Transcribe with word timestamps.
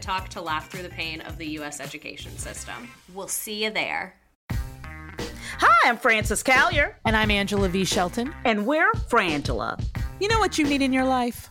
Talk 0.00 0.28
to 0.30 0.40
laugh 0.40 0.70
through 0.70 0.82
the 0.82 0.88
pain 0.88 1.20
of 1.22 1.38
the 1.38 1.46
U.S. 1.46 1.80
education 1.80 2.36
system. 2.38 2.88
We'll 3.12 3.28
see 3.28 3.64
you 3.64 3.70
there. 3.70 4.14
Hi, 4.50 5.88
I'm 5.88 5.96
Frances 5.96 6.42
Callier. 6.42 6.94
And 7.04 7.16
I'm 7.16 7.30
Angela 7.30 7.68
V. 7.68 7.84
Shelton. 7.84 8.32
And 8.44 8.66
we're 8.66 8.90
Frangela. 8.92 9.82
You 10.20 10.28
know 10.28 10.38
what 10.38 10.56
you 10.56 10.64
need 10.64 10.82
in 10.82 10.92
your 10.92 11.04
life? 11.04 11.50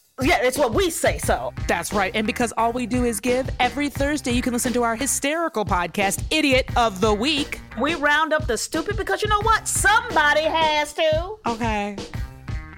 Yeah, 0.22 0.38
it's 0.40 0.56
what 0.56 0.72
we 0.72 0.88
say 0.88 1.18
so. 1.18 1.52
That's 1.68 1.92
right. 1.92 2.10
And 2.14 2.26
because 2.26 2.50
all 2.56 2.72
we 2.72 2.86
do 2.86 3.04
is 3.04 3.20
give, 3.20 3.50
every 3.60 3.90
Thursday 3.90 4.32
you 4.32 4.40
can 4.40 4.54
listen 4.54 4.72
to 4.72 4.82
our 4.82 4.96
hysterical 4.96 5.64
podcast, 5.66 6.24
Idiot 6.30 6.74
of 6.74 7.02
the 7.02 7.12
Week. 7.12 7.60
We 7.78 7.96
round 7.96 8.32
up 8.32 8.46
the 8.46 8.56
stupid 8.56 8.96
because 8.96 9.22
you 9.22 9.28
know 9.28 9.42
what? 9.42 9.68
Somebody 9.68 10.44
has 10.44 10.94
to. 10.94 11.36
Okay. 11.46 11.96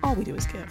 All 0.02 0.16
we 0.16 0.24
do 0.24 0.34
is 0.34 0.46
give. 0.46 0.68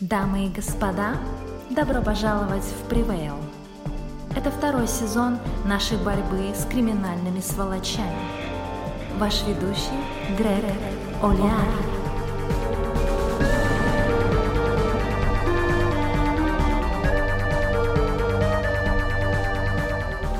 Дамы 0.00 0.46
и 0.46 0.48
господа, 0.48 1.16
добро 1.70 2.00
пожаловать 2.00 2.62
в 2.62 2.88
Привейл. 2.88 3.34
Это 4.33 4.49
второй 4.49 4.87
сезон 4.87 5.39
нашей 5.65 5.97
борьбы 5.97 6.53
с 6.55 6.65
криминальными 6.65 7.41
сволочами. 7.41 8.15
Ваш 9.17 9.43
ведущий 9.45 9.91
Грег 10.37 10.63
Олиар. 11.21 11.67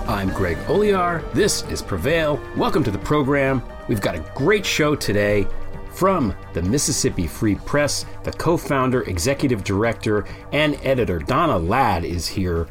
I'm 0.08 0.30
Greg 0.30 0.58
Olear. 0.70 1.22
This 1.34 1.64
is 1.70 1.82
Prevail. 1.82 2.40
Welcome 2.56 2.86
to 2.86 2.92
the 2.92 3.00
program. 3.00 3.62
We've 3.90 4.00
got 4.00 4.16
a 4.16 4.24
great 4.36 4.66
show 4.66 4.96
today 4.96 5.48
from 5.92 6.34
the 6.54 6.62
Mississippi 6.62 7.28
Free 7.28 7.56
Press. 7.56 8.06
The 8.24 8.32
co 8.32 8.56
founder, 8.56 9.02
executive 9.02 9.66
director, 9.66 10.26
and 10.54 10.80
editor 10.84 11.20
Donna 11.20 11.58
Ladd 11.58 12.06
is 12.06 12.26
here 12.26 12.68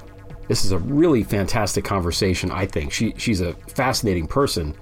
this 0.51 0.65
is 0.65 0.73
a 0.73 0.79
really 0.79 1.23
fantastic 1.23 1.85
conversation, 1.85 2.51
I 2.51 2.67
think. 2.67 2.93
She, 2.93 3.15
she's 3.17 3.41
a 3.41 3.53
fascinating 3.69 4.27
person. 4.27 4.75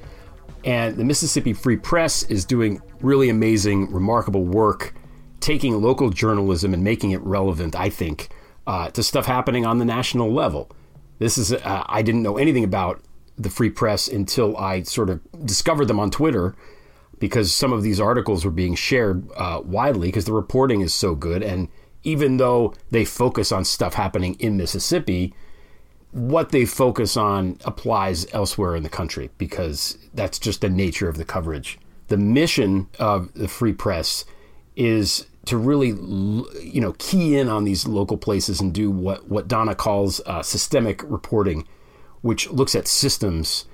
And 0.65 0.97
the 0.97 1.05
Mississippi 1.05 1.53
Free 1.53 1.77
Press 1.77 2.23
is 2.23 2.47
doing 2.47 2.81
really 3.03 3.29
amazing, 3.29 3.93
remarkable 3.93 4.47
work, 4.47 4.95
taking 5.41 5.79
local 5.83 6.09
journalism 6.09 6.73
and 6.73 6.83
making 6.83 7.11
it 7.11 7.21
relevant, 7.21 7.77
I 7.77 7.91
think, 7.91 8.31
uh, 8.67 8.89
to 8.93 9.03
stuff 9.03 9.27
happening 9.27 9.67
on 9.67 9.77
the 9.77 9.85
national 9.85 10.33
level. 10.33 10.71
This 11.19 11.37
is, 11.37 11.53
uh, 11.53 11.85
I 11.85 12.01
didn't 12.01 12.23
know 12.23 12.39
anything 12.39 12.65
about 12.65 13.03
the 13.37 13.51
Free 13.51 13.69
Press 13.69 14.09
until 14.09 14.57
I 14.57 14.85
sort 14.85 15.11
of 15.11 15.21
discovered 15.45 15.85
them 15.85 16.01
on 16.01 16.11
Twitter 16.11 16.57
because 17.19 17.55
some 17.55 17.75
of 17.75 17.83
these 17.83 18.01
articles 18.01 18.43
were 18.43 18.51
being 18.51 18.75
shared 18.75 19.29
uh, 19.37 19.61
widely 19.63 20.09
because 20.09 20.25
the 20.25 20.33
reporting 20.33 20.81
is 20.81 20.95
so 20.95 21.15
good. 21.15 21.43
And 21.43 21.69
even 22.05 22.39
though 22.39 22.73
they 22.91 23.05
focus 23.05 23.53
on 23.53 23.67
stuff 23.67 23.93
happening 23.93 24.35
in 24.41 24.57
Mississippi, 24.57 25.35
what 26.13 26.51
they 26.51 26.65
focus 26.65 27.17
on 27.17 27.59
applies 27.65 28.27
elsewhere 28.33 28.75
in 28.75 28.83
the 28.83 28.89
country 28.89 29.31
because 29.39 29.99
that's 30.15 30.39
just 30.39 30.61
the 30.61 30.71
nature 30.71 31.09
of 31.09 31.17
the 31.17 31.25
coverage. 31.25 31.79
The 32.09 32.17
mission 32.17 32.89
of 32.99 33.33
the 33.35 33.49
Free 33.49 33.75
Press 33.75 34.25
is 34.77 35.27
to 35.45 35.57
really, 35.57 35.89
you 35.89 36.81
know, 36.81 36.95
key 36.99 37.37
in 37.37 37.49
on 37.49 37.65
these 37.65 37.87
local 37.87 38.17
places 38.17 38.61
and 38.61 38.73
do 38.73 38.91
what 38.91 39.29
what 39.29 39.49
Donna 39.49 39.75
calls 39.75 40.21
uh, 40.27 40.43
systemic 40.43 41.03
reporting, 41.05 41.67
which 42.23 42.51
looks 42.51 42.75
at 42.75 42.87
systems 42.87 43.67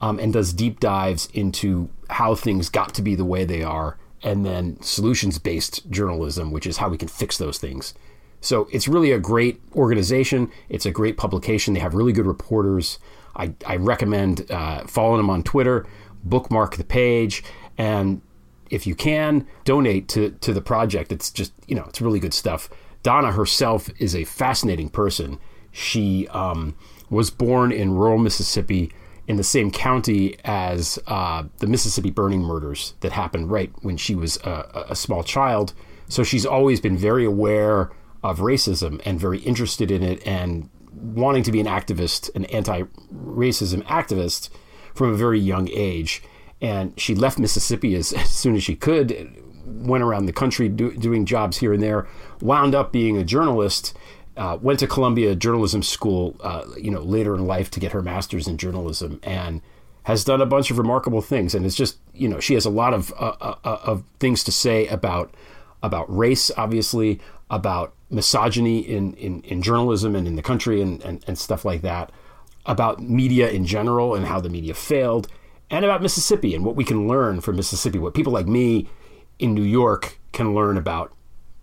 um, 0.00 0.18
and 0.18 0.32
does 0.32 0.52
deep 0.52 0.80
dives 0.80 1.28
into 1.34 1.90
how 2.10 2.34
things 2.34 2.68
got 2.68 2.94
to 2.94 3.02
be 3.02 3.14
the 3.14 3.24
way 3.24 3.44
they 3.44 3.62
are, 3.62 3.98
and 4.22 4.44
then 4.44 4.80
solutions 4.82 5.38
based 5.38 5.88
journalism, 5.90 6.50
which 6.50 6.66
is 6.66 6.78
how 6.78 6.88
we 6.88 6.98
can 6.98 7.08
fix 7.08 7.38
those 7.38 7.58
things. 7.58 7.94
So 8.42 8.68
it's 8.70 8.88
really 8.88 9.12
a 9.12 9.18
great 9.18 9.62
organization. 9.74 10.50
It's 10.68 10.84
a 10.84 10.90
great 10.90 11.16
publication. 11.16 11.72
They 11.72 11.80
have 11.80 11.94
really 11.94 12.12
good 12.12 12.26
reporters. 12.26 12.98
I, 13.34 13.54
I 13.66 13.76
recommend 13.76 14.50
uh, 14.50 14.84
following 14.86 15.18
them 15.18 15.30
on 15.30 15.42
Twitter, 15.42 15.86
bookmark 16.24 16.76
the 16.76 16.84
page, 16.84 17.42
and 17.78 18.20
if 18.68 18.86
you 18.86 18.94
can, 18.94 19.46
donate 19.64 20.08
to, 20.08 20.30
to 20.40 20.52
the 20.52 20.60
project. 20.60 21.12
It's 21.12 21.30
just, 21.30 21.52
you 21.66 21.74
know, 21.74 21.84
it's 21.88 22.00
really 22.00 22.20
good 22.20 22.34
stuff. 22.34 22.68
Donna 23.02 23.32
herself 23.32 23.88
is 23.98 24.14
a 24.14 24.24
fascinating 24.24 24.88
person. 24.88 25.38
She 25.70 26.28
um, 26.28 26.74
was 27.10 27.30
born 27.30 27.72
in 27.72 27.94
rural 27.94 28.18
Mississippi 28.18 28.92
in 29.28 29.36
the 29.36 29.44
same 29.44 29.70
county 29.70 30.36
as 30.44 30.98
uh, 31.06 31.44
the 31.58 31.66
Mississippi 31.66 32.10
burning 32.10 32.42
murders 32.42 32.94
that 33.00 33.12
happened 33.12 33.50
right 33.50 33.70
when 33.82 33.96
she 33.96 34.14
was 34.14 34.36
a, 34.38 34.86
a, 34.90 34.96
small 34.96 35.22
child. 35.22 35.74
So 36.08 36.24
she's 36.24 36.44
always 36.44 36.80
been 36.80 36.96
very 36.96 37.24
aware 37.24 37.90
of 38.22 38.38
racism 38.38 39.00
and 39.04 39.18
very 39.18 39.38
interested 39.40 39.90
in 39.90 40.02
it 40.02 40.24
and 40.26 40.68
wanting 40.92 41.42
to 41.42 41.52
be 41.52 41.60
an 41.60 41.66
activist, 41.66 42.34
an 42.34 42.44
anti 42.46 42.82
racism 43.12 43.82
activist 43.84 44.50
from 44.94 45.10
a 45.10 45.16
very 45.16 45.40
young 45.40 45.68
age. 45.70 46.22
And 46.60 46.98
she 47.00 47.14
left 47.14 47.38
Mississippi 47.38 47.94
as, 47.96 48.12
as 48.12 48.30
soon 48.30 48.56
as 48.56 48.62
she 48.62 48.76
could, 48.76 49.42
went 49.64 50.04
around 50.04 50.26
the 50.26 50.32
country 50.32 50.68
do, 50.68 50.92
doing 50.92 51.26
jobs 51.26 51.58
here 51.58 51.72
and 51.72 51.82
there, 51.82 52.06
wound 52.40 52.74
up 52.74 52.92
being 52.92 53.16
a 53.16 53.24
journalist 53.24 53.94
uh, 54.36 54.58
went 54.60 54.78
to 54.78 54.86
Columbia 54.86 55.34
Journalism 55.34 55.82
School, 55.82 56.36
uh, 56.40 56.64
you 56.78 56.90
know, 56.90 57.02
later 57.02 57.34
in 57.34 57.46
life 57.46 57.70
to 57.72 57.80
get 57.80 57.92
her 57.92 58.02
master's 58.02 58.48
in 58.48 58.56
journalism, 58.56 59.20
and 59.22 59.60
has 60.04 60.24
done 60.24 60.40
a 60.40 60.46
bunch 60.46 60.70
of 60.70 60.78
remarkable 60.78 61.20
things. 61.20 61.54
And 61.54 61.66
it's 61.66 61.76
just, 61.76 61.98
you 62.14 62.28
know, 62.28 62.40
she 62.40 62.54
has 62.54 62.64
a 62.64 62.70
lot 62.70 62.94
of 62.94 63.12
uh, 63.18 63.34
uh, 63.40 63.54
uh 63.64 63.78
of 63.84 64.04
things 64.20 64.42
to 64.44 64.52
say 64.52 64.86
about 64.88 65.34
about 65.82 66.14
race, 66.14 66.50
obviously, 66.56 67.20
about 67.50 67.92
misogyny 68.12 68.78
in, 68.78 69.14
in, 69.14 69.40
in 69.42 69.62
journalism 69.62 70.14
and 70.14 70.28
in 70.28 70.36
the 70.36 70.42
country 70.42 70.80
and, 70.80 71.02
and, 71.02 71.24
and 71.26 71.38
stuff 71.38 71.64
like 71.64 71.82
that, 71.82 72.12
about 72.66 73.02
media 73.02 73.50
in 73.50 73.66
general 73.66 74.14
and 74.14 74.26
how 74.26 74.38
the 74.38 74.48
media 74.48 74.74
failed, 74.74 75.26
and 75.70 75.84
about 75.84 76.02
Mississippi 76.02 76.54
and 76.54 76.64
what 76.64 76.76
we 76.76 76.84
can 76.84 77.08
learn 77.08 77.40
from 77.40 77.56
Mississippi, 77.56 77.98
what 77.98 78.14
people 78.14 78.32
like 78.32 78.46
me 78.46 78.88
in 79.38 79.54
New 79.54 79.64
York 79.64 80.20
can 80.32 80.54
learn 80.54 80.76
about, 80.76 81.12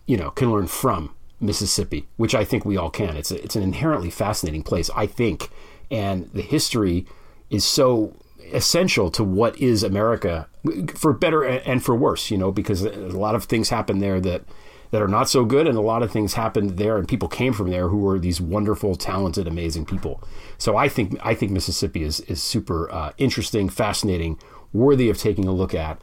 you 0.07 0.17
know, 0.17 0.31
can 0.31 0.51
learn 0.51 0.67
from 0.67 1.13
Mississippi, 1.39 2.07
which 2.17 2.35
I 2.35 2.43
think 2.43 2.65
we 2.65 2.75
all 2.75 2.89
can. 2.89 3.15
It's 3.15 3.31
a, 3.31 3.41
it's 3.41 3.55
an 3.55 3.63
inherently 3.63 4.09
fascinating 4.09 4.63
place, 4.63 4.89
I 4.95 5.05
think, 5.05 5.49
and 5.91 6.29
the 6.33 6.41
history 6.41 7.05
is 7.49 7.63
so 7.63 8.15
essential 8.51 9.11
to 9.11 9.23
what 9.23 9.57
is 9.59 9.83
America, 9.83 10.47
for 10.95 11.13
better 11.13 11.43
and 11.43 11.83
for 11.83 11.95
worse. 11.95 12.31
You 12.31 12.37
know, 12.37 12.51
because 12.51 12.83
a 12.83 12.91
lot 12.91 13.35
of 13.35 13.45
things 13.45 13.69
happen 13.69 13.99
there 13.99 14.19
that 14.19 14.43
that 14.91 15.01
are 15.01 15.07
not 15.07 15.30
so 15.30 15.45
good, 15.45 15.68
and 15.68 15.77
a 15.77 15.81
lot 15.81 16.03
of 16.03 16.12
things 16.12 16.33
happened 16.33 16.77
there, 16.77 16.97
and 16.97 17.07
people 17.07 17.27
came 17.27 17.53
from 17.53 17.69
there 17.69 17.89
who 17.89 17.97
were 17.97 18.19
these 18.19 18.41
wonderful, 18.41 18.95
talented, 18.95 19.47
amazing 19.47 19.86
people. 19.86 20.21
So 20.57 20.75
I 20.77 20.89
think 20.89 21.18
I 21.24 21.33
think 21.33 21.51
Mississippi 21.51 22.03
is 22.03 22.19
is 22.21 22.41
super 22.41 22.91
uh, 22.91 23.12
interesting, 23.18 23.69
fascinating, 23.69 24.39
worthy 24.74 25.09
of 25.09 25.18
taking 25.18 25.47
a 25.47 25.51
look 25.51 25.74
at. 25.74 26.01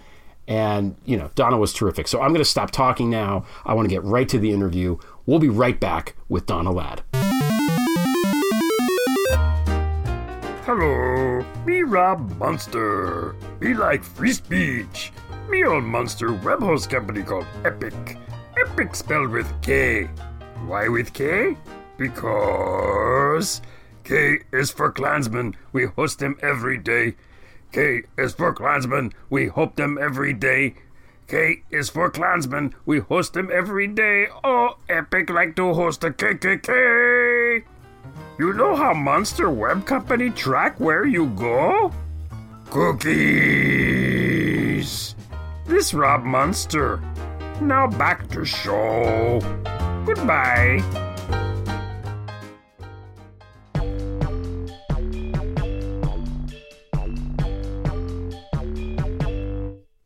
And 0.48 0.96
you 1.04 1.16
know, 1.16 1.30
Donna 1.34 1.58
was 1.58 1.72
terrific. 1.72 2.06
So 2.06 2.20
I'm 2.20 2.28
going 2.28 2.38
to 2.38 2.44
stop 2.44 2.70
talking 2.70 3.10
now. 3.10 3.44
I 3.64 3.74
want 3.74 3.88
to 3.88 3.94
get 3.94 4.04
right 4.04 4.28
to 4.28 4.38
the 4.38 4.52
interview. 4.52 4.98
We'll 5.26 5.40
be 5.40 5.48
right 5.48 5.78
back 5.80 6.14
with 6.28 6.46
Donna 6.46 6.70
Ladd. 6.70 7.02
Hello, 10.64 11.44
me 11.64 11.82
Rob 11.82 12.36
Munster. 12.38 13.34
Me 13.60 13.74
like 13.74 14.04
free 14.04 14.32
speech. 14.32 15.12
Me 15.48 15.64
own 15.64 15.84
Munster 15.84 16.32
web 16.32 16.60
host 16.60 16.90
company 16.90 17.22
called 17.22 17.46
Epik. 17.62 18.18
Epik 18.56 18.96
spelled 18.96 19.30
with 19.30 19.52
K. 19.60 20.08
Why 20.66 20.88
with 20.88 21.12
K? 21.12 21.56
Because 21.98 23.60
K 24.04 24.38
is 24.50 24.70
for 24.70 24.90
Klansmen. 24.90 25.54
We 25.72 25.84
host 25.84 26.20
them 26.20 26.38
every 26.42 26.78
day. 26.78 27.16
K 27.72 28.04
is 28.16 28.32
for 28.32 28.54
Klansmen. 28.54 29.12
We 29.28 29.48
hope 29.48 29.76
them 29.76 29.98
every 30.00 30.32
day. 30.32 30.76
K 31.28 31.64
is 31.70 31.90
for 31.90 32.08
Klansmen. 32.08 32.74
We 32.86 33.00
host 33.00 33.34
them 33.34 33.50
every 33.52 33.88
day. 33.88 34.28
Oh, 34.42 34.78
Epik 34.88 35.28
like 35.28 35.54
to 35.56 35.74
host 35.74 36.02
a 36.04 36.10
KKK. 36.10 37.62
You 38.38 38.52
know 38.54 38.74
how 38.74 38.94
Monster 38.94 39.50
Web 39.50 39.84
Company 39.84 40.30
track 40.30 40.80
where 40.80 41.04
you 41.04 41.26
go? 41.30 41.92
Cookies. 42.70 43.16
This 45.66 45.92
Rob 45.92 46.22
Munster. 46.24 47.02
Now 47.60 47.86
back 47.86 48.28
to 48.28 48.44
show. 48.44 49.40
Goodbye. 50.04 50.82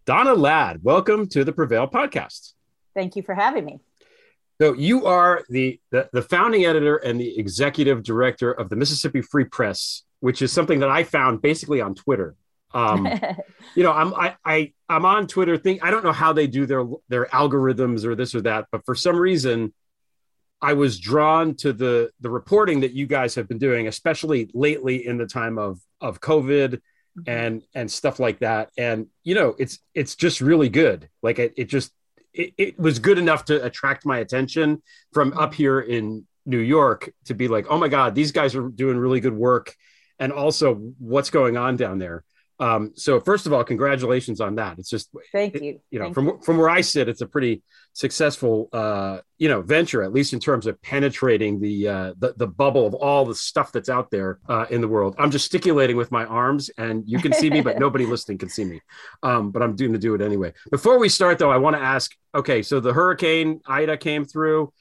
Donna 0.05 0.35
Ladd, 0.35 0.83
welcome 0.85 1.29
to 1.29 1.45
the 1.45 1.53
Prevail 1.53 1.89
podcast. 1.89 2.53
Thank 2.95 3.17
you 3.17 3.23
for 3.23 3.35
having 3.35 3.65
me. 3.65 3.81
So 4.61 4.75
you 4.75 5.07
are 5.07 5.43
the, 5.49 5.81
the 5.91 6.09
the 6.13 6.23
founding 6.23 6.67
editor 6.67 6.99
and 6.99 7.21
the 7.21 7.39
executive 7.39 8.03
director 8.05 8.53
of 8.53 8.69
the 8.69 8.77
Mississippi 8.77 9.23
Free 9.23 9.45
Press, 9.45 10.05
which 10.21 10.41
is 10.41 10.53
something 10.53 10.81
that 10.81 10.89
I 10.89 11.03
found 11.03 11.43
basically 11.43 11.81
on 11.81 11.95
Twitter. 11.95 12.37
Um, 12.73 13.09
you 13.75 13.83
know, 13.83 13.93
I'm 13.93 14.15
I, 14.15 14.37
I 14.45 14.73
I'm 14.89 15.05
on 15.05 15.27
Twitter. 15.27 15.57
Think 15.57 15.85
I 15.85 15.91
don't 15.91 16.05
know 16.05 16.13
how 16.13 16.33
they 16.33 16.47
do 16.47 16.67
their 16.67 16.85
their 17.09 17.27
algorithms 17.27 18.05
or 18.05 18.15
this 18.15 18.35
or 18.35 18.41
that, 18.43 18.67
but 18.71 18.85
for 18.85 18.95
some 18.95 19.17
reason, 19.17 19.73
I 20.61 20.75
was 20.75 20.99
drawn 20.99 21.55
to 21.57 21.73
the 21.73 22.11
the 22.21 22.31
reporting 22.31 22.81
that 22.81 22.93
you 22.93 23.07
guys 23.07 23.35
have 23.35 23.49
been 23.49 23.59
doing, 23.59 23.89
especially 23.89 24.51
lately 24.55 25.07
in 25.07 25.19
the 25.19 25.27
time 25.27 25.59
of 25.59 25.81
of 26.01 26.21
COVID 26.21 26.81
and 27.27 27.63
and 27.75 27.91
stuff 27.91 28.19
like 28.19 28.41
that. 28.41 28.71
And 28.77 29.07
you 29.25 29.35
know, 29.35 29.55
it's 29.59 29.79
it's 29.95 30.15
just 30.15 30.41
really 30.41 30.69
good. 30.69 31.09
Like 31.23 31.39
it, 31.39 31.55
it 31.57 31.65
just 31.65 31.93
it, 32.33 32.53
it 32.57 32.79
was 32.79 32.99
good 32.99 33.19
enough 33.19 33.47
to 33.47 33.65
attract 33.65 34.07
my 34.07 34.19
attention 34.19 34.83
from 35.13 35.33
up 35.37 35.55
here 35.55 35.81
in 35.81 36.27
New 36.47 36.59
York 36.59 37.13
to 37.27 37.35
be 37.35 37.49
like, 37.49 37.67
oh 37.69 37.79
my 37.79 37.89
God, 37.89 38.15
these 38.15 38.33
guys 38.33 38.55
are 38.55 38.69
doing 38.69 38.97
really 38.97 39.21
good 39.21 39.37
work. 39.37 39.75
And 40.19 40.33
also 40.33 40.75
what's 40.99 41.31
going 41.31 41.57
on 41.57 41.77
down 41.77 41.99
there. 41.99 42.25
Um, 42.61 42.93
so 42.95 43.19
first 43.21 43.47
of 43.47 43.53
all, 43.55 43.65
congratulations 43.65 44.41
on 44.41 44.57
that. 44.57 44.79
It's 44.79 44.91
just 44.91 45.11
Thank 45.33 45.55
it- 45.57 45.63
you. 45.63 45.81
you 45.91 45.99
know, 45.99 46.07
Thank 46.13 46.15
from 46.15 46.41
from 46.43 46.59
where 46.59 46.69
I 46.69 46.83
sit, 46.83 47.09
it's 47.09 47.23
a 47.23 47.27
pretty 47.27 47.63
successful 47.95 48.69
uh, 48.73 49.21
you 49.39 49.49
know 49.49 49.63
venture, 49.63 50.03
at 50.03 50.13
least 50.13 50.33
in 50.35 50.41
terms 50.41 50.67
of 50.67 50.81
penetrating 50.83 51.59
the 51.59 51.89
uh, 51.89 52.13
the, 52.19 52.35
the 52.37 52.47
bubble 52.47 52.87
of 52.87 52.95
all 52.95 53.25
the 53.25 53.35
stuff 53.35 53.73
that's 53.73 53.89
out 53.89 54.11
there 54.11 54.39
uh, 54.49 54.67
in 54.71 54.81
the 54.83 54.89
world. 54.89 55.17
I'm 55.19 55.31
gesticulating 55.31 55.97
with 55.97 56.13
my 56.13 56.25
arms, 56.27 56.71
and 56.77 57.03
you 57.07 57.19
can 57.19 57.33
see 57.33 57.49
me, 57.49 57.63
but 57.63 57.79
nobody 57.87 58.05
listening 58.05 58.39
can 58.39 58.51
see 58.51 58.65
me. 58.65 58.81
Um, 59.23 59.51
but 59.51 59.63
I'm 59.63 59.75
doing 59.75 59.93
to 59.95 59.99
do 59.99 60.15
it 60.15 60.21
anyway. 60.21 60.53
Before 60.71 60.99
we 60.99 61.09
start, 61.09 61.39
though, 61.39 61.51
I 61.51 61.57
want 61.57 61.77
to 61.77 61.83
ask. 61.83 62.15
Okay, 62.35 62.63
so 62.63 62.79
the 62.79 62.93
hurricane 62.93 63.61
Ida 63.67 63.97
came 63.97 64.25
through. 64.25 64.73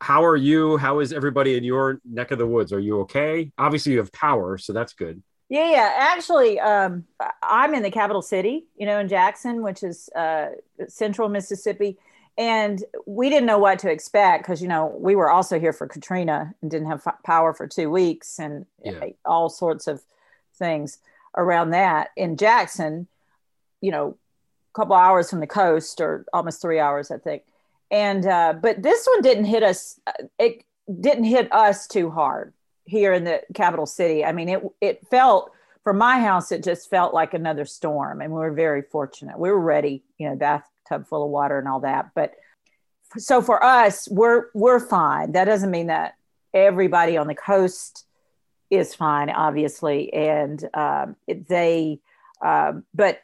How 0.00 0.24
are 0.24 0.36
you? 0.36 0.76
How 0.76 1.00
is 1.00 1.12
everybody 1.12 1.56
in 1.56 1.64
your 1.64 2.00
neck 2.04 2.30
of 2.30 2.38
the 2.38 2.46
woods? 2.46 2.72
Are 2.72 2.80
you 2.80 3.00
okay? 3.00 3.50
Obviously, 3.58 3.92
you 3.92 3.98
have 3.98 4.12
power, 4.12 4.56
so 4.58 4.72
that's 4.72 4.92
good. 4.92 5.22
Yeah, 5.48 5.70
yeah. 5.70 5.92
Actually, 5.98 6.58
um, 6.58 7.04
I'm 7.42 7.74
in 7.74 7.82
the 7.82 7.90
capital 7.90 8.22
city, 8.22 8.64
you 8.76 8.86
know, 8.86 8.98
in 8.98 9.08
Jackson, 9.08 9.62
which 9.62 9.82
is 9.82 10.08
uh, 10.16 10.50
central 10.88 11.28
Mississippi. 11.28 11.98
And 12.36 12.82
we 13.06 13.28
didn't 13.30 13.46
know 13.46 13.58
what 13.58 13.78
to 13.80 13.90
expect 13.90 14.42
because, 14.44 14.60
you 14.60 14.66
know, 14.68 14.86
we 14.98 15.14
were 15.14 15.30
also 15.30 15.60
here 15.60 15.72
for 15.72 15.86
Katrina 15.86 16.52
and 16.62 16.70
didn't 16.70 16.88
have 16.88 17.06
f- 17.06 17.22
power 17.24 17.52
for 17.52 17.66
two 17.68 17.90
weeks 17.90 18.40
and 18.40 18.66
Yeah. 18.82 19.04
all 19.24 19.48
sorts 19.48 19.86
of 19.86 20.02
things 20.56 20.98
around 21.36 21.70
that. 21.70 22.10
In 22.16 22.36
Jackson, 22.36 23.06
you 23.80 23.92
know, 23.92 24.16
a 24.74 24.74
couple 24.76 24.96
hours 24.96 25.30
from 25.30 25.40
the 25.40 25.46
coast 25.46 26.00
or 26.00 26.24
almost 26.32 26.60
three 26.60 26.80
hours, 26.80 27.10
I 27.12 27.18
think. 27.18 27.44
And, 27.90 28.26
uh, 28.26 28.54
but 28.54 28.82
this 28.82 29.06
one 29.06 29.22
didn't 29.22 29.44
hit 29.44 29.62
us, 29.62 30.00
uh, 30.06 30.12
it 30.38 30.64
didn't 31.00 31.24
hit 31.24 31.52
us 31.52 31.86
too 31.86 32.10
hard 32.10 32.52
here 32.84 33.12
in 33.12 33.24
the 33.24 33.42
capital 33.54 33.86
city. 33.86 34.24
I 34.24 34.32
mean, 34.32 34.48
it 34.48 34.62
it 34.80 35.06
felt 35.08 35.52
from 35.82 35.98
my 35.98 36.18
house, 36.18 36.50
it 36.50 36.64
just 36.64 36.88
felt 36.88 37.12
like 37.12 37.34
another 37.34 37.66
storm, 37.66 38.22
and 38.22 38.32
we 38.32 38.38
were 38.38 38.52
very 38.52 38.82
fortunate. 38.82 39.38
We 39.38 39.50
were 39.50 39.60
ready, 39.60 40.02
you 40.18 40.28
know, 40.28 40.34
bathtub 40.34 41.06
full 41.06 41.24
of 41.24 41.30
water 41.30 41.58
and 41.58 41.68
all 41.68 41.80
that. 41.80 42.10
But 42.14 42.34
so 43.18 43.42
for 43.42 43.62
us, 43.62 44.08
we're 44.10 44.46
we're 44.54 44.80
fine. 44.80 45.32
That 45.32 45.44
doesn't 45.44 45.70
mean 45.70 45.88
that 45.88 46.14
everybody 46.54 47.16
on 47.16 47.26
the 47.26 47.34
coast 47.34 48.06
is 48.70 48.94
fine, 48.94 49.28
obviously, 49.30 50.12
and 50.12 50.68
um, 50.74 51.16
it, 51.26 51.48
they, 51.48 52.00
um, 52.42 52.84
but 52.94 53.22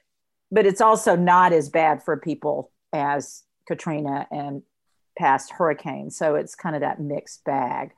but 0.53 0.67
it's 0.67 0.81
also 0.81 1.17
not 1.17 1.53
as 1.53 1.69
bad 1.69 2.03
for 2.03 2.17
people 2.17 2.71
as 2.93 3.45
Katrina 3.67 4.27
and 4.31 4.63
past 5.17 5.53
hurricanes. 5.53 6.17
So 6.17 6.35
it's 6.35 6.55
kind 6.55 6.75
of 6.75 6.81
that 6.81 7.01
mixed 7.01 7.45
bag. 7.45 7.93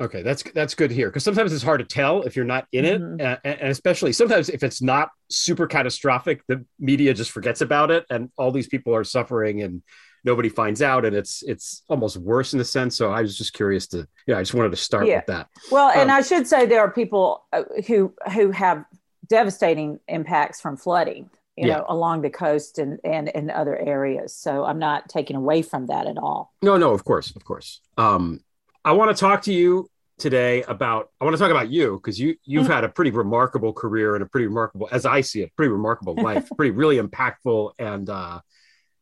Okay, 0.00 0.22
that's 0.22 0.44
that's 0.54 0.74
good 0.74 0.92
here 0.92 1.08
because 1.08 1.24
sometimes 1.24 1.52
it's 1.52 1.62
hard 1.62 1.80
to 1.80 1.86
tell 1.86 2.22
if 2.22 2.36
you're 2.36 2.44
not 2.44 2.66
in 2.72 2.84
it, 2.84 3.00
Mhm. 3.00 3.20
uh, 3.20 3.36
and, 3.44 3.60
and 3.60 3.70
especially 3.70 4.12
sometimes 4.12 4.48
if 4.48 4.62
it's 4.62 4.80
not 4.80 5.10
super 5.28 5.66
catastrophic, 5.66 6.42
the 6.46 6.64
media 6.78 7.12
just 7.14 7.32
forgets 7.32 7.60
about 7.62 7.90
it, 7.90 8.06
and 8.08 8.30
all 8.38 8.52
these 8.52 8.68
people 8.68 8.94
are 8.94 9.02
suffering, 9.02 9.62
and 9.62 9.82
nobody 10.24 10.48
finds 10.48 10.82
out, 10.82 11.04
and 11.04 11.16
it's 11.16 11.42
it's 11.42 11.82
almost 11.88 12.16
worse 12.16 12.54
in 12.54 12.60
a 12.60 12.64
sense. 12.64 12.96
So 12.96 13.10
I 13.10 13.22
was 13.22 13.36
just 13.36 13.54
curious 13.54 13.88
to, 13.88 14.06
yeah, 14.28 14.38
I 14.38 14.42
just 14.42 14.54
wanted 14.54 14.70
to 14.70 14.76
start 14.76 15.06
Yeah. 15.08 15.16
with 15.16 15.26
that. 15.26 15.48
Well, 15.72 15.90
and 15.90 16.10
Um, 16.10 16.16
I 16.16 16.20
should 16.20 16.46
say 16.46 16.64
there 16.66 16.80
are 16.80 16.90
people 16.92 17.46
uh, 17.52 17.64
who 17.88 18.14
who 18.34 18.52
have 18.52 18.84
devastating 19.28 19.98
impacts 20.06 20.60
from 20.60 20.76
flooding, 20.76 21.28
you 21.56 21.66
Yeah. 21.66 21.78
know, 21.78 21.86
along 21.88 22.22
the 22.22 22.30
coast 22.30 22.78
and 22.78 23.00
and 23.02 23.28
in 23.30 23.50
other 23.50 23.76
areas. 23.76 24.32
So 24.32 24.64
I'm 24.64 24.78
not 24.78 25.08
taking 25.08 25.34
away 25.34 25.62
from 25.62 25.86
that 25.86 26.06
at 26.06 26.18
all. 26.18 26.52
No, 26.62 26.76
no, 26.76 26.92
of 26.92 27.02
course, 27.04 27.34
of 27.34 27.44
course. 27.44 27.80
Um, 27.96 28.40
I 28.88 28.92
want 28.92 29.14
to 29.14 29.20
talk 29.20 29.42
to 29.42 29.52
you 29.52 29.90
today 30.18 30.62
about. 30.62 31.10
I 31.20 31.24
want 31.24 31.36
to 31.36 31.38
talk 31.42 31.50
about 31.50 31.68
you 31.68 31.96
because 31.98 32.18
you 32.18 32.36
you've 32.44 32.64
Mm-hmm. 32.64 32.72
had 32.72 32.84
a 32.84 32.88
pretty 32.88 33.10
remarkable 33.10 33.74
career 33.74 34.14
and 34.14 34.22
a 34.22 34.26
pretty 34.26 34.46
remarkable, 34.46 34.88
as 34.90 35.04
I 35.04 35.20
see 35.20 35.42
it, 35.42 35.54
pretty 35.56 35.70
remarkable 35.70 36.14
life, 36.28 36.48
pretty 36.56 36.70
really 36.70 36.96
impactful 36.98 37.72
and 37.78 38.08
uh, 38.08 38.40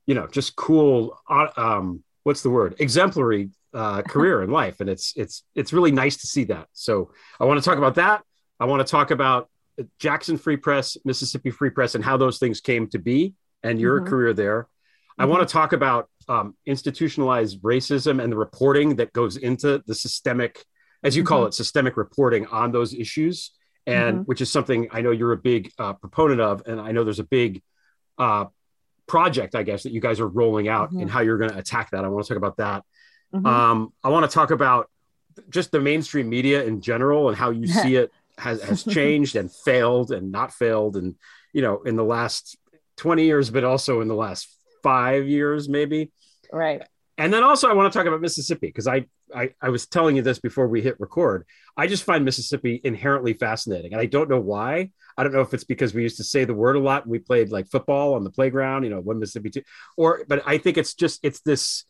you 0.08 0.14
know 0.16 0.26
just 0.26 0.56
cool. 0.56 1.16
uh, 1.30 1.46
Um, 1.56 2.02
what's 2.24 2.42
the 2.42 2.50
word? 2.50 2.74
Exemplary 2.80 3.50
uh, 3.74 4.02
career 4.12 4.42
in 4.42 4.50
life, 4.50 4.80
and 4.80 4.90
it's 4.90 5.12
it's 5.16 5.44
it's 5.54 5.72
really 5.72 5.92
nice 5.92 6.16
to 6.16 6.26
see 6.26 6.42
that. 6.44 6.66
So 6.72 7.12
I 7.38 7.44
want 7.44 7.62
to 7.62 7.64
talk 7.64 7.78
about 7.78 7.94
that. 7.94 8.24
I 8.58 8.64
want 8.64 8.84
to 8.84 8.90
talk 8.90 9.12
about 9.12 9.48
Jackson 10.00 10.36
Free 10.36 10.56
Press, 10.56 10.96
Mississippi 11.04 11.52
Free 11.52 11.70
Press, 11.70 11.94
and 11.94 12.02
how 12.02 12.16
those 12.16 12.38
things 12.40 12.60
came 12.60 12.88
to 12.88 12.98
be, 12.98 13.34
and 13.62 13.80
your 13.80 14.00
Mhm. 14.00 14.06
career 14.08 14.32
there. 14.34 14.66
I 15.16 15.26
want 15.26 15.46
to 15.48 15.52
talk 15.52 15.72
about 15.72 16.10
um, 16.28 16.56
institutionalized 16.66 17.62
racism 17.62 18.22
and 18.22 18.32
the 18.32 18.36
reporting 18.36 18.96
that 18.96 19.12
goes 19.12 19.36
into 19.36 19.82
the 19.86 19.94
systemic, 19.94 20.64
as 21.02 21.16
you 21.16 21.22
call 21.24 21.44
Mhm. 21.44 21.48
it, 21.48 21.54
systemic 21.54 21.96
reporting 21.96 22.46
on 22.46 22.72
those 22.72 22.92
issues, 22.94 23.52
and 23.86 24.26
which 24.26 24.40
is 24.40 24.50
something 24.50 24.88
I 24.90 25.00
know 25.02 25.12
you're 25.12 25.32
a 25.32 25.36
big 25.36 25.70
uh, 25.78 25.92
proponent 25.92 26.40
of, 26.40 26.62
and 26.66 26.80
I 26.80 26.90
know 26.92 27.04
there's 27.04 27.20
a 27.20 27.24
big 27.24 27.62
uh, 28.18 28.46
project, 29.06 29.54
I 29.54 29.62
guess, 29.62 29.82
that 29.84 29.92
you 29.92 30.00
guys 30.00 30.20
are 30.20 30.26
rolling 30.26 30.68
out 30.68 30.90
Mhm. 30.92 31.02
and 31.02 31.10
how 31.10 31.20
you're 31.20 31.36
going 31.38 31.50
to 31.50 31.58
attack 31.58 31.90
that. 31.90 32.04
I 32.04 32.08
want 32.08 32.24
to 32.26 32.28
talk 32.32 32.38
about 32.38 32.56
that. 32.56 32.82
Mhm. 33.34 33.46
Um, 33.46 33.92
I 34.02 34.08
want 34.08 34.28
to 34.28 34.34
talk 34.34 34.50
about 34.50 34.90
just 35.50 35.70
the 35.70 35.80
mainstream 35.80 36.28
media 36.30 36.64
in 36.64 36.80
general 36.80 37.28
and 37.28 37.36
how 37.36 37.50
you 37.50 37.66
see 37.66 37.94
it 38.02 38.10
has, 38.38 38.62
has 38.62 38.82
changed 38.84 39.36
and 39.36 39.52
failed 39.52 40.10
and 40.10 40.32
not 40.32 40.52
failed, 40.52 40.96
and 40.96 41.14
you 41.52 41.62
know, 41.62 41.82
in 41.82 41.96
the 41.96 42.04
last 42.04 42.56
20 42.96 43.24
years, 43.24 43.50
but 43.50 43.62
also 43.64 44.00
in 44.00 44.08
the 44.08 44.14
last 44.14 44.55
five 44.86 45.26
years, 45.26 45.68
maybe. 45.68 46.12
Right. 46.52 46.80
And 47.18 47.32
then 47.32 47.42
also 47.42 47.68
I 47.68 47.72
want 47.72 47.92
to 47.92 47.98
talk 47.98 48.06
about 48.06 48.20
Mississippi 48.20 48.68
because 48.68 48.86
I, 48.86 49.06
I 49.34 49.50
I 49.60 49.70
was 49.70 49.86
telling 49.86 50.14
you 50.14 50.22
this 50.22 50.38
before 50.38 50.68
we 50.68 50.80
hit 50.80 51.00
record. 51.00 51.44
I 51.76 51.88
just 51.88 52.04
find 52.04 52.24
Mississippi 52.24 52.80
inherently 52.84 53.32
fascinating, 53.32 53.92
and 53.92 54.00
I 54.00 54.06
don't 54.06 54.30
know 54.30 54.38
why. 54.38 54.90
I 55.16 55.22
don't 55.22 55.32
know 55.32 55.40
if 55.40 55.52
it's 55.54 55.64
because 55.64 55.92
we 55.92 56.02
used 56.02 56.18
to 56.18 56.24
say 56.24 56.44
the 56.44 56.54
word 56.54 56.76
a 56.76 56.78
lot 56.78 57.02
and 57.02 57.10
we 57.10 57.18
played 57.18 57.50
like 57.50 57.68
football 57.68 58.14
on 58.14 58.22
the 58.22 58.30
playground, 58.30 58.84
you 58.84 58.90
know, 58.90 59.00
one 59.00 59.18
Mississippi 59.18 59.50
two, 59.50 59.62
or 59.96 60.24
but 60.28 60.42
I 60.46 60.58
think 60.58 60.78
it's 60.78 60.94
just 60.94 61.18
it's 61.24 61.40
this 61.40 61.84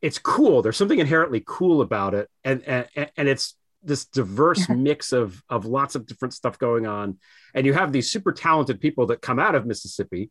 it's 0.00 0.18
cool. 0.18 0.62
There's 0.62 0.78
something 0.78 1.00
inherently 1.00 1.42
cool 1.44 1.82
about 1.82 2.14
it, 2.14 2.30
and 2.42 2.62
and, 2.62 2.86
and 3.18 3.28
it's 3.28 3.56
this 3.82 4.06
diverse 4.06 4.68
mix 4.88 5.12
of 5.12 5.42
of 5.50 5.66
lots 5.66 5.94
of 5.94 6.06
different 6.06 6.32
stuff 6.32 6.58
going 6.58 6.86
on, 6.86 7.18
and 7.54 7.66
you 7.66 7.74
have 7.74 7.92
these 7.92 8.10
super 8.10 8.32
talented 8.32 8.80
people 8.80 9.06
that 9.06 9.20
come 9.20 9.40
out 9.40 9.56
of 9.56 9.66
Mississippi, 9.66 10.30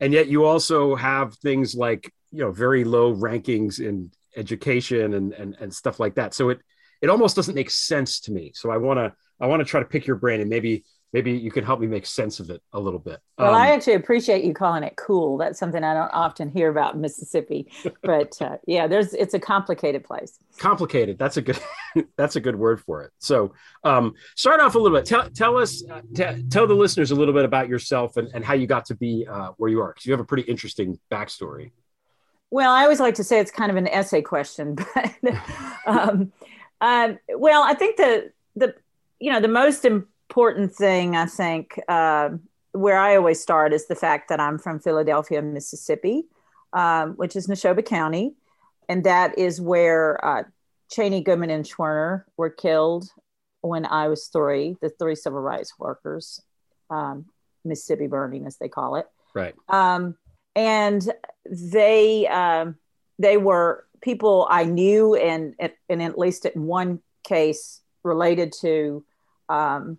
and 0.00 0.12
yet 0.12 0.28
you 0.28 0.44
also 0.44 0.94
have 0.94 1.34
things 1.36 1.74
like 1.74 2.12
you 2.30 2.40
know 2.40 2.50
very 2.50 2.84
low 2.84 3.14
rankings 3.14 3.80
in 3.80 4.10
education 4.36 5.14
and 5.14 5.32
and 5.32 5.56
and 5.60 5.74
stuff 5.74 6.00
like 6.00 6.16
that. 6.16 6.34
So 6.34 6.50
it 6.50 6.60
it 7.00 7.10
almost 7.10 7.36
doesn't 7.36 7.54
make 7.54 7.70
sense 7.70 8.20
to 8.20 8.32
me. 8.32 8.52
So 8.54 8.70
I 8.70 8.76
want 8.76 8.98
to 8.98 9.12
I 9.40 9.46
want 9.46 9.60
to 9.60 9.64
try 9.64 9.80
to 9.80 9.86
pick 9.86 10.06
your 10.06 10.16
brain 10.16 10.40
and 10.40 10.50
maybe 10.50 10.84
maybe 11.14 11.30
you 11.30 11.50
can 11.52 11.64
help 11.64 11.78
me 11.78 11.86
make 11.86 12.04
sense 12.04 12.40
of 12.40 12.50
it 12.50 12.60
a 12.72 12.80
little 12.80 12.98
bit. 12.98 13.20
Well, 13.38 13.50
um, 13.50 13.54
I 13.54 13.70
actually 13.70 13.94
appreciate 13.94 14.44
you 14.44 14.52
calling 14.52 14.82
it 14.82 14.96
cool. 14.96 15.38
That's 15.38 15.60
something 15.60 15.82
I 15.82 15.94
don't 15.94 16.12
often 16.12 16.50
hear 16.50 16.68
about 16.68 16.98
Mississippi, 16.98 17.70
but 18.02 18.36
uh, 18.42 18.58
yeah, 18.66 18.88
there's 18.88 19.14
it's 19.14 19.32
a 19.32 19.38
complicated 19.38 20.02
place. 20.02 20.38
Complicated. 20.58 21.16
That's 21.16 21.36
a 21.36 21.42
good 21.42 21.58
that's 22.18 22.34
a 22.34 22.40
good 22.40 22.56
word 22.56 22.80
for 22.80 23.04
it. 23.04 23.12
So, 23.20 23.54
um, 23.84 24.14
start 24.34 24.60
off 24.60 24.74
a 24.74 24.78
little 24.78 24.98
bit. 24.98 25.06
Tell 25.06 25.30
tell 25.30 25.56
us 25.56 25.84
uh, 25.88 26.02
t- 26.14 26.42
tell 26.50 26.66
the 26.66 26.74
listeners 26.74 27.12
a 27.12 27.14
little 27.14 27.32
bit 27.32 27.44
about 27.44 27.68
yourself 27.68 28.16
and, 28.16 28.28
and 28.34 28.44
how 28.44 28.54
you 28.54 28.66
got 28.66 28.84
to 28.86 28.96
be 28.96 29.24
uh, 29.30 29.52
where 29.56 29.70
you 29.70 29.80
are 29.80 29.92
because 29.92 30.04
you 30.04 30.12
have 30.12 30.20
a 30.20 30.24
pretty 30.24 30.42
interesting 30.50 30.98
backstory. 31.12 31.70
Well, 32.50 32.72
I 32.72 32.82
always 32.82 33.00
like 33.00 33.14
to 33.14 33.24
say 33.24 33.38
it's 33.38 33.52
kind 33.52 33.70
of 33.70 33.76
an 33.76 33.86
essay 33.86 34.20
question, 34.20 34.74
but 34.94 35.14
um, 35.86 36.32
um, 36.80 37.18
well, 37.36 37.62
I 37.62 37.74
think 37.74 37.98
the 37.98 38.32
the 38.56 38.74
you 39.20 39.30
know 39.30 39.40
the 39.40 39.48
most 39.48 39.84
important 39.84 40.13
important 40.34 40.74
thing 40.74 41.14
I 41.14 41.26
think 41.26 41.78
uh, 41.86 42.30
where 42.72 42.98
I 42.98 43.14
always 43.14 43.40
start 43.40 43.72
is 43.72 43.86
the 43.86 43.94
fact 43.94 44.28
that 44.30 44.40
I'm 44.40 44.58
from 44.58 44.80
Philadelphia, 44.80 45.40
Mississippi, 45.40 46.24
um, 46.72 47.12
which 47.12 47.36
is 47.36 47.46
Neshoba 47.46 47.84
County, 47.84 48.34
and 48.88 49.04
that 49.04 49.38
is 49.38 49.60
where 49.60 50.24
uh, 50.24 50.42
Chaney, 50.90 51.20
Goodman, 51.20 51.50
and 51.50 51.64
Schwerner 51.64 52.24
were 52.36 52.50
killed 52.50 53.08
when 53.60 53.86
I 53.86 54.08
was 54.08 54.26
three. 54.26 54.76
The 54.82 54.90
three 54.90 55.14
civil 55.14 55.38
rights 55.38 55.74
workers, 55.78 56.42
um, 56.90 57.26
Mississippi 57.64 58.08
burning, 58.08 58.44
as 58.44 58.56
they 58.56 58.68
call 58.68 58.96
it. 58.96 59.06
Right. 59.36 59.54
Um, 59.68 60.16
and 60.56 61.08
they 61.48 62.26
um, 62.26 62.74
they 63.20 63.36
were 63.36 63.86
people 64.02 64.48
I 64.50 64.64
knew, 64.64 65.14
and 65.14 65.54
and 65.88 66.02
at 66.02 66.18
least 66.18 66.44
in 66.44 66.66
one 66.66 67.02
case 67.22 67.82
related 68.02 68.52
to 68.62 69.04
um, 69.48 69.98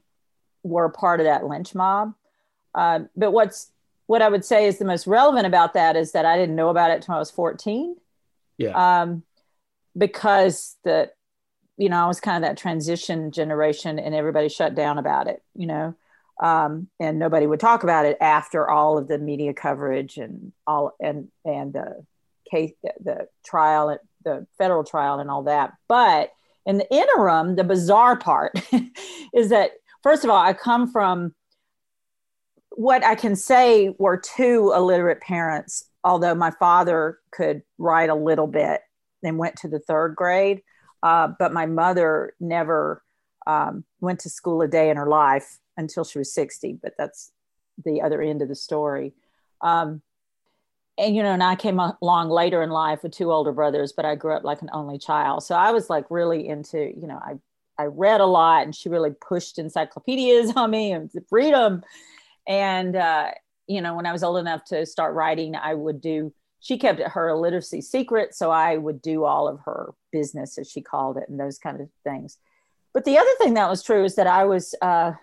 were 0.66 0.90
part 0.90 1.20
of 1.20 1.26
that 1.26 1.46
lynch 1.46 1.76
mob. 1.76 2.14
Uh, 2.74 3.02
but 3.16 3.32
what's 3.32 3.72
what 4.08 4.22
I 4.22 4.30
would 4.30 4.46
say 4.46 4.68
is 4.68 4.78
the 4.78 4.86
most 4.86 5.08
relevant 5.08 5.48
about 5.48 5.74
that 5.74 5.96
is 5.96 6.12
that 6.12 6.26
I 6.26 6.38
didn't 6.38 6.56
know 6.56 6.70
about 6.70 6.92
it 6.92 6.96
until 6.96 7.16
I 7.16 7.20
was 7.20 7.32
14. 7.32 7.96
Yeah. 8.58 9.02
Um, 9.02 9.24
because 9.98 10.76
the, 10.84 11.12
you 11.78 11.90
know, 11.90 12.04
I 12.04 12.08
was 12.08 12.20
kind 12.20 12.44
of 12.44 12.48
that 12.48 12.58
transition 12.58 13.32
generation 13.32 13.98
and 13.98 14.14
everybody 14.14 14.50
shut 14.50 14.76
down 14.76 14.98
about 14.98 15.28
it, 15.28 15.42
you 15.56 15.66
know, 15.66 15.96
um, 16.42 16.88
and 17.00 17.18
nobody 17.18 17.48
would 17.48 17.60
talk 17.60 17.84
about 17.84 18.06
it 18.06 18.18
after 18.22 18.70
all 18.70 18.98
of 18.98 19.08
the 19.08 19.18
media 19.18 19.54
coverage 19.54 20.18
and 20.18 20.52
all, 20.68 20.96
and, 21.02 21.30
and 21.44 21.74
the 21.74 22.06
case, 22.52 22.74
the 23.04 23.28
trial, 23.44 23.98
the 24.24 24.46
federal 24.58 24.84
trial 24.84 25.20
and 25.20 25.32
all 25.32 25.44
that. 25.44 25.74
But 25.88 26.32
in 26.66 26.78
the 26.78 26.94
interim, 26.94 27.56
the 27.56 27.64
bizarre 27.64 28.18
part 28.18 28.54
is 29.34 29.50
that 29.50 29.72
first 30.06 30.24
of 30.24 30.30
all, 30.30 30.38
I 30.38 30.54
come 30.54 30.88
from 30.88 31.34
what 32.70 33.04
I 33.04 33.16
can 33.16 33.36
say 33.36 33.96
were 33.98 34.18
two 34.18 34.72
illiterate 34.76 35.20
parents, 35.20 35.86
although 36.04 36.36
my 36.36 36.52
father 36.52 37.18
could 37.32 37.64
write 37.80 38.12
a 38.12 38.16
little 38.16 38.46
bit 38.46 38.82
and 39.24 39.40
went 39.40 39.56
to 39.58 39.68
the 39.68 39.80
third 39.80 40.16
grade. 40.16 40.62
Uh, 41.02 41.30
but 41.40 41.52
my 41.52 41.66
mother 41.66 42.36
never 42.40 43.04
um, 43.48 43.84
went 44.00 44.20
to 44.20 44.30
school 44.30 44.62
a 44.62 44.68
day 44.68 44.92
in 44.92 44.98
her 44.98 45.08
life 45.08 45.58
until 45.76 46.04
she 46.04 46.20
was 46.20 46.32
60, 46.34 46.78
but 46.84 46.94
that's 47.00 47.32
the 47.84 48.02
other 48.02 48.22
end 48.22 48.44
of 48.44 48.48
the 48.48 48.56
story. 48.56 49.14
Um, 49.62 50.04
and, 51.00 51.16
you 51.16 51.24
know, 51.24 51.34
and 51.34 51.44
I 51.44 51.56
came 51.56 51.80
along 51.80 52.30
later 52.30 52.62
in 52.62 52.70
life 52.70 53.02
with 53.02 53.12
two 53.12 53.32
older 53.32 53.52
brothers, 53.52 53.92
but 53.92 54.06
I 54.06 54.14
grew 54.14 54.36
up 54.36 54.44
like 54.44 54.62
an 54.62 54.70
only 54.72 55.00
child. 55.00 55.44
So 55.44 55.56
I 55.56 55.72
was 55.72 55.90
like 55.90 56.06
really 56.12 56.48
into, 56.48 56.78
you 56.78 57.08
know, 57.08 57.18
I 57.18 57.40
I 57.78 57.86
read 57.86 58.22
a 58.22 58.26
lot 58.26 58.64
and 58.64 58.76
she 58.76 58.90
really 58.90 59.12
pushed 59.12 59.60
encyclopedias 59.60 60.54
on 60.56 60.72
me 60.72 60.92
and 60.92 61.10
them. 61.30 61.84
And, 62.48 62.96
uh, 62.96 63.32
you 63.68 63.82
know, 63.82 63.96
when 63.96 64.06
I 64.06 64.12
was 64.12 64.24
old 64.24 64.38
enough 64.38 64.64
to 64.66 64.86
start 64.86 65.16
writing, 65.16 65.56
I 65.56 65.74
would 65.74 66.02
do, 66.02 66.34
she 66.60 66.78
kept 66.78 67.02
her 67.02 67.30
illiteracy 67.30 67.82
secret. 67.82 68.36
So 68.36 68.52
I 68.52 68.78
would 68.78 69.02
do 69.02 69.24
all 69.24 69.48
of 69.48 69.60
her 69.66 69.94
business, 70.12 70.58
as 70.58 70.70
she 70.70 70.82
called 70.82 71.18
it, 71.18 71.28
and 71.30 71.40
those 71.40 71.58
kind 71.58 71.82
of 71.82 71.90
things. 72.04 72.38
But 72.94 73.06
the 73.06 73.18
other 73.18 73.30
thing 73.40 73.56
that 73.56 73.70
was 73.70 73.84
true 73.84 74.06
is 74.06 74.16
that 74.16 74.28
I 74.28 74.46
was, 74.46 74.74
uh, 74.82 75.14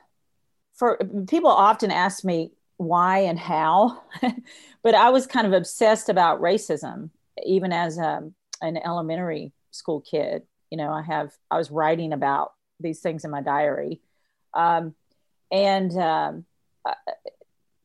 for 0.75 0.99
people 1.29 1.51
often 1.51 1.91
ask 1.91 2.25
me 2.25 2.51
why 2.77 3.19
and 3.19 3.39
how, 3.39 4.03
but 4.83 4.95
I 4.95 5.11
was 5.11 5.27
kind 5.27 5.47
of 5.47 5.53
obsessed 5.53 6.09
about 6.09 6.41
racism, 6.41 7.11
even 7.47 7.73
as 7.73 7.99
a, 7.99 8.07
um, 8.07 8.35
an 8.61 8.77
elementary 8.77 9.53
school 9.73 10.01
kid 10.01 10.43
you 10.73 10.77
know 10.79 10.91
i 10.91 11.03
have 11.03 11.31
i 11.51 11.59
was 11.59 11.71
writing 11.71 12.13
about 12.13 12.53
these 12.83 13.01
things 13.01 13.25
in 13.25 13.31
my 13.31 13.41
diary. 13.41 14.01
Um, 14.55 14.95
and 15.51 15.97
um, 15.97 16.45
uh, 16.85 16.95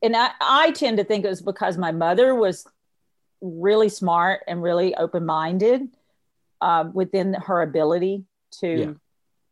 and 0.01 0.15
I, 0.15 0.31
I 0.41 0.71
tend 0.71 0.97
to 0.97 1.03
think 1.03 1.25
it 1.25 1.29
was 1.29 1.41
because 1.41 1.77
my 1.77 1.91
mother 1.91 2.35
was 2.35 2.67
really 3.41 3.89
smart 3.89 4.41
and 4.47 4.61
really 4.61 4.95
open-minded 4.95 5.87
um, 6.61 6.93
within 6.93 7.33
her 7.33 7.61
ability 7.61 8.25
to 8.59 8.67
yeah. 8.67 8.91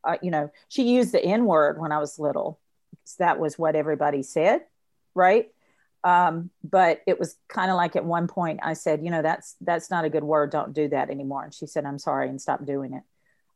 uh, 0.04 0.18
you 0.22 0.32
know 0.32 0.52
she 0.68 0.84
used 0.84 1.12
the 1.12 1.24
n 1.24 1.46
word 1.46 1.80
when 1.80 1.92
i 1.92 2.00
was 2.00 2.20
little. 2.20 2.60
That 3.20 3.40
was 3.40 3.60
what 3.60 3.76
everybody 3.76 4.24
said 4.24 4.62
right? 5.14 5.50
Um, 6.04 6.50
but 6.64 7.02
it 7.08 7.20
was 7.20 7.38
kind 7.48 7.72
of 7.72 7.78
like 7.78 7.96
at 7.96 8.06
one 8.06 8.28
point 8.28 8.60
i 8.64 8.74
said 8.74 9.04
you 9.04 9.12
know 9.12 9.22
that's 9.22 9.56
that's 9.62 9.90
not 9.90 10.06
a 10.06 10.10
good 10.10 10.24
word. 10.24 10.52
Don't 10.52 10.74
do 10.74 10.88
that 10.90 11.10
anymore. 11.10 11.44
And 11.44 11.54
she 11.54 11.68
said 11.68 11.86
i'm 11.86 12.00
sorry 12.00 12.30
and 12.30 12.42
stopped 12.42 12.66
doing 12.66 12.94
it 12.94 13.04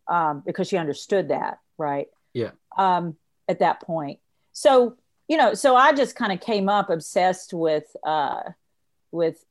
um, 0.09 0.43
because 0.45 0.67
she 0.67 0.77
understood 0.77 1.29
that, 1.29 1.59
right? 1.77 2.07
Yeah. 2.33 2.51
Um, 2.77 3.15
at 3.47 3.59
that 3.59 3.81
point, 3.81 4.19
so 4.51 4.95
you 5.27 5.37
know, 5.37 5.53
so 5.53 5.75
I 5.75 5.93
just 5.93 6.15
kind 6.15 6.31
of 6.31 6.41
came 6.41 6.69
up 6.69 6.89
obsessed 6.89 7.53
with 7.53 7.95
uh, 8.03 8.41
with 9.11 9.43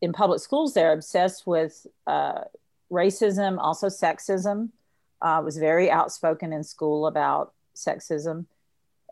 in 0.00 0.12
public 0.12 0.40
schools. 0.40 0.74
There, 0.74 0.92
obsessed 0.92 1.46
with 1.46 1.86
uh, 2.06 2.42
racism, 2.90 3.58
also 3.58 3.86
sexism. 3.86 4.70
Uh, 5.22 5.42
was 5.44 5.58
very 5.58 5.90
outspoken 5.90 6.52
in 6.52 6.64
school 6.64 7.06
about 7.06 7.52
sexism 7.76 8.46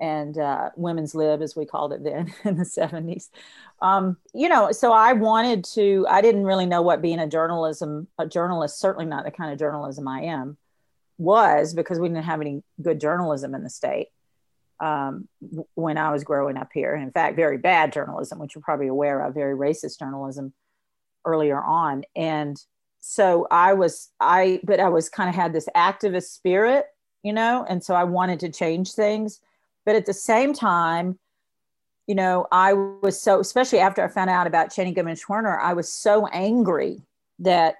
and 0.01 0.39
uh, 0.39 0.71
women's 0.77 1.15
lib, 1.15 1.43
as 1.43 1.57
we 1.57 1.67
called 1.67 1.93
it 1.93 2.05
then 2.05 2.33
in 2.45 2.57
the 2.57 2.65
70s. 2.65 3.31
Um, 3.81 4.17
you 4.35 4.49
know, 4.49 4.73
so 4.73 4.93
I 4.93 5.13
wanted 5.13 5.65
to, 5.75 6.07
I 6.09 6.21
didn't 6.21 6.45
really 6.45 6.67
know 6.67 6.83
what 6.83 7.03
being 7.03 7.19
a 7.19 7.27
journalism, 7.27 8.07
a 8.19 8.27
journalist, 8.27 8.79
certainly 8.79 9.07
not 9.07 9.25
the 9.25 9.31
kind 9.31 9.53
of 9.53 9.59
journalism 9.59 10.07
I 10.09 10.23
am, 10.23 10.57
was 11.19 11.75
because 11.75 11.99
we 11.99 12.09
didn't 12.09 12.25
have 12.25 12.41
any 12.41 12.63
good 12.81 13.01
journalism 13.01 13.55
in 13.55 13.65
the 13.65 13.71
state 13.71 14.09
um, 14.81 15.29
when 15.75 15.99
I 15.99 16.13
was 16.13 16.25
growing 16.25 16.57
up 16.57 16.71
here. 16.73 16.95
In 16.95 17.11
fact, 17.11 17.37
very 17.37 17.59
bad 17.59 17.93
journalism, 17.93 18.39
which 18.39 18.55
you're 18.55 18.63
probably 18.63 18.87
aware 18.87 19.25
of, 19.25 19.35
very 19.35 19.57
racist 19.57 19.99
journalism 19.99 20.53
earlier 21.25 21.61
on. 21.61 22.05
And 22.15 22.57
so 23.01 23.47
I 23.51 23.75
was, 23.75 24.11
I, 24.21 24.61
but 24.65 24.81
I 24.81 24.89
was 24.89 25.09
kind 25.09 25.29
of 25.29 25.35
had 25.35 25.53
this 25.53 25.69
activist 25.77 26.29
spirit, 26.29 26.87
you 27.23 27.33
know, 27.33 27.67
and 27.69 27.83
so 27.83 27.95
I 27.95 28.05
wanted 28.05 28.41
to 28.41 28.49
change 28.51 28.93
things. 28.93 29.41
But 29.85 29.97
at 29.97 30.07
the 30.07 30.15
same 30.15 30.53
time, 30.53 31.19
you 32.07 32.15
know, 32.15 32.47
I 32.51 32.73
was 32.73 33.21
so, 33.21 33.41
especially 33.41 33.81
after 33.81 34.03
I 34.03 34.09
found 34.09 34.31
out 34.31 34.47
about 34.47 34.73
Chaney 34.73 34.93
Goodman 34.93 35.17
Schwerner, 35.17 35.61
I 35.61 35.75
was 35.75 35.93
so 35.93 36.27
angry 36.29 37.03
that 37.41 37.77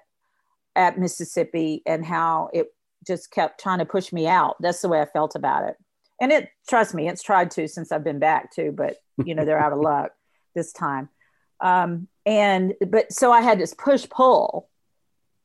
at 0.75 0.99
Mississippi 0.99 1.81
and 1.85 2.05
how 2.05 2.49
it 2.53 2.67
just 3.05 3.31
kept 3.31 3.59
trying 3.59 3.79
to 3.79 3.85
push 3.85 4.11
me 4.11 4.27
out. 4.27 4.55
That's 4.59 4.81
the 4.81 4.89
way 4.89 5.01
I 5.01 5.05
felt 5.05 5.35
about 5.35 5.67
it. 5.67 5.77
And 6.21 6.31
it, 6.31 6.49
trust 6.67 6.93
me, 6.93 7.07
it's 7.07 7.23
tried 7.23 7.51
to 7.51 7.67
since 7.67 7.91
I've 7.91 8.03
been 8.03 8.19
back 8.19 8.53
too, 8.53 8.73
but 8.75 8.97
you 9.23 9.35
know, 9.35 9.45
they're 9.45 9.59
out 9.59 9.73
of 9.73 9.79
luck 9.81 10.11
this 10.55 10.71
time. 10.73 11.09
Um, 11.61 12.07
and, 12.25 12.73
but 12.87 13.11
so 13.11 13.31
I 13.31 13.41
had 13.41 13.59
this 13.59 13.73
push 13.73 14.07
pull 14.09 14.69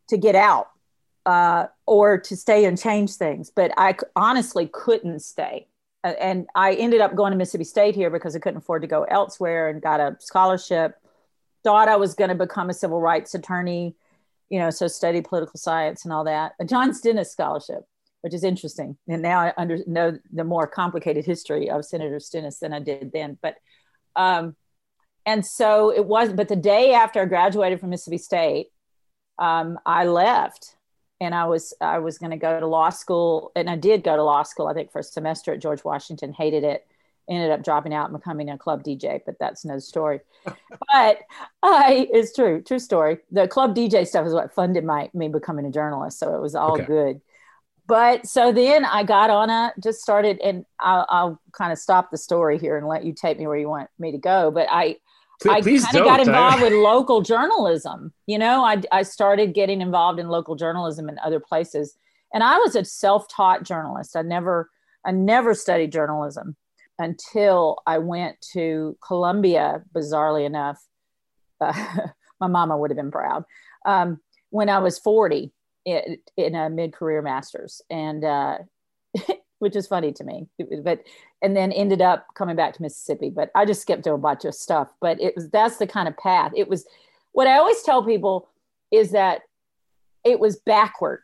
to 0.09 0.17
get 0.17 0.35
out 0.35 0.69
uh, 1.27 1.67
or 1.87 2.19
to 2.19 2.37
stay 2.37 2.65
and 2.65 2.79
change 2.79 3.15
things. 3.15 3.51
But 3.55 3.73
I 3.77 3.97
honestly 4.15 4.69
couldn't 4.73 5.21
stay. 5.21 5.69
and 6.03 6.47
I 6.55 6.75
ended 6.75 7.01
up 7.01 7.15
going 7.15 7.31
to 7.31 7.39
Mississippi 7.39 7.65
State 7.65 7.95
here 7.95 8.11
because 8.11 8.37
I 8.37 8.39
couldn't 8.39 8.59
afford 8.59 8.83
to 8.83 8.89
go 8.89 9.05
elsewhere 9.05 9.69
and 9.69 9.81
got 9.81 10.01
a 10.01 10.17
scholarship. 10.21 10.97
Thought 11.63 11.89
I 11.89 11.97
was 11.97 12.15
going 12.15 12.29
to 12.29 12.35
become 12.35 12.69
a 12.69 12.75
civil 12.75 13.01
rights 13.01 13.35
attorney 13.35 13.97
you 14.51 14.59
know, 14.59 14.71
so 14.71 14.87
study 14.87 15.21
political 15.21 15.59
science 15.59 16.05
and 16.05 16.13
all 16.13 16.25
that. 16.25 16.53
A 16.61 16.65
John 16.65 16.95
Stennis 16.95 17.33
scholarship, 17.33 17.85
which 18.21 18.35
is 18.35 18.45
interesting. 18.45 18.97
And 19.09 19.23
now 19.23 19.41
I 19.41 19.53
under, 19.57 19.79
know 19.87 20.19
the 20.33 20.45
more 20.45 20.67
complicated 20.67 21.25
history 21.25 21.71
of 21.71 21.85
Senator 21.85 22.21
Stennis 22.21 22.59
than 22.59 22.73
I 22.73 22.81
did 22.81 23.13
then. 23.13 23.39
But, 23.41 23.57
um, 24.17 24.57
and 25.27 25.45
so 25.45 25.91
it 25.91 26.05
was, 26.05 26.33
but 26.33 26.49
the 26.49 26.57
day 26.57 26.93
after 26.93 27.23
I 27.23 27.25
graduated 27.25 27.81
from 27.81 27.91
Mississippi 27.91 28.19
State, 28.19 28.69
um, 29.39 29.79
I 29.85 30.05
left 30.05 30.77
and 31.21 31.35
I 31.35 31.47
was 31.47 31.75
I 31.81 31.99
was 31.99 32.19
going 32.19 32.31
to 32.31 32.37
go 32.37 32.59
to 32.61 32.67
law 32.67 32.91
school, 32.91 33.53
and 33.57 33.69
I 33.71 33.77
did 33.77 34.05
go 34.05 34.17
to 34.17 34.23
law 34.23 34.43
school. 34.43 34.67
I 34.67 34.75
think 34.75 34.93
for 34.93 34.99
a 35.01 35.05
semester 35.05 35.53
at 35.53 35.61
George 35.61 35.85
Washington, 35.85 36.33
hated 36.33 36.65
it. 36.65 36.87
Ended 37.29 37.51
up 37.51 37.63
dropping 37.63 37.95
out 37.95 38.11
and 38.11 38.19
becoming 38.19 38.51
a 38.51 38.59
club 38.59 38.85
DJ, 38.85 39.21
but 39.25 39.37
that's 39.41 39.65
no 39.65 39.79
story. 39.79 40.21
but 40.45 41.21
I 41.63 42.09
it's 42.13 42.35
true, 42.35 42.63
true 42.63 42.79
story. 42.79 43.19
The 43.31 43.49
club 43.49 43.75
DJ 43.75 44.07
stuff 44.07 44.27
is 44.27 44.35
what 44.35 44.55
funded 44.55 44.85
my 44.85 45.11
me 45.15 45.29
becoming 45.29 45.65
a 45.67 45.71
journalist, 45.71 46.19
so 46.19 46.35
it 46.35 46.41
was 46.41 46.55
all 46.55 46.75
Okay. 46.75 46.85
good. 46.85 47.21
But 47.87 48.27
so 48.27 48.51
then 48.53 48.85
I 48.85 49.05
got 49.05 49.29
on 49.31 49.51
a 49.51 49.73
just 49.83 50.01
started, 50.01 50.41
and 50.41 50.65
I'll, 50.81 51.07
I'll 51.09 51.41
kind 51.53 51.73
of 51.73 51.79
stop 51.79 52.11
the 52.11 52.17
story 52.19 52.59
here 52.59 52.77
and 52.79 52.87
let 52.87 53.05
you 53.05 53.13
take 53.13 53.39
me 53.39 53.47
where 53.47 53.59
you 53.59 53.69
want 53.69 53.91
me 53.99 54.13
to 54.13 54.19
go. 54.19 54.51
But 54.51 54.69
I 54.71 54.97
Please- 55.43 55.85
I 55.85 55.93
kind 55.93 55.99
of 55.99 56.05
got 56.05 56.21
involved 56.21 56.63
with 56.63 56.73
local 56.73 57.21
journalism. 57.21 58.13
You 58.27 58.39
know, 58.39 58.65
I, 58.65 58.83
I 58.93 59.03
started 59.03 59.53
getting 59.53 59.81
involved 59.83 60.19
in 60.19 60.29
local 60.29 60.55
journalism 60.57 61.09
in 61.09 61.19
other 61.19 61.41
places. 61.41 61.97
And 62.33 62.43
I 62.43 62.57
was 62.59 62.75
a 62.77 62.85
self-taught 62.85 63.63
journalist. 63.65 64.17
I 64.17 64.23
never, 64.23 64.71
I 65.05 65.11
never 65.11 65.55
studied 65.55 65.93
journalism 65.93 66.57
until 66.99 67.83
I 67.87 67.99
went 67.99 68.41
to 68.53 68.97
Columbia, 69.07 69.83
bizarrely 69.95 70.47
enough. 70.47 70.83
Uh, 71.61 71.73
my 72.41 72.47
mama 72.47 72.77
would 72.77 72.91
have 72.91 72.97
been 72.97 73.11
proud. 73.11 73.45
Um, 73.87 74.21
when 74.51 74.69
I 74.69 74.79
was 74.79 74.99
40 74.99 75.53
in, 75.85 76.19
in 76.37 76.55
a 76.55 76.71
mid-career 76.71 77.23
master's 77.23 77.83
and, 77.91 78.25
uh, 78.25 78.59
which 79.59 79.77
is 79.77 79.87
funny 79.87 80.13
to 80.13 80.25
me, 80.25 80.47
but, 80.83 81.01
and 81.43 81.57
then 81.57 81.73
ended 81.73 82.03
up 82.03 82.27
coming 82.35 82.57
back 82.57 82.75
to 82.75 82.83
Mississippi, 82.83 83.31
but 83.31 83.51
I 83.55 83.65
just 83.65 83.83
skipped 83.83 84.07
a 84.07 84.17
bunch 84.17 84.45
of 84.45 84.55
stuff, 84.55 84.93
but 85.01 85.21
it 85.21 85.35
was, 85.35 85.49
that's 85.51 85.77
the 85.79 85.87
kind 85.87 86.09
of 86.09 86.17
path 86.17 86.53
it 86.57 86.69
was. 86.69 86.87
What 87.33 87.47
I 87.47 87.59
always 87.59 87.83
tell 87.83 88.05
people 88.05 88.49
is 88.93 89.11
that 89.13 89.43
it 90.25 90.39
was 90.39 90.57
backward. 90.57 91.23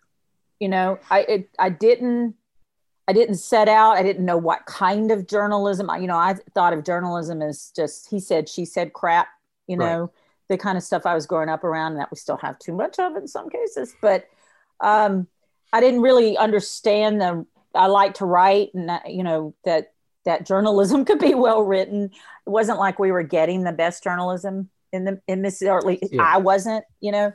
You 0.58 0.68
know, 0.68 0.98
I, 1.10 1.20
it, 1.20 1.50
I 1.58 1.70
didn't, 1.70 2.34
I 3.10 3.12
didn't 3.12 3.36
set 3.36 3.68
out. 3.68 3.96
I 3.96 4.04
didn't 4.04 4.24
know 4.24 4.36
what 4.38 4.64
kind 4.66 5.10
of 5.10 5.26
journalism. 5.26 5.90
I- 5.90 5.98
You 5.98 6.06
know, 6.06 6.16
I 6.16 6.34
thought 6.54 6.72
of 6.72 6.84
journalism 6.84 7.42
as 7.42 7.72
just 7.74 8.08
he 8.08 8.20
said, 8.20 8.48
she 8.48 8.64
said 8.64 8.92
crap. 8.92 9.26
You 9.66 9.76
Right. 9.76 9.86
know, 9.92 10.10
the 10.48 10.56
kind 10.56 10.78
of 10.78 10.84
stuff 10.84 11.06
I 11.06 11.14
was 11.14 11.26
growing 11.26 11.48
up 11.48 11.64
around, 11.64 11.92
and 11.92 12.00
that 12.00 12.10
we 12.12 12.16
still 12.16 12.36
have 12.36 12.56
too 12.60 12.72
much 12.72 12.98
of 13.00 13.16
in 13.16 13.26
some 13.26 13.48
cases. 13.50 13.94
But 14.00 14.26
um, 14.80 15.26
I 15.72 15.80
didn't 15.80 16.02
really 16.02 16.36
understand 16.36 17.20
the. 17.20 17.44
I 17.74 17.86
like 17.88 18.14
to 18.14 18.26
write, 18.26 18.70
and 18.74 18.88
that, 18.88 19.10
you 19.10 19.22
know 19.24 19.54
that 19.64 19.92
that 20.24 20.46
journalism 20.46 21.04
could 21.08 21.18
be 21.18 21.34
well 21.34 21.62
written. 21.62 22.04
It 22.46 22.50
wasn't 22.50 22.78
like 22.78 22.98
we 23.00 23.10
were 23.12 23.22
getting 23.24 23.64
the 23.64 23.72
best 23.72 24.04
journalism 24.04 24.70
in 24.92 25.04
the 25.04 25.20
in 25.26 25.42
Mississippi. 25.42 25.70
Or 25.70 25.78
at 25.78 25.86
least 25.86 26.12
Yeah. 26.12 26.22
I 26.22 26.38
wasn't. 26.38 26.84
You 27.00 27.12
know, 27.12 27.32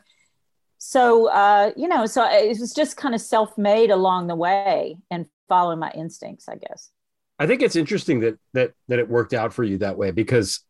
so 0.78 1.30
uh, 1.30 1.72
you 1.78 1.88
know, 1.88 2.06
so 2.06 2.24
it 2.26 2.60
was 2.60 2.74
just 2.74 2.98
kind 2.98 3.16
of 3.16 3.22
self-made 3.22 3.92
along 3.92 4.28
the 4.28 4.36
way 4.36 4.98
and 5.10 5.26
following 5.48 5.80
my 5.80 5.92
instincts, 5.92 6.48
I 6.50 6.56
guess. 6.56 6.92
I 7.38 7.48
think 7.48 7.62
it's 7.62 7.76
interesting 7.76 8.22
that 8.22 8.38
that 8.54 8.74
that 8.88 9.00
it 9.00 9.10
worked 9.10 9.34
out 9.34 9.54
for 9.54 9.64
you 9.64 9.78
that 9.80 9.98
way 9.98 10.12
because 10.12 10.62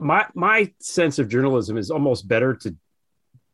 my 0.00 0.26
my 0.34 0.72
sense 0.80 1.18
of 1.18 1.28
journalism 1.28 1.76
is 1.76 1.90
almost 1.90 2.26
better 2.28 2.54
to 2.54 2.74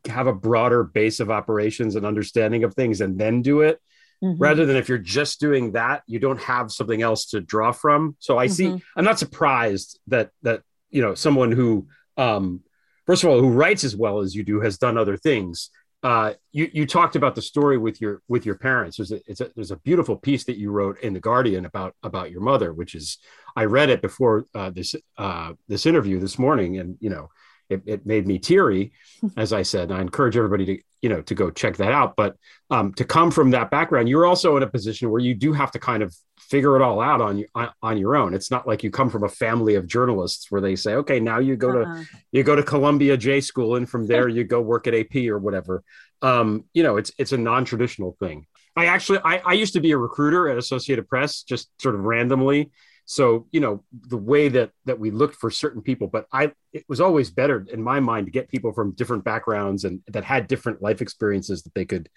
have 0.07 0.27
a 0.27 0.33
broader 0.33 0.83
base 0.83 1.19
of 1.19 1.31
operations 1.31 1.95
and 1.95 2.05
understanding 2.05 2.63
of 2.63 2.73
things 2.73 3.01
and 3.01 3.17
then 3.17 3.41
do 3.41 3.61
it 3.61 3.79
Mhm. 4.23 4.35
rather 4.39 4.65
than 4.65 4.77
if 4.77 4.87
you're 4.87 4.97
just 4.99 5.39
doing 5.39 5.71
that 5.73 6.03
you 6.07 6.19
don't 6.19 6.39
have 6.39 6.71
something 6.71 7.01
else 7.01 7.25
to 7.31 7.41
draw 7.41 7.71
from 7.71 8.15
so 8.19 8.37
i 8.37 8.45
see 8.47 8.65
Mhm. 8.67 8.81
i'm 8.95 9.03
not 9.03 9.19
surprised 9.19 9.99
that 10.07 10.29
that 10.43 10.61
you 10.89 11.01
know 11.01 11.15
someone 11.15 11.51
who 11.51 11.87
um 12.17 12.61
first 13.07 13.23
of 13.23 13.29
all 13.29 13.39
who 13.41 13.49
writes 13.49 13.83
as 13.83 13.95
well 13.95 14.19
as 14.19 14.33
you 14.35 14.43
do 14.43 14.61
has 14.61 14.77
done 14.77 14.97
other 14.97 15.17
things 15.17 15.69
uh 16.05 16.33
you 16.51 16.69
you 16.71 16.85
talked 16.85 17.15
about 17.15 17.33
the 17.33 17.41
story 17.41 17.79
with 17.79 17.99
your 17.99 18.21
with 18.27 18.45
your 18.45 18.55
parents. 18.55 18.97
There's 18.97 19.11
a, 19.11 19.19
it's 19.25 19.41
a 19.41 19.49
there's 19.55 19.71
a 19.71 19.77
beautiful 19.77 20.15
piece 20.15 20.43
that 20.43 20.57
you 20.57 20.69
wrote 20.69 20.99
in 21.01 21.13
the 21.13 21.19
guardian 21.19 21.65
about 21.65 21.95
about 22.03 22.29
your 22.29 22.41
mother 22.41 22.73
which 22.73 22.93
is 22.93 23.17
i 23.55 23.63
read 23.65 23.89
it 23.89 24.03
before 24.03 24.45
uh 24.53 24.69
this 24.69 24.93
uh 25.17 25.53
this 25.67 25.87
interview 25.87 26.19
this 26.19 26.37
morning 26.37 26.77
and 26.77 26.97
you 26.99 27.09
know 27.09 27.29
it, 27.69 27.81
it 27.87 28.05
made 28.05 28.27
me 28.27 28.37
teary 28.37 28.91
as 29.37 29.51
i 29.51 29.63
said 29.63 29.89
and 29.89 29.97
i 29.97 30.01
encourage 30.01 30.37
everybody 30.37 30.65
to 30.65 30.77
you 31.05 31.09
know 31.09 31.21
to 31.21 31.35
go 31.35 31.51
check 31.51 31.77
that 31.77 31.91
out. 31.91 32.15
But 32.15 32.35
um, 32.71 32.91
to 32.95 33.05
come 33.05 33.29
from 33.29 33.51
that 33.51 33.69
background 33.69 34.09
you're 34.09 34.25
also 34.25 34.57
in 34.57 34.63
a 34.63 34.67
position 34.67 35.11
where 35.11 35.21
you 35.21 35.35
do 35.35 35.53
have 35.53 35.71
to 35.73 35.79
kind 35.79 36.01
of 36.01 36.15
figure 36.49 36.75
it 36.75 36.81
all 36.81 37.01
out 37.01 37.21
on 37.21 37.43
on, 37.81 37.97
your 37.97 38.15
own. 38.15 38.33
It's 38.33 38.51
not 38.51 38.67
like 38.67 38.83
you 38.83 38.91
come 38.91 39.09
from 39.09 39.23
a 39.23 39.29
family 39.29 39.75
of 39.75 39.87
journalists 39.87 40.51
where 40.51 40.61
they 40.61 40.75
say 40.75 40.93
okay 40.95 41.19
now 41.19 41.39
you 41.39 41.55
go 41.55 41.69
Uh-uh. 41.81 42.01
to 42.01 42.07
you 42.31 42.43
go 42.43 42.55
to 42.55 42.63
columbia 42.63 43.17
j 43.17 43.41
school 43.41 43.75
and 43.75 43.89
from 43.89 44.05
there 44.07 44.27
you 44.37 44.43
go 44.43 44.61
work 44.61 44.87
at 44.87 44.93
ap 44.93 45.15
or 45.15 45.39
whatever. 45.39 45.83
Um, 46.21 46.65
you 46.73 46.83
know 46.83 46.97
it's 46.97 47.11
it's 47.17 47.31
a 47.31 47.37
non-traditional 47.37 48.15
thing. 48.19 48.45
I 48.75 48.85
actually 48.87 49.19
I, 49.23 49.41
I 49.45 49.53
used 49.53 49.73
to 49.73 49.79
be 49.79 49.91
a 49.91 49.97
recruiter 49.97 50.49
at 50.49 50.57
associated 50.57 51.07
press 51.07 51.43
just 51.43 51.69
sort 51.81 51.95
of 51.95 52.01
randomly 52.01 52.71
so 53.05 53.47
you 53.51 53.59
know 53.59 53.83
the 54.07 54.17
way 54.17 54.49
that 54.49 54.71
that 54.85 54.99
we 54.99 55.11
looked 55.11 55.35
for 55.35 55.49
certain 55.49 55.81
people 55.81 56.07
but 56.07 56.25
i 56.33 56.51
it 56.73 56.83
was 56.89 56.99
always 56.99 57.29
better 57.29 57.65
in 57.71 57.81
my 57.81 57.99
mind 57.99 58.25
to 58.25 58.31
get 58.31 58.49
people 58.49 58.73
from 58.73 58.91
different 58.91 59.23
backgrounds 59.23 59.85
and 59.85 60.01
that 60.07 60.23
had 60.23 60.47
different 60.47 60.81
life 60.81 61.01
experiences 61.01 61.63
that 61.63 61.73
they 61.73 61.85
could 61.85 62.09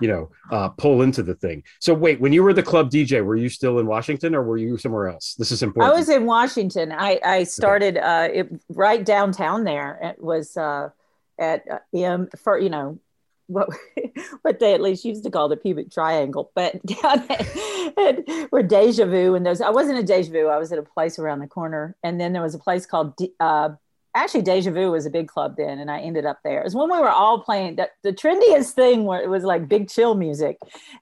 you 0.00 0.08
know 0.08 0.30
uh, 0.50 0.68
pull 0.70 1.02
into 1.02 1.22
the 1.22 1.34
thing 1.34 1.62
so 1.80 1.92
wait 1.92 2.20
when 2.20 2.32
you 2.32 2.42
were 2.42 2.52
the 2.52 2.62
club 2.62 2.90
dj 2.90 3.24
were 3.24 3.36
you 3.36 3.48
still 3.48 3.78
in 3.78 3.86
washington 3.86 4.34
or 4.34 4.42
were 4.42 4.56
you 4.56 4.76
somewhere 4.78 5.08
else 5.08 5.36
this 5.38 5.52
is 5.52 5.62
important. 5.62 5.94
I 5.94 5.98
was 5.98 6.08
in 6.08 6.24
Washington. 6.24 6.92
I, 6.92 7.20
I 7.24 7.44
started 7.44 7.98
uh, 7.98 8.28
it 8.32 8.48
right 8.70 9.04
downtown 9.04 9.64
there. 9.64 9.98
It 10.02 10.22
was 10.22 10.56
uh, 10.56 10.90
at 11.38 11.64
uh, 11.70 11.78
M 11.94 12.28
for 12.42 12.58
you 12.58 12.70
know 12.70 12.98
what 13.46 13.68
what 14.42 14.60
they 14.60 14.74
at 14.74 14.80
least 14.80 15.04
used 15.04 15.24
to 15.24 15.30
call 15.30 15.48
the 15.48 15.56
pubic 15.56 15.90
triangle, 15.90 16.50
but 16.54 16.84
down 16.86 17.24
at, 17.30 18.24
where 18.50 18.62
Deja 18.62 19.06
Vu 19.06 19.34
and 19.34 19.44
those. 19.44 19.60
I 19.60 19.70
wasn't 19.70 19.98
a 19.98 20.02
Deja 20.02 20.32
Vu. 20.32 20.48
I 20.48 20.58
was 20.58 20.72
at 20.72 20.78
a 20.78 20.82
place 20.82 21.18
around 21.18 21.40
the 21.40 21.46
corner, 21.46 21.96
and 22.02 22.20
then 22.20 22.32
there 22.32 22.42
was 22.42 22.54
a 22.54 22.58
place 22.58 22.86
called. 22.86 23.14
Uh, 23.40 23.70
Actually, 24.16 24.40
Deja 24.40 24.70
Vu 24.70 24.92
was 24.92 25.04
a 25.04 25.10
big 25.10 25.28
club 25.28 25.56
then, 25.58 25.78
and 25.78 25.90
I 25.90 26.00
ended 26.00 26.24
up 26.24 26.38
there. 26.42 26.62
It 26.62 26.64
was 26.64 26.74
when 26.74 26.90
we 26.90 26.98
were 26.98 27.10
all 27.10 27.38
playing 27.38 27.76
that 27.76 27.90
the 28.02 28.14
trendiest 28.14 28.70
thing 28.70 29.04
where 29.04 29.20
it 29.20 29.28
was 29.28 29.44
like 29.44 29.68
big 29.68 29.90
chill 29.90 30.14
music 30.14 30.56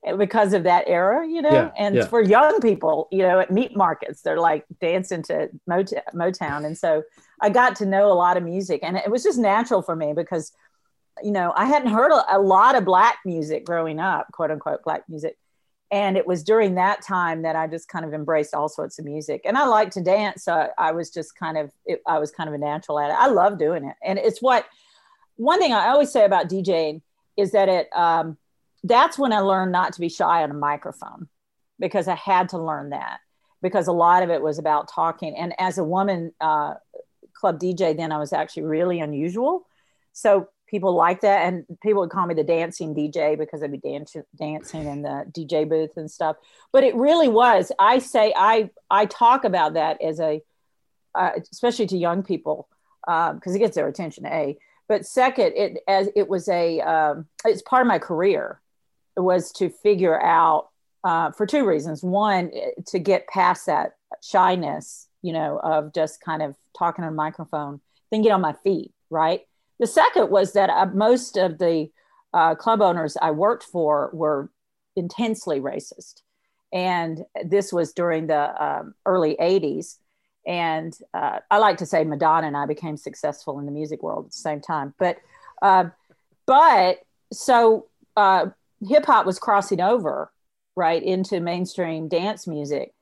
eh, 0.04 0.16
because 0.16 0.52
of 0.52 0.64
that 0.64 0.88
era, 0.88 1.24
you 1.24 1.40
know. 1.40 1.52
Yeah, 1.52 1.70
and 1.78 1.94
yeah. 1.94 2.06
for 2.06 2.20
young 2.20 2.60
people, 2.60 3.06
you 3.12 3.18
know, 3.18 3.38
at 3.38 3.52
meat 3.52 3.76
markets, 3.76 4.22
they're 4.22 4.40
like 4.40 4.64
dancing 4.80 5.22
to 5.24 5.48
Mota- 5.68 6.02
Motown. 6.12 6.66
And 6.66 6.76
so 6.76 7.04
I 7.40 7.50
got 7.50 7.76
to 7.76 7.86
know 7.86 8.10
a 8.10 8.14
lot 8.14 8.36
of 8.36 8.42
music, 8.42 8.80
and 8.82 8.96
it 8.96 9.08
was 9.08 9.22
just 9.22 9.38
natural 9.38 9.80
for 9.80 9.94
me 9.94 10.12
because, 10.12 10.50
you 11.22 11.30
know, 11.30 11.52
I 11.56 11.66
hadn't 11.66 11.92
heard 11.92 12.10
a, 12.10 12.36
a 12.36 12.38
lot 12.38 12.74
of 12.74 12.84
black 12.84 13.18
music 13.24 13.64
growing 13.64 14.00
up, 14.00 14.26
quote 14.32 14.50
unquote, 14.50 14.82
black 14.82 15.08
music. 15.08 15.36
And 15.90 16.16
it 16.16 16.26
was 16.26 16.42
during 16.42 16.74
that 16.74 17.02
time 17.02 17.42
that 17.42 17.54
I 17.56 17.66
just 17.66 17.88
kind 17.88 18.04
of 18.04 18.14
embraced 18.14 18.54
all 18.54 18.68
sorts 18.68 18.98
of 18.98 19.04
music, 19.04 19.42
and 19.44 19.56
I 19.56 19.66
like 19.66 19.90
to 19.92 20.00
dance. 20.00 20.44
So 20.44 20.68
I 20.76 20.92
was 20.92 21.10
just 21.10 21.36
kind 21.36 21.56
of, 21.56 21.70
it, 21.86 22.02
I 22.06 22.18
was 22.18 22.30
kind 22.32 22.48
of 22.48 22.54
a 22.54 22.58
natural 22.58 22.98
at 22.98 23.10
it. 23.10 23.16
I 23.16 23.28
love 23.28 23.58
doing 23.58 23.84
it, 23.84 23.94
and 24.02 24.18
it's 24.18 24.42
what 24.42 24.66
one 25.36 25.60
thing 25.60 25.72
I 25.72 25.88
always 25.88 26.10
say 26.10 26.24
about 26.24 26.48
DJing 26.48 27.02
is 27.36 27.52
that 27.52 27.68
it, 27.68 27.88
um, 27.94 28.38
that's 28.82 29.18
when 29.18 29.32
I 29.32 29.40
learned 29.40 29.72
not 29.72 29.92
to 29.94 30.00
be 30.00 30.08
shy 30.08 30.42
on 30.42 30.50
a 30.50 30.54
microphone 30.54 31.28
because 31.78 32.06
I 32.06 32.14
had 32.14 32.50
to 32.50 32.58
learn 32.58 32.90
that 32.90 33.18
because 33.62 33.88
a 33.88 33.92
lot 33.92 34.22
of 34.22 34.30
it 34.30 34.42
was 34.42 34.58
about 34.58 34.88
talking. 34.88 35.36
And 35.36 35.54
as 35.58 35.78
a 35.78 35.84
woman 35.84 36.32
uh, 36.40 36.74
club 37.32 37.58
DJ, 37.58 37.96
then 37.96 38.12
I 38.12 38.18
was 38.18 38.32
actually 38.32 38.64
really 38.64 39.00
unusual. 39.00 39.66
So 40.12 40.48
people 40.66 40.94
like 40.94 41.20
that. 41.22 41.46
And 41.46 41.64
people 41.82 42.00
would 42.02 42.10
call 42.10 42.26
me 42.26 42.34
the 42.34 42.44
dancing 42.44 42.94
DJ 42.94 43.38
because 43.38 43.62
I'd 43.62 43.72
be 43.72 43.78
dancing, 43.78 44.24
in 44.86 45.02
the 45.02 45.24
DJ 45.30 45.68
booth 45.68 45.96
and 45.96 46.10
stuff. 46.10 46.36
But 46.72 46.84
it 46.84 46.94
really 46.94 47.28
was, 47.28 47.72
I 47.78 47.98
say, 47.98 48.32
I, 48.36 48.70
I 48.90 49.06
talk 49.06 49.44
about 49.44 49.74
that 49.74 50.02
as 50.02 50.20
a, 50.20 50.42
uh, 51.14 51.30
especially 51.52 51.86
to 51.86 51.96
young 51.96 52.22
people, 52.22 52.68
because 53.06 53.54
it 53.54 53.60
gets 53.60 53.76
their 53.76 53.88
attention, 53.88 54.26
A. 54.26 54.58
But 54.88 55.06
second, 55.06 55.52
it 55.56 55.78
as 55.88 56.10
it 56.14 56.28
was 56.28 56.48
a, 56.48 56.80
um, 56.80 57.26
it's 57.44 57.62
part 57.62 57.82
of 57.82 57.88
my 57.88 57.98
career 57.98 58.60
it 59.16 59.20
was 59.20 59.52
to 59.52 59.70
figure 59.70 60.20
out 60.20 60.68
uh, 61.02 61.30
for 61.30 61.46
two 61.46 61.66
reasons. 61.66 62.02
One, 62.02 62.50
eh, 62.54 62.70
to 62.86 62.98
get 62.98 63.28
past 63.28 63.66
that 63.66 63.96
shyness, 64.22 65.08
you 65.22 65.32
know, 65.32 65.58
of 65.62 65.92
just 65.92 66.20
kind 66.20 66.42
of 66.42 66.56
talking 66.76 67.04
on 67.04 67.12
a 67.12 67.14
microphone, 67.14 67.80
then 68.10 68.22
get 68.22 68.32
on 68.32 68.40
my 68.40 68.54
feet, 68.64 68.92
right? 69.10 69.42
The 69.80 69.86
second 69.86 70.30
was 70.30 70.52
that 70.52 70.70
uh, 70.70 70.86
most 70.86 71.36
of 71.36 71.58
the 71.58 71.90
uh, 72.32 72.54
club 72.54 72.80
owners 72.82 73.16
I 73.20 73.30
worked 73.30 73.64
for 73.64 74.10
were 74.12 74.50
intensely 74.96 75.60
racist. 75.60 76.22
And 76.72 77.24
this 77.44 77.72
was 77.72 77.92
during 77.92 78.26
the 78.26 78.62
um, 78.62 78.94
early 79.06 79.36
80s. 79.40 79.98
And 80.46 80.96
uh, 81.14 81.38
I 81.50 81.58
like 81.58 81.78
to 81.78 81.86
say 81.86 82.04
Madonna 82.04 82.48
and 82.48 82.56
I 82.56 82.66
became 82.66 82.96
successful 82.96 83.58
in 83.58 83.66
the 83.66 83.72
music 83.72 84.02
world 84.02 84.26
at 84.26 84.32
the 84.32 84.38
same 84.38 84.60
time. 84.60 84.94
But, 84.98 85.18
uh, 85.62 85.86
but 86.46 86.98
so 87.32 87.86
uh, 88.16 88.46
hip 88.86 89.06
hop 89.06 89.26
was 89.26 89.38
crossing 89.38 89.80
over 89.80 90.30
right 90.76 91.02
into 91.02 91.40
mainstream 91.40 92.08
dance 92.08 92.46
music. 92.46 92.92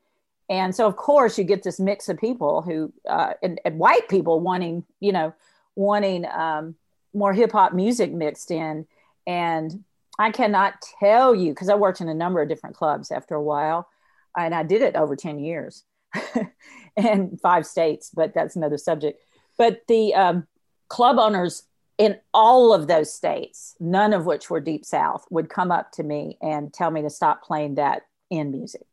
And 0.50 0.74
so, 0.74 0.86
of 0.86 0.96
course, 0.96 1.38
you 1.38 1.44
get 1.44 1.62
this 1.62 1.80
mix 1.80 2.10
of 2.10 2.18
people 2.18 2.60
who, 2.60 2.92
uh, 3.08 3.32
and, 3.42 3.58
and 3.64 3.78
white 3.78 4.08
people 4.08 4.40
wanting, 4.40 4.84
you 5.00 5.12
know, 5.12 5.32
wanting 5.74 6.26
um, 6.26 6.74
more 7.14 7.32
hip 7.32 7.52
hop 7.52 7.72
music 7.72 8.12
mixed 8.12 8.50
in. 8.50 8.86
And 9.26 9.84
I 10.18 10.30
cannot 10.30 10.74
tell 11.00 11.34
you 11.34 11.52
because 11.52 11.68
I 11.68 11.74
worked 11.74 12.00
in 12.00 12.08
a 12.08 12.14
number 12.14 12.42
of 12.42 12.48
different 12.48 12.76
clubs 12.76 13.10
after 13.10 13.34
a 13.34 13.42
while, 13.42 13.88
and 14.36 14.54
I 14.54 14.62
did 14.62 14.82
it 14.82 14.96
over 14.96 15.16
10 15.16 15.38
years 15.38 15.84
and 16.96 17.40
five 17.40 17.66
states, 17.66 18.10
but 18.14 18.34
that's 18.34 18.56
another 18.56 18.78
subject. 18.78 19.20
But 19.58 19.82
the 19.88 20.14
um, 20.14 20.46
club 20.88 21.18
owners 21.18 21.64
in 21.98 22.18
all 22.34 22.74
of 22.74 22.88
those 22.88 23.12
states, 23.12 23.74
none 23.78 24.12
of 24.12 24.26
which 24.26 24.50
were 24.50 24.60
deep 24.60 24.84
south, 24.84 25.24
would 25.30 25.48
come 25.48 25.70
up 25.70 25.92
to 25.92 26.02
me 26.02 26.36
and 26.40 26.72
tell 26.72 26.90
me 26.90 27.02
to 27.02 27.10
stop 27.10 27.44
playing 27.44 27.76
that 27.76 28.02
in 28.30 28.50
music. 28.50 28.86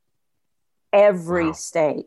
Every 0.94 1.48
wow. 1.48 1.54
state. 1.54 2.06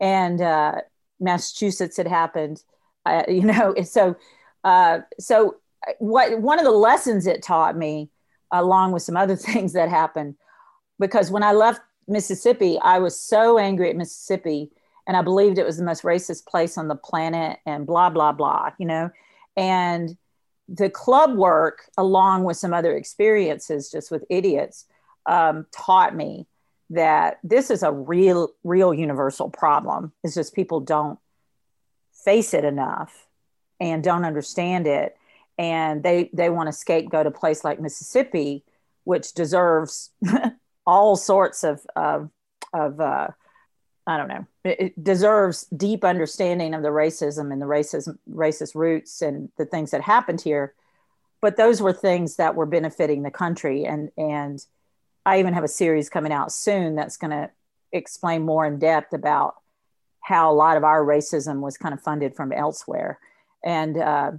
And 0.00 0.40
uh, 0.40 0.80
Massachusetts 1.20 1.96
had 1.96 2.06
happened, 2.06 2.62
you 3.28 3.42
know, 3.42 3.74
so 3.84 4.16
uh, 4.64 5.00
so 5.18 5.56
what 5.98 6.40
one 6.40 6.58
of 6.58 6.64
the 6.64 6.70
lessons 6.70 7.26
it 7.26 7.42
taught 7.42 7.76
me, 7.76 8.10
along 8.50 8.92
with 8.92 9.02
some 9.02 9.16
other 9.16 9.36
things 9.48 9.72
that 9.72 9.88
happened, 9.88 10.36
because 10.98 11.30
when 11.30 11.42
I 11.42 11.52
left 11.52 11.80
Mississippi, 12.08 12.78
I 12.80 12.98
was 12.98 13.18
so 13.18 13.58
angry 13.58 13.90
at 13.90 13.96
Mississippi 13.96 14.70
and 15.06 15.16
I 15.16 15.22
believed 15.22 15.58
it 15.58 15.66
was 15.66 15.78
the 15.78 15.84
most 15.84 16.02
racist 16.02 16.46
place 16.46 16.78
on 16.78 16.88
the 16.88 16.94
planet 16.94 17.58
and 17.66 17.86
blah, 17.86 18.10
blah, 18.10 18.32
blah, 18.32 18.70
you 18.78 18.86
know. 18.86 19.10
And 19.56 20.16
the 20.68 20.88
club 20.88 21.34
work, 21.34 21.90
along 21.98 22.44
with 22.44 22.56
some 22.56 22.72
other 22.72 22.96
experiences 22.96 23.90
just 23.90 24.10
with 24.10 24.24
idiots, 24.30 24.86
um, 25.26 25.66
taught 25.72 26.14
me 26.14 26.46
that 26.90 27.38
this 27.42 27.70
is 27.70 27.82
a 27.82 27.90
real, 27.90 28.50
real 28.64 28.94
universal 28.94 29.50
problem. 29.50 30.12
It's 30.22 30.34
just 30.34 30.54
people 30.54 30.80
don't 30.80 31.18
face 32.24 32.54
it 32.54 32.64
enough 32.64 33.26
and 33.80 34.02
don't 34.02 34.24
understand 34.24 34.86
it. 34.86 35.16
And 35.58 36.02
they, 36.02 36.30
they 36.32 36.48
want 36.48 36.68
to 36.68 36.72
scapegoat 36.72 37.26
a 37.26 37.30
place 37.30 37.64
like 37.64 37.80
Mississippi, 37.80 38.64
which 39.04 39.32
deserves 39.34 40.10
all 40.86 41.16
sorts 41.16 41.64
of, 41.64 41.86
of, 41.94 42.30
of 42.72 43.00
uh, 43.00 43.28
I 44.06 44.16
don't 44.16 44.28
know, 44.28 44.46
it 44.64 45.02
deserves 45.02 45.66
deep 45.76 46.04
understanding 46.04 46.74
of 46.74 46.82
the 46.82 46.88
racism 46.88 47.52
and 47.52 47.62
the 47.62 47.66
racism, 47.66 48.18
racist 48.30 48.74
roots 48.74 49.22
and 49.22 49.50
the 49.58 49.66
things 49.66 49.92
that 49.92 50.00
happened 50.00 50.40
here. 50.40 50.74
But 51.40 51.56
those 51.56 51.80
were 51.80 51.92
things 51.92 52.36
that 52.36 52.54
were 52.54 52.66
benefiting 52.66 53.22
the 53.22 53.30
country. 53.30 53.84
And, 53.84 54.10
and 54.16 54.64
I 55.24 55.38
even 55.38 55.54
have 55.54 55.64
a 55.64 55.68
series 55.68 56.08
coming 56.08 56.32
out 56.32 56.52
soon 56.52 56.94
that's 56.94 57.16
going 57.16 57.30
to 57.30 57.50
explain 57.92 58.42
more 58.42 58.66
in 58.66 58.78
depth 58.78 59.12
about 59.12 59.56
how 60.22 60.50
a 60.50 60.54
lot 60.54 60.76
of 60.76 60.84
our 60.84 61.04
racism 61.04 61.60
was 61.60 61.76
kind 61.76 61.92
of 61.92 62.00
funded 62.00 62.34
from 62.34 62.52
elsewhere 62.52 63.18
and 63.64 63.98
uh, 63.98 64.32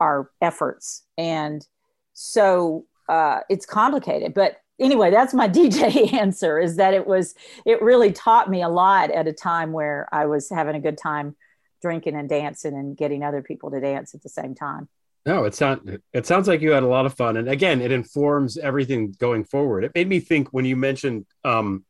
our 0.00 0.30
efforts. 0.40 1.04
And 1.16 1.66
so 2.14 2.86
uh, 3.08 3.40
it's 3.48 3.66
complicated, 3.66 4.34
but 4.34 4.60
anyway, 4.80 5.10
that's 5.10 5.34
my 5.34 5.48
DJ 5.48 6.12
answer 6.12 6.58
is 6.58 6.76
that 6.76 6.94
it 6.94 7.06
was, 7.06 7.34
it 7.64 7.80
really 7.82 8.12
taught 8.12 8.50
me 8.50 8.62
a 8.62 8.68
lot 8.68 9.10
at 9.10 9.26
a 9.26 9.32
time 9.32 9.72
where 9.72 10.08
I 10.12 10.26
was 10.26 10.50
having 10.50 10.74
a 10.74 10.80
good 10.80 10.98
time 10.98 11.36
drinking 11.80 12.16
and 12.16 12.28
dancing 12.28 12.74
and 12.74 12.96
getting 12.96 13.22
other 13.22 13.42
people 13.42 13.70
to 13.70 13.80
dance 13.80 14.14
at 14.14 14.22
the 14.22 14.28
same 14.28 14.54
time. 14.54 14.88
No, 15.26 15.44
it 15.44 15.54
sounds 15.54 15.98
it 16.14 16.26
sounds 16.26 16.48
like 16.48 16.62
you 16.62 16.70
had 16.70 16.82
a 16.82 16.88
lot 16.88 17.04
of 17.04 17.12
fun, 17.12 17.36
and 17.36 17.50
again, 17.50 17.82
it 17.82 17.92
informs 17.92 18.56
everything 18.56 19.14
going 19.18 19.44
forward. 19.44 19.84
It 19.84 19.92
made 19.94 20.08
me 20.08 20.20
think 20.20 20.48
when 20.52 20.64
you 20.64 20.74
mentioned, 20.74 21.26
um, 21.44 21.84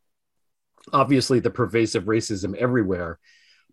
obviously, 0.92 1.40
the 1.40 1.50
pervasive 1.50 2.04
racism 2.04 2.54
everywhere, 2.56 3.18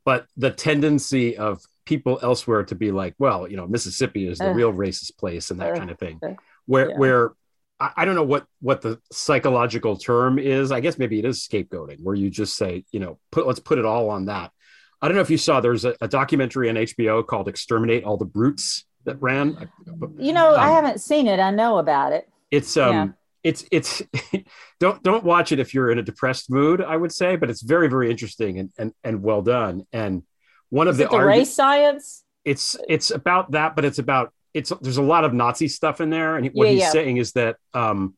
but 0.03 0.27
the 0.37 0.51
tendency 0.51 1.37
of 1.37 1.61
people 1.85 2.19
elsewhere 2.21 2.63
to 2.63 2.75
be 2.75 2.91
like, 2.91 3.15
well, 3.17 3.49
you 3.49 3.57
know, 3.57 3.67
Mississippi 3.67 4.27
is 4.27 4.39
the 4.39 4.49
uh, 4.49 4.53
real 4.53 4.73
racist 4.73 5.17
place, 5.17 5.51
and 5.51 5.59
that 5.59 5.73
uh, 5.73 5.77
kind 5.77 5.91
of 5.91 5.99
thing, 5.99 6.19
uh, 6.23 6.33
where 6.65 6.89
yeah. 6.89 6.97
where 6.97 7.31
I, 7.79 7.91
I 7.97 8.05
don't 8.05 8.15
know 8.15 8.23
what 8.23 8.45
what 8.61 8.81
the 8.81 8.99
psychological 9.11 9.97
term 9.97 10.39
is. 10.39 10.71
I 10.71 10.79
guess 10.79 10.97
maybe 10.97 11.19
it 11.19 11.25
is 11.25 11.47
scapegoating, 11.47 12.01
where 12.01 12.15
you 12.15 12.29
just 12.29 12.55
say, 12.55 12.85
you 12.91 12.99
know, 12.99 13.19
put 13.31 13.47
let's 13.47 13.59
put 13.59 13.77
it 13.77 13.85
all 13.85 14.09
on 14.09 14.25
that. 14.25 14.51
I 15.01 15.07
don't 15.07 15.15
know 15.15 15.21
if 15.21 15.29
you 15.29 15.37
saw 15.37 15.59
there's 15.59 15.85
a, 15.85 15.95
a 16.01 16.07
documentary 16.07 16.69
on 16.69 16.75
HBO 16.75 17.25
called 17.25 17.47
"Exterminate 17.47 18.03
All 18.03 18.17
the 18.17 18.25
Brutes" 18.25 18.85
that 19.05 19.21
ran. 19.21 19.69
You 20.17 20.33
know, 20.33 20.53
um, 20.53 20.59
I 20.59 20.69
haven't 20.69 20.99
seen 20.99 21.27
it. 21.27 21.39
I 21.39 21.51
know 21.51 21.77
about 21.77 22.13
it. 22.13 22.29
It's 22.51 22.75
um. 22.77 23.15
It's 23.45 23.63
it's 23.71 24.01
don't 24.79 25.01
don't 25.03 25.23
watch 25.23 25.51
it 25.51 25.59
if 25.59 25.73
you're 25.73 25.91
in 25.91 25.99
a 25.99 26.03
depressed 26.03 26.49
mood. 26.49 26.81
I 26.81 26.97
would 26.97 27.11
say, 27.11 27.35
but 27.35 27.49
it's 27.49 27.61
very 27.61 27.87
very 27.87 28.09
interesting 28.09 28.59
and 28.59 28.71
and, 28.77 28.93
and 29.03 29.21
well 29.21 29.43
done. 29.43 29.85
And 29.93 30.23
one 30.69 30.87
Is 30.87 30.99
of 30.99 31.09
the, 31.09 31.15
the 31.15 31.23
race 31.23 31.53
science. 31.53 32.23
It's 32.43 32.75
it's 32.89 33.11
about 33.11 33.51
that, 33.51 33.75
but 33.75 33.85
it's 33.85 33.99
about 33.99 34.33
it's 34.55 34.73
there's 34.81 34.97
a 34.97 35.03
lot 35.03 35.25
of 35.25 35.33
Nazi 35.33 35.67
stuff 35.67 36.01
in 36.01 36.09
there, 36.09 36.37
and 36.37 36.49
what 36.53 36.65
yeah, 36.65 36.71
he's 36.71 36.81
yeah. 36.81 36.91
saying 36.91 37.17
is 37.17 37.33
that 37.33 37.57
um, 37.75 38.15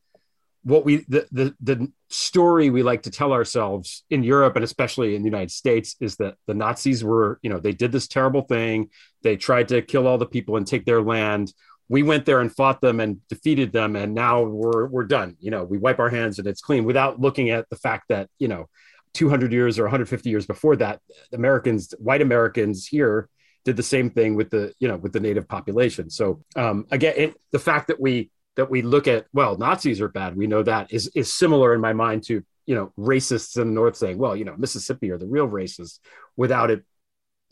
what 0.63 0.85
we 0.85 1.05
the, 1.09 1.27
the 1.31 1.55
the 1.61 1.91
story 2.09 2.69
we 2.69 2.81
like 2.81 3.03
to 3.03 3.11
tell 3.11 3.33
ourselves 3.33 4.05
in 4.09 4.23
Europe 4.23 4.55
and 4.55 4.63
especially 4.63 5.13
in 5.13 5.23
the 5.23 5.27
United 5.27 5.51
States 5.51 5.97
is 5.99 6.15
that 6.17 6.35
the 6.45 6.53
Nazis 6.53 7.03
were 7.03 7.37
you 7.41 7.49
know 7.49 7.59
they 7.59 7.73
did 7.73 7.91
this 7.91 8.07
terrible 8.07 8.43
thing, 8.43 8.89
they 9.23 9.35
tried 9.35 9.67
to 9.69 9.81
kill 9.81 10.07
all 10.07 10.17
the 10.17 10.25
people 10.25 10.55
and 10.55 10.65
take 10.65 10.85
their 10.85 11.01
land. 11.01 11.51
We 11.89 12.03
went 12.03 12.25
there 12.25 12.41
and 12.41 12.53
fought 12.53 12.81
them 12.81 12.99
and 12.99 13.25
defeated 13.29 13.71
them, 13.71 13.95
and 13.95 14.13
now 14.13 14.43
we're 14.43 14.87
we're 14.87 15.05
done. 15.05 15.37
You 15.39 15.51
know, 15.51 15.63
we 15.63 15.77
wipe 15.77 15.99
our 15.99 16.09
hands 16.09 16.39
and 16.39 16.47
it's 16.47 16.61
clean 16.61 16.83
without 16.83 17.19
looking 17.19 17.49
at 17.49 17.69
the 17.69 17.77
fact 17.77 18.05
that 18.09 18.29
you 18.39 18.47
know 18.47 18.67
200 19.13 19.51
years 19.51 19.79
or 19.79 19.83
150 19.83 20.29
years 20.29 20.45
before 20.45 20.75
that, 20.75 20.99
Americans, 21.33 21.93
white 21.97 22.21
Americans 22.21 22.85
here 22.85 23.29
did 23.65 23.75
the 23.75 23.83
same 23.83 24.09
thing 24.09 24.35
with 24.35 24.49
the 24.49 24.73
you 24.79 24.87
know 24.87 24.97
with 24.97 25.11
the 25.11 25.19
native 25.19 25.47
population. 25.47 26.09
So 26.09 26.43
um, 26.55 26.85
again, 26.91 27.13
it, 27.17 27.35
the 27.51 27.59
fact 27.59 27.87
that 27.87 27.99
we 27.99 28.31
that 28.55 28.69
we 28.69 28.81
look 28.81 29.07
at 29.07 29.25
well 29.33 29.57
Nazis 29.57 30.01
are 30.01 30.07
bad, 30.07 30.37
we 30.37 30.47
know 30.47 30.63
that 30.63 30.93
is 30.93 31.11
is 31.15 31.33
similar 31.33 31.73
in 31.73 31.81
my 31.81 31.93
mind 31.93 32.23
to 32.25 32.43
you 32.65 32.75
know 32.75 32.93
racists 32.97 33.59
in 33.59 33.67
the 33.67 33.73
North 33.73 33.97
saying 33.97 34.17
well 34.17 34.35
you 34.35 34.45
know 34.45 34.55
Mississippi 34.57 35.11
are 35.11 35.17
the 35.17 35.27
real 35.27 35.47
racists 35.47 35.99
without 36.35 36.71
it 36.71 36.85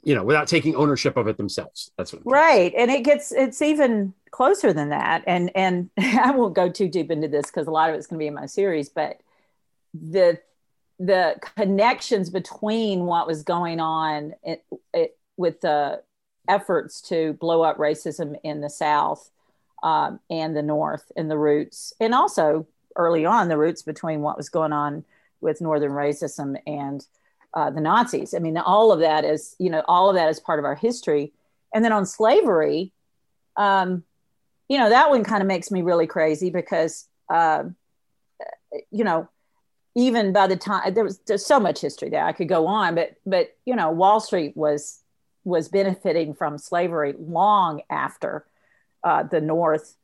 you 0.04 0.16
know 0.16 0.24
without 0.24 0.48
taking 0.48 0.76
ownership 0.76 1.18
of 1.18 1.28
it 1.28 1.36
themselves. 1.36 1.92
That's 1.98 2.14
what 2.14 2.22
right, 2.26 2.74
and 2.78 2.90
it 2.92 3.04
gets 3.04 3.32
it's 3.32 3.62
even 3.62 4.14
closer 4.36 4.74
than 4.74 4.90
that. 4.90 5.24
And 5.26 5.50
and 5.56 5.90
I 5.98 6.32
won't 6.32 6.54
go 6.54 6.70
too 6.70 6.90
deep 6.90 7.10
into 7.10 7.30
this 7.30 7.46
because 7.46 7.68
a 7.68 7.72
lot 7.72 7.90
of 7.90 7.96
it's 7.96 8.06
going 8.06 8.20
to 8.20 8.24
be 8.24 8.28
in 8.28 8.34
my 8.34 8.48
series, 8.48 8.90
but 8.90 9.22
the 9.94 10.40
the 11.00 11.36
connections 11.58 12.30
between 12.30 13.06
what 13.06 13.28
was 13.28 13.44
going 13.44 13.80
on 13.80 14.34
it, 14.44 14.64
it, 14.94 15.18
with 15.36 15.62
the 15.62 16.02
efforts 16.48 17.02
to 17.02 17.34
blow 17.34 17.64
up 17.64 17.78
racism 17.78 18.38
in 18.44 18.62
the 18.62 18.70
South 18.70 19.30
um, 19.84 20.20
and 20.30 20.56
the 20.56 20.62
North 20.62 21.12
and 21.16 21.32
the 21.32 21.38
roots, 21.38 21.94
and 22.02 22.14
also 22.14 22.68
early 22.98 23.26
on 23.26 23.48
the 23.48 23.58
roots 23.58 23.84
between 23.84 24.22
what 24.22 24.38
was 24.38 24.50
going 24.50 24.74
on 24.74 25.06
with 25.40 25.62
Northern 25.62 25.92
racism 25.92 26.58
and 26.68 27.06
uh, 27.54 27.70
the 27.70 27.82
Nazis. 27.82 28.34
I 28.34 28.40
mean, 28.40 28.58
all 28.58 28.92
of 28.92 29.00
that 29.00 29.24
is, 29.24 29.56
you 29.60 29.70
know, 29.70 29.84
all 29.88 30.10
of 30.10 30.16
that 30.16 30.30
is 30.30 30.40
part 30.40 30.60
of 30.60 30.66
our 30.66 30.76
history. 30.76 31.34
And 31.74 31.84
then 31.84 31.92
on 31.92 32.06
slavery, 32.06 32.94
um, 33.58 34.04
you 34.68 34.78
know, 34.78 34.90
that 34.90 35.10
one 35.10 35.24
kind 35.24 35.42
of 35.42 35.48
makes 35.48 35.72
me 35.72 35.82
really 35.82 36.08
crazy 36.08 36.50
because, 36.50 37.08
uh, 37.30 37.64
you 38.92 39.04
know, 39.04 39.30
even 39.96 40.34
by 40.34 40.48
the 40.48 40.58
time 40.58 40.94
there 40.94 41.04
was 41.04 41.20
there's 41.20 41.46
so 41.46 41.60
much 41.60 41.80
history 41.80 42.10
there, 42.10 42.26
I 42.26 42.34
could 42.34 42.50
go 42.50 42.68
on, 42.68 42.96
but 42.96 43.16
but 43.26 43.56
you 43.66 43.76
know, 43.76 43.92
Wall 43.92 44.20
Street 44.20 44.56
was 44.56 45.00
was 45.46 45.70
benefiting 45.70 46.34
from 46.34 46.58
slavery 46.58 47.14
long 47.18 47.82
after 47.90 48.46
uh, 49.04 49.24
the 49.24 49.40
North 49.40 49.96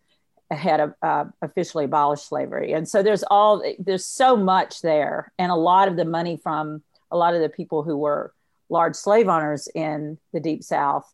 had 0.50 0.93
uh, 1.02 1.26
officially 1.41 1.86
abolished 1.86 2.28
slavery. 2.28 2.74
And 2.74 2.88
so 2.88 3.02
there's 3.04 3.24
all 3.24 3.63
there's 3.80 4.06
so 4.06 4.38
much 4.38 4.82
there, 4.82 5.32
and 5.38 5.52
a 5.52 5.56
lot 5.56 5.88
of 5.88 5.97
the 5.97 6.06
money 6.06 6.38
from 6.38 6.84
a 7.10 7.17
lot 7.17 7.34
of 7.34 7.41
the 7.41 7.50
people 7.50 7.84
who 7.84 7.97
were 7.97 8.34
large 8.69 8.95
slave 8.95 9.28
owners 9.28 9.67
in 9.76 10.17
the 10.32 10.39
Deep 10.39 10.63
South, 10.63 11.12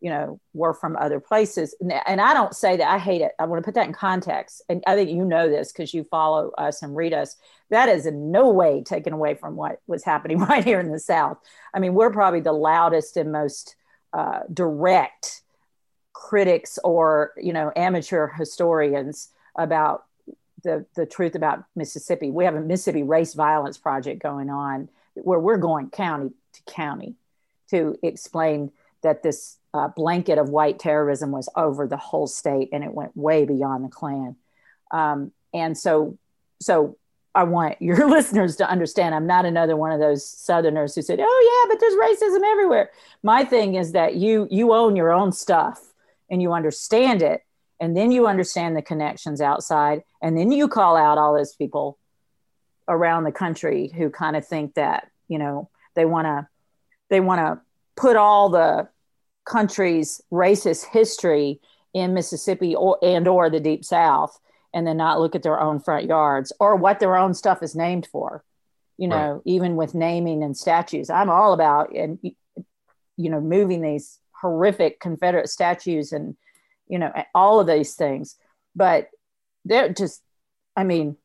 you 0.00 0.10
know, 0.10 0.40
were 0.52 0.74
from 0.74 0.96
other 0.96 1.20
places. 1.20 1.74
And, 1.80 2.20
I 2.20 2.34
don't 2.34 2.54
say 2.54 2.76
that 2.76 2.88
I 2.88 2.98
hate 2.98 3.22
it. 3.22 3.32
I 3.38 3.46
want 3.46 3.62
to 3.62 3.64
put 3.64 3.74
that 3.74 3.86
in 3.86 3.92
context. 3.92 4.62
And 4.68 4.82
I 4.86 4.94
think 4.94 5.10
you 5.10 5.24
know 5.24 5.48
this 5.48 5.72
because 5.72 5.94
you 5.94 6.04
follow 6.04 6.50
us 6.58 6.82
and 6.82 6.94
read 6.94 7.14
us. 7.14 7.36
That 7.70 7.88
is 7.88 8.06
in 8.06 8.30
no 8.30 8.50
way 8.50 8.82
taken 8.82 9.12
away 9.12 9.34
from 9.34 9.56
what 9.56 9.80
was 9.86 10.04
happening 10.04 10.38
right 10.50 10.64
here 10.64 10.80
in 10.80 10.92
the 10.92 10.98
South. 10.98 11.38
I 11.74 11.78
mean, 11.78 11.94
we're 11.94 12.10
probably 12.10 12.40
the 12.40 12.52
loudest 12.52 13.16
and 13.16 13.32
most 13.32 13.76
uh, 14.12 14.40
direct 14.52 15.42
critics 16.12 16.78
or 16.82 17.32
you 17.36 17.52
know 17.52 17.70
amateur 17.76 18.28
historians 18.28 19.28
about 19.56 20.06
the 20.64 20.86
the 20.96 21.06
truth 21.06 21.34
about 21.34 21.64
Mississippi. 21.74 22.30
We 22.30 22.44
have 22.44 22.54
a 22.54 22.60
Mississippi 22.60 23.02
Race 23.02 23.34
Violence 23.34 23.78
Project 23.78 24.22
going 24.22 24.50
on 24.50 24.88
where 25.14 25.38
we're 25.38 25.56
going 25.56 25.90
county 25.90 26.30
to 26.54 26.62
county 26.72 27.14
to 27.70 27.98
explain 28.02 28.72
that 29.02 29.22
this 29.22 29.58
uh, 29.74 29.88
blanket 29.88 30.38
of 30.38 30.48
white 30.48 30.78
terrorism 30.78 31.30
was 31.30 31.48
over 31.56 31.86
the 31.86 31.96
whole 31.96 32.26
state 32.26 32.70
and 32.72 32.82
it 32.82 32.92
went 32.92 33.16
way 33.16 33.44
beyond 33.44 33.84
the 33.84 33.88
Klan. 33.88 34.36
Um, 34.90 35.32
and 35.52 35.76
so, 35.76 36.18
so 36.60 36.96
I 37.34 37.44
want 37.44 37.80
your 37.82 38.08
listeners 38.08 38.56
to 38.56 38.68
understand 38.68 39.14
I'm 39.14 39.26
not 39.26 39.44
another 39.44 39.76
one 39.76 39.92
of 39.92 40.00
those 40.00 40.26
Southerners 40.26 40.94
who 40.94 41.02
said, 41.02 41.18
"Oh 41.20 41.66
yeah, 41.68 41.72
but 41.72 41.80
there's 41.80 41.94
racism 41.94 42.50
everywhere." 42.50 42.90
My 43.22 43.44
thing 43.44 43.74
is 43.74 43.92
that 43.92 44.14
you 44.14 44.48
you 44.50 44.72
own 44.72 44.96
your 44.96 45.12
own 45.12 45.32
stuff 45.32 45.92
and 46.30 46.40
you 46.40 46.52
understand 46.52 47.22
it, 47.22 47.42
and 47.80 47.96
then 47.96 48.10
you 48.10 48.26
understand 48.26 48.76
the 48.76 48.82
connections 48.82 49.40
outside 49.40 50.02
and 50.22 50.36
then 50.36 50.50
you 50.50 50.68
call 50.68 50.96
out 50.96 51.18
all 51.18 51.34
those 51.34 51.54
people 51.54 51.98
around 52.88 53.24
the 53.24 53.32
country 53.32 53.88
who 53.88 54.10
kind 54.10 54.36
of 54.36 54.46
think 54.46 54.74
that 54.74 55.10
you 55.28 55.38
know 55.38 55.68
they 55.94 56.04
want 56.04 56.26
to 56.26 56.48
they 57.10 57.20
want 57.20 57.40
to 57.40 57.60
put 57.96 58.16
all 58.16 58.48
the 58.48 58.88
country's 59.44 60.20
racist 60.32 60.86
history 60.86 61.60
in 61.94 62.14
Mississippi 62.14 62.74
or 62.74 62.98
and 63.02 63.26
or 63.26 63.48
the 63.48 63.60
deep 63.60 63.84
south 63.84 64.38
and 64.74 64.86
then 64.86 64.98
not 64.98 65.20
look 65.20 65.34
at 65.34 65.42
their 65.42 65.60
own 65.60 65.80
front 65.80 66.06
yards 66.06 66.52
or 66.60 66.76
what 66.76 67.00
their 67.00 67.16
own 67.16 67.32
stuff 67.32 67.62
is 67.62 67.74
named 67.74 68.06
for 68.10 68.44
you 68.98 69.08
know 69.08 69.32
right. 69.32 69.42
even 69.44 69.76
with 69.76 69.94
naming 69.94 70.42
and 70.42 70.56
statues 70.56 71.10
i'm 71.10 71.30
all 71.30 71.52
about 71.52 71.94
and 71.94 72.18
you 73.16 73.30
know 73.30 73.40
moving 73.40 73.80
these 73.80 74.18
horrific 74.32 75.00
confederate 75.00 75.48
statues 75.48 76.12
and 76.12 76.36
you 76.88 76.98
know 76.98 77.12
all 77.34 77.60
of 77.60 77.66
these 77.66 77.94
things 77.94 78.36
but 78.74 79.08
they're 79.64 79.92
just 79.92 80.22
i 80.76 80.84
mean 80.84 81.16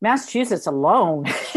massachusetts 0.00 0.66
alone 0.66 1.24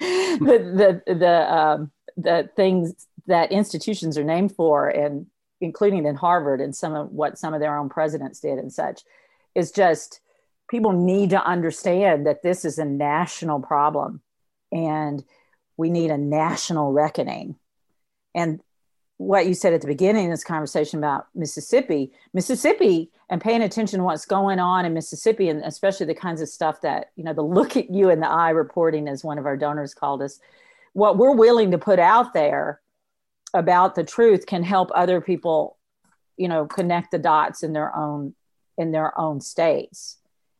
the 0.00 1.02
the 1.06 1.14
the 1.14 1.54
um, 1.54 1.90
the 2.16 2.48
things 2.56 3.06
that 3.30 3.52
institutions 3.52 4.16
are 4.18 4.24
named 4.24 4.54
for 4.54 4.88
and 4.88 5.26
including 5.60 6.06
in 6.06 6.14
harvard 6.14 6.60
and 6.60 6.74
some 6.74 6.94
of 6.94 7.10
what 7.10 7.38
some 7.38 7.54
of 7.54 7.60
their 7.60 7.76
own 7.76 7.88
presidents 7.88 8.40
did 8.40 8.58
and 8.58 8.72
such 8.72 9.02
is 9.54 9.70
just 9.70 10.20
people 10.70 10.92
need 10.92 11.30
to 11.30 11.44
understand 11.44 12.26
that 12.26 12.42
this 12.42 12.64
is 12.64 12.78
a 12.78 12.84
national 12.84 13.60
problem 13.60 14.22
and 14.70 15.24
we 15.76 15.90
need 15.90 16.10
a 16.10 16.18
national 16.18 16.92
reckoning. 16.92 17.56
And 18.34 18.60
what 19.16 19.46
you 19.46 19.54
said 19.54 19.74
at 19.74 19.80
the 19.80 19.86
beginning 19.86 20.26
of 20.26 20.30
this 20.30 20.44
conversation 20.44 20.98
about 20.98 21.26
Mississippi, 21.34 22.12
Mississippi, 22.32 23.10
and 23.28 23.40
paying 23.40 23.62
attention 23.62 23.98
to 23.98 24.04
what's 24.04 24.24
going 24.24 24.58
on 24.58 24.84
in 24.84 24.94
Mississippi, 24.94 25.48
and 25.48 25.62
especially 25.64 26.06
the 26.06 26.14
kinds 26.14 26.40
of 26.40 26.48
stuff 26.48 26.80
that, 26.82 27.10
you 27.16 27.24
know, 27.24 27.32
the 27.32 27.42
look 27.42 27.76
at 27.76 27.90
you 27.90 28.10
in 28.10 28.20
the 28.20 28.28
eye 28.28 28.50
reporting, 28.50 29.08
as 29.08 29.24
one 29.24 29.38
of 29.38 29.46
our 29.46 29.56
donors 29.56 29.94
called 29.94 30.22
us, 30.22 30.38
what 30.92 31.18
we're 31.18 31.34
willing 31.34 31.70
to 31.72 31.78
put 31.78 31.98
out 31.98 32.32
there 32.32 32.80
about 33.54 33.94
the 33.94 34.04
truth 34.04 34.46
can 34.46 34.62
help 34.62 34.90
other 34.94 35.20
people, 35.20 35.76
you 36.36 36.48
know, 36.48 36.66
connect 36.66 37.10
the 37.10 37.18
dots 37.18 37.62
in 37.62 37.72
their 37.72 37.94
own 37.94 38.34
in 38.78 38.92
their 38.92 39.18
own 39.18 39.40
states. 39.40 40.16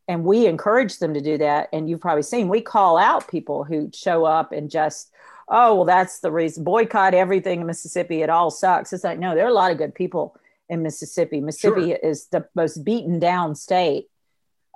And 0.07 0.25
we 0.25 0.45
encourage 0.45 0.99
them 0.99 1.13
to 1.13 1.21
do 1.21 1.37
that. 1.37 1.69
And 1.71 1.89
you've 1.89 2.01
probably 2.01 2.23
seen 2.23 2.49
we 2.49 2.61
call 2.61 2.97
out 2.97 3.27
people 3.27 3.63
who 3.63 3.89
show 3.93 4.25
up 4.25 4.51
and 4.51 4.69
just 4.69 5.11
oh, 5.51 5.75
well, 5.75 5.85
that's 5.85 6.19
the 6.19 6.31
reason. 6.31 6.63
Boycott 6.63 7.13
everything 7.13 7.61
in 7.61 7.67
Mississippi. 7.67 8.21
It 8.21 8.29
all 8.29 8.49
sucks. 8.49 8.93
It's 8.93 9.03
like, 9.03 9.19
no, 9.19 9.35
there 9.35 9.45
are 9.45 9.49
a 9.49 9.53
lot 9.53 9.71
of 9.71 9.77
good 9.77 9.93
people 9.93 10.37
in 10.69 10.81
Mississippi. 10.81 11.41
Mississippi 11.41 11.89
sure. 11.89 11.97
is 11.97 12.27
the 12.27 12.47
most 12.55 12.85
beaten 12.85 13.19
down 13.19 13.53
state. 13.55 14.07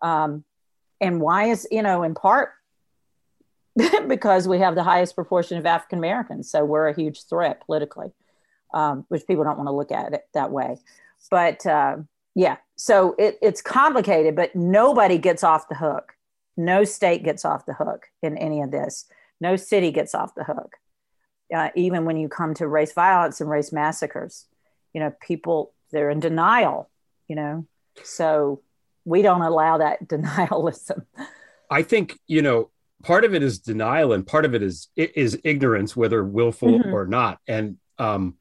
Um, 0.01 0.43
and 0.99 1.21
why 1.21 1.45
is, 1.45 1.65
you 1.71 1.82
know, 1.82 2.04
in 2.04 2.13
part 2.13 2.51
because 4.08 4.48
we 4.48 4.60
have 4.60 4.76
the 4.76 4.84
highest 4.84 5.16
proportion 5.16 5.58
of 5.58 5.66
African 5.66 6.00
Americans. 6.00 6.50
So 6.50 6.64
we're 6.64 6.88
a 6.88 6.96
huge 6.96 7.24
threat 7.24 7.62
politically, 7.66 8.12
um, 8.74 9.06
which 9.10 9.28
people 9.28 9.44
don't 9.44 9.58
want 9.58 9.68
to 9.68 9.74
look 9.74 9.92
at 9.92 10.14
it 10.14 10.28
that 10.34 10.52
way. 10.52 10.78
But 11.30 11.66
uh, 11.66 11.98
yeah, 12.36 12.58
so 12.76 13.16
it, 13.18 13.38
it's 13.42 13.62
complicated, 13.62 14.36
but 14.36 14.56
nobody 14.56 15.18
gets 15.18 15.44
off 15.44 15.68
the 15.68 15.76
hook. 15.76 16.14
No 16.58 16.84
state 16.84 17.24
gets 17.24 17.44
off 17.44 17.66
the 17.66 17.74
hook 17.74 18.08
in 18.22 18.38
any 18.38 18.62
of 18.62 18.72
this. 18.72 19.06
No 19.42 19.56
city 19.56 19.92
gets 19.92 20.16
off 20.16 20.36
the 20.36 20.44
hook. 20.46 20.78
Uh, 21.54 21.70
even 21.76 22.06
when 22.06 22.18
you 22.18 22.30
come 22.30 22.54
to 22.56 22.68
race 22.68 22.94
violence 22.94 23.42
and 23.42 23.50
race 23.50 23.72
massacres, 23.72 24.46
you 24.94 25.02
know, 25.02 25.14
people, 25.22 25.74
they're 25.92 26.10
in 26.10 26.20
denial, 26.20 26.90
you 27.28 27.36
know. 27.36 27.68
So 28.04 28.62
we 29.04 29.22
don't 29.22 29.42
allow 29.42 29.78
that 29.78 30.08
denialism. 30.08 31.06
I 31.70 31.82
think, 31.82 32.20
you 32.28 32.42
know, 32.42 32.70
part 33.06 33.24
of 33.24 33.36
it 33.36 33.44
is 33.44 33.60
denial 33.60 34.13
and 34.13 34.26
part 34.26 34.46
of 34.46 34.56
it 34.56 34.63
is 34.63 34.89
is 34.96 35.39
ignorance, 35.44 35.96
whether 35.96 36.24
willful 36.24 36.80
mm-hmm. 36.80 36.94
or 36.94 37.06
not. 37.06 37.38
And 37.48 37.78
um, 38.00 38.36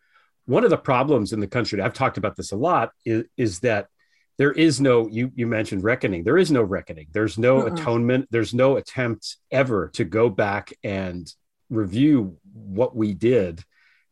one 0.46 0.64
of 0.64 0.70
the 0.70 0.78
problems 0.78 1.34
in 1.34 1.40
the 1.40 1.46
country, 1.46 1.80
I've 1.80 1.92
talked 1.92 2.16
about 2.16 2.34
this 2.34 2.50
a 2.50 2.56
lot, 2.56 2.92
is, 3.04 3.24
is 3.36 3.60
that 3.60 3.88
there 4.38 4.52
is 4.52 4.80
no 4.80 5.06
you 5.08 5.30
you 5.36 5.46
mentioned 5.46 5.84
reckoning 5.84 6.24
there 6.24 6.38
is 6.38 6.50
no 6.50 6.60
reckoning 6.60 7.06
there's 7.12 7.38
no 7.38 7.60
uh-uh. 7.60 7.72
atonement 7.72 8.26
there's 8.32 8.52
no 8.52 8.76
attempt 8.76 9.36
ever 9.52 9.90
to 9.90 10.02
go 10.02 10.28
back 10.28 10.72
and 10.82 11.32
review 11.70 12.36
what 12.52 12.96
we 12.96 13.14
did 13.14 13.62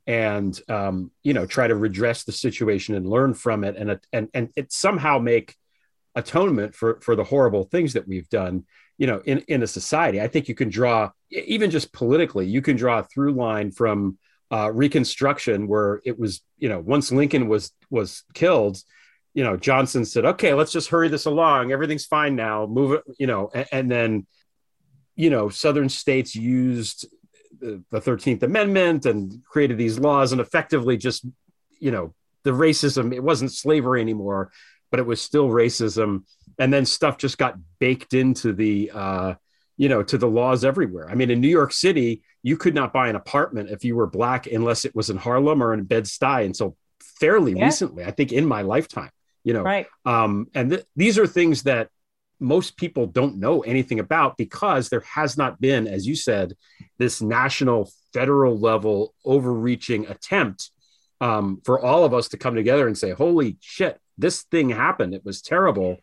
and 0.07 0.61
um, 0.69 1.11
you 1.25 1.35
know 1.35 1.45
try 1.45 1.67
to 1.67 1.75
redress 1.75 2.23
the 2.23 2.31
situation 2.31 2.95
and 2.95 3.09
learn 3.09 3.35
from 3.35 3.65
it 3.65 3.77
and 3.77 3.99
and 4.13 4.29
and 4.33 4.51
it 4.55 4.73
somehow 4.73 5.19
make 5.19 5.57
atonement 6.15 6.77
for 6.77 7.01
for 7.01 7.17
the 7.17 7.25
horrible 7.25 7.65
things 7.65 7.95
that 7.95 8.07
we've 8.07 8.29
done 8.29 8.65
you 9.03 9.07
know 9.09 9.21
in 9.25 9.39
in 9.49 9.63
a 9.63 9.67
society 9.67 10.19
i 10.21 10.29
think 10.29 10.49
you 10.49 10.55
can 10.55 10.69
draw 10.69 11.11
even 11.31 11.71
just 11.71 11.93
politically 11.93 12.47
you 12.47 12.63
can 12.63 12.77
draw 12.77 13.01
a 13.01 13.05
through 13.05 13.33
line 13.33 13.71
from 13.71 14.17
uh, 14.51 14.71
reconstruction 14.71 15.67
where 15.67 16.01
it 16.05 16.19
was 16.19 16.43
you 16.59 16.69
know 16.69 16.81
once 16.81 17.11
lincoln 17.11 17.49
was 17.49 17.73
was 17.91 18.23
killed 18.35 18.77
you 19.35 19.45
know, 19.45 19.57
Johnson 19.57 20.05
said, 20.05 20.25
okay, 20.25 20.55
let's 20.55 20.73
just 20.73 20.91
hurry 20.91 21.09
this 21.09 21.25
along. 21.25 21.73
Everything's 21.73 22.05
fine 22.05 22.37
now. 22.37 22.67
Move 22.67 22.93
it, 22.93 23.03
you 23.19 23.27
know, 23.27 23.51
and, 23.55 23.67
and 23.73 23.91
then, 23.91 24.27
you 25.17 25.31
know, 25.31 25.49
Southern 25.49 25.89
states 25.89 26.35
used 26.35 27.07
the, 27.59 27.83
the 27.91 28.01
13th 28.01 28.43
Amendment 28.43 29.07
and 29.07 29.43
created 29.45 29.79
these 29.79 29.99
laws 29.99 30.33
and 30.33 30.41
effectively 30.41 30.97
just, 30.97 31.27
you 31.81 31.91
know, 31.91 32.15
the 32.45 32.51
racism, 32.51 33.15
it 33.15 33.23
wasn't 33.23 33.53
slavery 33.53 34.01
anymore, 34.01 34.51
but 34.91 35.01
it 35.01 35.07
was 35.07 35.23
still 35.23 35.49
racism. 35.49 36.25
And 36.59 36.73
then 36.73 36.87
stuff 36.87 37.19
just 37.19 37.39
got 37.39 37.57
baked 37.79 38.15
into 38.15 38.53
the, 38.53 38.91
uh, 38.93 39.35
you 39.77 39.89
know, 39.89 40.03
to 40.03 40.19
the 40.19 40.29
laws 40.29 40.65
everywhere. 40.65 41.09
I 41.11 41.15
mean, 41.15 41.31
in 41.31 41.41
New 41.41 41.49
York 41.49 41.73
City, 41.73 42.23
you 42.43 42.57
could 42.57 42.75
not 42.75 42.93
buy 42.93 43.09
an 43.09 43.17
apartment 43.17 43.71
if 43.71 43.85
you 43.85 43.97
were 43.97 44.07
black 44.07 44.47
unless 44.47 44.85
it 44.85 44.95
was 44.95 45.11
in 45.11 45.17
Harlem 45.17 45.63
or 45.63 45.73
in 45.73 45.85
Bed-Stuy 45.85 46.45
until 46.45 46.77
fairly 47.19 47.53
yeah. 47.53 47.65
recently, 47.65 48.05
I 48.05 48.11
think 48.11 48.33
in 48.33 48.47
my 48.47 48.63
lifetime 48.63 49.11
you 49.45 49.53
know 49.53 49.63
right 49.63 49.87
um 50.05 50.47
and 50.55 50.71
th- 50.71 50.85
these 50.97 51.19
are 51.19 51.27
things 51.27 51.65
that 51.65 51.89
most 52.41 52.77
people 52.77 53.07
don't 53.07 53.37
know 53.37 53.61
anything 53.61 54.01
about 54.01 54.37
because 54.37 54.89
there 54.89 55.05
has 55.15 55.37
not 55.37 55.61
been 55.61 55.87
as 55.87 56.07
you 56.07 56.17
said 56.17 56.55
this 56.99 57.23
national 57.23 57.91
federal 58.13 58.59
level 58.59 59.15
overreaching 59.25 60.07
attempt 60.07 60.71
um, 61.21 61.61
for 61.65 61.79
all 61.79 62.05
of 62.05 62.13
us 62.13 62.31
to 62.31 62.37
come 62.37 62.57
together 62.57 62.89
and 62.89 62.99
say 62.99 63.13
holy 63.13 63.57
shit 63.61 63.99
this 64.19 64.43
thing 64.43 64.71
happened 64.71 65.15
it 65.15 65.25
was 65.25 65.41
terrible 65.41 65.99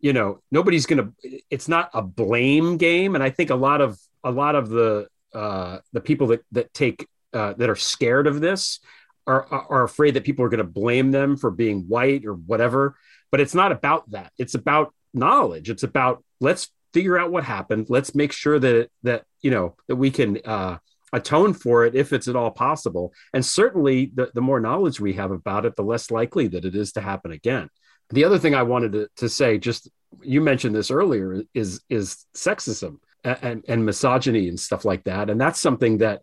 you 0.00 0.12
know 0.12 0.40
nobody's 0.50 0.86
gonna 0.86 1.12
it's 1.50 1.68
not 1.68 1.90
a 1.94 2.02
blame 2.02 2.76
game 2.76 3.14
and 3.14 3.24
i 3.24 3.30
think 3.30 3.50
a 3.50 3.54
lot 3.54 3.80
of 3.80 3.98
a 4.24 4.30
lot 4.30 4.54
of 4.54 4.68
the 4.68 5.06
uh 5.34 5.78
the 5.92 6.00
people 6.00 6.28
that 6.28 6.42
that 6.52 6.72
take 6.72 7.06
uh, 7.32 7.52
that 7.54 7.70
are 7.70 7.76
scared 7.76 8.26
of 8.26 8.40
this 8.40 8.80
are, 9.26 9.46
are 9.52 9.84
afraid 9.84 10.14
that 10.14 10.24
people 10.24 10.44
are 10.44 10.48
going 10.48 10.58
to 10.58 10.64
blame 10.64 11.10
them 11.10 11.36
for 11.36 11.50
being 11.50 11.82
white 11.82 12.24
or 12.26 12.34
whatever. 12.34 12.96
But 13.30 13.40
it's 13.40 13.54
not 13.54 13.70
about 13.72 14.10
that. 14.10 14.32
It's 14.38 14.54
about 14.54 14.92
knowledge. 15.14 15.70
It's 15.70 15.84
about 15.84 16.24
let's 16.40 16.68
figure 16.92 17.18
out 17.18 17.30
what 17.30 17.44
happened. 17.44 17.86
Let's 17.88 18.14
make 18.14 18.32
sure 18.32 18.58
that 18.58 18.90
that 19.04 19.24
you 19.40 19.52
know 19.52 19.76
that 19.86 19.96
we 19.96 20.10
can 20.10 20.38
uh, 20.44 20.78
atone 21.12 21.54
for 21.54 21.84
it 21.84 21.94
if 21.94 22.12
it's 22.12 22.26
at 22.26 22.34
all 22.34 22.50
possible. 22.50 23.12
And 23.32 23.46
certainly, 23.46 24.10
the, 24.12 24.32
the 24.34 24.40
more 24.40 24.58
knowledge 24.58 24.98
we 24.98 25.12
have 25.12 25.30
about 25.30 25.64
it, 25.64 25.76
the 25.76 25.84
less 25.84 26.10
likely 26.10 26.48
that 26.48 26.64
it 26.64 26.74
is 26.74 26.92
to 26.92 27.00
happen 27.00 27.30
again. 27.30 27.70
The 28.10 28.24
other 28.24 28.38
thing 28.38 28.54
I 28.54 28.62
wanted 28.62 28.92
to, 28.92 29.08
to 29.16 29.28
say, 29.28 29.58
just 29.58 29.88
you 30.22 30.40
mentioned 30.40 30.74
this 30.74 30.90
earlier, 30.90 31.42
is 31.54 31.80
is 31.88 32.26
sexism 32.36 32.98
and, 33.24 33.64
and 33.68 33.86
misogyny 33.86 34.48
and 34.48 34.58
stuff 34.58 34.84
like 34.84 35.04
that. 35.04 35.30
And 35.30 35.40
that's 35.40 35.60
something 35.60 35.98
that 35.98 36.22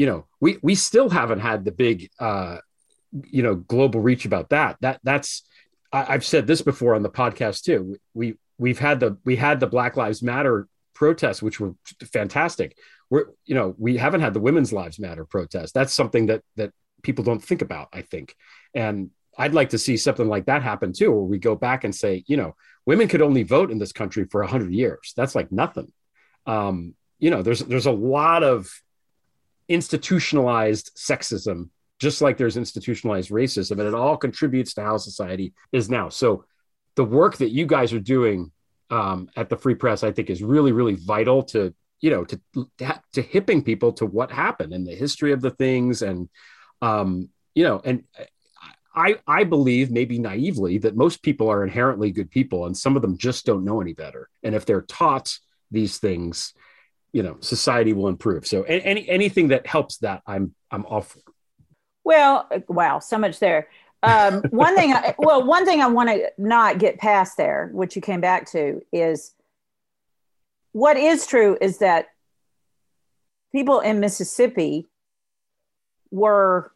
you 0.00 0.06
know, 0.06 0.24
we 0.40 0.58
we 0.62 0.74
still 0.74 1.10
haven't 1.10 1.40
had 1.40 1.64
the 1.64 1.72
big 1.72 2.08
uh, 2.18 2.56
you 3.12 3.42
know 3.42 3.56
global 3.56 4.00
reach 4.00 4.24
about 4.24 4.48
that. 4.48 4.78
That 4.80 5.00
that's 5.02 5.42
I, 5.92 6.04
have 6.04 6.24
said 6.24 6.46
this 6.46 6.62
before 6.62 6.94
on 6.94 7.02
the 7.02 7.10
podcast 7.10 7.64
too. 7.64 7.98
We 8.14 8.36
we've 8.58 8.78
had 8.78 9.00
the 9.00 9.18
we 9.26 9.36
had 9.36 9.60
the 9.60 9.66
Black 9.66 9.98
Lives 9.98 10.22
Matter 10.22 10.68
protests, 10.94 11.42
which 11.42 11.60
were 11.60 11.74
fantastic. 12.12 12.78
We're 13.10 13.26
you 13.44 13.54
know 13.54 13.74
we 13.76 13.98
haven't 13.98 14.22
had 14.22 14.32
the 14.32 14.40
Women's 14.40 14.72
Lives 14.72 14.98
Matter 14.98 15.26
protest. 15.26 15.74
That's 15.74 15.92
something 15.92 16.26
that 16.26 16.42
that 16.56 16.72
people 17.02 17.22
don't 17.24 17.42
think 17.42 17.60
about. 17.60 17.88
I 17.92 18.00
think, 18.00 18.34
and 18.74 19.10
I'd 19.38 19.54
like 19.54 19.70
to 19.70 19.78
see 19.78 19.96
something 19.96 20.28
like 20.28 20.46
that 20.46 20.62
happen 20.62 20.92
too, 20.92 21.10
where 21.12 21.22
we 21.22 21.38
go 21.38 21.54
back 21.54 21.84
and 21.84 21.94
say, 21.94 22.24
you 22.26 22.36
know, 22.36 22.56
women 22.86 23.08
could 23.08 23.22
only 23.22 23.42
vote 23.42 23.70
in 23.70 23.78
this 23.78 23.92
country 23.92 24.24
for 24.24 24.42
hundred 24.42 24.72
years. 24.72 25.12
That's 25.16 25.34
like 25.34 25.52
nothing. 25.52 25.92
Um, 26.46 26.94
you 27.18 27.30
know, 27.30 27.42
there's 27.42 27.60
there's 27.60 27.86
a 27.86 27.92
lot 27.92 28.42
of 28.42 28.70
institutionalized 29.68 30.90
sexism, 30.96 31.68
just 31.98 32.20
like 32.20 32.36
there's 32.36 32.56
institutionalized 32.56 33.30
racism, 33.30 33.72
and 33.72 33.82
it 33.82 33.94
all 33.94 34.16
contributes 34.16 34.74
to 34.74 34.82
how 34.82 34.96
society 34.96 35.52
is 35.72 35.88
now. 35.88 36.08
So, 36.08 36.44
the 36.96 37.04
work 37.04 37.36
that 37.36 37.50
you 37.50 37.66
guys 37.66 37.92
are 37.92 38.00
doing 38.00 38.50
um, 38.90 39.30
at 39.36 39.48
the 39.48 39.56
Free 39.56 39.76
Press, 39.76 40.02
I 40.02 40.10
think, 40.10 40.28
is 40.28 40.42
really, 40.42 40.72
really 40.72 40.96
vital 40.96 41.42
to 41.44 41.72
you 42.00 42.10
know 42.10 42.24
to 42.24 42.40
to 43.12 43.22
hipping 43.22 43.62
people 43.62 43.92
to 43.92 44.06
what 44.06 44.32
happened 44.32 44.72
and 44.72 44.86
the 44.86 44.94
history 44.94 45.32
of 45.32 45.40
the 45.40 45.50
things, 45.50 46.02
and 46.02 46.28
um, 46.82 47.28
you 47.54 47.64
know, 47.64 47.80
and 47.84 48.04
I, 48.94 49.16
I 49.26 49.44
believe, 49.44 49.90
maybe 49.90 50.18
naively, 50.18 50.78
that 50.78 50.96
most 50.96 51.22
people 51.22 51.48
are 51.48 51.62
inherently 51.62 52.10
good 52.10 52.30
people 52.30 52.66
and 52.66 52.76
some 52.76 52.96
of 52.96 53.02
them 53.02 53.16
just 53.16 53.46
don't 53.46 53.64
know 53.64 53.80
any 53.80 53.92
better. 53.92 54.28
And 54.42 54.54
if 54.54 54.66
they're 54.66 54.82
taught 54.82 55.38
these 55.70 55.98
things, 55.98 56.52
you 57.12 57.22
know, 57.22 57.36
society 57.40 57.92
will 57.92 58.08
improve. 58.08 58.46
So 58.46 58.62
any 58.62 59.08
anything 59.08 59.48
that 59.48 59.66
helps 59.66 59.98
that, 59.98 60.22
I'm 60.26 60.54
I'm 60.70 60.86
all 60.86 61.02
for. 61.02 61.20
Well, 62.04 62.48
wow, 62.68 62.98
so 62.98 63.18
much 63.18 63.38
there. 63.38 63.68
Um, 64.02 64.42
one 64.50 64.74
thing, 64.76 64.92
I, 64.92 65.14
well, 65.18 65.44
one 65.44 65.64
thing 65.64 65.80
I 65.80 65.86
want 65.86 66.08
to 66.08 66.32
not 66.38 66.78
get 66.78 66.98
past 66.98 67.36
there, 67.36 67.70
which 67.72 67.96
you 67.96 68.02
came 68.02 68.20
back 68.20 68.50
to, 68.52 68.80
is 68.92 69.34
what 70.72 70.96
is 70.96 71.26
true 71.26 71.58
is 71.60 71.78
that 71.78 72.06
people 73.52 73.80
in 73.80 74.00
Mississippi 74.00 74.86
were, 76.10 76.72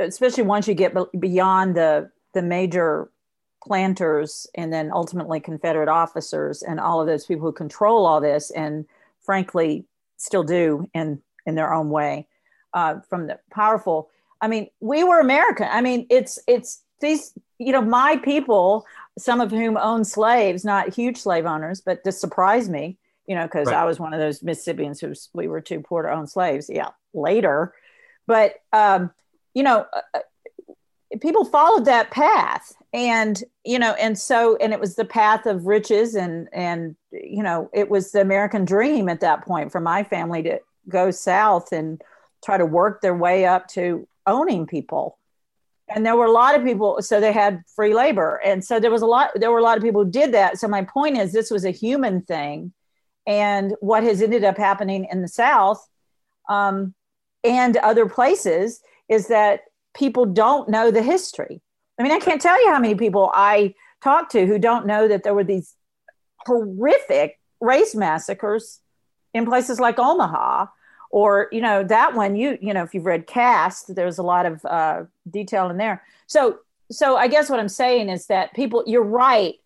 especially 0.00 0.44
once 0.44 0.66
you 0.68 0.74
get 0.74 0.94
beyond 1.18 1.74
the 1.74 2.10
the 2.32 2.42
major 2.42 3.10
planters 3.62 4.46
and 4.54 4.72
then 4.72 4.90
ultimately 4.92 5.40
Confederate 5.40 5.88
officers 5.88 6.62
and 6.62 6.80
all 6.80 7.00
of 7.00 7.06
those 7.06 7.26
people 7.26 7.46
who 7.46 7.52
control 7.52 8.06
all 8.06 8.20
this 8.20 8.50
and 8.50 8.86
frankly 9.20 9.84
still 10.16 10.42
do 10.42 10.88
in 10.94 11.20
in 11.46 11.54
their 11.54 11.72
own 11.72 11.90
way 11.90 12.26
uh, 12.74 13.00
from 13.08 13.26
the 13.26 13.38
powerful. 13.50 14.10
I 14.40 14.48
mean, 14.48 14.68
we 14.80 15.04
were 15.04 15.20
American. 15.20 15.68
I 15.70 15.80
mean, 15.80 16.06
it's 16.10 16.38
it's 16.46 16.82
these 17.00 17.32
you 17.58 17.72
know 17.72 17.82
my 17.82 18.16
people, 18.16 18.86
some 19.18 19.40
of 19.40 19.50
whom 19.50 19.76
own 19.76 20.04
slaves, 20.04 20.64
not 20.64 20.94
huge 20.94 21.18
slave 21.18 21.46
owners, 21.46 21.80
but 21.80 22.04
this 22.04 22.20
surprised 22.20 22.70
me 22.70 22.98
you 23.30 23.36
know, 23.36 23.44
because 23.44 23.68
right. 23.68 23.76
I 23.76 23.84
was 23.84 24.00
one 24.00 24.12
of 24.12 24.18
those 24.18 24.42
Mississippians 24.42 24.98
who 24.98 25.12
we 25.32 25.46
were 25.46 25.60
too 25.60 25.78
poor 25.78 26.02
to 26.02 26.10
own 26.10 26.26
slaves. 26.26 26.68
Yeah, 26.68 26.88
later, 27.14 27.72
but 28.26 28.56
um, 28.72 29.12
you 29.60 29.64
know, 29.64 29.84
uh, 29.92 30.00
uh, 30.14 31.18
people 31.20 31.44
followed 31.44 31.84
that 31.84 32.10
path, 32.10 32.72
and 32.94 33.44
you 33.62 33.78
know, 33.78 33.92
and 34.00 34.18
so, 34.18 34.56
and 34.56 34.72
it 34.72 34.80
was 34.80 34.96
the 34.96 35.04
path 35.04 35.44
of 35.44 35.66
riches, 35.66 36.14
and 36.14 36.48
and 36.50 36.96
you 37.12 37.42
know, 37.42 37.68
it 37.74 37.90
was 37.90 38.12
the 38.12 38.22
American 38.22 38.64
dream 38.64 39.10
at 39.10 39.20
that 39.20 39.44
point 39.44 39.70
for 39.70 39.78
my 39.78 40.02
family 40.02 40.42
to 40.44 40.60
go 40.88 41.10
south 41.10 41.72
and 41.72 42.00
try 42.42 42.56
to 42.56 42.64
work 42.64 43.02
their 43.02 43.14
way 43.14 43.44
up 43.44 43.68
to 43.68 44.08
owning 44.26 44.66
people. 44.66 45.18
And 45.94 46.06
there 46.06 46.16
were 46.16 46.24
a 46.24 46.32
lot 46.32 46.54
of 46.54 46.64
people 46.64 47.02
so 47.02 47.20
they 47.20 47.32
had 47.32 47.62
free 47.76 47.92
labor. 47.92 48.40
And 48.42 48.64
so 48.64 48.80
there 48.80 48.90
was 48.90 49.02
a 49.02 49.06
lot 49.06 49.32
there 49.34 49.50
were 49.50 49.58
a 49.58 49.62
lot 49.62 49.76
of 49.76 49.84
people 49.84 50.04
who 50.04 50.10
did 50.10 50.32
that. 50.32 50.58
So 50.58 50.68
my 50.68 50.84
point 50.84 51.18
is 51.18 51.34
this 51.34 51.50
was 51.50 51.66
a 51.66 51.70
human 51.70 52.22
thing 52.22 52.72
and 53.26 53.74
what 53.80 54.04
has 54.04 54.22
ended 54.22 54.42
up 54.42 54.56
happening 54.56 55.06
in 55.12 55.20
the 55.20 55.28
South 55.28 55.86
um, 56.48 56.94
and 57.44 57.76
other 57.76 58.08
places 58.08 58.80
is 59.10 59.28
that 59.28 59.64
people 59.94 60.24
don't 60.24 60.70
know 60.70 60.90
the 60.90 61.02
history. 61.02 61.60
I 61.98 62.02
mean, 62.02 62.12
I 62.12 62.18
can't 62.18 62.40
tell 62.40 62.58
you 62.62 62.72
how 62.72 62.78
many 62.78 62.94
people 62.94 63.30
I 63.34 63.74
talked 64.02 64.32
to 64.32 64.46
who 64.46 64.58
don't 64.58 64.86
know 64.86 65.06
that 65.08 65.22
there 65.22 65.34
were 65.34 65.44
these 65.44 65.74
horrific 66.46 67.38
race 67.60 67.94
massacres 67.94 68.80
in 69.34 69.44
places 69.44 69.78
like 69.78 69.98
Omaha 69.98 70.66
or 71.10 71.48
you 71.52 71.60
know 71.60 71.84
that 71.84 72.14
one 72.14 72.36
you 72.36 72.56
you 72.62 72.72
know 72.72 72.82
if 72.82 72.94
you've 72.94 73.04
read 73.04 73.26
Caste 73.26 73.94
there's 73.94 74.16
a 74.16 74.22
lot 74.22 74.46
of 74.46 74.64
uh, 74.64 75.02
detail 75.28 75.68
in 75.68 75.76
there 75.76 76.02
so 76.26 76.60
so 76.90 77.16
i 77.16 77.28
guess 77.28 77.50
what 77.50 77.60
i'm 77.60 77.68
saying 77.68 78.08
is 78.08 78.26
that 78.26 78.54
people 78.54 78.82
you're 78.86 79.02
right 79.02 79.56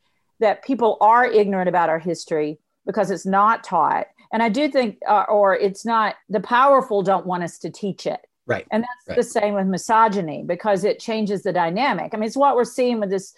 that 0.40 0.64
people 0.64 0.96
are 1.00 1.24
ignorant 1.24 1.68
about 1.68 1.88
our 1.88 1.98
history 1.98 2.58
because 2.86 3.10
it's 3.10 3.26
not 3.26 3.64
taught. 3.64 4.06
And 4.32 4.42
I 4.42 4.48
do 4.48 4.68
think, 4.68 4.98
uh, 5.08 5.24
or 5.28 5.54
it's 5.56 5.84
not, 5.84 6.16
the 6.28 6.40
powerful 6.40 7.02
don't 7.02 7.26
want 7.26 7.44
us 7.44 7.58
to 7.60 7.70
teach 7.70 8.06
it. 8.06 8.20
Right. 8.46 8.66
And 8.70 8.82
that's 8.82 9.08
right. 9.08 9.16
the 9.16 9.22
same 9.22 9.54
with 9.54 9.66
misogyny 9.66 10.42
because 10.42 10.84
it 10.84 10.98
changes 10.98 11.42
the 11.42 11.52
dynamic. 11.52 12.12
I 12.12 12.18
mean, 12.18 12.26
it's 12.26 12.36
what 12.36 12.56
we're 12.56 12.64
seeing 12.64 13.00
with 13.00 13.10
this, 13.10 13.34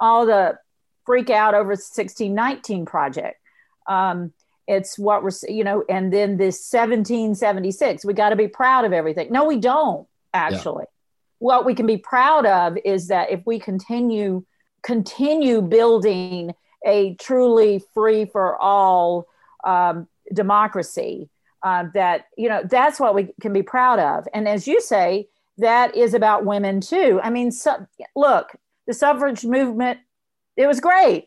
all 0.00 0.24
the 0.24 0.58
freak 1.04 1.30
out 1.30 1.54
over 1.54 1.70
1619 1.70 2.86
project. 2.86 3.40
Um, 3.86 4.32
it's 4.66 4.98
what 4.98 5.22
we're, 5.22 5.30
you 5.48 5.64
know, 5.64 5.84
and 5.88 6.12
then 6.12 6.36
this 6.36 6.70
1776, 6.70 8.04
we 8.04 8.12
got 8.12 8.30
to 8.30 8.36
be 8.36 8.48
proud 8.48 8.84
of 8.84 8.92
everything. 8.92 9.32
No, 9.32 9.44
we 9.44 9.56
don't 9.56 10.06
actually. 10.34 10.84
Yeah. 10.84 10.94
What 11.40 11.64
we 11.64 11.74
can 11.74 11.86
be 11.86 11.96
proud 11.96 12.46
of 12.46 12.76
is 12.84 13.08
that 13.08 13.30
if 13.30 13.40
we 13.46 13.58
continue, 13.58 14.44
continue 14.82 15.62
building 15.62 16.54
a 16.84 17.14
truly 17.14 17.82
free 17.94 18.24
for 18.26 18.60
all 18.60 19.26
um, 19.64 20.08
democracy. 20.32 21.28
Uh, 21.62 21.84
that 21.92 22.26
you 22.36 22.48
know 22.48 22.62
that's 22.70 23.00
what 23.00 23.14
we 23.14 23.30
can 23.40 23.52
be 23.52 23.62
proud 23.62 23.98
of, 23.98 24.28
and 24.32 24.46
as 24.46 24.68
you 24.68 24.80
say, 24.80 25.28
that 25.56 25.94
is 25.96 26.14
about 26.14 26.44
women 26.44 26.80
too. 26.80 27.20
I 27.22 27.30
mean, 27.30 27.50
so, 27.50 27.84
look, 28.14 28.54
the 28.86 28.94
suffrage 28.94 29.44
movement, 29.44 29.98
it 30.56 30.68
was 30.68 30.78
great, 30.78 31.26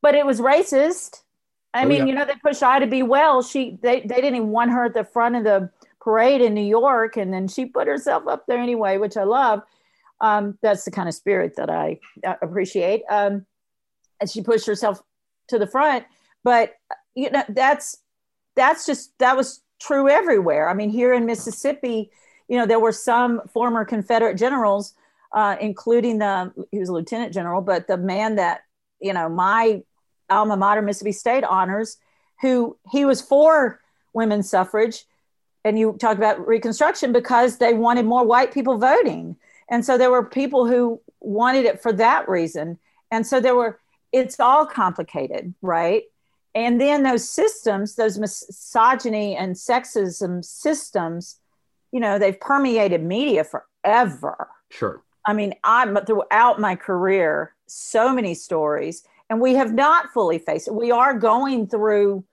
but 0.00 0.14
it 0.14 0.24
was 0.24 0.40
racist. 0.40 1.22
I 1.74 1.84
oh, 1.84 1.88
mean, 1.88 1.98
yeah. 1.98 2.04
you 2.06 2.14
know, 2.14 2.24
they 2.24 2.32
pushed 2.42 2.62
Ida 2.62 2.86
B. 2.86 3.02
Wells 3.02 3.50
She 3.50 3.78
they 3.82 4.00
they 4.00 4.16
didn't 4.16 4.36
even 4.36 4.48
want 4.48 4.70
her 4.70 4.86
at 4.86 4.94
the 4.94 5.04
front 5.04 5.36
of 5.36 5.44
the 5.44 5.70
parade 6.00 6.40
in 6.40 6.54
New 6.54 6.66
York, 6.66 7.18
and 7.18 7.32
then 7.32 7.46
she 7.46 7.66
put 7.66 7.86
herself 7.86 8.26
up 8.26 8.46
there 8.46 8.58
anyway, 8.58 8.96
which 8.96 9.18
I 9.18 9.24
love. 9.24 9.60
Um, 10.22 10.56
that's 10.62 10.86
the 10.86 10.90
kind 10.90 11.10
of 11.10 11.14
spirit 11.14 11.56
that 11.56 11.68
I 11.68 12.00
appreciate. 12.40 13.02
Um, 13.10 13.44
and 14.18 14.30
she 14.30 14.42
pushed 14.42 14.66
herself 14.66 15.02
to 15.48 15.58
the 15.58 15.66
front 15.66 16.06
but 16.46 16.74
you 17.16 17.28
know 17.28 17.42
that's 17.48 17.98
that's 18.56 18.86
just 18.86 19.16
that 19.18 19.36
was 19.36 19.62
true 19.80 20.08
everywhere. 20.08 20.68
I 20.68 20.74
mean 20.74 20.90
here 20.90 21.14
in 21.14 21.26
mississippi 21.26 22.10
you 22.48 22.56
know 22.56 22.66
there 22.66 22.80
were 22.80 22.92
some 22.92 23.42
former 23.52 23.84
confederate 23.84 24.36
generals 24.36 24.94
uh, 25.32 25.56
including 25.60 26.18
the 26.18 26.52
he 26.70 26.78
was 26.78 26.88
a 26.88 26.92
lieutenant 26.92 27.32
general 27.34 27.60
but 27.60 27.86
the 27.86 27.96
man 27.96 28.36
that 28.36 28.62
you 29.00 29.12
know 29.12 29.28
my 29.28 29.82
alma 30.30 30.56
mater 30.56 30.82
mississippi 30.82 31.12
state 31.12 31.44
honors 31.44 31.98
who 32.40 32.76
he 32.90 33.04
was 33.04 33.20
for 33.20 33.80
women's 34.12 34.50
suffrage. 34.50 35.04
And 35.64 35.78
you 35.78 35.96
talk 36.00 36.16
about 36.16 36.46
reconstruction 36.46 37.12
because 37.12 37.58
they 37.58 37.74
wanted 37.74 38.06
more 38.06 38.24
white 38.24 38.52
people 38.52 38.78
voting. 38.78 39.36
And 39.68 39.84
so 39.84 39.98
there 39.98 40.10
were 40.10 40.24
people 40.24 40.66
who 40.66 41.00
wanted 41.20 41.66
it 41.66 41.82
for 41.82 41.92
that 41.92 42.28
reason. 42.28 42.78
And 43.10 43.26
so 43.26 43.40
there 43.40 43.54
were 43.54 43.78
it's 44.12 44.40
all 44.40 44.64
complicated, 44.64 45.52
right? 45.60 46.04
And 46.56 46.80
then 46.80 47.02
those 47.02 47.28
systems, 47.28 47.96
those 47.96 48.18
misogyny 48.18 49.36
and 49.36 49.54
sexism 49.54 50.42
systems, 50.42 51.38
you 51.92 52.00
know, 52.00 52.18
they've 52.18 52.40
permeated 52.40 53.02
media 53.02 53.44
forever. 53.44 54.48
Sure. 54.70 55.02
I 55.26 55.34
mean, 55.34 55.52
I'm 55.64 55.94
throughout 56.06 56.58
my 56.58 56.74
career, 56.74 57.54
so 57.66 58.14
many 58.14 58.32
stories, 58.32 59.04
and 59.28 59.38
we 59.38 59.54
have 59.54 59.74
not 59.74 60.14
fully 60.14 60.38
faced 60.38 60.68
it. 60.68 60.74
We 60.74 60.90
are 60.90 61.12
going 61.12 61.66
through 61.66 62.24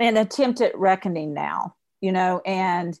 an 0.00 0.16
attempt 0.16 0.60
at 0.60 0.76
reckoning 0.76 1.32
now, 1.32 1.76
you 2.00 2.10
know, 2.10 2.42
and 2.44 2.98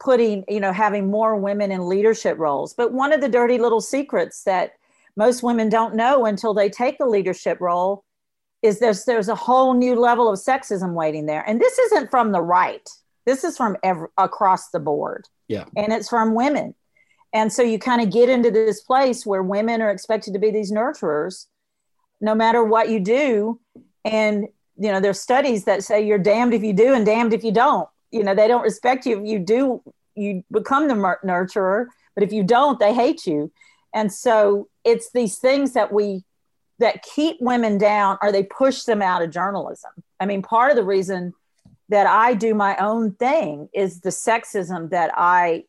putting, 0.00 0.44
you 0.48 0.58
know, 0.58 0.72
having 0.72 1.12
more 1.12 1.36
women 1.36 1.70
in 1.70 1.88
leadership 1.88 2.38
roles. 2.38 2.74
But 2.74 2.92
one 2.92 3.12
of 3.12 3.20
the 3.20 3.28
dirty 3.28 3.58
little 3.58 3.80
secrets 3.80 4.42
that 4.44 4.72
most 5.16 5.44
women 5.44 5.68
don't 5.68 5.94
know 5.94 6.26
until 6.26 6.54
they 6.54 6.68
take 6.68 6.98
a 6.98 7.06
leadership 7.06 7.60
role 7.60 8.04
is 8.64 8.78
there's 8.78 9.04
there's 9.04 9.28
a 9.28 9.34
whole 9.34 9.74
new 9.74 9.94
level 9.94 10.32
of 10.32 10.38
sexism 10.38 10.94
waiting 10.94 11.26
there. 11.26 11.46
And 11.46 11.60
this 11.60 11.78
isn't 11.78 12.10
from 12.10 12.32
the 12.32 12.40
right. 12.40 12.88
This 13.26 13.44
is 13.44 13.58
from 13.58 13.76
every, 13.82 14.08
across 14.16 14.70
the 14.70 14.80
board. 14.80 15.26
Yeah. 15.48 15.66
And 15.76 15.92
it's 15.92 16.08
from 16.08 16.34
women. 16.34 16.74
And 17.34 17.52
so 17.52 17.62
you 17.62 17.78
kind 17.78 18.00
of 18.00 18.10
get 18.10 18.30
into 18.30 18.50
this 18.50 18.80
place 18.80 19.26
where 19.26 19.42
women 19.42 19.82
are 19.82 19.90
expected 19.90 20.32
to 20.32 20.38
be 20.38 20.50
these 20.50 20.72
nurturers 20.72 21.46
no 22.22 22.34
matter 22.34 22.64
what 22.64 22.88
you 22.88 23.00
do. 23.00 23.60
And 24.02 24.48
you 24.78 24.90
know 24.90 24.98
there's 24.98 25.20
studies 25.20 25.64
that 25.64 25.84
say 25.84 26.04
you're 26.04 26.18
damned 26.18 26.54
if 26.54 26.62
you 26.62 26.72
do 26.72 26.94
and 26.94 27.04
damned 27.04 27.34
if 27.34 27.44
you 27.44 27.52
don't. 27.52 27.88
You 28.12 28.24
know 28.24 28.34
they 28.34 28.48
don't 28.48 28.62
respect 28.62 29.04
you. 29.04 29.20
If 29.20 29.26
you 29.26 29.40
do 29.40 29.82
you 30.14 30.42
become 30.50 30.88
the 30.88 30.94
nurturer. 30.94 31.88
But 32.14 32.24
if 32.24 32.32
you 32.32 32.44
don't 32.44 32.80
they 32.80 32.94
hate 32.94 33.26
you. 33.26 33.52
And 33.92 34.10
so 34.10 34.68
it's 34.84 35.12
these 35.12 35.36
things 35.36 35.74
that 35.74 35.92
we 35.92 36.24
that 36.78 37.02
keep 37.02 37.36
women 37.40 37.78
down 37.78 38.18
or 38.22 38.32
they 38.32 38.42
push 38.42 38.82
them 38.82 39.00
out 39.00 39.22
of 39.22 39.30
journalism. 39.30 39.90
I 40.18 40.26
mean, 40.26 40.42
part 40.42 40.70
of 40.70 40.76
the 40.76 40.84
reason 40.84 41.32
that 41.88 42.06
I 42.06 42.34
do 42.34 42.54
my 42.54 42.76
own 42.76 43.12
thing 43.14 43.68
is 43.72 44.00
the 44.00 44.10
sexism 44.10 44.90
that 44.90 45.12
I 45.16 45.64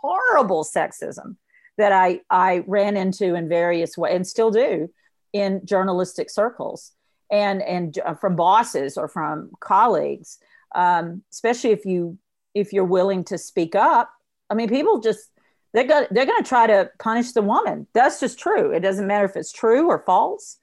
horrible 0.00 0.64
sexism 0.64 1.36
that 1.78 1.92
I 1.92 2.20
I 2.30 2.64
ran 2.66 2.96
into 2.96 3.34
in 3.34 3.48
various 3.48 3.96
ways 3.96 4.14
and 4.14 4.26
still 4.26 4.50
do 4.50 4.90
in 5.32 5.64
journalistic 5.64 6.30
circles 6.30 6.92
and 7.30 7.62
and 7.62 7.98
uh, 8.04 8.14
from 8.14 8.36
bosses 8.36 8.96
or 8.96 9.08
from 9.08 9.50
colleagues, 9.60 10.38
um, 10.74 11.22
especially 11.32 11.70
if 11.70 11.84
you 11.84 12.18
if 12.54 12.72
you're 12.72 12.84
willing 12.84 13.24
to 13.24 13.38
speak 13.38 13.74
up. 13.74 14.12
I 14.50 14.54
mean, 14.54 14.68
people 14.68 15.00
just 15.00 15.30
they're 15.72 15.86
going 15.86 16.06
they're 16.10 16.26
going 16.26 16.42
to 16.42 16.48
try 16.48 16.66
to 16.66 16.90
punish 16.98 17.32
the 17.32 17.42
woman. 17.42 17.86
That's 17.94 18.20
just 18.20 18.38
true. 18.38 18.72
It 18.72 18.80
doesn't 18.80 19.06
matter 19.06 19.24
if 19.24 19.36
it's 19.36 19.52
true 19.52 19.88
or 19.88 20.00
false. 20.00 20.58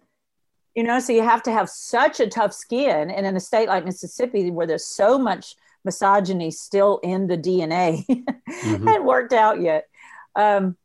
You 0.75 0.83
know, 0.83 0.99
so 0.99 1.13
you 1.13 1.23
have 1.23 1.43
to 1.43 1.51
have 1.51 1.67
such 1.69 2.19
a 2.19 2.27
tough 2.27 2.53
skin. 2.53 3.09
And 3.09 3.25
in 3.25 3.35
a 3.35 3.39
state 3.39 3.67
like 3.67 3.85
Mississippi, 3.85 4.51
where 4.51 4.67
there's 4.67 4.85
so 4.85 5.17
much 5.17 5.55
misogyny 5.83 6.51
still 6.51 6.99
in 7.03 7.27
the 7.27 7.37
DNA, 7.37 8.05
mm-hmm. 8.07 8.87
hadn't 8.87 9.05
worked 9.05 9.33
out 9.33 9.61
yet. 9.61 9.87
Um, 10.35 10.77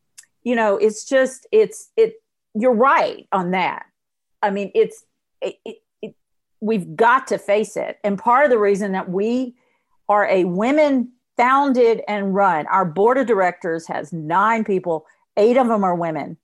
you 0.43 0.57
know, 0.57 0.77
it's 0.77 1.05
just 1.05 1.47
it's 1.53 1.91
it. 1.97 2.15
You're 2.55 2.75
right 2.75 3.27
on 3.31 3.51
that. 3.51 3.87
I 4.43 4.51
mean, 4.51 4.71
it's 4.75 5.05
it, 5.41 5.57
it, 5.65 5.77
it, 6.01 6.15
we've 6.61 6.97
got 6.97 7.27
to 7.29 7.39
face 7.39 7.77
it, 7.77 7.99
and 8.03 8.19
part 8.19 8.45
of 8.45 8.51
the 8.51 8.59
reason 8.59 8.93
that 8.93 9.09
we 9.09 9.55
are 10.09 10.27
a 10.27 10.45
women 10.45 11.13
founded 11.37 12.03
and 12.09 12.35
run. 12.35 12.67
Our 12.67 12.85
board 12.85 13.19
of 13.19 13.27
directors 13.27 13.87
has 13.89 14.13
nine 14.13 14.65
people, 14.65 15.07
eight 15.37 15.57
of 15.57 15.69
them 15.69 15.85
are 15.85 15.95
women, 15.95 16.37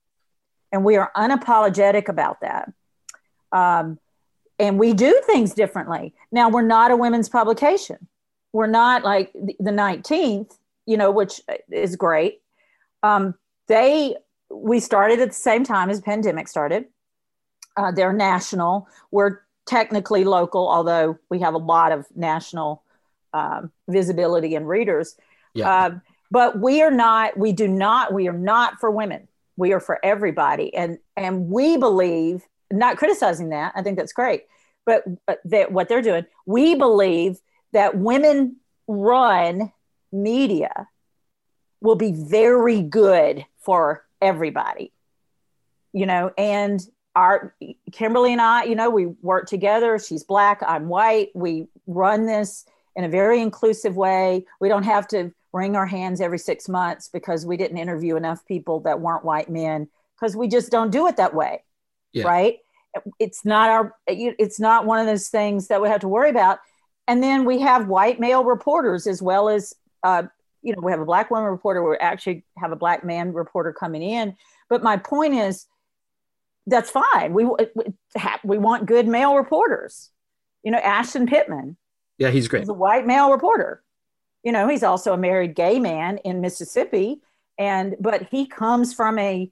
and 0.73 0.85
we 0.85 0.97
are 0.97 1.11
unapologetic 1.17 2.09
about 2.09 2.41
that. 2.41 2.73
Um, 3.53 3.99
and 4.59 4.79
we 4.79 4.93
do 4.93 5.21
things 5.25 5.55
differently. 5.55 6.15
Now, 6.31 6.51
we're 6.51 6.63
not 6.63 6.91
a 6.91 6.97
women's 6.97 7.29
publication. 7.29 8.07
We're 8.53 8.67
not 8.67 9.05
like 9.05 9.33
the 9.33 9.71
19th, 9.71 10.57
you 10.87 10.97
know, 10.97 11.11
which 11.11 11.41
is 11.71 11.97
great. 11.97 12.43
Um, 13.03 13.35
they, 13.69 14.17
we 14.51 14.81
started 14.81 15.21
at 15.21 15.29
the 15.29 15.35
same 15.35 15.65
time 15.65 15.89
as 15.89 16.01
pandemic 16.01 16.49
started. 16.49 16.87
Uh, 17.77 17.91
they're 17.93 18.13
national. 18.13 18.87
We're 19.11 19.41
technically 19.67 20.25
local, 20.25 20.69
although 20.69 21.19
we 21.31 21.39
have 21.41 21.55
a 21.55 21.59
lot 21.59 21.93
of 21.93 22.07
national 22.15 22.83
um, 23.33 23.73
visibility 23.89 24.55
and 24.55 24.69
readers. 24.69 25.17
Yeah. 25.55 25.71
Uh, 25.71 25.91
but 26.31 26.61
we 26.61 26.83
are 26.83 26.91
not. 26.91 27.37
We 27.37 27.53
do 27.53 27.67
not. 27.67 28.13
We 28.13 28.29
are 28.29 28.33
not 28.33 28.79
for 28.79 28.91
women. 28.91 29.29
We 29.57 29.73
are 29.73 29.81
for 29.81 29.99
everybody, 30.05 30.75
and 30.75 30.99
and 31.17 31.49
we 31.49 31.77
believe. 31.77 32.45
Not 32.73 32.99
criticizing 32.99 33.49
that. 33.49 33.73
I 33.75 33.83
think 33.83 33.99
that's 33.99 34.13
great, 34.13 34.45
but, 34.87 35.03
but 35.27 35.41
that 35.47 35.73
what 35.73 35.89
they're 35.89 36.03
doing. 36.03 36.25
We 36.47 36.77
believe 36.77 37.41
that 37.73 37.99
women 37.99 38.59
run 38.87 39.73
media 40.13 40.87
will 41.81 41.97
be 41.97 42.13
very 42.13 42.81
good 42.81 43.45
for 43.59 44.07
everybody. 44.23 44.93
You 45.93 46.07
know, 46.07 46.31
and 46.39 46.81
our 47.17 47.57
Kimberly 47.91 48.31
and 48.31 48.41
I, 48.41 48.63
you 48.67 48.77
know, 48.77 48.89
we 48.89 49.07
work 49.07 49.49
together. 49.49 49.99
She's 49.99 50.23
black, 50.23 50.63
I'm 50.65 50.89
white. 50.89 51.31
We 51.35 51.67
run 51.89 52.27
this 52.27 52.67
in 52.97 53.05
a 53.05 53.09
very 53.09 53.41
inclusive 53.41 53.97
way. 53.97 54.45
We 54.61 54.69
don't 54.69 54.83
have 54.85 55.07
to 55.09 55.33
wring 55.53 55.77
our 55.77 55.87
hands 55.87 56.21
every 56.21 56.39
six 56.39 56.69
months 56.69 57.09
because 57.09 57.47
we 57.47 57.57
didn't 57.57 57.79
interview 57.79 58.17
enough 58.17 58.45
people 58.47 58.81
that 58.81 59.01
weren't 59.01 59.25
white 59.25 59.51
men 59.51 59.89
because 60.15 60.37
we 60.37 60.49
just 60.49 60.71
don't 60.71 60.91
do 60.91 61.07
it 61.07 61.17
that 61.17 61.35
way. 61.35 61.65
Yeah. 62.13 62.25
Right. 62.25 62.59
It's 63.19 63.45
not 63.45 63.71
our, 63.71 63.95
it's 64.07 64.59
not 64.59 64.85
one 64.85 64.99
of 64.99 65.07
those 65.07 65.29
things 65.29 65.69
that 65.69 65.81
we 65.81 65.89
have 65.89 66.01
to 66.01 66.09
worry 66.09 66.31
about. 66.31 66.59
And 67.07 67.23
then 67.23 67.45
we 67.45 67.61
have 67.61 67.89
white 67.89 68.21
male 68.21 68.45
reporters 68.45 69.07
as 69.07 69.23
well 69.23 69.49
as, 69.49 69.75
uh, 70.03 70.25
you 70.63 70.75
know, 70.75 70.83
we 70.83 70.91
have 70.93 71.01
a 71.01 71.05
black 71.05 71.31
woman 71.31 71.51
reporter. 71.51 71.89
We 71.89 71.97
actually 71.97 72.45
have 72.59 72.73
a 72.73 72.77
black 72.77 73.05
man 73.05 73.33
reporter 73.33 73.73
coming 73.73 74.03
in. 74.03 74.37
But 74.69 74.83
my 74.83 74.97
point 74.97 75.35
is, 75.35 75.67
that's 76.67 76.91
fine. 76.91 77.33
We 77.33 77.49
we 78.45 78.59
want 78.59 78.87
good 78.87 79.09
male 79.09 79.35
reporters. 79.35 80.11
You 80.63 80.71
know, 80.71 80.79
Ashton 80.79 81.27
Pittman 81.27 81.77
Yeah, 82.21 82.31
he's 82.31 82.49
great. 82.49 82.61
He's 82.61 82.69
a 82.69 82.75
white 82.75 83.07
male 83.07 83.33
reporter. 83.33 83.83
You 84.45 84.53
know, 84.53 84.69
he's 84.69 84.83
also 84.83 85.15
a 85.15 85.17
married 85.17 85.55
gay 85.55 85.81
man 85.81 86.19
in 86.19 86.41
Mississippi, 86.41 87.23
and 87.59 87.97
but 87.99 88.29
he 88.31 88.47
comes 88.47 88.93
from 88.95 89.19
a 89.19 89.51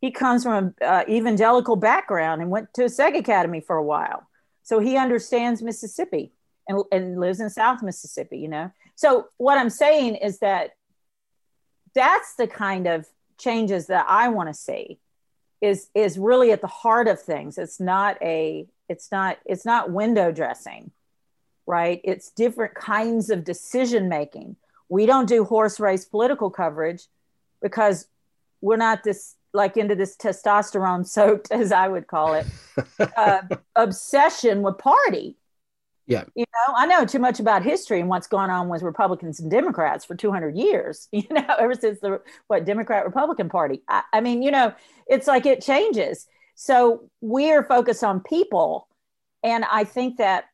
he 0.00 0.10
comes 0.12 0.44
from 0.44 0.52
an 0.52 0.74
uh, 0.80 1.04
evangelical 1.08 1.76
background 1.76 2.40
and 2.40 2.50
went 2.50 2.72
to 2.74 2.84
a 2.84 2.86
Seg 2.86 3.18
Academy 3.18 3.60
for 3.60 3.76
a 3.76 3.82
while, 3.82 4.28
so 4.62 4.78
he 4.78 4.96
understands 4.96 5.60
Mississippi 5.60 6.32
and 6.68 6.84
and 6.92 7.18
lives 7.18 7.40
in 7.40 7.50
South 7.50 7.82
Mississippi. 7.82 8.38
You 8.38 8.48
know, 8.48 8.70
so 8.94 9.26
what 9.36 9.58
I'm 9.58 9.70
saying 9.70 10.14
is 10.16 10.38
that 10.38 10.70
that's 11.96 12.36
the 12.36 12.46
kind 12.46 12.86
of 12.86 13.06
changes 13.38 13.88
that 13.88 14.06
I 14.08 14.28
want 14.28 14.48
to 14.50 14.54
see 14.54 15.00
is 15.60 15.88
is 15.96 16.16
really 16.16 16.52
at 16.52 16.60
the 16.60 16.68
heart 16.68 17.08
of 17.08 17.20
things. 17.20 17.58
It's 17.58 17.80
not 17.80 18.22
a 18.22 18.68
it's 18.88 19.10
not 19.10 19.38
it's 19.44 19.66
not 19.66 19.90
window 19.90 20.30
dressing 20.30 20.92
right? 21.66 22.00
It's 22.04 22.30
different 22.30 22.74
kinds 22.74 23.30
of 23.30 23.44
decision 23.44 24.08
making. 24.08 24.56
We 24.88 25.06
don't 25.06 25.28
do 25.28 25.44
horse 25.44 25.80
race 25.80 26.04
political 26.04 26.50
coverage 26.50 27.04
because 27.62 28.06
we're 28.60 28.76
not 28.76 29.04
this 29.04 29.36
like 29.52 29.76
into 29.76 29.94
this 29.94 30.16
testosterone 30.16 31.06
soaked, 31.06 31.50
as 31.50 31.72
I 31.72 31.88
would 31.88 32.06
call 32.06 32.34
it, 32.34 32.46
uh, 33.16 33.42
obsession 33.76 34.62
with 34.62 34.78
party. 34.78 35.36
Yeah. 36.06 36.24
You 36.34 36.44
know, 36.44 36.74
I 36.76 36.86
know 36.86 37.06
too 37.06 37.18
much 37.18 37.40
about 37.40 37.62
history 37.62 38.00
and 38.00 38.10
what's 38.10 38.26
gone 38.26 38.50
on 38.50 38.68
with 38.68 38.82
Republicans 38.82 39.40
and 39.40 39.50
Democrats 39.50 40.04
for 40.04 40.14
200 40.14 40.54
years, 40.54 41.08
you 41.12 41.26
know, 41.30 41.46
ever 41.58 41.74
since 41.74 42.00
the 42.00 42.20
what 42.48 42.66
Democrat 42.66 43.06
Republican 43.06 43.48
Party. 43.48 43.82
I, 43.88 44.02
I 44.12 44.20
mean, 44.20 44.42
you 44.42 44.50
know, 44.50 44.74
it's 45.06 45.26
like 45.26 45.46
it 45.46 45.62
changes. 45.62 46.26
So 46.56 47.08
we're 47.20 47.64
focused 47.64 48.04
on 48.04 48.20
people. 48.20 48.88
And 49.42 49.64
I 49.64 49.84
think 49.84 50.18
that 50.18 50.46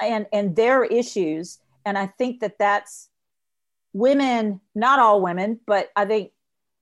and 0.00 0.26
and 0.32 0.56
their 0.56 0.84
issues. 0.84 1.58
And 1.84 1.96
i 1.96 2.06
think 2.06 2.40
that 2.40 2.58
that's 2.58 3.08
women 3.94 4.60
not 4.74 4.98
all 4.98 5.22
women 5.22 5.58
but 5.66 5.88
i 5.96 6.04
think 6.04 6.32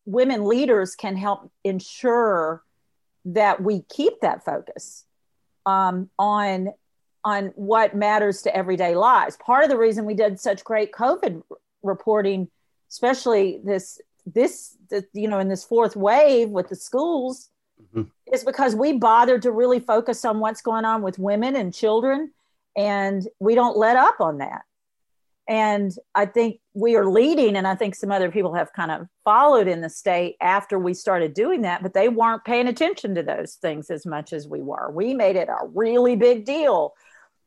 women 0.04 0.44
leaders 0.44 0.94
can 0.94 1.16
help 1.16 1.50
ensure 1.64 2.62
that 3.24 3.60
we 3.62 3.82
keep 3.82 4.20
that 4.20 4.44
focus 4.44 5.04
um, 5.66 6.08
on 6.18 6.72
on 7.24 7.52
what 7.56 7.96
matters 7.96 8.42
to 8.42 8.56
everyday 8.56 8.94
lives. 8.94 9.36
Part 9.44 9.64
of 9.64 9.70
the 9.70 9.76
reason 9.76 10.04
we 10.04 10.14
did 10.14 10.40
such 10.40 10.64
great 10.64 10.92
covid 10.92 11.42
reporting 11.82 12.48
especially 12.90 13.60
this 13.64 14.00
this 14.24 14.76
the, 14.90 15.04
you 15.12 15.28
know 15.28 15.38
in 15.38 15.48
this 15.48 15.64
fourth 15.64 15.96
wave 15.96 16.48
with 16.48 16.68
the 16.68 16.76
schools 16.76 17.50
mm-hmm. 17.82 18.02
is 18.32 18.44
because 18.44 18.74
we 18.74 18.92
bothered 18.92 19.42
to 19.42 19.50
really 19.50 19.80
focus 19.80 20.24
on 20.24 20.38
what's 20.38 20.62
going 20.62 20.84
on 20.84 21.02
with 21.02 21.18
women 21.18 21.56
and 21.56 21.74
children 21.74 22.32
and 22.76 23.26
we 23.40 23.54
don't 23.54 23.76
let 23.76 23.96
up 23.96 24.20
on 24.20 24.38
that. 24.38 24.62
And 25.48 25.92
i 26.14 26.26
think 26.26 26.58
we 26.74 26.96
are 26.96 27.08
leading 27.08 27.54
and 27.54 27.68
i 27.68 27.76
think 27.76 27.94
some 27.94 28.10
other 28.10 28.32
people 28.32 28.54
have 28.54 28.72
kind 28.72 28.90
of 28.90 29.06
followed 29.24 29.68
in 29.68 29.80
the 29.80 29.88
state 29.88 30.34
after 30.40 30.76
we 30.76 30.92
started 30.92 31.34
doing 31.34 31.62
that 31.62 31.84
but 31.84 31.94
they 31.94 32.08
weren't 32.08 32.44
paying 32.44 32.66
attention 32.66 33.14
to 33.14 33.22
those 33.22 33.54
things 33.54 33.88
as 33.88 34.04
much 34.04 34.32
as 34.32 34.48
we 34.48 34.60
were. 34.60 34.90
We 34.90 35.14
made 35.14 35.36
it 35.36 35.48
a 35.48 35.68
really 35.72 36.16
big 36.16 36.44
deal 36.44 36.94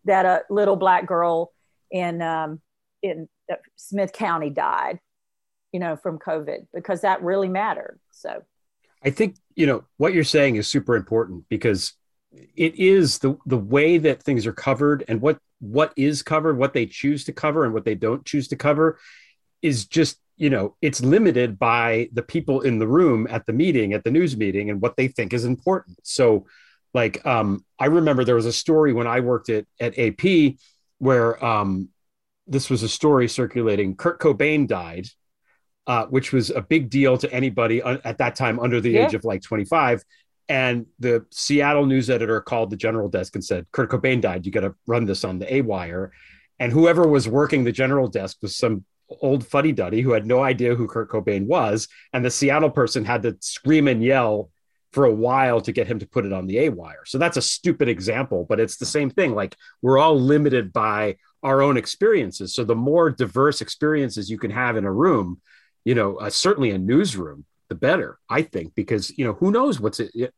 that 0.06 0.26
a 0.26 0.44
little 0.50 0.78
black 0.78 1.08
girl 1.08 1.52
in 1.92 2.22
um, 2.22 2.62
in 3.04 3.28
uh, 3.52 3.56
smith 3.76 4.14
county 4.14 4.50
died 4.50 5.00
you 5.72 5.80
know 5.80 5.96
from 5.96 6.20
covid 6.20 6.68
because 6.74 7.02
that 7.02 7.22
really 7.24 7.50
mattered. 7.50 8.00
So 8.12 8.44
I 9.04 9.10
think 9.12 9.36
you 9.56 9.66
know 9.66 9.84
what 9.98 10.14
you're 10.14 10.24
saying 10.24 10.56
is 10.56 10.68
super 10.68 10.96
important 10.96 11.46
because 11.50 11.94
it 12.56 12.76
is 12.76 13.20
the 13.20 13.38
the 13.46 13.58
way 13.58 13.98
that 13.98 14.22
things 14.22 14.46
are 14.46 14.54
covered 14.54 15.04
and 15.08 15.22
what 15.22 15.40
what 15.60 15.94
is 15.98 16.22
covered 16.22 16.58
what 16.58 16.74
they 16.74 16.86
choose 16.86 17.24
to 17.26 17.34
cover 17.34 17.66
and 17.66 17.74
what 17.74 17.86
they 17.86 17.96
don't 17.96 18.26
choose 18.26 18.48
to 18.48 18.56
cover 18.56 19.00
is 19.62 19.86
just 19.86 20.20
you 20.38 20.50
know 20.50 20.76
it's 20.82 21.02
limited 21.02 21.58
by 21.58 22.08
the 22.14 22.22
people 22.22 22.62
in 22.62 22.80
the 22.80 22.88
room 22.88 23.28
at 23.30 23.46
the 23.46 23.54
meeting 23.54 23.94
at 23.94 24.04
the 24.04 24.12
news 24.12 24.38
meeting 24.38 24.70
and 24.70 24.82
what 24.82 24.96
they 24.96 25.08
think 25.08 25.34
is 25.34 25.46
important. 25.46 25.98
So 26.04 26.46
like 26.94 27.24
um 27.26 27.64
i 27.78 27.86
remember 27.86 28.24
there 28.24 28.36
was 28.36 28.48
a 28.48 28.54
story 28.54 28.94
when 28.94 29.06
i 29.06 29.20
worked 29.20 29.50
at 29.50 29.66
at 29.80 29.98
ap 30.00 30.56
where 30.98 31.44
um 31.46 31.90
this 32.48 32.68
was 32.70 32.82
a 32.82 32.90
story 32.90 33.28
circulating. 33.28 33.96
Kurt 33.96 34.20
cobain 34.20 34.68
died 34.68 35.08
uh, 35.88 36.06
which 36.06 36.32
was 36.32 36.52
a 36.52 36.62
big 36.62 36.90
deal 36.90 37.18
to 37.18 37.32
anybody 37.34 37.82
at 37.82 38.20
that 38.20 38.36
time 38.36 38.60
under 38.60 38.80
the 38.80 38.92
Yeah. 38.92 39.08
age 39.08 39.16
of 39.16 39.24
like 39.24 39.42
25 39.42 40.04
and 40.50 40.88
the 40.98 41.26
Seattle 41.30 41.86
news 41.86 42.10
editor 42.10 42.42
called 42.42 42.72
the 42.72 42.76
general 42.76 43.08
desk 43.08 43.36
and 43.36 43.46
said, 43.46 43.68
Kurt 43.72 43.92
Cobain 43.92 44.20
died. 44.20 44.46
You 44.48 44.52
got 44.52 44.62
to 44.62 44.76
run 44.88 45.06
this 45.06 45.24
on 45.24 45.38
the 45.38 45.54
A 45.54 45.62
wire. 45.62 46.12
And 46.60 46.72
whoever 46.72 47.08
was 47.08 47.28
working 47.28 47.64
the 47.64 47.72
general 47.72 48.08
desk 48.08 48.38
was 48.42 48.58
some 48.58 48.84
old 49.22 49.46
fuddy 49.46 49.72
duddy 49.72 50.02
who 50.02 50.12
had 50.12 50.26
no 50.26 50.44
idea 50.44 50.76
who 50.76 50.88
Kurt 50.88 51.10
Cobain 51.10 51.46
was. 51.46 51.88
And 52.14 52.26
the 52.26 52.32
Seattle 52.32 52.72
person 52.72 53.06
had 53.06 53.22
to 53.24 53.38
scream 53.42 53.88
and 53.88 54.04
yell 54.04 54.50
for 54.92 55.06
a 55.06 55.14
while 55.14 55.62
to 55.62 55.72
get 55.72 55.86
him 55.86 56.00
to 56.00 56.08
put 56.08 56.26
it 56.26 56.34
on 56.34 56.48
the 56.48 56.58
A 56.66 56.70
wire. 56.70 57.06
So 57.06 57.20
that's 57.20 57.38
a 57.38 57.44
stupid 57.44 57.88
example, 57.88 58.46
but 58.50 58.60
it's 58.60 58.78
the 58.78 58.88
same 58.88 59.12
thing. 59.12 59.36
Like 59.36 59.56
we're 59.84 60.00
all 60.00 60.20
limited 60.20 60.74
by 60.74 61.18
our 61.44 61.62
own 61.62 61.78
experiences. 61.78 62.56
So 62.56 62.64
the 62.64 62.76
more 62.76 63.12
diverse 63.12 63.62
experiences 63.62 64.32
you 64.32 64.40
can 64.40 64.52
have 64.52 64.78
in 64.78 64.86
a 64.86 64.92
room, 64.92 65.42
you 65.86 65.94
know, 65.94 66.18
uh, 66.18 66.32
certainly 66.32 66.72
a 66.72 66.80
newsroom, 66.80 67.46
the 67.70 67.76
better, 67.76 68.20
I 68.30 68.42
think, 68.42 68.76
because 68.76 69.16
you 69.18 69.26
know 69.26 69.34
who 69.34 69.52
knows 69.52 69.80
what's 69.80 70.00
it. 70.00 70.34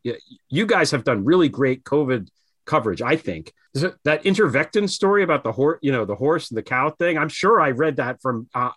You 0.50 0.66
guys 0.66 0.92
have 0.92 1.04
done 1.04 1.26
really 1.26 1.50
great 1.50 1.84
COVID 1.84 2.30
coverage, 2.66 3.02
I 3.02 3.16
think. 3.16 3.54
Is 3.74 3.84
it 3.84 3.96
that 4.04 4.24
ivermectin 4.24 4.90
story 4.90 5.24
about 5.24 5.44
the 5.44 5.52
horse, 5.52 5.80
you 5.82 5.92
know, 5.92 6.06
the 6.06 6.16
horse 6.16 6.52
and 6.52 6.58
the 6.58 6.64
cow 6.64 6.90
thing? 6.90 7.18
I'm 7.18 7.30
sure 7.30 7.62
I 7.62 7.72
read 7.72 7.96
that 7.98 8.22
from 8.22 8.50
uh, 8.54 8.72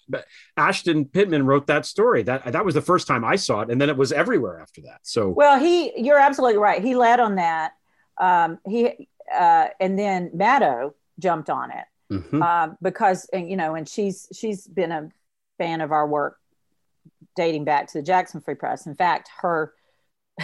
Ashton 0.56 1.04
Pittman 1.06 1.44
wrote 1.44 1.66
that 1.66 1.84
story. 1.84 2.22
That 2.22 2.52
that 2.52 2.64
was 2.64 2.74
the 2.74 2.80
first 2.80 3.06
time 3.06 3.24
I 3.24 3.36
saw 3.36 3.60
it, 3.62 3.70
and 3.70 3.80
then 3.80 3.90
it 3.90 3.96
was 3.96 4.12
everywhere 4.12 4.60
after 4.60 4.82
that. 4.82 5.00
So 5.02 5.28
Well, 5.28 5.58
he, 5.58 5.92
you're 6.00 6.18
absolutely 6.18 6.58
right. 6.58 6.82
He 6.82 6.94
led 6.94 7.20
on 7.20 7.36
that. 7.36 7.72
Um, 8.20 8.58
he, 8.66 9.08
uh, 9.34 9.66
and 9.80 9.98
then 9.98 10.30
Maddow 10.30 10.94
jumped 11.18 11.50
on 11.50 11.70
it 11.72 11.84
mhm. 12.12 12.42
um, 12.42 12.78
because, 12.80 13.28
and, 13.32 13.48
you 13.48 13.56
know, 13.56 13.74
and 13.74 13.88
she's 13.88 14.28
she's 14.32 14.66
been 14.66 14.92
a 14.92 15.08
fan 15.58 15.80
of 15.80 15.90
our 15.90 16.06
work 16.06 16.38
dating 17.36 17.64
back 17.64 17.88
to 17.88 17.98
the 17.98 18.02
Jackson 18.02 18.40
Free 18.40 18.54
Press. 18.54 18.86
In 18.86 18.94
fact, 18.94 19.30
her, 19.40 19.72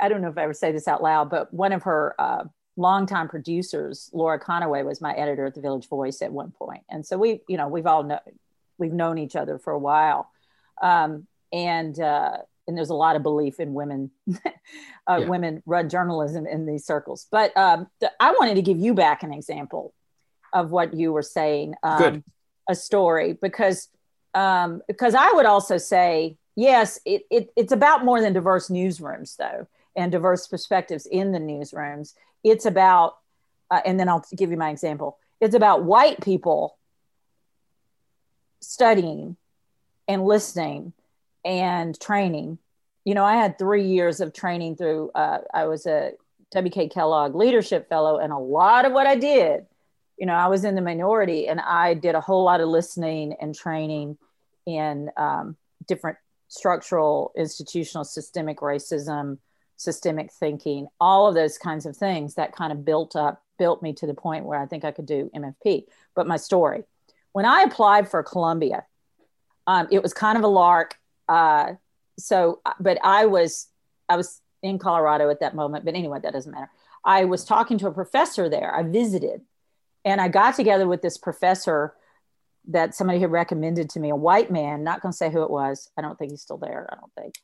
I 0.00 0.08
don't 0.08 0.20
know 0.20 0.28
if 0.28 0.38
I 0.38 0.44
ever 0.44 0.54
say 0.54 0.72
this 0.72 0.88
out 0.88 1.02
loud, 1.02 1.30
but 1.30 1.52
one 1.52 1.72
of 1.72 1.82
her 1.84 2.14
uh, 2.18 2.44
longtime 2.76 3.28
producers, 3.28 4.10
Laura 4.12 4.38
Conaway, 4.38 4.84
was 4.84 5.00
my 5.00 5.12
editor 5.12 5.46
at 5.46 5.54
the 5.54 5.60
Village 5.60 5.88
Voice 5.88 6.22
at 6.22 6.32
one 6.32 6.52
point. 6.52 6.84
and 6.90 7.04
so 7.04 7.18
we, 7.18 7.40
you 7.48 7.56
know, 7.56 7.68
we've 7.68 7.86
all 7.86 8.02
know, 8.02 8.20
we've 8.78 8.92
known 8.92 9.18
each 9.18 9.36
other 9.36 9.58
for 9.58 9.72
a 9.72 9.78
while, 9.78 10.30
um, 10.82 11.26
and 11.52 11.98
uh, 12.00 12.38
and 12.66 12.76
there's 12.76 12.90
a 12.90 12.94
lot 12.94 13.16
of 13.16 13.22
belief 13.22 13.60
in 13.60 13.74
women, 13.74 14.10
uh, 14.34 14.40
yeah. 15.08 15.18
women 15.18 15.62
run 15.66 15.88
journalism 15.88 16.46
in 16.46 16.66
these 16.66 16.84
circles. 16.84 17.26
But 17.30 17.56
um, 17.56 17.86
th- 18.00 18.12
I 18.20 18.32
wanted 18.32 18.56
to 18.56 18.62
give 18.62 18.78
you 18.78 18.94
back 18.94 19.22
an 19.22 19.32
example 19.32 19.94
of 20.52 20.70
what 20.70 20.94
you 20.94 21.12
were 21.12 21.22
saying, 21.22 21.74
um, 21.82 22.24
a 22.68 22.74
story 22.74 23.38
because 23.40 23.88
um, 24.36 24.82
because 24.86 25.14
I 25.14 25.32
would 25.32 25.46
also 25.46 25.78
say 25.78 26.36
yes, 26.56 27.00
it, 27.04 27.22
it 27.30 27.52
it's 27.56 27.72
about 27.72 28.04
more 28.04 28.20
than 28.20 28.34
diverse 28.34 28.68
newsrooms 28.68 29.36
though, 29.36 29.66
and 29.96 30.12
diverse 30.12 30.46
perspectives 30.46 31.06
in 31.06 31.32
the 31.32 31.38
newsrooms. 31.38 32.14
It's 32.44 32.66
about, 32.66 33.16
uh, 33.70 33.80
and 33.84 33.98
then 33.98 34.08
I'll 34.08 34.24
give 34.36 34.50
you 34.50 34.56
my 34.56 34.70
example. 34.70 35.18
It's 35.40 35.54
about 35.54 35.84
white 35.84 36.20
people 36.20 36.76
studying 38.60 39.36
and 40.06 40.24
listening 40.24 40.92
and 41.44 41.98
training. 41.98 42.58
You 43.04 43.14
know, 43.14 43.24
I 43.24 43.36
had 43.36 43.58
three 43.58 43.86
years 43.86 44.20
of 44.20 44.32
training 44.32 44.76
through, 44.76 45.10
uh, 45.14 45.38
I 45.52 45.64
was 45.66 45.86
a 45.86 46.12
WK 46.54 46.90
Kellogg 46.92 47.34
Leadership 47.34 47.88
Fellow, 47.88 48.18
and 48.18 48.32
a 48.32 48.38
lot 48.38 48.84
of 48.84 48.92
what 48.92 49.06
I 49.06 49.16
did, 49.16 49.66
you 50.16 50.26
know, 50.26 50.34
I 50.34 50.46
was 50.48 50.64
in 50.64 50.74
the 50.74 50.80
minority 50.80 51.46
and 51.48 51.60
I 51.60 51.94
did 51.94 52.14
a 52.14 52.20
whole 52.20 52.44
lot 52.44 52.60
of 52.60 52.68
listening 52.68 53.34
and 53.40 53.54
training 53.54 54.16
in 54.66 55.10
um, 55.16 55.56
different 55.86 56.18
structural, 56.48 57.32
institutional, 57.36 58.04
systemic 58.04 58.58
racism, 58.58 59.38
systemic 59.76 60.32
thinking, 60.32 60.88
all 61.00 61.26
of 61.26 61.34
those 61.34 61.58
kinds 61.58 61.86
of 61.86 61.96
things 61.96 62.34
that 62.34 62.54
kind 62.54 62.72
of 62.72 62.84
built 62.84 63.16
up, 63.16 63.42
built 63.58 63.82
me 63.82 63.92
to 63.94 64.06
the 64.06 64.14
point 64.14 64.44
where 64.44 64.60
I 64.60 64.66
think 64.66 64.84
I 64.84 64.90
could 64.90 65.06
do 65.06 65.30
MFP. 65.34 65.84
But 66.14 66.26
my 66.26 66.36
story 66.36 66.84
when 67.36 67.44
I 67.44 67.64
applied 67.64 68.10
for 68.10 68.22
Columbia, 68.22 68.86
um, 69.66 69.88
it 69.90 70.02
was 70.02 70.14
kind 70.14 70.38
of 70.38 70.44
a 70.44 70.48
lark. 70.48 70.98
Uh, 71.28 71.74
so, 72.18 72.62
but 72.80 72.96
I 73.04 73.26
was 73.26 73.68
I 74.08 74.16
was 74.16 74.40
in 74.62 74.78
Colorado 74.78 75.28
at 75.28 75.40
that 75.40 75.54
moment. 75.54 75.84
But 75.84 75.96
anyway, 75.96 76.18
that 76.22 76.32
doesn't 76.32 76.50
matter. 76.50 76.70
I 77.04 77.26
was 77.26 77.44
talking 77.44 77.76
to 77.80 77.88
a 77.88 77.92
professor 77.92 78.48
there. 78.48 78.74
I 78.74 78.84
visited, 78.84 79.42
and 80.02 80.18
I 80.18 80.28
got 80.28 80.56
together 80.56 80.86
with 80.86 81.02
this 81.02 81.18
professor 81.18 81.92
that 82.68 82.94
somebody 82.94 83.20
had 83.20 83.30
recommended 83.30 83.90
to 83.90 84.00
me, 84.00 84.10
a 84.10 84.16
white 84.16 84.50
man. 84.50 84.82
Not 84.82 85.00
going 85.00 85.12
to 85.12 85.16
say 85.16 85.30
who 85.30 85.42
it 85.42 85.50
was. 85.50 85.90
I 85.96 86.02
don't 86.02 86.18
think 86.18 86.32
he's 86.32 86.42
still 86.42 86.58
there. 86.58 86.88
I 86.90 86.96
don't 86.96 87.12
think. 87.14 87.34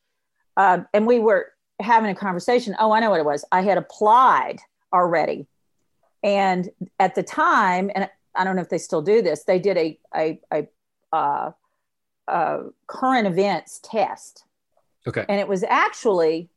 Um, 0.56 0.86
and 0.92 1.06
we 1.06 1.18
were 1.18 1.52
having 1.80 2.10
a 2.10 2.14
conversation. 2.14 2.74
Oh, 2.78 2.92
I 2.92 3.00
know 3.00 3.10
what 3.10 3.20
it 3.20 3.26
was. 3.26 3.44
I 3.52 3.62
had 3.62 3.78
applied 3.78 4.58
already, 4.92 5.46
and 6.22 6.68
at 6.98 7.14
the 7.14 7.22
time, 7.22 7.90
and 7.94 8.08
I 8.34 8.44
don't 8.44 8.56
know 8.56 8.62
if 8.62 8.68
they 8.68 8.78
still 8.78 9.02
do 9.02 9.22
this. 9.22 9.44
They 9.44 9.58
did 9.58 9.76
a 9.76 9.98
a, 10.14 10.40
a 10.52 10.66
uh, 11.14 11.52
uh, 12.28 12.58
current 12.86 13.26
events 13.26 13.80
test. 13.82 14.44
Okay. 15.06 15.24
And 15.28 15.40
it 15.40 15.48
was 15.48 15.64
actually, 15.64 16.48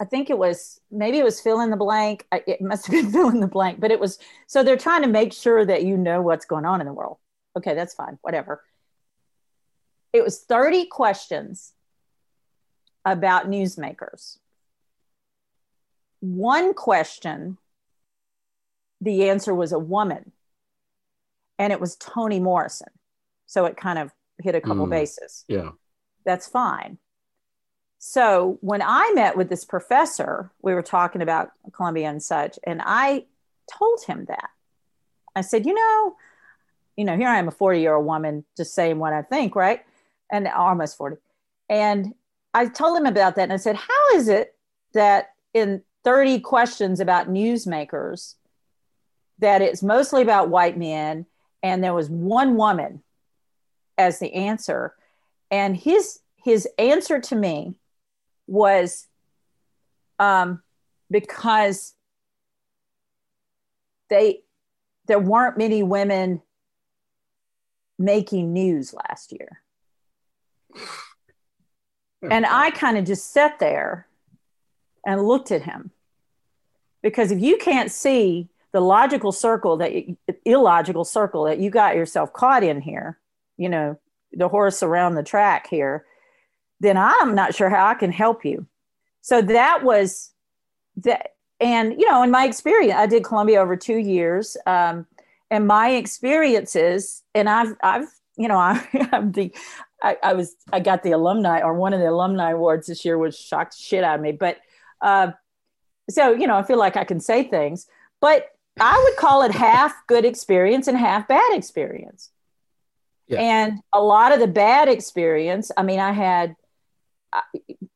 I 0.00 0.04
think 0.04 0.30
it 0.30 0.38
was 0.38 0.80
maybe 0.90 1.18
it 1.18 1.24
was 1.24 1.40
fill 1.40 1.60
in 1.60 1.70
the 1.70 1.76
blank. 1.76 2.26
It 2.32 2.60
must 2.60 2.86
have 2.86 2.92
been 2.92 3.12
fill 3.12 3.28
in 3.28 3.40
the 3.40 3.46
blank, 3.46 3.80
but 3.80 3.90
it 3.90 4.00
was 4.00 4.18
so 4.46 4.62
they're 4.62 4.76
trying 4.76 5.02
to 5.02 5.08
make 5.08 5.32
sure 5.32 5.64
that 5.64 5.84
you 5.84 5.96
know 5.96 6.20
what's 6.20 6.44
going 6.44 6.64
on 6.64 6.80
in 6.80 6.86
the 6.86 6.92
world. 6.92 7.18
Okay, 7.56 7.74
that's 7.74 7.94
fine. 7.94 8.18
Whatever. 8.22 8.62
It 10.12 10.22
was 10.22 10.40
30 10.40 10.86
questions 10.86 11.72
about 13.04 13.50
newsmakers. 13.50 14.38
One 16.20 16.72
question, 16.72 17.58
the 19.00 19.28
answer 19.28 19.54
was 19.54 19.72
a 19.72 19.78
woman, 19.78 20.32
and 21.58 21.72
it 21.72 21.80
was 21.80 21.96
Toni 21.96 22.40
Morrison. 22.40 22.88
So 23.46 23.66
it 23.66 23.76
kind 23.76 23.98
of 23.98 24.12
hit 24.42 24.54
a 24.54 24.60
couple 24.60 24.86
mm, 24.86 24.90
bases. 24.90 25.44
Yeah. 25.48 25.70
That's 26.24 26.48
fine. 26.48 26.98
So 27.98 28.58
when 28.60 28.82
I 28.82 29.12
met 29.14 29.36
with 29.36 29.48
this 29.48 29.64
professor, 29.64 30.50
we 30.62 30.74
were 30.74 30.82
talking 30.82 31.22
about 31.22 31.50
Columbia 31.72 32.08
and 32.08 32.22
such, 32.22 32.58
and 32.64 32.82
I 32.84 33.26
told 33.70 34.02
him 34.04 34.26
that. 34.26 34.50
I 35.36 35.40
said, 35.40 35.66
you 35.66 35.74
know, 35.74 36.16
you 36.96 37.04
know, 37.04 37.16
here 37.16 37.28
I 37.28 37.38
am 37.38 37.48
a 37.48 37.52
40 37.52 37.80
year 37.80 37.94
old 37.94 38.06
woman 38.06 38.44
just 38.56 38.74
saying 38.74 38.98
what 38.98 39.12
I 39.12 39.22
think, 39.22 39.56
right? 39.56 39.82
And 40.30 40.46
almost 40.48 40.96
40. 40.96 41.16
And 41.68 42.14
I 42.52 42.66
told 42.66 42.96
him 42.98 43.06
about 43.06 43.36
that 43.36 43.44
and 43.44 43.52
I 43.52 43.56
said, 43.56 43.76
how 43.76 44.14
is 44.14 44.28
it 44.28 44.54
that 44.92 45.30
in 45.52 45.82
30 46.04 46.40
questions 46.40 47.00
about 47.00 47.28
newsmakers, 47.28 48.34
that 49.38 49.62
it's 49.62 49.82
mostly 49.82 50.22
about 50.22 50.50
white 50.50 50.78
men 50.78 51.26
and 51.62 51.82
there 51.82 51.94
was 51.94 52.10
one 52.10 52.56
woman 52.56 53.02
as 53.98 54.18
the 54.18 54.32
answer. 54.34 54.94
And 55.50 55.76
his 55.76 56.20
his 56.36 56.68
answer 56.78 57.18
to 57.20 57.34
me 57.34 57.78
was 58.46 59.06
um, 60.18 60.62
because 61.10 61.94
they 64.10 64.42
there 65.06 65.18
weren't 65.18 65.56
many 65.56 65.82
women 65.82 66.42
making 67.98 68.52
news 68.52 68.94
last 68.94 69.32
year. 69.32 69.60
and 72.30 72.46
I 72.46 72.70
kind 72.70 72.96
of 72.98 73.04
just 73.04 73.32
sat 73.32 73.58
there 73.58 74.08
and 75.06 75.26
looked 75.26 75.50
at 75.50 75.62
him. 75.62 75.90
Because 77.02 77.30
if 77.30 77.40
you 77.40 77.58
can't 77.58 77.90
see 77.90 78.48
the 78.72 78.80
logical 78.80 79.30
circle 79.30 79.76
that 79.76 79.92
illogical 80.44 81.04
circle 81.04 81.44
that 81.44 81.58
you 81.58 81.70
got 81.70 81.96
yourself 81.96 82.32
caught 82.32 82.64
in 82.64 82.80
here, 82.80 83.18
you 83.56 83.68
know, 83.68 83.98
the 84.32 84.48
horse 84.48 84.82
around 84.82 85.14
the 85.14 85.22
track 85.22 85.68
here, 85.68 86.06
then 86.80 86.96
I'm 86.96 87.34
not 87.34 87.54
sure 87.54 87.68
how 87.70 87.86
I 87.86 87.94
can 87.94 88.10
help 88.10 88.44
you. 88.44 88.66
So 89.20 89.42
that 89.42 89.84
was 89.84 90.32
that. 90.96 91.30
And, 91.60 91.92
you 91.92 92.10
know, 92.10 92.22
in 92.22 92.30
my 92.30 92.46
experience, 92.46 92.94
I 92.96 93.06
did 93.06 93.24
Columbia 93.24 93.60
over 93.60 93.76
two 93.76 93.96
years. 93.96 94.56
Um, 94.66 95.06
and 95.54 95.68
my 95.68 95.90
experiences, 95.90 97.22
and 97.32 97.48
I've, 97.48 97.76
I've, 97.82 98.08
you 98.36 98.48
know, 98.48 98.58
I, 98.58 98.84
am 99.12 99.30
the, 99.30 99.54
I, 100.02 100.16
I, 100.22 100.32
was, 100.32 100.56
I 100.72 100.80
got 100.80 101.04
the 101.04 101.12
alumni 101.12 101.60
or 101.60 101.74
one 101.74 101.92
of 101.92 102.00
the 102.00 102.10
alumni 102.10 102.50
awards 102.50 102.88
this 102.88 103.04
year, 103.04 103.16
which 103.16 103.36
shocked 103.36 103.78
shit 103.78 104.02
out 104.02 104.16
of 104.16 104.20
me. 104.20 104.32
But, 104.32 104.58
uh, 105.00 105.30
so, 106.10 106.32
you 106.32 106.48
know, 106.48 106.56
I 106.56 106.64
feel 106.64 106.78
like 106.78 106.96
I 106.96 107.04
can 107.04 107.20
say 107.20 107.44
things, 107.44 107.86
but 108.20 108.48
I 108.80 109.00
would 109.04 109.16
call 109.16 109.42
it 109.42 109.52
half 109.52 109.94
good 110.08 110.24
experience 110.24 110.88
and 110.88 110.98
half 110.98 111.28
bad 111.28 111.56
experience. 111.56 112.30
Yeah. 113.28 113.40
And 113.40 113.80
a 113.92 114.02
lot 114.02 114.32
of 114.32 114.40
the 114.40 114.48
bad 114.48 114.88
experience, 114.88 115.70
I 115.76 115.84
mean, 115.84 116.00
I 116.00 116.12
had 116.12 116.56
uh, 117.32 117.40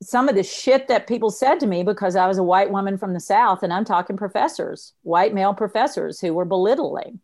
some 0.01 0.29
of 0.29 0.37
the 0.37 0.45
shit 0.45 0.87
that 0.89 1.09
people 1.09 1.31
said 1.31 1.59
to 1.61 1.67
me 1.67 1.83
because 1.83 2.15
I 2.15 2.29
was 2.29 2.39
a 2.39 2.43
white 2.43 2.71
woman 2.71 2.97
from 2.99 3.15
the 3.15 3.21
South, 3.21 3.65
and 3.65 3.73
I'm 3.73 3.85
talking 3.85 4.17
professors, 4.17 4.95
white 5.03 5.35
male 5.35 5.55
professors 5.55 6.21
who 6.21 6.33
were 6.33 6.45
belittling 6.45 7.21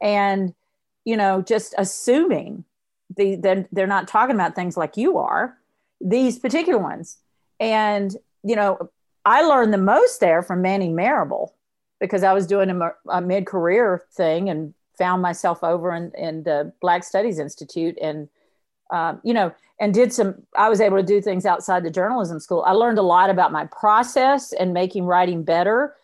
and, 0.00 0.54
you 1.04 1.16
know, 1.16 1.42
just 1.42 1.74
assuming 1.78 2.64
the, 3.16 3.36
they're, 3.36 3.68
they're 3.72 3.86
not 3.86 4.08
talking 4.08 4.34
about 4.34 4.54
things 4.54 4.76
like 4.76 4.96
you 4.96 5.18
are, 5.18 5.56
these 6.00 6.38
particular 6.38 6.78
ones. 6.78 7.18
And, 7.60 8.14
you 8.42 8.56
know, 8.56 8.90
I 9.24 9.42
learned 9.42 9.72
the 9.72 9.78
most 9.78 10.20
there 10.20 10.42
from 10.42 10.62
Manning 10.62 10.94
Marable 10.94 11.54
because 12.00 12.22
I 12.22 12.32
was 12.32 12.46
doing 12.46 12.70
a, 12.70 12.92
a 13.08 13.20
mid 13.20 13.46
career 13.46 14.04
thing 14.12 14.50
and 14.50 14.74
found 14.98 15.22
myself 15.22 15.64
over 15.64 15.94
in, 15.94 16.12
in 16.16 16.42
the 16.42 16.72
Black 16.80 17.04
Studies 17.04 17.38
Institute 17.38 17.96
and, 18.00 18.28
um, 18.90 19.20
you 19.24 19.32
know, 19.32 19.52
and 19.80 19.92
did 19.92 20.12
some, 20.12 20.42
I 20.56 20.68
was 20.68 20.80
able 20.80 20.98
to 20.98 21.02
do 21.02 21.20
things 21.20 21.46
outside 21.46 21.82
the 21.82 21.90
journalism 21.90 22.38
school. 22.38 22.62
I 22.66 22.72
learned 22.72 22.98
a 22.98 23.02
lot 23.02 23.30
about 23.30 23.50
my 23.50 23.66
process 23.66 24.52
and 24.52 24.72
making 24.72 25.04
writing 25.04 25.42
better, 25.42 25.94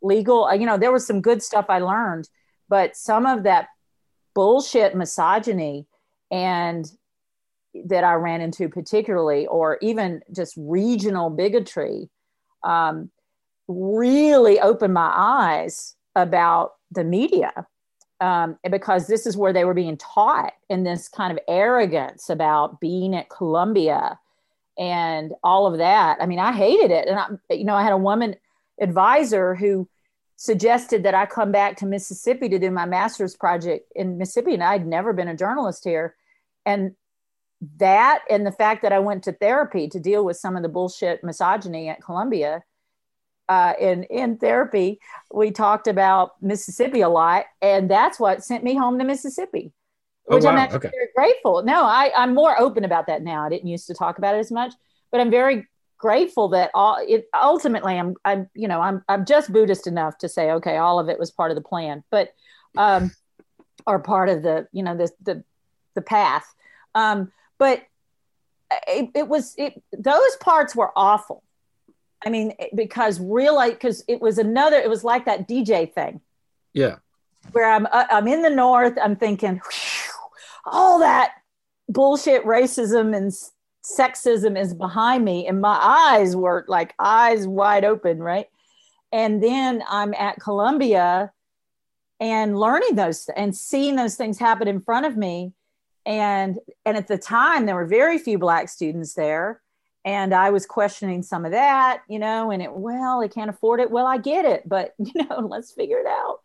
legal. 0.00 0.52
You 0.54 0.64
know, 0.66 0.78
there 0.78 0.92
was 0.92 1.06
some 1.06 1.20
good 1.20 1.42
stuff 1.42 1.66
I 1.68 1.78
learned, 1.80 2.28
but 2.68 2.96
some 2.96 3.26
of 3.26 3.42
that 3.44 3.68
bullshit 4.34 4.94
misogyny 4.94 5.86
and 6.30 6.90
that 7.86 8.04
I 8.04 8.14
ran 8.14 8.40
into, 8.40 8.68
particularly, 8.68 9.46
or 9.46 9.78
even 9.82 10.22
just 10.34 10.54
regional 10.56 11.30
bigotry, 11.30 12.08
um, 12.64 13.10
really 13.68 14.60
opened 14.60 14.94
my 14.94 15.12
eyes 15.14 15.94
about 16.16 16.74
the 16.90 17.04
media 17.04 17.66
um, 18.20 18.58
because 18.70 19.06
this 19.06 19.26
is 19.26 19.36
where 19.36 19.52
they 19.52 19.64
were 19.64 19.74
being 19.74 19.96
taught 19.96 20.52
in 20.68 20.82
this 20.82 21.08
kind 21.08 21.30
of 21.30 21.38
arrogance 21.46 22.30
about 22.30 22.80
being 22.80 23.14
at 23.14 23.30
Columbia 23.30 24.18
and 24.78 25.32
all 25.42 25.66
of 25.66 25.78
that. 25.78 26.18
I 26.20 26.26
mean, 26.26 26.38
I 26.38 26.52
hated 26.52 26.90
it. 26.90 27.08
And 27.08 27.18
I, 27.18 27.54
you 27.54 27.64
know, 27.64 27.74
I 27.74 27.82
had 27.82 27.92
a 27.92 27.98
woman 27.98 28.34
advisor 28.80 29.54
who 29.54 29.88
suggested 30.38 31.02
that 31.02 31.16
I 31.16 31.26
come 31.26 31.50
back 31.50 31.76
to 31.78 31.86
Mississippi 31.86 32.48
to 32.48 32.60
do 32.60 32.70
my 32.70 32.86
master's 32.86 33.36
project 33.36 33.90
in 33.96 34.18
Mississippi. 34.18 34.54
And 34.54 34.62
I'd 34.62 34.86
never 34.86 35.12
been 35.12 35.26
a 35.26 35.36
journalist 35.36 35.82
here. 35.82 36.14
And 36.64 36.92
that 37.78 38.20
and 38.30 38.46
the 38.46 38.52
fact 38.52 38.82
that 38.82 38.92
I 38.92 39.00
went 39.00 39.24
to 39.24 39.32
therapy 39.32 39.88
to 39.88 39.98
deal 39.98 40.24
with 40.24 40.36
some 40.36 40.56
of 40.56 40.62
the 40.62 40.68
bullshit 40.68 41.24
misogyny 41.24 41.88
at 41.88 42.02
Columbia. 42.02 42.62
Uh, 43.48 43.72
in 43.80 44.04
in 44.04 44.36
therapy, 44.36 45.00
we 45.32 45.50
talked 45.50 45.88
about 45.88 46.40
Mississippi 46.40 47.00
a 47.00 47.08
lot, 47.08 47.46
and 47.60 47.90
that's 47.90 48.20
what 48.20 48.44
sent 48.44 48.62
me 48.62 48.76
home 48.76 48.98
to 48.98 49.04
Mississippi, 49.04 49.72
Oh, 50.28 50.36
which 50.36 50.44
I'm 50.44 50.58
actually 50.58 50.76
Okay. 50.76 50.90
very 50.90 51.08
grateful. 51.16 51.62
No, 51.64 51.82
I 51.82 52.12
I'm 52.16 52.34
more 52.34 52.60
open 52.60 52.84
about 52.84 53.06
that 53.08 53.22
now. 53.22 53.44
I 53.44 53.48
didn't 53.48 53.66
used 53.68 53.88
to 53.88 53.94
talk 53.94 54.18
about 54.18 54.36
it 54.36 54.38
as 54.38 54.52
much, 54.52 54.72
but 55.10 55.20
I'm 55.20 55.30
very 55.30 55.66
grateful 55.98 56.48
that 56.48 56.70
all 56.74 56.98
it 57.06 57.28
ultimately 57.34 57.98
I'm 57.98 58.14
I'm 58.24 58.48
you 58.54 58.68
know 58.68 58.80
I'm 58.80 59.04
I'm 59.08 59.24
just 59.26 59.52
Buddhist 59.52 59.86
enough 59.86 60.16
to 60.18 60.28
say 60.28 60.50
okay, 60.52 60.76
all 60.76 60.98
of 60.98 61.08
it 61.08 61.18
was 61.18 61.30
part 61.30 61.50
of 61.50 61.56
the 61.56 61.60
plan, 61.62 62.04
but 62.10 62.32
um, 62.76 63.10
or 63.86 63.98
part 63.98 64.28
of 64.28 64.42
the 64.42 64.68
you 64.72 64.82
know 64.82 64.96
the 64.96 65.10
the 65.22 65.44
the 65.94 66.02
path. 66.02 66.54
Um, 66.94 67.32
but 67.58 67.82
it, 68.86 69.10
it 69.14 69.28
was 69.28 69.54
it 69.58 69.82
those 69.96 70.36
parts 70.40 70.76
were 70.76 70.92
awful 70.94 71.42
i 72.26 72.28
mean 72.28 72.52
because 72.74 73.18
real 73.18 73.58
because 73.66 74.04
it 74.08 74.20
was 74.20 74.36
another 74.36 74.76
it 74.76 74.90
was 74.90 75.04
like 75.04 75.24
that 75.24 75.48
dj 75.48 75.90
thing 75.92 76.20
Yeah. 76.74 76.96
where 77.52 77.70
i'm 77.70 77.86
uh, 77.86 78.04
i'm 78.10 78.28
in 78.28 78.42
the 78.42 78.50
north 78.50 78.98
i'm 79.02 79.16
thinking 79.16 79.60
all 80.66 80.98
that 80.98 81.32
bullshit 81.88 82.44
racism 82.44 83.16
and 83.16 83.32
sexism 83.84 84.60
is 84.60 84.74
behind 84.74 85.24
me 85.24 85.46
and 85.46 85.60
my 85.60 85.78
eyes 85.80 86.36
were 86.36 86.64
like 86.68 86.94
eyes 86.98 87.46
wide 87.46 87.84
open 87.84 88.18
right? 88.18 88.46
And 89.12 89.42
then 89.42 89.82
i'm 89.88 90.14
at 90.14 90.40
columbia 90.40 91.32
and 92.20 92.58
learning 92.58 92.94
those 92.94 93.28
and 93.36 93.54
seeing 93.56 93.96
those 93.96 94.16
things 94.16 94.38
happen 94.38 94.68
in 94.68 94.80
front 94.80 95.06
of 95.06 95.16
me. 95.16 95.52
And 96.04 96.58
and 96.84 96.96
at 96.96 97.06
the 97.06 97.18
time 97.18 97.66
there 97.66 97.74
were 97.74 97.86
very 97.86 98.18
few 98.18 98.38
black 98.38 98.68
students 98.68 99.14
there 99.14 99.60
and 100.04 100.32
i 100.32 100.48
was 100.48 100.64
questioning 100.64 101.22
some 101.22 101.44
of 101.44 101.50
that 101.50 102.02
you 102.08 102.20
know 102.20 102.50
and 102.50 102.62
it 102.62 102.72
well 102.72 103.20
they 103.20 103.28
can't 103.28 103.50
afford 103.50 103.80
it. 103.80 103.90
Well 103.90 104.06
i 104.06 104.16
get 104.16 104.44
it 104.44 104.66
but 104.66 104.94
you 104.98 105.12
know 105.24 105.40
let's 105.40 105.72
figure 105.72 105.98
it 105.98 106.06
out. 106.06 106.40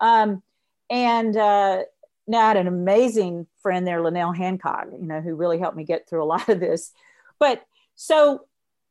Um, 0.00 0.42
and 0.90 1.36
uh, 1.36 1.82
now 2.26 2.40
i 2.40 2.48
had 2.48 2.56
an 2.56 2.66
amazing 2.66 3.46
friend 3.64 3.86
there 3.86 4.00
LynNell 4.00 4.36
Hancock 4.36 4.88
you 4.92 5.06
know 5.06 5.20
who 5.20 5.34
really 5.34 5.58
helped 5.58 5.76
me 5.76 5.84
get 5.84 6.08
through 6.08 6.22
a 6.22 6.24
lot 6.34 6.48
of 6.48 6.60
this. 6.60 6.92
But 7.40 7.66
so 7.96 8.42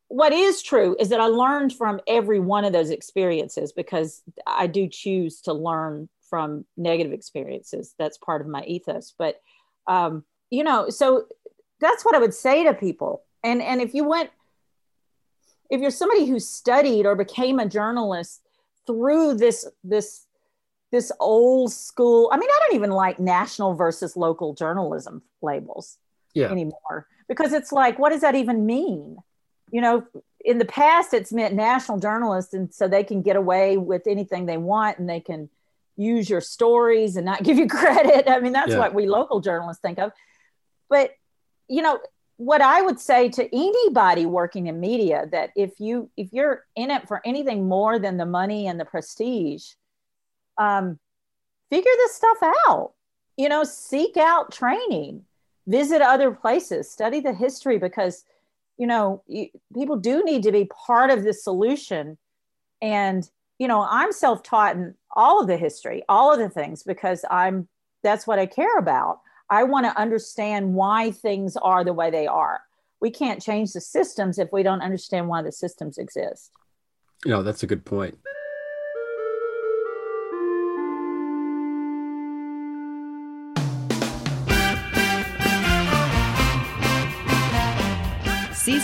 what 0.08 0.32
is 0.32 0.62
true 0.62 0.94
is 1.00 1.08
that 1.08 1.20
i 1.20 1.26
learned 1.26 1.72
from 1.72 2.00
every 2.06 2.38
one 2.38 2.64
of 2.64 2.72
those 2.74 2.90
experiences 2.90 3.72
because 3.72 4.22
i 4.46 4.66
do 4.66 4.86
choose 4.86 5.40
to 5.40 5.52
learn 5.52 6.08
from 6.28 6.64
negative 6.76 7.12
experiences. 7.12 7.94
That's 7.98 8.18
part 8.18 8.40
of 8.40 8.48
my 8.48 8.64
ethos. 8.64 9.14
But 9.16 9.40
um, 9.86 10.24
you 10.50 10.64
know 10.64 10.90
so 10.90 11.26
that's 11.80 12.04
what 12.04 12.14
i 12.14 12.18
would 12.18 12.34
say 12.34 12.64
to 12.64 12.74
people. 12.74 13.22
And 13.42 13.62
and 13.62 13.80
if 13.80 13.94
you 13.94 14.04
went 14.04 14.30
if 15.70 15.80
you're 15.80 15.90
somebody 15.90 16.26
who 16.26 16.38
studied 16.38 17.06
or 17.06 17.14
became 17.14 17.58
a 17.58 17.68
journalist 17.68 18.42
through 18.86 19.34
this 19.34 19.66
this 19.82 20.23
this 20.94 21.10
old 21.18 21.72
school 21.72 22.30
i 22.32 22.36
mean 22.36 22.48
i 22.48 22.58
don't 22.62 22.76
even 22.76 22.90
like 22.90 23.18
national 23.18 23.74
versus 23.74 24.16
local 24.16 24.54
journalism 24.54 25.20
labels 25.42 25.98
Yeah. 26.34 26.50
anymore 26.50 27.08
because 27.28 27.52
it's 27.52 27.72
like 27.72 27.98
what 27.98 28.10
does 28.10 28.20
that 28.20 28.36
even 28.36 28.64
mean 28.64 29.16
you 29.72 29.80
know 29.80 30.04
in 30.44 30.58
the 30.58 30.64
past 30.64 31.12
it's 31.12 31.32
meant 31.32 31.52
national 31.54 31.98
journalists 31.98 32.54
and 32.54 32.72
so 32.72 32.86
they 32.86 33.02
can 33.02 33.22
get 33.22 33.34
away 33.34 33.76
with 33.76 34.06
anything 34.06 34.46
they 34.46 34.56
want 34.56 34.98
and 35.00 35.08
they 35.10 35.18
can 35.20 35.48
use 35.96 36.30
your 36.30 36.40
stories 36.40 37.16
and 37.16 37.26
not 37.26 37.42
give 37.46 37.58
you 37.58 37.66
credit 37.66 38.28
i 38.30 38.38
mean 38.40 38.52
that's 38.52 38.70
Yeah. 38.72 38.78
what 38.78 38.94
we 38.94 39.06
local 39.06 39.40
journalists 39.40 39.82
think 39.82 39.98
of 39.98 40.12
but 40.88 41.10
you 41.68 41.82
know 41.82 41.98
what 42.36 42.60
i 42.60 42.82
would 42.82 43.00
say 43.00 43.28
to 43.30 43.42
anybody 43.66 44.26
working 44.26 44.66
in 44.68 44.78
media 44.78 45.26
that 45.32 45.50
if 45.56 45.72
you 45.80 46.08
if 46.16 46.28
you're 46.32 46.64
in 46.76 46.90
it 46.90 47.08
for 47.08 47.20
anything 47.24 47.66
more 47.68 47.98
than 47.98 48.16
the 48.16 48.26
money 48.26 48.66
and 48.68 48.78
the 48.78 48.84
prestige 48.84 49.64
um, 50.58 50.98
figure 51.70 51.90
this 51.96 52.14
stuff 52.14 52.38
out 52.68 52.92
you 53.36 53.48
know 53.48 53.64
seek 53.64 54.16
out 54.16 54.52
training 54.52 55.22
visit 55.66 56.02
other 56.02 56.30
places 56.30 56.90
study 56.90 57.20
the 57.20 57.32
history 57.32 57.78
because 57.78 58.24
you 58.76 58.86
know 58.86 59.22
you, 59.26 59.48
people 59.74 59.96
do 59.96 60.22
need 60.24 60.42
to 60.42 60.52
be 60.52 60.66
part 60.86 61.10
of 61.10 61.24
the 61.24 61.32
solution. 61.32 62.18
And 62.82 63.28
you 63.58 63.68
know 63.68 63.86
i'm 63.88 64.12
self-taught 64.12 64.76
in 64.76 64.94
all 65.14 65.40
of 65.40 65.46
the 65.46 65.56
history 65.56 66.02
all 66.08 66.32
of 66.32 66.40
the 66.40 66.48
things 66.48 66.82
because 66.82 67.24
i'm 67.30 67.68
that's 68.02 68.26
what 68.26 68.38
i 68.38 68.46
care 68.46 68.78
about. 68.78 69.20
I 69.50 69.64
want 69.64 69.86
to 69.86 69.98
understand 70.00 70.74
why 70.74 71.10
things 71.10 71.56
are 71.56 71.84
the 71.84 71.92
way 71.92 72.10
they 72.10 72.26
are. 72.26 72.62
We 73.00 73.10
can't 73.10 73.42
change 73.42 73.72
the 73.72 73.80
systems 73.80 74.38
if 74.38 74.52
we 74.52 74.62
don't 74.62 74.80
understand 74.80 75.28
why 75.28 75.42
the 75.42 75.52
systems 75.52 75.98
exist. 75.98 76.50
You 77.24 77.30
know, 77.30 77.42
that's 77.42 77.62
a 77.62 77.66
good 77.66 77.84
point. 77.84 78.18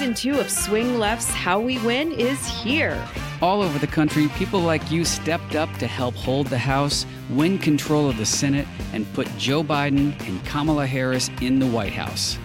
Season 0.00 0.14
two 0.14 0.40
of 0.40 0.50
Swing 0.50 0.98
Left's 0.98 1.28
How 1.28 1.60
We 1.60 1.76
Win 1.80 2.12
is 2.12 2.48
here. 2.48 3.06
All 3.42 3.60
over 3.60 3.78
the 3.78 3.86
country, 3.86 4.28
people 4.28 4.60
like 4.60 4.90
you 4.90 5.04
stepped 5.04 5.54
up 5.54 5.70
to 5.76 5.86
help 5.86 6.14
hold 6.14 6.46
the 6.46 6.56
House, 6.56 7.04
win 7.28 7.58
control 7.58 8.08
of 8.08 8.16
the 8.16 8.24
Senate, 8.24 8.66
and 8.94 9.06
put 9.12 9.28
Joe 9.36 9.62
Biden 9.62 10.18
and 10.26 10.42
Kamala 10.46 10.86
Harris 10.86 11.28
in 11.42 11.58
the 11.58 11.66
White 11.66 11.92
House. 11.92 12.38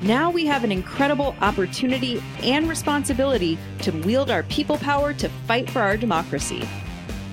Now 0.00 0.30
we 0.30 0.46
have 0.46 0.64
an 0.64 0.72
incredible 0.72 1.36
opportunity 1.42 2.22
and 2.42 2.70
responsibility 2.70 3.58
to 3.80 3.90
wield 3.90 4.30
our 4.30 4.44
people 4.44 4.78
power 4.78 5.12
to 5.12 5.28
fight 5.46 5.68
for 5.68 5.82
our 5.82 5.98
democracy. 5.98 6.66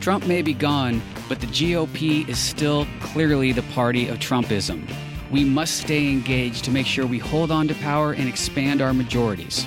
Trump 0.02 0.28
may 0.28 0.42
be 0.42 0.54
gone, 0.54 1.02
but 1.30 1.40
the 1.40 1.48
GOP 1.48 2.28
is 2.28 2.38
still 2.38 2.86
clearly 3.00 3.54
the 3.54 3.64
party 3.74 4.10
of 4.10 4.20
Trumpism. 4.20 4.86
We 5.32 5.46
must 5.46 5.78
stay 5.78 6.10
engaged 6.12 6.66
to 6.66 6.72
make 6.72 6.86
sure 6.86 7.06
we 7.08 7.18
hold 7.18 7.52
on 7.52 7.68
to 7.70 7.76
power 7.76 8.12
and 8.12 8.28
expand 8.28 8.82
our 8.82 8.94
majorities. 8.94 9.66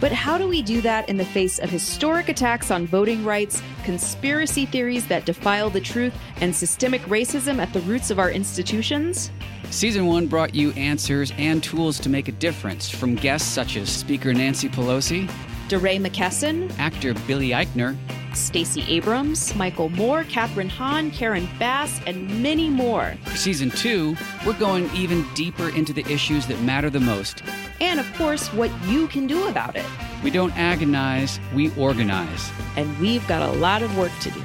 But 0.00 0.10
how 0.12 0.36
do 0.36 0.48
we 0.48 0.62
do 0.62 0.80
that 0.82 1.08
in 1.08 1.16
the 1.16 1.24
face 1.24 1.58
of 1.58 1.70
historic 1.70 2.28
attacks 2.28 2.70
on 2.70 2.86
voting 2.86 3.24
rights, 3.24 3.62
conspiracy 3.84 4.66
theories 4.66 5.06
that 5.06 5.24
defile 5.24 5.70
the 5.70 5.80
truth, 5.80 6.12
and 6.40 6.54
systemic 6.54 7.00
racism 7.02 7.58
at 7.58 7.72
the 7.72 7.80
roots 7.82 8.10
of 8.10 8.18
our 8.18 8.30
institutions? 8.30 9.30
Season 9.70 10.06
1 10.06 10.26
brought 10.26 10.54
you 10.54 10.72
answers 10.72 11.32
and 11.38 11.62
tools 11.62 11.98
to 12.00 12.08
make 12.08 12.28
a 12.28 12.32
difference 12.32 12.90
from 12.90 13.14
guests 13.14 13.48
such 13.48 13.76
as 13.76 13.88
Speaker 13.88 14.34
Nancy 14.34 14.68
Pelosi, 14.68 15.30
DeRay 15.68 15.98
McKesson, 15.98 16.76
actor 16.78 17.14
Billy 17.26 17.50
Eichner, 17.50 17.96
Stacey 18.34 18.82
Abrams, 18.82 19.54
Michael 19.56 19.88
Moore, 19.88 20.24
Catherine 20.24 20.68
Hahn, 20.68 21.10
Karen 21.10 21.48
Bass, 21.58 22.00
and 22.06 22.42
many 22.42 22.68
more. 22.68 23.16
For 23.24 23.36
season 23.36 23.70
two, 23.70 24.16
we're 24.46 24.58
going 24.58 24.90
even 24.94 25.26
deeper 25.34 25.70
into 25.70 25.92
the 25.92 26.06
issues 26.12 26.46
that 26.46 26.60
matter 26.60 26.90
the 26.90 27.00
most. 27.00 27.42
And 27.80 27.98
of 27.98 28.12
course, 28.14 28.52
what 28.52 28.70
you 28.84 29.08
can 29.08 29.26
do 29.26 29.48
about 29.48 29.74
it. 29.74 29.86
We 30.22 30.30
don't 30.30 30.56
agonize, 30.56 31.40
we 31.54 31.74
organize. 31.76 32.50
And 32.76 32.96
we've 32.98 33.26
got 33.26 33.42
a 33.42 33.52
lot 33.58 33.82
of 33.82 33.96
work 33.96 34.12
to 34.20 34.30
do. 34.30 34.42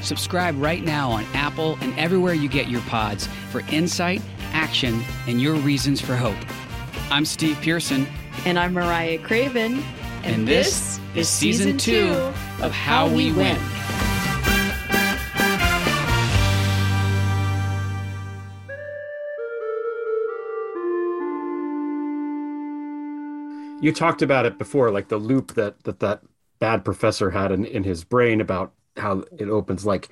Subscribe 0.00 0.60
right 0.60 0.84
now 0.84 1.10
on 1.10 1.24
Apple 1.34 1.76
and 1.80 1.98
everywhere 1.98 2.34
you 2.34 2.48
get 2.48 2.68
your 2.68 2.82
pods 2.82 3.26
for 3.50 3.60
insight, 3.70 4.22
action, 4.52 5.02
and 5.26 5.40
your 5.42 5.54
reasons 5.54 6.00
for 6.00 6.14
hope. 6.14 6.36
I'm 7.10 7.24
Steve 7.24 7.58
Pearson. 7.60 8.06
And 8.44 8.58
I'm 8.58 8.74
Mariah 8.74 9.18
Craven. 9.18 9.82
And, 10.24 10.48
this, 10.48 10.98
is 11.14 11.28
season 11.28 11.76
two 11.76 12.10
of 12.62 12.72
How 12.72 13.08
We 13.08 13.30
Win. 13.32 13.58
You 23.80 23.92
talked 23.92 24.22
about 24.22 24.46
it 24.46 24.56
before, 24.56 24.90
like 24.90 25.08
the 25.08 25.18
loop 25.18 25.52
that 25.54 25.82
that 25.84 26.00
that 26.00 26.22
bad 26.58 26.86
professor 26.86 27.30
had 27.30 27.52
in, 27.52 27.66
in 27.66 27.84
his 27.84 28.02
brain 28.02 28.40
about 28.40 28.72
how 28.96 29.24
it 29.38 29.50
opens. 29.50 29.84
Like 29.84 30.08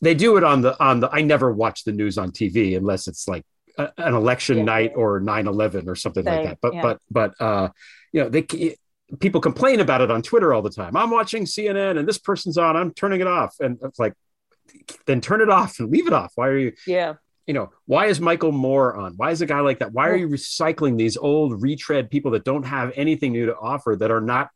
they 0.00 0.14
do 0.14 0.38
it 0.38 0.44
on 0.44 0.62
the 0.62 0.82
on 0.82 1.00
the. 1.00 1.10
I 1.10 1.20
never 1.20 1.52
watch 1.52 1.84
the 1.84 1.92
news 1.92 2.16
on 2.16 2.30
TV 2.30 2.74
unless 2.76 3.08
it's 3.08 3.28
like 3.28 3.44
a, 3.76 3.90
an 3.98 4.14
election 4.14 4.58
Yeah. 4.58 4.64
night 4.64 4.92
or 4.96 5.20
9-11 5.20 5.86
or 5.86 5.94
something 5.96 6.24
like 6.24 6.44
that. 6.44 6.58
But 6.62 6.74
yeah. 6.74 6.82
but 6.82 6.98
but 7.10 7.40
uh, 7.40 7.68
you 8.12 8.22
know 8.22 8.30
they 8.30 8.76
people 9.20 9.40
complain 9.40 9.80
about 9.80 10.00
it 10.00 10.10
on 10.10 10.22
Twitter 10.22 10.52
all 10.52 10.62
the 10.62 10.70
time. 10.70 10.96
I'm 10.96 11.10
watching 11.10 11.44
CNN 11.44 11.98
and 11.98 12.08
this 12.08 12.18
person's 12.18 12.58
on. 12.58 12.76
I'm 12.76 12.92
turning 12.92 13.20
it 13.20 13.26
off, 13.26 13.56
and 13.60 13.78
it's 13.82 13.98
like 13.98 14.14
then 15.06 15.20
turn 15.20 15.40
it 15.40 15.50
off 15.50 15.78
and 15.80 15.90
leave 15.90 16.06
it 16.06 16.12
off. 16.12 16.32
Why 16.34 16.48
are 16.48 16.58
you? 16.58 16.72
yeah 16.86 17.14
you 17.46 17.54
know, 17.54 17.70
why 17.86 18.06
is 18.06 18.20
Michael 18.20 18.52
Moore 18.52 18.96
on? 18.96 19.14
Why 19.16 19.32
is 19.32 19.42
a 19.42 19.46
guy 19.46 19.60
like 19.60 19.80
that? 19.80 19.92
Why 19.92 20.08
are 20.08 20.16
you 20.16 20.28
recycling 20.28 20.96
these 20.96 21.16
old 21.16 21.60
retread 21.60 22.08
people 22.08 22.30
that 22.32 22.44
don't 22.44 22.62
have 22.62 22.92
anything 22.94 23.32
new 23.32 23.46
to 23.46 23.56
offer 23.56 23.96
that 23.96 24.10
are 24.10 24.20
not 24.20 24.50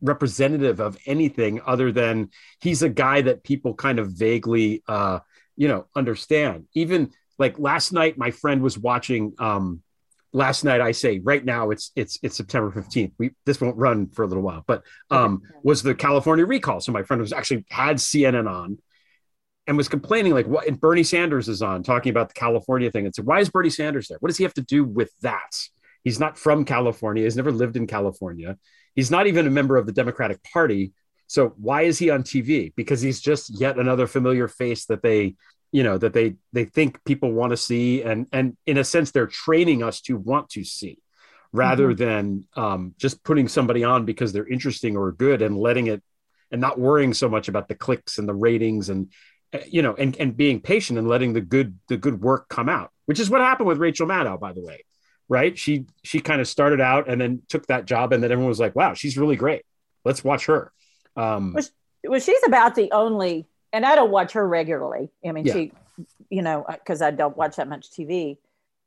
representative 0.00 0.80
of 0.80 0.96
anything 1.06 1.60
other 1.66 1.92
than 1.92 2.30
he's 2.60 2.82
a 2.82 2.88
guy 2.88 3.20
that 3.20 3.44
people 3.44 3.74
kind 3.74 3.98
of 3.98 4.12
vaguely 4.12 4.82
uh 4.88 5.18
you 5.56 5.68
know 5.68 5.86
understand 5.94 6.66
even 6.72 7.10
like 7.38 7.58
last 7.58 7.92
night 7.92 8.16
my 8.16 8.30
friend 8.30 8.62
was 8.62 8.78
watching 8.78 9.34
um 9.38 9.82
last 10.32 10.64
night 10.64 10.80
I 10.80 10.92
say 10.92 11.20
right 11.20 11.44
now 11.44 11.70
it's 11.70 11.90
it's 11.96 12.18
it's 12.22 12.36
September 12.36 12.70
15th. 12.70 13.12
We 13.18 13.30
this 13.46 13.60
won't 13.60 13.76
run 13.76 14.08
for 14.08 14.22
a 14.24 14.26
little 14.26 14.42
while, 14.42 14.64
but 14.66 14.82
um 15.10 15.42
was 15.62 15.82
the 15.82 15.94
California 15.94 16.46
recall. 16.46 16.80
So 16.80 16.92
my 16.92 17.02
friend 17.02 17.20
was 17.20 17.32
actually 17.32 17.64
had 17.68 17.96
CNN 17.96 18.48
on 18.48 18.78
and 19.66 19.76
was 19.76 19.88
complaining 19.88 20.32
like 20.32 20.46
what 20.46 20.66
and 20.66 20.80
Bernie 20.80 21.04
Sanders 21.04 21.48
is 21.48 21.62
on 21.62 21.82
talking 21.82 22.10
about 22.10 22.28
the 22.28 22.34
California 22.34 22.90
thing 22.90 23.06
and 23.06 23.14
said, 23.14 23.26
Why 23.26 23.40
is 23.40 23.50
Bernie 23.50 23.70
Sanders 23.70 24.08
there? 24.08 24.18
What 24.20 24.28
does 24.28 24.36
he 24.36 24.44
have 24.44 24.54
to 24.54 24.62
do 24.62 24.84
with 24.84 25.12
that? 25.22 25.56
He's 26.02 26.18
not 26.18 26.38
from 26.38 26.64
California, 26.64 27.24
he's 27.24 27.36
never 27.36 27.52
lived 27.52 27.76
in 27.76 27.86
California. 27.86 28.56
He's 28.94 29.10
not 29.10 29.28
even 29.28 29.46
a 29.46 29.50
member 29.50 29.76
of 29.76 29.86
the 29.86 29.92
Democratic 29.92 30.42
Party. 30.42 30.92
So 31.28 31.54
why 31.56 31.82
is 31.82 31.98
he 31.98 32.10
on 32.10 32.24
TV? 32.24 32.74
Because 32.74 33.00
he's 33.00 33.20
just 33.20 33.60
yet 33.60 33.78
another 33.78 34.08
familiar 34.08 34.48
face 34.48 34.86
that 34.86 35.02
they 35.02 35.36
you 35.72 35.82
know 35.82 35.98
that 35.98 36.12
they 36.12 36.36
they 36.52 36.64
think 36.64 37.02
people 37.04 37.32
want 37.32 37.50
to 37.50 37.56
see 37.56 38.02
and 38.02 38.26
and 38.32 38.56
in 38.66 38.78
a 38.78 38.84
sense 38.84 39.10
they're 39.10 39.26
training 39.26 39.82
us 39.82 40.00
to 40.00 40.16
want 40.16 40.48
to 40.50 40.64
see 40.64 40.98
rather 41.52 41.88
mm-hmm. 41.88 42.04
than 42.04 42.48
um, 42.56 42.94
just 42.98 43.22
putting 43.24 43.48
somebody 43.48 43.82
on 43.82 44.04
because 44.04 44.32
they're 44.32 44.46
interesting 44.46 44.96
or 44.96 45.12
good 45.12 45.42
and 45.42 45.58
letting 45.58 45.88
it 45.88 46.02
and 46.50 46.60
not 46.60 46.78
worrying 46.78 47.14
so 47.14 47.28
much 47.28 47.48
about 47.48 47.68
the 47.68 47.74
clicks 47.74 48.18
and 48.18 48.28
the 48.28 48.34
ratings 48.34 48.88
and 48.88 49.12
eh, 49.52 49.62
you 49.68 49.82
know 49.82 49.94
and 49.94 50.16
and 50.18 50.36
being 50.36 50.60
patient 50.60 50.98
and 50.98 51.08
letting 51.08 51.32
the 51.32 51.40
good 51.40 51.78
the 51.88 51.96
good 51.96 52.20
work 52.20 52.48
come 52.48 52.68
out 52.68 52.90
which 53.06 53.20
is 53.20 53.30
what 53.30 53.40
happened 53.40 53.68
with 53.68 53.78
Rachel 53.78 54.06
Maddow 54.06 54.38
by 54.38 54.52
the 54.52 54.62
way 54.62 54.84
right? 55.30 55.56
She 55.56 55.86
she 56.02 56.20
kind 56.20 56.42
of 56.42 56.48
started 56.48 56.82
out 56.82 57.08
and 57.08 57.18
then 57.18 57.40
took 57.48 57.66
that 57.68 57.86
job 57.86 58.12
and 58.12 58.22
then 58.22 58.30
everyone 58.30 58.50
was 58.50 58.60
like 58.60 58.76
wow 58.76 58.92
she's 58.92 59.16
really 59.16 59.36
great. 59.36 59.62
Let's 60.04 60.22
watch 60.22 60.46
her. 60.46 60.72
Um 61.16 61.54
well, 61.54 61.64
well 62.04 62.20
she's 62.20 62.42
about 62.46 62.74
the 62.74 62.92
only 62.92 63.46
and 63.72 63.84
I 63.84 63.94
don't 63.94 64.10
watch 64.10 64.32
her 64.32 64.46
regularly. 64.46 65.10
I 65.26 65.32
mean, 65.32 65.46
yeah. 65.46 65.52
she, 65.52 65.72
you 66.28 66.42
know, 66.42 66.64
because 66.68 67.02
I 67.02 67.10
don't 67.10 67.36
watch 67.36 67.56
that 67.56 67.68
much 67.68 67.90
TV. 67.90 68.38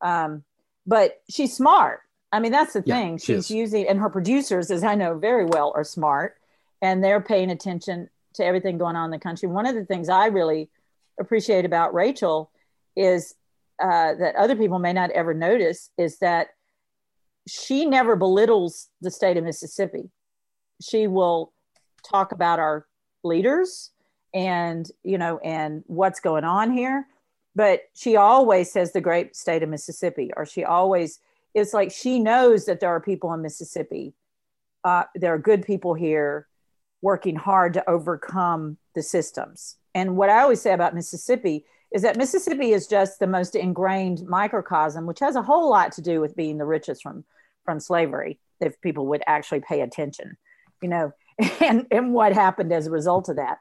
Um, 0.02 0.44
but 0.86 1.22
she's 1.30 1.56
smart. 1.56 2.02
I 2.32 2.40
mean, 2.40 2.52
that's 2.52 2.74
the 2.74 2.84
yeah, 2.86 2.96
thing. 2.96 3.18
She's 3.18 3.48
she 3.48 3.58
using, 3.58 3.88
and 3.88 4.00
her 4.00 4.10
producers, 4.10 4.72
as 4.72 4.84
I 4.84 4.96
know 4.96 5.18
very 5.18 5.46
well, 5.46 5.72
are 5.76 5.84
smart, 5.84 6.36
and 6.82 7.04
they're 7.04 7.22
paying 7.22 7.52
attention 7.52 8.10
to 8.34 8.44
everything 8.44 8.78
going 8.78 8.96
on 8.96 9.06
in 9.06 9.12
the 9.12 9.20
country. 9.20 9.48
One 9.48 9.66
of 9.66 9.76
the 9.76 9.86
things 9.86 10.10
I 10.10 10.28
really 10.28 10.70
appreciate 11.20 11.64
about 11.64 11.94
Rachel 11.94 12.50
is 12.96 13.36
uh, 13.82 14.16
that 14.16 14.36
other 14.36 14.56
people 14.56 14.80
may 14.80 14.94
not 14.94 15.12
ever 15.12 15.34
notice 15.34 15.92
is 15.98 16.18
that 16.20 16.50
she 17.48 17.86
never 17.86 18.16
belittles 18.16 18.90
the 19.02 19.12
state 19.12 19.38
of 19.38 19.44
Mississippi. 19.44 20.10
She 20.82 21.08
will 21.08 21.54
talk 22.10 22.32
about 22.32 22.60
our 22.60 22.88
leaders 23.24 23.92
and 24.34 24.90
you 25.04 25.18
know 25.18 25.38
and 25.40 25.84
what's 25.88 26.20
going 26.20 26.44
on 26.44 26.72
here. 26.72 27.08
But 27.56 27.82
she 27.94 28.16
always 28.16 28.72
says 28.72 28.92
the 28.92 29.02
great 29.02 29.36
state 29.36 29.62
of 29.64 29.70
mississippi 29.70 30.32
or 30.36 30.46
she 30.46 30.64
always 30.64 31.20
it's 31.54 31.74
like 31.74 31.92
she 31.92 32.20
knows 32.20 32.66
that 32.66 32.80
there 32.80 32.90
are 32.90 33.00
people 33.00 33.32
in 33.34 33.42
mississippi 33.42 34.14
uh, 34.84 35.04
there 35.16 35.34
are 35.34 35.40
good 35.40 35.66
people 35.66 35.94
here 35.94 36.48
working 37.02 37.36
hard 37.36 37.74
to 37.74 37.90
overcome 37.90 38.78
the 38.96 39.04
systems. 39.04 39.78
And 39.96 40.18
what 40.18 40.30
i 40.30 40.42
always 40.42 40.62
say 40.62 40.74
about 40.74 40.96
mississippi 40.96 41.66
is 41.94 42.02
that 42.02 42.18
mississippi 42.18 42.72
is 42.72 42.88
just 42.88 43.20
the 43.20 43.28
most 43.28 43.56
ingrained 43.56 44.28
microcosm 44.28 45.06
which 45.06 45.20
has 45.20 45.36
a 45.36 45.44
whole 45.44 45.70
lot 45.70 45.92
to 45.94 46.02
do 46.02 46.20
with 46.20 46.36
being 46.36 46.58
the 46.58 46.66
richest 46.66 47.04
from 47.04 47.24
from 47.64 47.80
slavery 47.80 48.40
if 48.60 48.82
people 48.82 49.06
would 49.08 49.22
actually 49.28 49.60
pay 49.60 49.82
attention 49.82 50.36
you 50.82 50.90
know 50.90 51.14
and 51.62 51.86
and 51.92 52.14
what 52.14 52.34
happened 52.34 52.74
as 52.74 52.88
a 52.88 52.92
result 52.92 53.30
of 53.30 53.36
that 53.36 53.60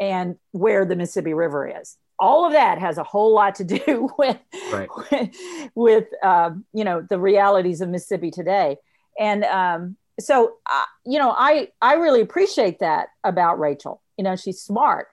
and 0.00 0.36
where 0.52 0.84
the 0.86 0.96
Mississippi 0.96 1.34
River 1.34 1.70
is. 1.80 1.98
All 2.18 2.46
of 2.46 2.52
that 2.52 2.78
has 2.78 2.98
a 2.98 3.04
whole 3.04 3.32
lot 3.34 3.54
to 3.56 3.64
do 3.64 4.10
with 4.18 4.38
right. 4.72 4.88
with, 4.96 5.30
with 5.74 6.08
um, 6.24 6.64
you 6.72 6.82
know 6.82 7.06
the 7.08 7.20
realities 7.20 7.80
of 7.80 7.90
Mississippi 7.90 8.30
today. 8.30 8.78
And 9.18 9.44
um, 9.44 9.96
so 10.18 10.56
uh, 10.70 10.84
you 11.04 11.18
know 11.18 11.30
I 11.36 11.68
I 11.80 11.94
really 11.94 12.22
appreciate 12.22 12.80
that 12.80 13.08
about 13.22 13.60
Rachel. 13.60 14.02
You 14.16 14.24
know 14.24 14.34
she's 14.34 14.60
smart. 14.60 15.08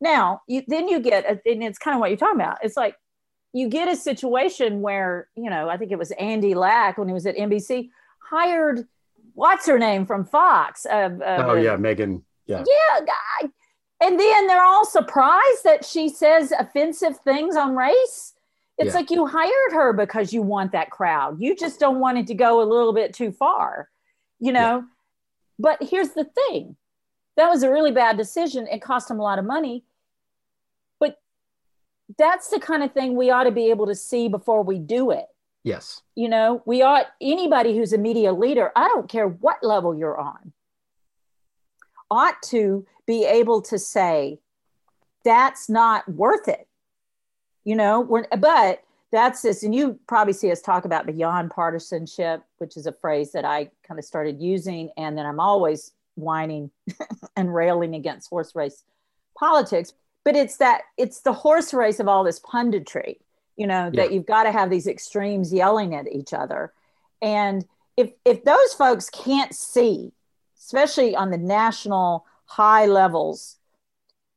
Now 0.00 0.42
you, 0.46 0.62
then 0.68 0.88
you 0.88 1.00
get 1.00 1.26
and 1.26 1.62
it's 1.62 1.78
kind 1.78 1.94
of 1.94 2.00
what 2.00 2.10
you're 2.10 2.18
talking 2.18 2.40
about. 2.40 2.58
It's 2.62 2.76
like 2.76 2.94
you 3.52 3.68
get 3.68 3.88
a 3.88 3.96
situation 3.96 4.80
where 4.80 5.28
you 5.34 5.50
know 5.50 5.68
I 5.68 5.76
think 5.76 5.90
it 5.90 5.98
was 5.98 6.12
Andy 6.12 6.54
Lack 6.54 6.98
when 6.98 7.08
he 7.08 7.14
was 7.14 7.26
at 7.26 7.36
NBC 7.36 7.90
hired 8.30 8.86
what's 9.34 9.66
her 9.66 9.78
name 9.78 10.06
from 10.06 10.24
Fox. 10.24 10.86
Uh, 10.86 11.10
uh, 11.24 11.44
oh 11.46 11.54
yeah, 11.54 11.76
Megyn. 11.76 12.22
Yeah. 12.46 12.64
Yeah, 12.66 13.04
guy 13.04 13.50
and 14.00 14.18
then 14.18 14.46
they're 14.46 14.64
all 14.64 14.84
surprised 14.84 15.64
that 15.64 15.84
she 15.84 16.08
says 16.08 16.52
offensive 16.52 17.18
things 17.18 17.56
on 17.56 17.76
race. 17.76 18.34
It's 18.78 18.88
yeah. 18.88 18.94
like 18.94 19.10
you 19.10 19.26
hired 19.26 19.72
her 19.72 19.92
because 19.92 20.32
you 20.32 20.40
want 20.40 20.70
that 20.72 20.90
crowd. 20.90 21.40
You 21.40 21.56
just 21.56 21.80
don't 21.80 21.98
want 21.98 22.18
it 22.18 22.28
to 22.28 22.34
go 22.34 22.62
a 22.62 22.64
little 22.64 22.92
bit 22.92 23.12
too 23.12 23.32
far, 23.32 23.88
you 24.38 24.52
know? 24.52 24.78
Yeah. 24.78 24.82
But 25.58 25.82
here's 25.82 26.10
the 26.10 26.24
thing 26.24 26.76
that 27.36 27.48
was 27.48 27.64
a 27.64 27.70
really 27.70 27.90
bad 27.90 28.16
decision. 28.16 28.68
It 28.68 28.82
cost 28.82 29.08
them 29.08 29.18
a 29.18 29.22
lot 29.22 29.40
of 29.40 29.44
money. 29.44 29.84
But 31.00 31.18
that's 32.16 32.48
the 32.48 32.60
kind 32.60 32.84
of 32.84 32.92
thing 32.92 33.16
we 33.16 33.30
ought 33.30 33.44
to 33.44 33.50
be 33.50 33.70
able 33.70 33.86
to 33.86 33.96
see 33.96 34.28
before 34.28 34.62
we 34.62 34.78
do 34.78 35.10
it. 35.10 35.26
Yes. 35.64 36.02
You 36.14 36.28
know, 36.28 36.62
we 36.64 36.82
ought 36.82 37.06
anybody 37.20 37.76
who's 37.76 37.92
a 37.92 37.98
media 37.98 38.32
leader, 38.32 38.70
I 38.76 38.86
don't 38.88 39.08
care 39.08 39.26
what 39.26 39.62
level 39.62 39.94
you're 39.94 40.18
on, 40.18 40.52
ought 42.10 42.40
to 42.42 42.86
be 43.06 43.24
able 43.24 43.62
to 43.62 43.78
say 43.78 44.38
that's 45.24 45.68
not 45.68 46.08
worth 46.08 46.48
it. 46.48 46.66
You 47.64 47.76
know 47.76 48.00
we're, 48.00 48.26
but 48.38 48.82
that's 49.10 49.42
this 49.42 49.62
and 49.62 49.74
you 49.74 49.98
probably 50.06 50.32
see 50.32 50.50
us 50.50 50.60
talk 50.60 50.84
about 50.84 51.06
beyond 51.06 51.50
partisanship 51.50 52.42
which 52.58 52.76
is 52.76 52.86
a 52.86 52.92
phrase 52.92 53.32
that 53.32 53.44
i 53.44 53.70
kind 53.86 53.98
of 53.98 54.04
started 54.04 54.38
using 54.38 54.90
and 54.98 55.16
then 55.16 55.24
i'm 55.24 55.40
always 55.40 55.92
whining 56.18 56.70
and 57.36 57.54
railing 57.54 57.94
against 57.94 58.28
horse 58.28 58.54
race 58.54 58.84
politics. 59.38 59.94
But 60.24 60.36
it's 60.36 60.56
that 60.56 60.82
it's 60.98 61.20
the 61.20 61.32
horse 61.32 61.72
race 61.72 62.00
of 62.00 62.08
all 62.08 62.24
this 62.24 62.40
punditry 62.40 63.16
you 63.56 63.66
know 63.66 63.90
yeah. 63.92 64.02
that 64.02 64.12
you've 64.12 64.26
got 64.26 64.44
to 64.44 64.52
have 64.52 64.68
these 64.68 64.86
extremes 64.86 65.52
yelling 65.52 65.94
at 65.94 66.06
each 66.12 66.34
other. 66.34 66.72
And 67.22 67.64
if 67.96 68.12
if 68.24 68.44
those 68.44 68.74
folks 68.74 69.08
can't 69.08 69.54
see 69.54 70.12
especially 70.58 71.16
on 71.16 71.30
the 71.30 71.38
national 71.38 72.26
high 72.46 72.86
levels 72.86 73.56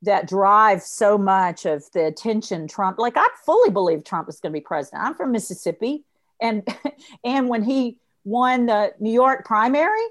that 0.03 0.27
drive 0.27 0.81
so 0.81 1.17
much 1.17 1.65
of 1.65 1.83
the 1.91 2.05
attention 2.05 2.67
Trump 2.67 2.97
like 2.97 3.17
I 3.17 3.27
fully 3.45 3.69
believe 3.69 4.03
Trump 4.03 4.27
is 4.29 4.39
going 4.39 4.51
to 4.51 4.59
be 4.59 4.63
president. 4.63 5.03
I'm 5.03 5.15
from 5.15 5.31
Mississippi 5.31 6.03
and 6.41 6.67
and 7.23 7.47
when 7.47 7.63
he 7.63 7.97
won 8.23 8.65
the 8.65 8.93
New 8.99 9.11
York 9.11 9.45
primary, 9.45 10.01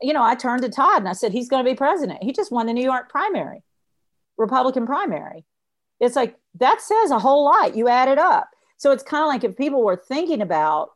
you 0.00 0.12
know, 0.12 0.22
I 0.22 0.34
turned 0.34 0.62
to 0.62 0.68
Todd 0.68 0.98
and 0.98 1.08
I 1.08 1.12
said 1.12 1.32
he's 1.32 1.48
going 1.48 1.64
to 1.64 1.70
be 1.70 1.76
president. 1.76 2.22
He 2.22 2.32
just 2.32 2.52
won 2.52 2.66
the 2.66 2.72
New 2.72 2.84
York 2.84 3.08
primary. 3.08 3.62
Republican 4.36 4.86
primary. 4.86 5.44
It's 6.00 6.16
like 6.16 6.36
that 6.60 6.80
says 6.80 7.10
a 7.10 7.18
whole 7.18 7.44
lot. 7.44 7.76
You 7.76 7.88
add 7.88 8.08
it 8.08 8.18
up. 8.18 8.48
So 8.76 8.92
it's 8.92 9.02
kind 9.02 9.22
of 9.22 9.28
like 9.28 9.42
if 9.42 9.56
people 9.56 9.82
were 9.82 9.96
thinking 9.96 10.40
about, 10.40 10.90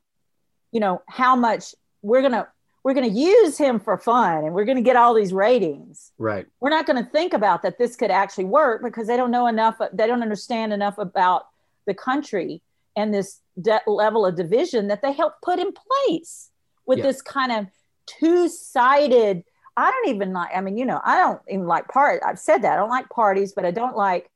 you 0.70 0.78
know, 0.78 1.02
how 1.08 1.34
much 1.34 1.74
we're 2.02 2.20
going 2.20 2.32
to 2.32 2.46
we're 2.84 2.94
going 2.94 3.08
to 3.08 3.18
use 3.18 3.56
him 3.56 3.78
for 3.78 3.96
fun 3.96 4.44
and 4.44 4.54
we're 4.54 4.64
going 4.64 4.76
to 4.76 4.82
get 4.82 4.96
all 4.96 5.14
these 5.14 5.32
ratings. 5.32 6.12
Right. 6.18 6.46
We're 6.60 6.70
not 6.70 6.86
going 6.86 7.02
to 7.02 7.08
think 7.10 7.32
about 7.32 7.62
that 7.62 7.78
this 7.78 7.94
could 7.94 8.10
actually 8.10 8.46
work 8.46 8.82
because 8.82 9.06
they 9.06 9.16
don't 9.16 9.30
know 9.30 9.46
enough, 9.46 9.78
they 9.92 10.06
don't 10.06 10.22
understand 10.22 10.72
enough 10.72 10.98
about 10.98 11.46
the 11.86 11.94
country 11.94 12.60
and 12.96 13.14
this 13.14 13.40
de- 13.60 13.80
level 13.86 14.26
of 14.26 14.36
division 14.36 14.88
that 14.88 15.00
they 15.00 15.12
help 15.12 15.34
put 15.42 15.58
in 15.58 15.72
place 15.72 16.50
with 16.86 16.98
yeah. 16.98 17.04
this 17.04 17.22
kind 17.22 17.52
of 17.52 17.66
two 18.06 18.48
sided. 18.48 19.44
I 19.76 19.90
don't 19.90 20.14
even 20.14 20.32
like, 20.32 20.50
I 20.54 20.60
mean, 20.60 20.76
you 20.76 20.84
know, 20.84 21.00
I 21.04 21.16
don't 21.18 21.40
even 21.48 21.66
like 21.66 21.88
part. 21.88 22.22
I've 22.26 22.38
said 22.38 22.62
that 22.62 22.72
I 22.72 22.76
don't 22.76 22.90
like 22.90 23.08
parties, 23.10 23.52
but 23.52 23.64
I 23.64 23.70
don't 23.70 23.96
like, 23.96 24.28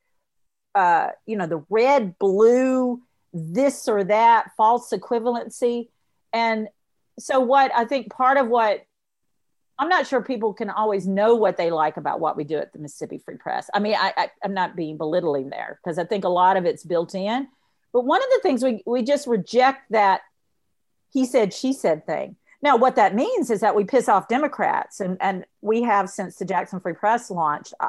uh, 0.75 1.09
you 1.27 1.37
know, 1.37 1.47
the 1.47 1.65
red, 1.69 2.19
blue, 2.19 3.03
this 3.33 3.89
or 3.89 4.05
that 4.05 4.53
false 4.57 4.91
equivalency. 4.93 5.89
And 6.33 6.69
so 7.19 7.41
what 7.41 7.73
I 7.75 7.85
think 7.85 8.11
part 8.11 8.37
of 8.37 8.49
what 8.49 8.85
I'm 9.79 9.89
not 9.89 10.07
sure 10.07 10.23
people 10.23 10.55
can 10.55 10.71
always 10.71 11.07
know 11.07 11.35
what 11.35 11.57
they 11.57 11.71
like 11.71 11.97
about 11.97 12.21
what 12.21 12.37
we 12.37 12.45
do 12.45 12.57
at 12.57 12.73
the 12.73 12.79
Mississippi 12.79 13.19
Free 13.19 13.37
Press. 13.37 13.69
I 13.75 13.79
mean, 13.79 13.95
I, 13.95 14.13
I, 14.17 14.31
am 14.43 14.55
not 14.55 14.75
being 14.75 14.97
belittling 14.97 15.51
there 15.51 15.79
because 15.83 15.99
I 15.99 16.05
think 16.05 16.25
a 16.25 16.31
lot 16.31 16.57
of 16.57 16.65
it's 16.65 16.83
built 16.83 17.15
in. 17.15 17.47
But 17.93 18.07
one 18.07 18.23
of 18.23 18.29
the 18.35 18.41
things 18.43 18.63
we, 18.63 18.83
we 18.87 19.03
just 19.03 19.27
reject 19.27 19.91
that 19.91 20.23
he 21.13 21.27
said, 21.27 21.53
she 21.53 21.73
said 21.73 22.07
thing. 22.07 22.37
Now, 22.63 22.77
what 22.77 22.97
that 22.97 23.15
means 23.15 23.51
is 23.51 23.61
that 23.61 23.77
we 23.77 23.85
piss 23.85 24.09
off 24.09 24.29
Democrats, 24.29 25.01
and, 25.01 25.19
and 25.21 25.45
we 25.61 25.83
have 25.83 26.09
since 26.09 26.37
the 26.37 26.45
Jackson 26.45 26.81
Free 26.81 26.95
Press 26.95 27.31
launched 27.31 27.75
uh, 27.79 27.89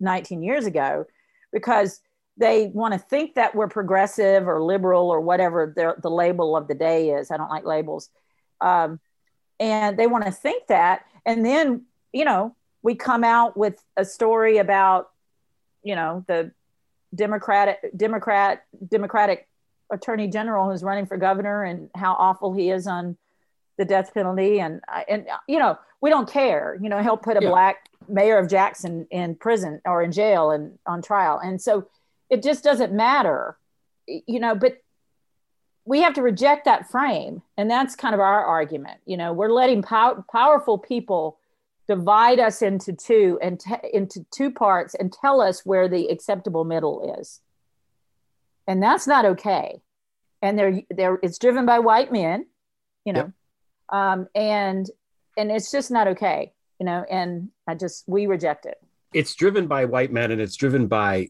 19 0.00 0.42
years 0.42 0.66
ago 0.66 1.06
because 1.52 2.00
they 2.36 2.66
want 2.74 2.94
to 2.94 2.98
think 2.98 3.34
that 3.34 3.54
we're 3.54 3.68
progressive 3.68 4.48
or 4.48 4.62
liberal 4.62 5.08
or 5.08 5.20
whatever 5.20 5.72
the, 5.74 5.94
the 6.00 6.10
label 6.10 6.56
of 6.56 6.66
the 6.66 6.74
day 6.74 7.10
is. 7.10 7.30
I 7.30 7.36
don't 7.36 7.50
like 7.50 7.64
labels 7.64 8.10
um, 8.62 9.00
and 9.60 9.98
they 9.98 10.06
want 10.06 10.24
to 10.24 10.30
think 10.32 10.66
that. 10.68 11.04
And 11.26 11.44
then 11.44 11.82
you 12.12 12.24
know 12.24 12.54
we 12.82 12.94
come 12.94 13.24
out 13.24 13.56
with 13.56 13.82
a 13.96 14.04
story 14.04 14.58
about 14.58 15.10
you 15.82 15.94
know 15.94 16.24
the 16.28 16.50
democratic 17.14 17.78
democrat 17.96 18.64
democratic 18.88 19.46
attorney 19.90 20.26
general 20.26 20.70
who's 20.70 20.82
running 20.82 21.04
for 21.06 21.16
governor 21.18 21.62
and 21.62 21.90
how 21.94 22.14
awful 22.14 22.52
he 22.54 22.70
is 22.70 22.86
on 22.86 23.16
the 23.78 23.84
death 23.84 24.12
penalty. 24.14 24.60
And 24.60 24.80
and 25.08 25.26
you 25.48 25.58
know 25.58 25.78
we 26.00 26.10
don't 26.10 26.28
care. 26.30 26.78
You 26.80 26.88
know 26.88 27.02
he'll 27.02 27.16
put 27.16 27.36
a 27.36 27.42
Yeah. 27.42 27.50
black 27.50 27.88
mayor 28.08 28.36
of 28.38 28.48
jackson 28.48 29.06
in 29.10 29.36
prison 29.36 29.80
or 29.84 30.02
in 30.02 30.10
jail 30.12 30.50
and 30.50 30.78
on 30.86 31.02
trial. 31.02 31.38
And 31.38 31.60
so 31.62 31.86
it 32.30 32.42
just 32.42 32.64
doesn't 32.64 32.92
matter 32.92 33.56
you 34.26 34.40
know 34.40 34.54
but 34.56 34.81
we 35.84 36.00
have 36.02 36.14
to 36.14 36.22
reject 36.22 36.64
that 36.64 36.90
frame. 36.90 37.42
And 37.56 37.70
that's 37.70 37.96
kind 37.96 38.14
of 38.14 38.20
our 38.20 38.44
argument. 38.44 39.00
You 39.06 39.16
know 39.16 39.32
we're 39.32 39.52
letting 39.52 39.82
pow- 39.82 40.24
powerful 40.30 40.78
people 40.78 41.38
divide 41.88 42.38
us 42.38 42.62
into 42.62 42.92
two 42.92 43.38
and 43.42 43.58
te- 43.58 43.90
into 43.92 44.24
two 44.30 44.50
parts 44.50 44.94
and 44.94 45.12
tell 45.12 45.40
us 45.40 45.66
where 45.66 45.88
the 45.88 46.06
acceptable 46.08 46.64
middle 46.64 47.16
is. 47.18 47.40
And 48.66 48.82
that's 48.82 49.06
not 49.06 49.24
okay. 49.24 49.80
And 50.40 50.58
they're 50.58 50.82
they're 50.90 51.18
it's 51.22 51.38
driven 51.38 51.66
by 51.66 51.78
white 51.80 52.12
men 52.12 52.46
you 53.04 53.12
know. 53.12 53.32
Um 53.88 54.28
and 54.34 54.88
and 55.36 55.50
it's 55.50 55.70
just 55.70 55.90
not 55.90 56.08
okay 56.08 56.52
you 56.78 56.86
know 56.86 57.04
and 57.10 57.48
i 57.66 57.74
just 57.74 58.04
we 58.06 58.26
reject 58.26 58.66
it. 58.66 58.78
It's 59.12 59.34
driven 59.34 59.66
by 59.66 59.84
white 59.84 60.12
men 60.12 60.30
and 60.30 60.40
it's 60.40 60.56
driven 60.56 60.86
by 60.86 61.28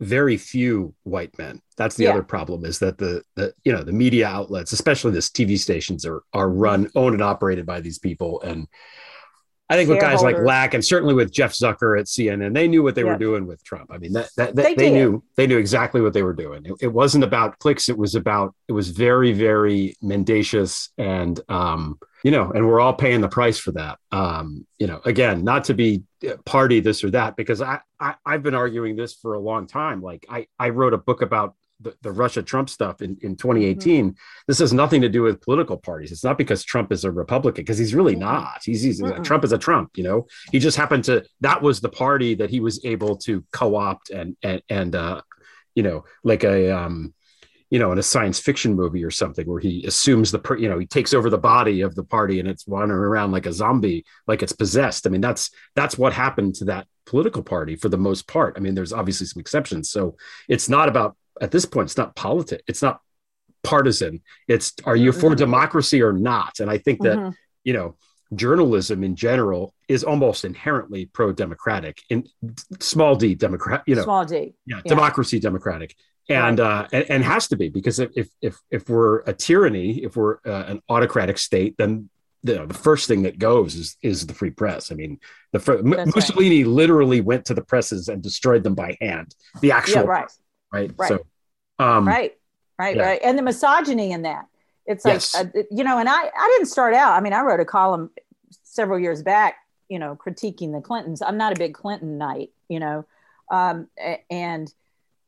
very 0.00 0.36
few 0.36 0.92
white 1.04 1.36
men 1.38 1.60
that's 1.76 1.96
the 1.96 2.04
Yeah. 2.04 2.10
other 2.10 2.22
problem 2.22 2.64
is 2.64 2.78
that 2.80 2.98
the, 2.98 3.22
the 3.36 3.54
you 3.64 3.72
know 3.72 3.82
the 3.84 3.92
media 3.92 4.26
outlets 4.26 4.72
especially 4.72 5.12
this 5.12 5.30
tv 5.30 5.58
stations 5.58 6.04
are 6.04 6.22
are 6.32 6.50
run 6.50 6.90
owned 6.96 7.14
and 7.14 7.22
operated 7.22 7.64
by 7.64 7.80
these 7.80 7.98
people 7.98 8.40
and 8.42 8.66
i 9.70 9.76
think 9.76 9.88
with 9.88 10.00
guys 10.00 10.22
like 10.22 10.36
lack 10.38 10.74
and 10.74 10.84
certainly 10.84 11.14
with 11.14 11.32
jeff 11.32 11.52
zucker 11.52 11.98
at 11.98 12.06
cnn 12.06 12.52
they 12.54 12.68
knew 12.68 12.82
what 12.82 12.94
they 12.94 13.02
Yeah. 13.02 13.12
were 13.12 13.18
doing 13.18 13.46
with 13.46 13.62
trump. 13.64 13.90
I 13.92 13.98
mean 13.98 14.12
that, 14.12 14.28
that, 14.36 14.54
that 14.56 14.62
They 14.62 14.74
they, 14.74 14.90
knew 14.90 15.22
they 15.36 15.46
knew 15.46 15.58
exactly 15.58 16.00
what 16.00 16.12
they 16.12 16.22
were 16.22 16.32
doing. 16.34 16.64
It, 16.66 16.74
it 16.80 16.92
wasn't 16.92 17.24
about 17.24 17.58
clicks 17.58 17.88
it 17.88 17.96
was 17.96 18.14
about 18.14 18.54
it 18.68 18.72
was 18.72 18.90
very 18.90 19.32
very 19.32 19.94
mendacious 20.02 20.90
and 20.98 21.40
um 21.48 21.98
you 22.22 22.30
know 22.30 22.50
and 22.50 22.66
we're 22.66 22.80
all 22.80 22.94
paying 22.94 23.20
the 23.20 23.28
price 23.28 23.58
for 23.58 23.72
that. 23.72 23.98
Um 24.12 24.66
you 24.78 24.86
know 24.86 25.00
again 25.04 25.44
not 25.44 25.64
to 25.64 25.74
be 25.74 26.02
uh, 26.28 26.36
party 26.44 26.80
this 26.80 27.02
or 27.04 27.10
that 27.10 27.36
because 27.36 27.60
I, 27.62 27.80
I 28.00 28.14
i've 28.24 28.42
been 28.42 28.54
arguing 28.54 28.96
this 28.96 29.14
for 29.14 29.34
a 29.34 29.40
long 29.40 29.66
time. 29.66 30.02
Like 30.02 30.26
i 30.28 30.46
i 30.58 30.68
wrote 30.70 30.92
a 30.94 30.98
book 30.98 31.22
about 31.22 31.54
the, 31.80 31.94
the 32.02 32.12
russia 32.12 32.42
trump 32.42 32.70
stuff 32.70 33.02
in, 33.02 33.16
in 33.22 33.36
2018 33.36 34.14
this 34.46 34.58
has 34.58 34.72
nothing 34.72 35.00
to 35.02 35.08
do 35.08 35.22
with 35.22 35.40
political 35.40 35.76
parties 35.76 36.12
it's 36.12 36.24
not 36.24 36.38
because 36.38 36.62
trump 36.62 36.92
is 36.92 37.04
a 37.04 37.10
republican 37.10 37.62
because 37.62 37.78
he's 37.78 37.94
really 37.94 38.16
not 38.16 38.60
he's, 38.64 38.82
he's 38.82 39.00
Mm-mm. 39.00 39.24
trump 39.24 39.44
is 39.44 39.52
a 39.52 39.58
trump 39.58 39.90
you 39.96 40.04
know 40.04 40.26
he 40.52 40.58
just 40.58 40.76
happened 40.76 41.04
to 41.04 41.24
that 41.40 41.62
was 41.62 41.80
the 41.80 41.88
party 41.88 42.34
that 42.34 42.50
he 42.50 42.60
was 42.60 42.84
able 42.84 43.16
to 43.16 43.44
co-opt 43.52 44.10
and 44.10 44.36
and 44.42 44.62
and 44.68 44.94
uh 44.94 45.20
you 45.74 45.82
know 45.82 46.04
like 46.22 46.44
a 46.44 46.70
um 46.70 47.12
you 47.74 47.80
know, 47.80 47.90
in 47.90 47.98
a 47.98 48.04
science 48.04 48.38
fiction 48.38 48.74
movie 48.74 49.02
or 49.02 49.10
something 49.10 49.48
where 49.48 49.58
he 49.58 49.84
assumes 49.84 50.30
the, 50.30 50.38
per, 50.38 50.56
you 50.56 50.68
know, 50.68 50.78
he 50.78 50.86
takes 50.86 51.12
over 51.12 51.28
the 51.28 51.36
body 51.36 51.80
of 51.80 51.96
the 51.96 52.04
party 52.04 52.38
and 52.38 52.48
it's 52.48 52.68
wandering 52.68 53.00
around 53.00 53.32
like 53.32 53.46
a 53.46 53.52
zombie, 53.52 54.04
like 54.28 54.44
it's 54.44 54.52
possessed. 54.52 55.08
I 55.08 55.10
mean, 55.10 55.20
that's 55.20 55.50
that's 55.74 55.98
what 55.98 56.12
happened 56.12 56.54
to 56.56 56.66
that 56.66 56.86
political 57.04 57.42
party 57.42 57.74
for 57.74 57.88
the 57.88 57.98
most 57.98 58.28
part. 58.28 58.54
I 58.56 58.60
mean, 58.60 58.76
there's 58.76 58.92
obviously 58.92 59.26
some 59.26 59.40
exceptions. 59.40 59.90
So 59.90 60.16
it's 60.48 60.68
not 60.68 60.88
about 60.88 61.16
at 61.40 61.50
this 61.50 61.64
point, 61.64 61.86
it's 61.88 61.96
not 61.96 62.14
politics, 62.16 62.62
it's 62.66 62.82
not 62.82 63.00
partisan. 63.62 64.20
It's 64.48 64.72
are 64.84 64.96
you 64.96 65.10
for 65.12 65.30
Mhm. 65.30 65.36
democracy 65.36 66.02
or 66.02 66.12
not? 66.12 66.60
And 66.60 66.70
I 66.70 66.78
think 66.78 67.00
that 67.02 67.18
Mhm. 67.18 67.34
you 67.64 67.72
know 67.72 67.96
journalism 68.34 69.04
in 69.04 69.14
general 69.16 69.74
is 69.88 70.02
almost 70.02 70.44
inherently 70.44 71.06
pro-democratic 71.06 72.00
in 72.10 72.26
small 72.80 73.14
d 73.14 73.34
democrat 73.34 73.82
you 73.86 73.94
know 73.94 74.02
small 74.02 74.24
d 74.24 74.54
yeah, 74.66 74.80
democracy 74.86 75.38
democratic 75.38 75.94
and 76.28 76.58
uh 76.58 76.88
and, 76.92 77.04
and 77.10 77.24
has 77.24 77.46
to 77.48 77.56
be 77.56 77.68
because 77.68 77.98
if 78.00 78.10
if 78.16 78.28
if, 78.42 78.58
if 78.70 78.88
we're 78.88 79.20
a 79.20 79.32
tyranny 79.32 80.02
if 80.02 80.16
we're 80.16 80.38
uh, 80.46 80.64
an 80.66 80.82
autocratic 80.88 81.38
state 81.38 81.76
then 81.78 82.08
the, 82.42 82.66
the 82.66 82.74
first 82.74 83.06
thing 83.08 83.22
that 83.22 83.38
goes 83.38 83.74
is 83.76 83.96
is 84.02 84.26
the 84.26 84.34
free 84.34 84.50
press 84.50 84.90
i 84.90 84.94
mean 84.94 85.20
the 85.52 85.60
fir- 85.60 85.78
M- 85.78 85.90
That's 85.90 86.06
right. 86.08 86.16
mussolini 86.16 86.64
literally 86.64 87.20
went 87.20 87.44
to 87.46 87.54
the 87.54 87.62
presses 87.62 88.08
and 88.08 88.20
destroyed 88.22 88.64
them 88.64 88.74
by 88.74 88.96
hand 89.00 89.34
the 89.60 89.70
actual 89.70 90.02
yeah 90.02 90.08
right 90.08 90.30
right 90.74 90.90
Right. 90.96 91.08
so 91.08 91.26
um 91.78 92.06
right 92.06 92.36
right 92.78 92.96
yeah. 92.96 93.02
right 93.02 93.20
and 93.24 93.38
the 93.38 93.42
misogyny 93.42 94.12
in 94.12 94.22
that 94.22 94.46
it's 94.86 95.04
like 95.04 95.14
Yes. 95.14 95.34
uh, 95.34 95.44
you 95.70 95.84
know 95.84 95.98
and 95.98 96.08
i 96.08 96.22
i 96.38 96.48
didn't 96.54 96.66
start 96.66 96.94
out 96.94 97.12
i 97.16 97.20
mean 97.20 97.32
i 97.32 97.40
wrote 97.42 97.60
a 97.60 97.64
column 97.64 98.10
several 98.62 98.98
years 98.98 99.22
back 99.22 99.56
you 99.88 99.98
know 99.98 100.16
critiquing 100.16 100.72
the 100.72 100.80
clintons 100.80 101.22
i'm 101.22 101.36
not 101.36 101.52
a 101.52 101.56
big 101.56 101.74
clinton 101.74 102.18
knight 102.18 102.50
you 102.68 102.80
know 102.80 103.04
um 103.50 103.88
and 104.30 104.72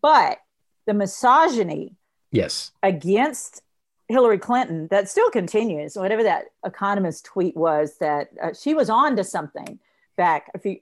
but 0.03 0.39
the 0.87 0.95
misogyny 0.95 1.95
yes 2.33 2.73
against 2.83 3.63
Hillary 4.09 4.39
Clinton 4.39 4.87
that 4.93 5.09
still 5.09 5.31
continues. 5.31 5.97
Whatever 5.97 6.23
that 6.23 6.45
economist 6.65 7.25
tweet 7.25 7.57
was, 7.57 7.99
that 7.99 8.29
uh, 8.41 8.53
she 8.55 8.73
was 8.73 8.89
on 8.89 9.17
to 9.17 9.25
something 9.25 9.81
back. 10.17 10.49
If 10.55 10.65
you, 10.65 10.79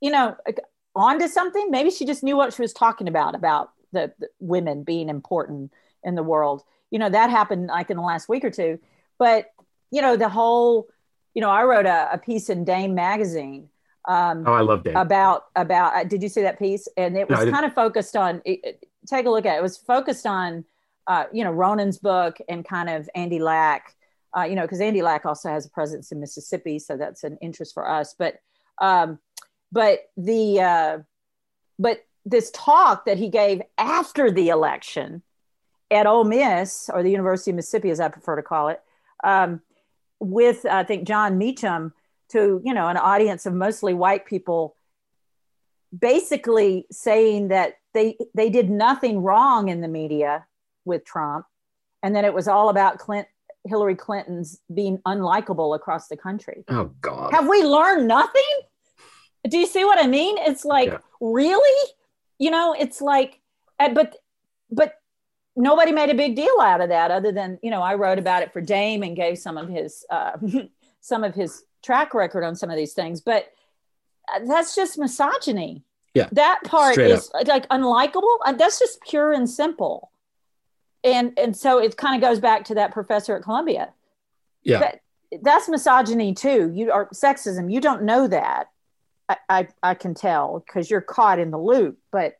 you 0.00 0.10
know, 0.10 0.34
on 0.96 1.20
to 1.20 1.28
something. 1.28 1.70
Maybe 1.70 1.90
she 1.90 2.04
just 2.04 2.24
knew 2.24 2.36
what 2.36 2.52
she 2.52 2.62
was 2.62 2.72
talking 2.72 3.06
about 3.06 3.36
about 3.36 3.70
the, 3.92 4.12
the 4.18 4.28
women 4.40 4.82
being 4.82 5.08
important 5.08 5.72
in 6.04 6.14
the 6.14 6.22
world. 6.22 6.62
You 6.90 6.98
know, 6.98 7.08
that 7.08 7.30
happened 7.30 7.66
like 7.68 7.90
in 7.90 7.96
the 7.96 8.02
last 8.02 8.28
week 8.28 8.44
or 8.44 8.50
two. 8.50 8.78
But 9.18 9.52
you 9.90 10.02
know, 10.02 10.16
the 10.16 10.28
whole, 10.28 10.88
you 11.34 11.40
know, 11.40 11.50
I 11.50 11.64
wrote 11.64 11.86
a, 11.86 12.08
a 12.12 12.18
piece 12.18 12.48
in 12.48 12.64
Dame 12.64 12.94
magazine. 12.94 13.68
Um, 14.06 14.44
oh 14.46 14.54
i 14.54 14.62
love 14.62 14.82
that 14.84 14.96
about 14.98 15.48
about 15.54 15.94
uh, 15.94 16.04
did 16.04 16.22
you 16.22 16.30
see 16.30 16.40
that 16.40 16.58
piece 16.58 16.88
and 16.96 17.18
it 17.18 17.28
was 17.28 17.40
didn't. 17.40 17.52
kind 17.52 17.66
of 17.66 17.74
focused 17.74 18.16
on 18.16 18.40
it, 18.46 18.60
it- 18.64 18.86
take 19.06 19.26
a 19.26 19.30
look 19.30 19.44
at 19.44 19.56
it 19.56 19.58
it 19.58 19.62
was 19.62 19.76
focused 19.76 20.26
on 20.26 20.64
uh, 21.06 21.24
you 21.32 21.44
know 21.44 21.50
ronan's 21.50 21.98
book 21.98 22.38
and 22.48 22.64
kind 22.64 22.88
of 22.88 23.10
andy 23.14 23.38
lack 23.38 23.94
uh, 24.36 24.42
you 24.42 24.54
know 24.56 24.62
because 24.62 24.80
andy 24.80 25.02
lack 25.02 25.26
also 25.26 25.50
has 25.50 25.66
a 25.66 25.70
presence 25.70 26.12
in 26.12 26.18
mississippi 26.18 26.78
so 26.78 26.96
that's 26.96 27.24
an 27.24 27.36
interest 27.42 27.74
for 27.74 27.86
us 27.88 28.14
but 28.18 28.36
um 28.80 29.18
but 29.70 30.00
the 30.16 30.60
uh 30.60 30.98
but 31.78 31.98
this 32.30 32.50
talk 32.52 33.04
that 33.04 33.18
he 33.18 33.28
gave 33.28 33.60
after 33.76 34.30
the 34.30 34.48
election 34.48 35.22
at 35.90 36.06
Ole 36.06 36.24
Miss 36.24 36.88
or 36.92 37.02
the 37.02 37.10
University 37.10 37.50
of 37.50 37.56
Mississippi, 37.56 37.90
as 37.90 38.00
I 38.00 38.08
prefer 38.08 38.36
to 38.36 38.42
call 38.42 38.68
it, 38.68 38.80
um, 39.24 39.60
with 40.20 40.64
I 40.64 40.84
think 40.84 41.06
Jon 41.06 41.36
Meacham 41.38 41.92
to 42.30 42.60
you 42.64 42.72
know 42.72 42.86
an 42.88 42.96
audience 42.96 43.46
of 43.46 43.54
mostly 43.54 43.92
white 43.94 44.24
people, 44.26 44.76
basically 45.96 46.86
saying 46.90 47.48
that 47.48 47.78
they 47.94 48.16
they 48.34 48.50
did 48.50 48.70
nothing 48.70 49.22
wrong 49.22 49.68
in 49.68 49.80
the 49.80 49.88
media 49.88 50.46
with 50.84 51.04
Trump, 51.04 51.46
and 52.02 52.14
that 52.14 52.24
it 52.24 52.32
was 52.32 52.46
all 52.48 52.68
about 52.68 52.98
Clint, 52.98 53.26
Hillary 53.64 53.96
Clinton's 53.96 54.60
being 54.72 54.98
unlikable 54.98 55.74
across 55.74 56.06
the 56.08 56.16
country. 56.16 56.64
oh 56.68 56.90
god 57.00 57.32
Have 57.32 57.48
we 57.48 57.62
learned 57.64 58.06
nothing? 58.06 58.42
Do 59.48 59.58
you 59.58 59.66
see 59.66 59.84
what 59.84 59.98
I 60.02 60.06
mean? 60.06 60.36
It's 60.38 60.64
like 60.64 60.88
Yeah. 60.88 60.98
really, 61.20 61.90
you 62.40 62.50
know, 62.50 62.74
it's 62.76 63.00
like, 63.00 63.38
uh, 63.78 63.90
but 63.94 64.16
but 64.72 64.94
nobody 65.54 65.92
made 65.92 66.10
a 66.10 66.14
big 66.14 66.34
deal 66.34 66.60
out 66.60 66.80
of 66.80 66.88
that, 66.88 67.12
other 67.12 67.30
than 67.30 67.60
you 67.62 67.70
know, 67.70 67.82
I 67.82 67.94
wrote 67.94 68.18
about 68.18 68.42
it 68.42 68.52
for 68.52 68.60
Dame 68.60 69.04
and 69.04 69.14
gave 69.14 69.38
some 69.38 69.56
of 69.56 69.68
his 69.68 70.04
uh, 70.10 70.32
some 71.00 71.22
of 71.22 71.36
his 71.36 71.62
track 71.82 72.14
record 72.14 72.42
on 72.42 72.56
some 72.56 72.70
of 72.70 72.76
these 72.76 72.94
things, 72.94 73.20
but 73.20 73.52
uh, 74.34 74.40
that's 74.48 74.74
just 74.74 74.98
misogyny. 74.98 75.84
Yeah. 76.12 76.28
that 76.32 76.62
part 76.64 76.94
Straight 76.94 77.12
is 77.12 77.30
like 77.46 77.68
unlikable. 77.68 78.38
Uh, 78.44 78.50
That's 78.54 78.80
just 78.80 79.00
pure 79.02 79.32
and 79.32 79.48
simple. 79.48 80.10
And 81.04 81.38
and 81.38 81.56
so 81.56 81.78
it 81.78 81.96
kind 81.96 82.16
of 82.16 82.28
goes 82.28 82.40
back 82.40 82.64
to 82.64 82.74
that 82.74 82.90
professor 82.90 83.36
at 83.36 83.44
Columbia 83.44 83.94
yeah 84.62 84.78
that, 84.80 85.00
that's 85.42 85.68
misogyny 85.68 86.34
too. 86.34 86.70
You 86.74 86.90
are 86.90 87.08
sexism. 87.10 87.72
You 87.72 87.80
don't 87.80 88.02
know 88.02 88.26
that. 88.26 88.68
I, 89.30 89.36
I, 89.48 89.68
I 89.82 89.94
can 89.94 90.14
tell 90.14 90.62
because 90.66 90.90
you're 90.90 91.00
caught 91.00 91.38
in 91.38 91.50
the 91.50 91.58
loop. 91.58 91.98
But 92.10 92.36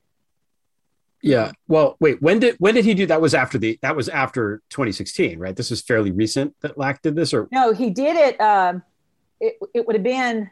yeah 1.23 1.53
well 1.69 1.97
wait 2.01 2.21
when 2.23 2.39
did 2.39 2.57
when 2.59 2.75
did 2.75 2.83
he 2.83 2.95
do 2.95 3.05
that 3.05 3.21
was 3.21 3.35
after 3.35 3.59
the 3.59 3.79
that 3.83 3.95
was 3.95 4.09
after 4.09 4.63
2016 4.71 5.39
right 5.39 5.55
this 5.55 5.71
is 5.71 5.83
fairly 5.83 6.11
recent 6.11 6.55
that 6.63 6.79
lack 6.79 7.03
did 7.03 7.15
this 7.15 7.35
or 7.35 7.47
no, 7.53 7.75
he 7.75 7.91
did 7.91 8.17
it. 8.17 8.41
Um, 8.41 8.83
it 9.41 9.59
it 9.75 9.87
would 9.87 9.97
have 9.97 10.03
been, 10.03 10.51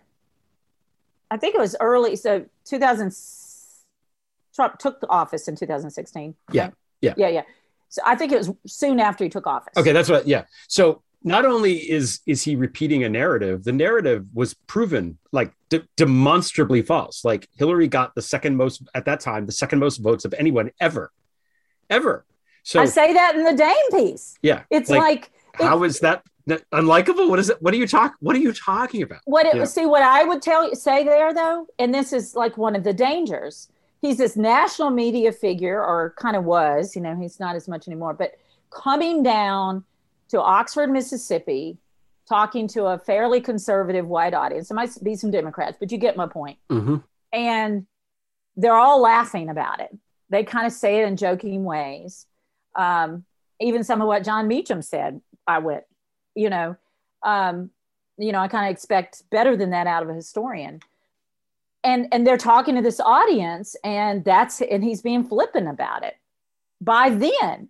I 1.31 1.37
think 1.37 1.55
it 1.55 1.61
was 1.61 1.77
early. 1.81 2.17
So 2.17 2.47
2000. 2.65 3.15
Trump 4.55 4.79
took 4.79 5.01
the 5.01 5.09
office 5.09 5.47
in 5.47 5.55
2016. 5.55 6.35
yeah 6.53 6.71
yeah 7.01 7.15
Yeah, 7.17 7.29
yeah. 7.29 7.43
So 7.91 8.03
I 8.05 8.17
think 8.17 8.33
it 8.33 8.39
was 8.39 8.51
soon 8.67 8.99
after 8.99 9.25
he 9.25 9.31
took 9.31 9.47
office. 9.47 9.73
Okay, 9.77 9.93
that's 9.93 10.09
what. 10.09 10.27
Yeah. 10.27 10.45
So 10.67 11.03
not 11.23 11.45
only 11.45 11.77
is 11.77 12.21
is 12.27 12.43
he 12.43 12.57
repeating 12.57 13.05
a 13.05 13.09
narrative, 13.09 13.65
the 13.65 13.73
narrative 13.73 14.27
was 14.33 14.55
proven 14.55 15.19
like 15.33 15.53
de- 15.69 15.87
demonstrably 15.97 16.83
false. 16.83 17.25
Like 17.25 17.49
Hillary 17.57 17.89
got 17.89 18.15
the 18.15 18.23
second 18.23 18.57
most 18.57 18.83
at 18.95 19.05
that 19.07 19.21
time, 19.21 19.47
the 19.47 19.53
second 19.53 19.79
most 19.81 19.99
votes 19.99 20.25
of 20.25 20.35
anyone 20.35 20.71
ever, 20.81 21.13
ever. 21.91 22.25
So 22.63 22.81
I 22.81 22.85
say 22.85 23.13
that 23.15 23.35
in 23.35 23.45
the 23.45 23.55
Dame 23.55 23.91
piece. 23.91 24.39
yeah, 24.43 24.63
It's 24.71 24.91
like, 24.91 25.31
how 25.55 25.83
is 25.85 26.01
that 26.01 26.23
unlikable? 26.73 27.29
What 27.29 27.39
is 27.39 27.51
it? 27.51 27.61
What 27.61 27.75
are 27.75 27.79
you 27.79 27.87
talk? 27.87 28.15
What 28.21 28.37
are 28.37 28.41
you 28.41 28.53
talking 28.53 29.03
about? 29.03 29.21
What 29.25 29.47
it 29.47 29.57
know? 29.57 29.65
see 29.65 29.87
what 29.87 30.03
I 30.03 30.25
would 30.25 30.43
tell 30.43 30.69
you 30.69 30.75
say 30.75 31.03
there 31.03 31.35
though, 31.35 31.67
and 31.79 31.95
this 31.95 32.13
is 32.13 32.35
like 32.35 32.57
one 32.57 32.77
of 32.77 32.85
the 32.85 32.93
dangers 32.93 33.69
he's 34.01 34.19
this 34.19 34.37
national 34.37 34.91
media 34.91 35.33
figure, 35.33 35.81
or 35.83 36.15
kind 36.17 36.37
of 36.37 36.45
was. 36.45 36.95
You 36.95 37.03
know, 37.03 37.17
he's 37.17 37.41
not 37.41 37.57
as 37.57 37.69
much 37.69 37.89
anymore. 37.89 38.15
But 38.15 38.35
coming 38.71 39.23
down 39.23 39.85
to 40.29 40.41
Oxford, 40.41 40.91
Mississippi, 40.91 41.79
talking 42.29 42.69
to 42.69 42.87
a 42.87 42.99
fairly 42.99 43.41
conservative 43.41 44.07
white 44.07 44.35
audience. 44.35 44.69
There 44.69 44.77
might 44.77 44.91
be 45.03 45.17
some 45.17 45.31
Democrats, 45.31 45.77
but 45.81 45.91
you 45.91 45.99
get 45.99 46.17
my 46.17 46.27
point. 46.27 46.59
Mm-hmm. 46.71 46.97
And 47.33 47.87
they're 48.57 48.75
all 48.75 49.01
laughing 49.01 49.49
about 49.49 49.81
it. 49.81 49.97
They 50.31 50.45
kind 50.45 50.67
of 50.67 50.73
say 50.73 51.01
it 51.01 51.07
in 51.07 51.17
joking 51.17 51.65
ways. 51.65 52.27
Um, 52.75 53.25
even 53.61 53.83
some 53.83 54.01
of 54.03 54.09
what 54.09 54.25
Jon 54.25 54.47
Meacham 54.47 54.83
said, 54.83 55.21
I 55.47 55.59
went, 55.59 55.85
you 56.35 56.51
know, 56.51 56.77
um, 57.23 57.71
you 58.19 58.33
know, 58.33 58.41
I 58.41 58.49
kind 58.49 58.67
of 58.67 58.73
expect 58.73 59.23
better 59.31 59.57
than 59.57 59.71
that 59.71 59.87
out 59.87 60.03
of 60.03 60.09
a 60.11 60.15
historian. 60.15 60.81
And 61.85 62.09
and 62.13 62.27
they're 62.27 62.37
talking 62.37 62.75
to 62.75 62.83
this 62.83 63.01
audience, 63.01 63.77
and 63.85 64.25
that's 64.25 64.61
and 64.61 64.83
he's 64.83 65.01
being 65.01 65.25
flippant 65.25 65.69
about 65.69 66.03
it. 66.03 66.17
By 66.81 67.11
then, 67.11 67.69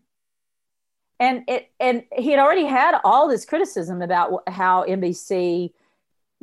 and 1.21 1.45
it 1.49 1.71
and 1.81 2.05
he 2.17 2.31
had 2.31 2.41
already 2.41 2.65
had 2.65 2.99
all 3.05 3.29
this 3.29 3.45
criticism 3.45 4.03
about 4.03 4.43
how 4.47 4.85
NBC 4.85 5.73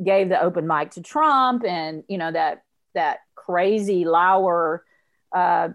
gave 0.02 0.28
the 0.28 0.40
open 0.40 0.66
mic 0.66 0.90
to 0.92 1.02
Trump, 1.02 1.64
and 1.64 2.04
you 2.08 2.18
know 2.18 2.32
that 2.32 2.64
that 2.94 3.20
crazy 3.34 4.04
Lauer, 4.04 4.84
uh, 5.32 5.68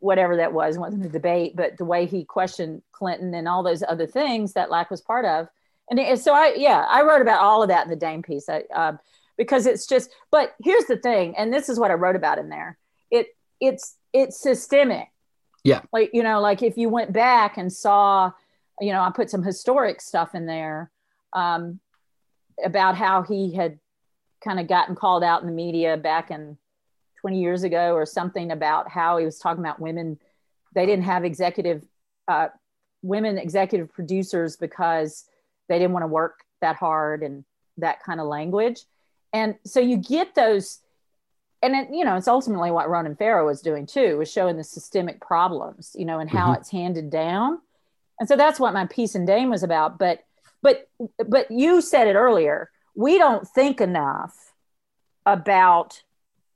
whatever 0.00 0.36
that 0.36 0.52
was, 0.52 0.78
wasn't 0.78 1.04
a 1.04 1.08
debate, 1.08 1.54
but 1.56 1.76
the 1.78 1.84
way 1.84 2.06
he 2.06 2.24
questioned 2.24 2.82
Clinton 2.92 3.34
and 3.34 3.48
all 3.48 3.62
those 3.62 3.82
other 3.86 4.06
things 4.06 4.54
that 4.54 4.70
Lack 4.70 4.90
was 4.90 5.00
part 5.00 5.24
of 5.24 5.48
and 5.88 6.18
so 6.18 6.34
I, 6.34 6.54
yeah, 6.56 6.86
I 6.88 7.02
wrote 7.02 7.20
about 7.20 7.40
all 7.40 7.62
of 7.62 7.68
that 7.68 7.84
in 7.84 7.90
the 7.90 7.96
Dame 7.96 8.22
piece 8.22 8.48
I, 8.48 8.62
um, 8.74 8.98
because 9.36 9.66
it's 9.66 9.86
just. 9.86 10.10
But 10.30 10.54
here's 10.62 10.86
the 10.86 10.96
thing, 10.96 11.36
and 11.36 11.52
this 11.52 11.68
is 11.68 11.78
what 11.78 11.90
I 11.90 11.94
wrote 11.94 12.16
about 12.16 12.38
in 12.38 12.48
there. 12.48 12.78
It 13.10 13.28
it's 13.60 13.96
it's 14.12 14.40
systemic. 14.40 15.08
Yeah. 15.64 15.82
Like 15.92 16.10
you 16.12 16.22
know, 16.22 16.40
like 16.40 16.62
if 16.62 16.76
you 16.76 16.88
went 16.88 17.12
back 17.12 17.56
and 17.56 17.72
saw, 17.72 18.32
you 18.80 18.92
know, 18.92 19.00
I 19.00 19.10
put 19.10 19.30
some 19.30 19.42
historic 19.42 20.00
stuff 20.00 20.34
in 20.34 20.46
there 20.46 20.90
um, 21.32 21.80
about 22.64 22.96
how 22.96 23.22
he 23.22 23.54
had 23.54 23.78
kind 24.42 24.60
of 24.60 24.68
gotten 24.68 24.94
called 24.94 25.24
out 25.24 25.40
in 25.40 25.46
the 25.46 25.54
media 25.54 25.96
back 25.96 26.30
in 26.30 26.58
20 27.22 27.40
years 27.40 27.62
ago 27.62 27.94
or 27.94 28.04
something 28.04 28.50
about 28.50 28.90
how 28.90 29.16
he 29.16 29.24
was 29.24 29.38
talking 29.38 29.64
about 29.64 29.80
women. 29.80 30.18
They 30.74 30.84
didn't 30.86 31.04
have 31.04 31.24
executive 31.24 31.82
uh, 32.28 32.48
women 33.02 33.38
executive 33.38 33.92
producers 33.92 34.56
because 34.56 35.24
they 35.68 35.78
didn't 35.78 35.92
want 35.92 36.02
to 36.02 36.08
work 36.08 36.40
that 36.60 36.76
hard 36.76 37.22
and 37.22 37.44
that 37.78 38.02
kind 38.02 38.20
of 38.20 38.26
language 38.26 38.84
and 39.34 39.56
so 39.66 39.80
you 39.80 39.96
get 39.96 40.36
those 40.36 40.78
and 41.64 41.74
it, 41.74 41.88
you 41.92 42.04
know 42.04 42.16
it's 42.16 42.28
ultimately 42.28 42.70
what 42.70 42.88
ronan 42.88 43.16
farrow 43.16 43.46
was 43.46 43.60
doing 43.60 43.86
too 43.86 44.18
was 44.18 44.30
showing 44.30 44.56
the 44.56 44.64
systemic 44.64 45.20
problems 45.20 45.96
you 45.98 46.04
know 46.04 46.18
and 46.18 46.30
how 46.30 46.48
mm-hmm. 46.48 46.60
it's 46.60 46.70
handed 46.70 47.10
down. 47.10 47.58
And 48.20 48.28
so 48.28 48.36
that's 48.36 48.60
what 48.60 48.74
my 48.74 48.86
piece 48.86 49.16
and 49.16 49.26
dame 49.26 49.50
was 49.50 49.62
about. 49.62 49.98
But 49.98 50.20
but 50.62 50.88
but 51.26 51.50
you 51.50 51.80
said 51.80 52.06
it 52.06 52.14
earlier 52.14 52.70
we 52.94 53.18
don't 53.18 53.46
think 53.48 53.80
enough 53.80 54.52
about 55.26 56.02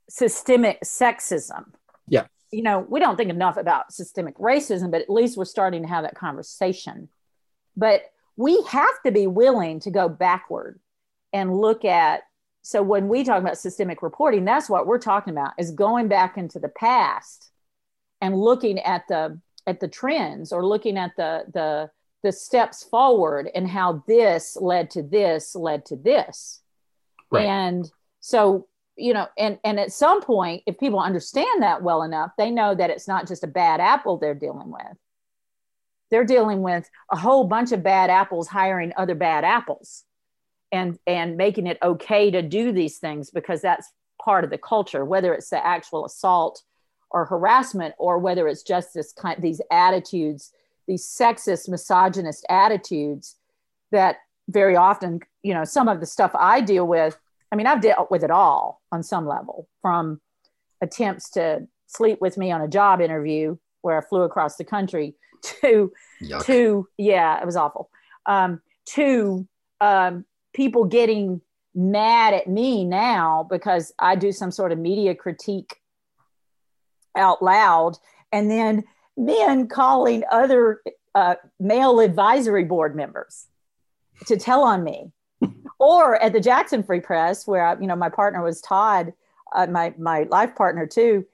systemic 0.09 0.79
sexism. 0.81 1.65
Yeah. 2.07 2.27
You 2.51 2.63
know 2.63 2.79
we 2.79 2.99
don't 2.99 3.17
think 3.17 3.29
enough 3.29 3.57
about 3.57 3.91
systemic 3.91 4.37
racism 4.37 4.91
but 4.91 5.01
at 5.01 5.09
least 5.09 5.37
we're 5.37 5.45
starting 5.45 5.81
to 5.81 5.89
have 5.89 6.03
that 6.03 6.15
conversation. 6.15 7.09
But 7.75 8.03
we 8.37 8.61
have 8.69 9.01
to 9.05 9.11
be 9.11 9.27
willing 9.27 9.81
to 9.81 9.91
go 9.91 10.07
backward 10.07 10.79
and 11.33 11.59
look 11.59 11.83
at 11.83 12.21
so 12.69 12.83
when 12.83 13.07
we 13.07 13.23
talk 13.23 13.41
about 13.41 13.57
systemic 13.57 14.03
reporting 14.03 14.45
that's 14.45 14.69
what 14.69 14.85
we're 14.85 14.99
talking 14.99 15.31
about 15.31 15.53
is 15.57 15.71
going 15.71 16.07
back 16.07 16.37
into 16.37 16.59
the 16.59 16.69
past 16.69 17.49
and 18.21 18.39
looking 18.39 18.77
at 18.79 19.07
the 19.07 19.39
at 19.65 19.79
the 19.79 19.87
trends 19.87 20.51
or 20.51 20.63
looking 20.63 20.95
at 20.97 21.11
the 21.17 21.45
the 21.53 21.89
the 22.21 22.31
steps 22.31 22.83
forward 22.83 23.49
and 23.55 23.67
how 23.67 24.03
this 24.07 24.55
led 24.59 24.91
to 24.91 25.01
this 25.01 25.55
led 25.55 25.85
to 25.85 25.95
this. 25.95 26.61
Right. 27.31 27.45
and 27.45 27.89
so 28.19 28.67
you 28.97 29.13
know 29.13 29.27
and 29.37 29.57
and 29.63 29.79
at 29.79 29.91
some 29.91 30.21
point 30.21 30.61
if 30.67 30.77
people 30.77 30.99
understand 30.99 31.63
that 31.63 31.81
well 31.81 32.03
enough 32.03 32.31
they 32.37 32.51
know 32.51 32.75
that 32.75 32.89
it's 32.91 33.07
not 33.07 33.27
just 33.27 33.43
a 33.43 33.47
bad 33.47 33.79
apple 33.79 34.17
they're 34.17 34.35
dealing 34.35 34.71
with. 34.71 34.97
They're 36.11 36.25
dealing 36.25 36.61
with 36.61 36.89
a 37.11 37.17
whole 37.17 37.45
bunch 37.45 37.71
of 37.71 37.83
bad 37.83 38.11
apples 38.11 38.47
hiring 38.47 38.93
other 38.95 39.15
bad 39.15 39.43
apples 39.43 40.03
and 40.71 40.97
and 41.07 41.37
making 41.37 41.67
it 41.67 41.77
okay 41.81 42.29
to 42.31 42.41
do 42.41 42.71
these 42.71 42.97
things 42.97 43.29
because 43.29 43.61
that's 43.61 43.91
part 44.23 44.43
of 44.43 44.49
the 44.49 44.57
culture 44.57 45.05
whether 45.05 45.33
it's 45.33 45.49
the 45.49 45.65
actual 45.65 46.05
assault 46.05 46.63
or 47.11 47.25
harassment 47.25 47.95
or 47.97 48.19
whether 48.19 48.47
it's 48.47 48.63
just 48.63 48.93
this 48.93 49.13
kind 49.13 49.41
these 49.41 49.61
attitudes 49.71 50.51
these 50.87 51.05
sexist 51.05 51.69
misogynist 51.69 52.45
attitudes 52.49 53.35
that 53.91 54.17
very 54.49 54.75
often 54.75 55.19
you 55.43 55.53
know 55.53 55.63
some 55.63 55.87
of 55.87 55.99
the 55.99 56.05
stuff 56.05 56.31
i 56.37 56.59
deal 56.59 56.85
with 56.85 57.17
i 57.51 57.55
mean 57.55 57.67
i've 57.67 57.81
dealt 57.81 58.11
with 58.11 58.23
it 58.23 58.31
all 58.31 58.81
on 58.91 59.01
some 59.01 59.25
level 59.25 59.67
from 59.81 60.19
attempts 60.81 61.29
to 61.29 61.65
sleep 61.87 62.19
with 62.21 62.37
me 62.37 62.51
on 62.51 62.61
a 62.61 62.67
job 62.67 62.99
interview 62.99 63.57
where 63.81 63.97
i 63.97 64.01
flew 64.01 64.21
across 64.21 64.57
the 64.57 64.65
country 64.65 65.15
to 65.61 65.91
Yuck. 66.21 66.45
to 66.45 66.87
yeah, 66.97 67.39
it 67.39 67.45
was 67.45 67.55
awful. 67.55 67.89
Um, 68.25 68.61
to 68.93 69.47
um, 69.81 70.25
people 70.53 70.85
getting 70.85 71.41
mad 71.75 72.33
at 72.33 72.47
me 72.47 72.83
now 72.83 73.47
because 73.49 73.93
I 73.99 74.15
do 74.15 74.31
some 74.31 74.51
sort 74.51 74.71
of 74.71 74.79
media 74.79 75.15
critique 75.15 75.77
out 77.15 77.43
loud, 77.43 77.97
and 78.31 78.49
then 78.49 78.83
men 79.17 79.67
calling 79.67 80.23
other 80.31 80.81
uh, 81.15 81.35
male 81.59 81.99
advisory 81.99 82.63
board 82.63 82.95
members 82.95 83.47
to 84.27 84.37
tell 84.37 84.63
on 84.63 84.83
me. 84.83 85.11
or 85.79 86.21
at 86.21 86.33
the 86.33 86.39
Jackson 86.39 86.83
Free 86.83 86.99
Press, 86.99 87.47
where 87.47 87.65
I, 87.65 87.79
you 87.79 87.87
know 87.87 87.95
my 87.95 88.09
partner 88.09 88.43
was 88.43 88.61
Todd, 88.61 89.13
uh, 89.55 89.67
my 89.67 89.93
my 89.97 90.23
life 90.23 90.55
partner 90.55 90.85
too. 90.85 91.25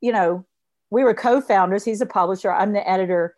You 0.00 0.12
know, 0.12 0.44
we 0.90 1.04
were 1.04 1.14
co-founders. 1.14 1.84
He's 1.84 2.00
a 2.00 2.06
publisher. 2.06 2.52
I'm 2.52 2.72
the 2.72 2.88
editor. 2.88 3.36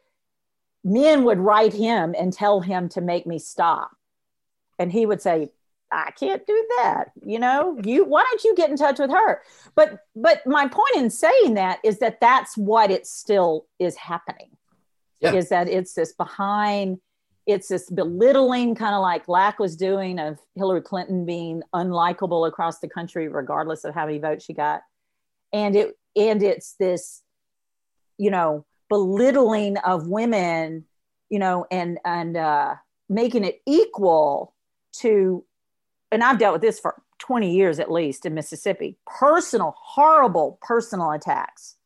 Men 0.85 1.25
would 1.25 1.39
write 1.39 1.73
him 1.73 2.15
and 2.19 2.33
tell 2.33 2.61
him 2.61 2.89
to 2.91 3.01
make 3.01 3.27
me 3.27 3.39
stop, 3.39 3.91
and 4.79 4.93
he 4.93 5.07
would 5.07 5.23
say, 5.23 5.51
"I 5.93 6.11
can't 6.13 6.47
do 6.47 6.67
that." 6.79 7.13
You 7.25 7.39
know, 7.39 7.79
you 7.85 8.05
why 8.05 8.25
don't 8.29 8.45
you 8.45 8.55
get 8.55 8.71
in 8.71 8.77
touch 8.77 8.99
with 8.99 9.11
her? 9.11 9.43
But 9.75 10.01
but 10.15 10.47
my 10.47 10.69
point 10.69 10.97
in 10.97 11.11
saying 11.11 11.55
that 11.55 11.79
is 11.85 11.99
that 11.99 12.21
that's 12.21 12.57
what 12.57 12.91
it 12.91 13.07
still 13.07 13.67
is 13.79 13.97
happening. 13.97 14.51
Yeah. 15.21 15.35
Is 15.35 15.49
that 15.49 15.69
it's 15.69 15.95
this 15.95 16.13
behind 16.13 16.99
it's 17.47 17.69
this 17.69 17.89
belittling 17.89 18.75
kind 18.75 18.95
of 18.95 19.01
like 19.01 19.27
Lack 19.27 19.59
was 19.59 19.75
doing 19.75 20.19
of 20.19 20.39
Hillary 20.55 20.83
Clinton 20.83 21.25
being 21.25 21.63
unlikable 21.75 22.47
across 22.47 22.79
the 22.81 22.89
country, 22.89 23.27
regardless 23.29 23.85
of 23.85 23.95
how 23.95 24.05
many 24.05 24.19
votes 24.19 24.45
she 24.45 24.53
got. 24.53 24.83
And 25.51 25.75
it 25.75 25.97
and 26.15 26.43
it's 26.43 26.75
this 26.79 27.23
you 28.19 28.31
know 28.31 28.67
belittling 28.91 29.79
of 29.79 30.09
women 30.09 30.85
you 31.31 31.39
know 31.39 31.67
and 31.71 31.99
and 32.05 32.37
uh 32.37 32.75
making 33.09 33.45
it 33.45 33.61
equal 33.67 34.55
to 34.99 35.45
and 36.13 36.23
i've 36.23 36.39
dealt 36.39 36.53
with 36.53 36.63
this 36.63 36.79
for 36.79 37.03
20 37.19 37.53
years 37.55 37.79
at 37.79 37.91
least 37.91 38.27
in 38.27 38.35
mississippi 38.35 38.97
personal 39.07 39.75
horrible 39.79 40.59
personal 40.63 41.11
attacks 41.13 41.77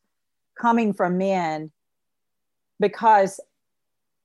coming 0.59 0.93
from 0.93 1.17
men 1.17 1.71
because 2.79 3.39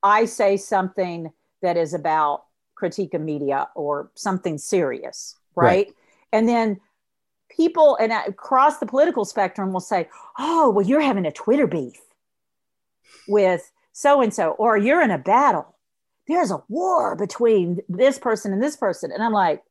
i 0.02 0.24
say 0.24 0.56
something 0.56 1.32
that 1.62 1.76
is 1.76 1.94
about 1.94 2.44
critique 2.74 3.14
of 3.14 3.20
media 3.20 3.68
or 3.74 4.10
something 4.14 4.58
serious 4.58 5.36
right, 5.56 5.66
right. 5.66 5.94
and 6.32 6.48
then 6.48 6.78
people 7.48 7.96
and 7.96 8.12
across 8.12 8.78
the 8.78 8.86
political 8.86 9.24
spectrum 9.24 9.72
will 9.72 9.80
say, 9.80 10.08
"Oh, 10.38 10.70
well, 10.70 10.86
you're 10.86 11.00
having 11.00 11.26
a 11.26 11.32
Twitter 11.32 11.66
beef 11.66 12.00
with 13.26 13.70
so 13.92 14.20
and 14.20 14.32
so, 14.32 14.50
or 14.52 14.76
you're 14.76 15.02
in 15.02 15.10
a 15.10 15.18
battle. 15.18 15.74
There's 16.28 16.50
a 16.50 16.62
war 16.68 17.16
between 17.16 17.80
this 17.88 18.18
person 18.18 18.52
and 18.52 18.62
this 18.62 18.76
person," 18.76 19.10
and 19.10 19.22
I'm 19.22 19.32
like, 19.32 19.62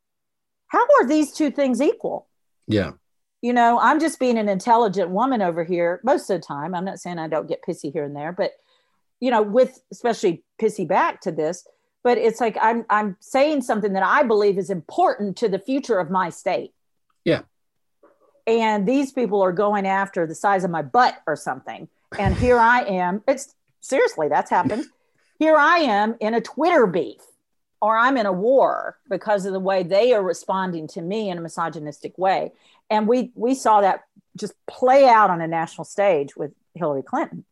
"How 0.67 0.83
are 0.99 1.07
these 1.07 1.33
two 1.33 1.51
things 1.51 1.81
equal?" 1.81 2.27
Yeah. 2.67 2.93
You 3.41 3.53
know, 3.53 3.79
I'm 3.79 3.99
just 3.99 4.19
being 4.19 4.37
an 4.37 4.49
intelligent 4.49 5.11
woman 5.11 5.41
over 5.41 5.63
here 5.63 6.01
most 6.03 6.29
of 6.29 6.41
the 6.41 6.45
time. 6.45 6.73
I'm 6.73 6.85
not 6.85 6.99
saying 6.99 7.19
I 7.19 7.27
don't 7.27 7.47
get 7.47 7.61
pissy 7.61 7.93
here 7.93 8.03
and 8.03 8.15
there, 8.15 8.31
but 8.31 8.53
you 9.19 9.31
know, 9.31 9.41
with 9.41 9.79
especially 9.91 10.43
pissy 10.61 10.87
back 10.87 11.21
to 11.21 11.31
this, 11.31 11.67
but 12.03 12.17
it's 12.17 12.41
like 12.41 12.57
I'm 12.61 12.85
I'm 12.89 13.15
saying 13.19 13.61
something 13.61 13.93
that 13.93 14.03
I 14.03 14.23
believe 14.23 14.57
is 14.57 14.69
important 14.69 15.37
to 15.37 15.47
the 15.47 15.59
future 15.59 15.99
of 15.99 16.09
my 16.09 16.29
state. 16.29 16.73
Yeah 17.23 17.43
and 18.47 18.87
these 18.87 19.11
people 19.11 19.41
are 19.41 19.51
going 19.51 19.85
after 19.85 20.25
the 20.25 20.33
size 20.33 20.63
of 20.63 20.71
my 20.71 20.81
butt 20.81 21.21
or 21.27 21.35
something. 21.35 21.89
And 22.17 22.35
here 22.35 22.57
I 22.57 22.81
am. 22.83 23.21
It's 23.27 23.53
seriously, 23.81 24.29
that's 24.29 24.49
happened. 24.49 24.85
Here 25.39 25.55
I 25.55 25.79
am 25.79 26.15
in 26.19 26.33
a 26.33 26.41
Twitter 26.41 26.87
beef, 26.87 27.21
or 27.81 27.97
I'm 27.97 28.17
in 28.17 28.25
a 28.25 28.31
war 28.31 28.97
because 29.09 29.45
of 29.45 29.53
the 29.53 29.59
way 29.59 29.83
they 29.83 30.13
are 30.13 30.23
responding 30.23 30.87
to 30.89 31.01
me 31.01 31.29
in 31.29 31.37
a 31.37 31.41
misogynistic 31.41 32.17
way. 32.17 32.51
And 32.89 33.07
we 33.07 33.31
we 33.35 33.53
saw 33.53 33.81
that 33.81 34.03
just 34.35 34.53
play 34.67 35.07
out 35.07 35.29
on 35.29 35.41
a 35.41 35.47
national 35.47 35.85
stage 35.85 36.35
with 36.35 36.51
Hillary 36.73 37.03
Clinton. 37.03 37.45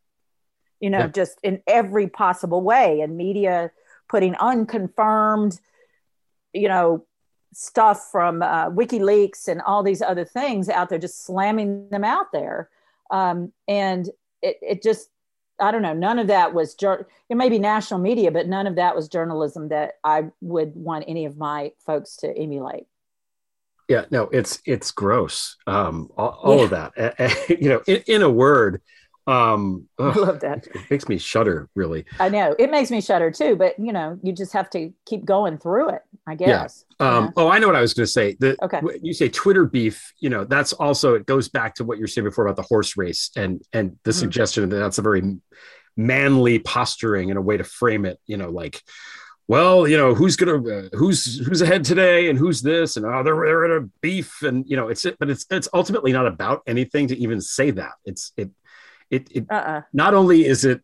You 0.80 0.90
know, 0.90 0.98
Yeah. 0.98 1.08
just 1.08 1.38
in 1.42 1.62
every 1.66 2.08
possible 2.08 2.60
way, 2.60 3.00
and 3.00 3.16
media 3.16 3.70
putting 4.08 4.34
unconfirmed, 4.36 5.58
you 6.52 6.68
know, 6.68 7.04
stuff 7.52 8.08
from 8.12 8.42
uh, 8.42 8.70
WikiLeaks 8.70 9.48
and 9.48 9.62
all 9.62 9.82
these 9.82 10.02
other 10.02 10.24
things 10.24 10.68
out 10.68 10.88
there, 10.88 10.98
just 10.98 11.24
slamming 11.24 11.88
them 11.88 12.04
out 12.04 12.30
there. 12.32 12.68
Um, 13.10 13.52
and 13.66 14.08
it, 14.42 14.58
it 14.60 14.82
just, 14.82 15.08
I 15.58 15.70
don't 15.70 15.82
know, 15.82 15.94
none 15.94 16.18
of 16.18 16.26
that 16.26 16.52
was, 16.52 16.76
it 16.80 17.34
may 17.34 17.48
be 17.48 17.58
national 17.58 18.00
media, 18.00 18.30
but 18.30 18.46
none 18.46 18.66
of 18.66 18.76
that 18.76 18.94
was 18.94 19.08
journalism 19.08 19.68
that 19.68 19.92
I 20.04 20.30
would 20.40 20.74
want 20.74 21.04
any 21.08 21.24
of 21.24 21.36
my 21.36 21.72
folks 21.84 22.16
to 22.16 22.36
emulate. 22.36 22.86
Yeah, 23.88 24.04
no, 24.10 24.24
it's 24.24 24.60
it's 24.66 24.90
gross. 24.90 25.56
Um, 25.68 26.10
all, 26.16 26.40
all 26.42 26.64
of 26.64 26.70
that, 26.70 27.48
you 27.60 27.68
know, 27.68 27.82
in, 27.86 28.02
in 28.08 28.22
a 28.22 28.30
word, 28.30 28.82
um, 29.26 29.88
I 29.98 30.12
love 30.14 30.40
that. 30.40 30.66
It 30.68 30.90
makes 30.90 31.08
me 31.08 31.18
shudder, 31.18 31.68
really. 31.74 32.04
I 32.20 32.28
know 32.28 32.54
it 32.58 32.70
makes 32.70 32.90
me 32.90 33.00
shudder 33.00 33.30
too, 33.30 33.56
but 33.56 33.78
you 33.78 33.92
know, 33.92 34.18
you 34.22 34.32
just 34.32 34.52
have 34.52 34.70
to 34.70 34.92
keep 35.04 35.24
going 35.24 35.58
through 35.58 35.88
it, 35.90 36.02
I 36.26 36.34
guess. 36.34 36.84
Yeah. 37.00 37.08
Um, 37.18 37.32
Oh, 37.36 37.48
I 37.48 37.58
know 37.58 37.66
what 37.66 37.76
I 37.76 37.80
was 37.80 37.92
going 37.94 38.06
to 38.06 38.10
say. 38.12 38.36
The, 38.38 38.56
Okay. 38.62 38.80
w- 38.80 38.98
You 39.02 39.12
say 39.12 39.28
Twitter 39.28 39.64
beef. 39.64 40.12
You 40.20 40.30
know, 40.30 40.44
that's 40.44 40.72
also 40.72 41.14
it 41.14 41.26
goes 41.26 41.48
back 41.48 41.74
to 41.76 41.84
what 41.84 41.98
you 41.98 42.02
were 42.04 42.08
saying 42.08 42.24
before 42.24 42.46
about 42.46 42.56
the 42.56 42.62
horse 42.62 42.96
race 42.96 43.30
and 43.36 43.62
and 43.72 43.96
the 44.04 44.12
Mhm. 44.12 44.14
suggestion 44.14 44.68
that 44.68 44.76
that's 44.76 44.98
a 44.98 45.02
very 45.02 45.22
manly 45.96 46.58
posturing 46.58 47.30
and 47.30 47.38
a 47.38 47.42
way 47.42 47.56
to 47.56 47.64
frame 47.64 48.04
it. 48.04 48.18
You 48.26 48.36
know, 48.36 48.50
like, 48.50 48.82
well, 49.48 49.86
you 49.86 49.96
know, 49.96 50.14
who's 50.14 50.36
gonna 50.36 50.62
uh, 50.62 50.88
who's 50.92 51.38
who's 51.46 51.62
ahead 51.62 51.84
today 51.84 52.28
and 52.28 52.38
who's 52.38 52.62
this 52.62 52.96
and 52.96 53.06
oh 53.06 53.22
they're 53.22 53.34
they're 53.36 53.64
in 53.64 53.82
a 53.84 53.88
beef 54.00 54.42
and 54.42 54.64
you 54.68 54.76
know 54.76 54.88
it's 54.88 55.04
it, 55.04 55.16
but 55.18 55.30
it's 55.30 55.46
it's 55.50 55.68
ultimately 55.74 56.12
not 56.12 56.26
about 56.26 56.62
anything 56.66 57.08
to 57.08 57.16
even 57.18 57.40
say 57.40 57.70
that. 57.72 57.92
It's 58.04 58.32
it 58.36 58.50
it 59.10 59.28
it 59.30 59.46
Uh-uh. 59.50 59.82
not 59.92 60.14
only 60.14 60.44
is 60.44 60.64
it 60.64 60.80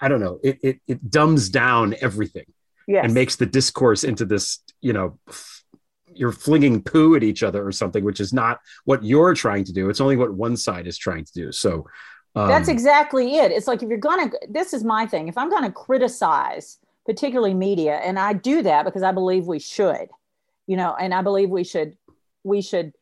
I 0.00 0.08
don't 0.08 0.20
know 0.20 0.38
it 0.42 0.58
it 0.62 0.80
it 0.86 1.10
dumbs 1.10 1.48
down 1.48 1.94
everything 2.00 2.46
Yes. 2.86 3.04
and 3.06 3.14
makes 3.14 3.36
the 3.36 3.46
discourse 3.46 4.04
into 4.04 4.26
this 4.26 4.58
you 4.82 4.92
know 4.92 5.18
you're 6.12 6.32
flinging 6.32 6.82
poo 6.82 7.16
at 7.16 7.22
each 7.22 7.42
other 7.42 7.66
or 7.66 7.72
something 7.72 8.04
which 8.04 8.20
is 8.20 8.32
not 8.32 8.60
what 8.84 9.02
you're 9.02 9.32
trying 9.34 9.64
to 9.64 9.72
do 9.72 9.88
it's 9.88 10.00
only 10.02 10.16
what 10.16 10.34
one 10.34 10.56
side 10.56 10.86
is 10.86 10.98
trying 10.98 11.24
to 11.24 11.32
do 11.32 11.50
so 11.52 11.86
um, 12.36 12.48
That's 12.48 12.68
exactly 12.68 13.36
it. 13.36 13.52
It's 13.52 13.68
like 13.68 13.84
if 13.84 13.88
you're 13.88 13.96
gonna, 13.96 14.28
this 14.48 14.72
is 14.74 14.82
my 14.82 15.06
thing. 15.06 15.28
If 15.28 15.38
I'm 15.38 15.48
gonna 15.48 15.70
criticize, 15.70 16.78
particularly 17.06 17.54
media, 17.54 17.98
and 17.98 18.18
I 18.18 18.32
do 18.32 18.60
that 18.62 18.84
because 18.84 19.04
I 19.04 19.12
believe 19.12 19.46
we 19.46 19.60
should, 19.60 20.08
you 20.66 20.76
know, 20.76 20.96
and 20.98 21.14
I 21.14 21.22
believe 21.22 21.48
we 21.48 21.62
should, 21.62 21.96
we 22.42 22.60
should, 22.60 22.92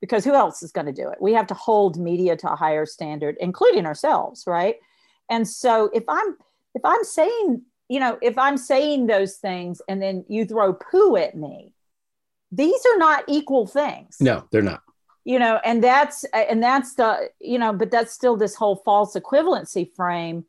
because 0.00 0.24
who 0.24 0.34
else 0.34 0.62
is 0.62 0.72
going 0.72 0.86
to 0.86 0.92
do 0.92 1.08
it? 1.08 1.18
We 1.20 1.32
have 1.34 1.46
to 1.48 1.54
hold 1.54 1.98
media 1.98 2.36
to 2.36 2.52
a 2.52 2.56
higher 2.56 2.86
standard, 2.86 3.36
including 3.40 3.86
ourselves, 3.86 4.44
right? 4.46 4.76
And 5.30 5.46
so 5.46 5.90
if 5.92 6.04
I'm, 6.08 6.36
if 6.74 6.84
I'm 6.84 7.04
saying, 7.04 7.62
you 7.88 8.00
know, 8.00 8.18
if 8.22 8.38
I'm 8.38 8.56
saying 8.56 9.06
those 9.06 9.36
things 9.36 9.82
and 9.88 10.00
then 10.00 10.24
you 10.28 10.44
throw 10.44 10.72
poo 10.72 11.16
at 11.16 11.36
me, 11.36 11.74
these 12.52 12.80
are 12.92 12.98
not 12.98 13.24
equal 13.26 13.66
things 13.66 14.16
no 14.20 14.44
they're 14.50 14.62
not 14.62 14.82
you 15.24 15.38
know 15.38 15.60
and 15.64 15.82
that's 15.82 16.24
and 16.32 16.62
that's 16.62 16.94
the 16.94 17.28
you 17.40 17.58
know 17.58 17.72
but 17.72 17.90
that's 17.90 18.12
still 18.12 18.36
this 18.36 18.54
whole 18.54 18.76
false 18.76 19.14
equivalency 19.14 19.92
frame 19.94 20.44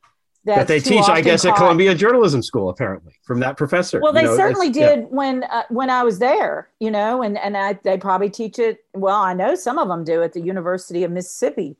that 0.45 0.67
they 0.67 0.79
teach 0.79 1.03
i 1.09 1.21
guess 1.21 1.43
at 1.45 1.55
columbia 1.55 1.93
journalism 1.93 2.41
school 2.41 2.69
apparently 2.69 3.13
from 3.23 3.39
that 3.41 3.57
professor. 3.57 3.99
Well 3.99 4.13
You 4.13 4.19
they 4.21 4.25
know, 4.25 4.35
certainly 4.37 4.67
it's- 4.69 4.81
yeah. 4.81 4.95
did 4.95 5.11
when 5.11 5.43
uh, 5.43 5.63
when 5.69 5.89
i 5.89 6.01
was 6.03 6.19
there 6.19 6.69
you 6.79 6.91
know 6.91 7.21
and 7.21 7.37
and 7.37 7.57
I, 7.57 7.73
they 7.83 7.97
probably 7.97 8.29
teach 8.29 8.57
it 8.59 8.79
well 8.93 9.19
i 9.21 9.33
know 9.33 9.53
some 9.55 9.77
of 9.77 9.87
them 9.87 10.03
do 10.03 10.23
at 10.23 10.33
the 10.33 10.41
university 10.41 11.03
of 11.03 11.11
mississippi. 11.11 11.75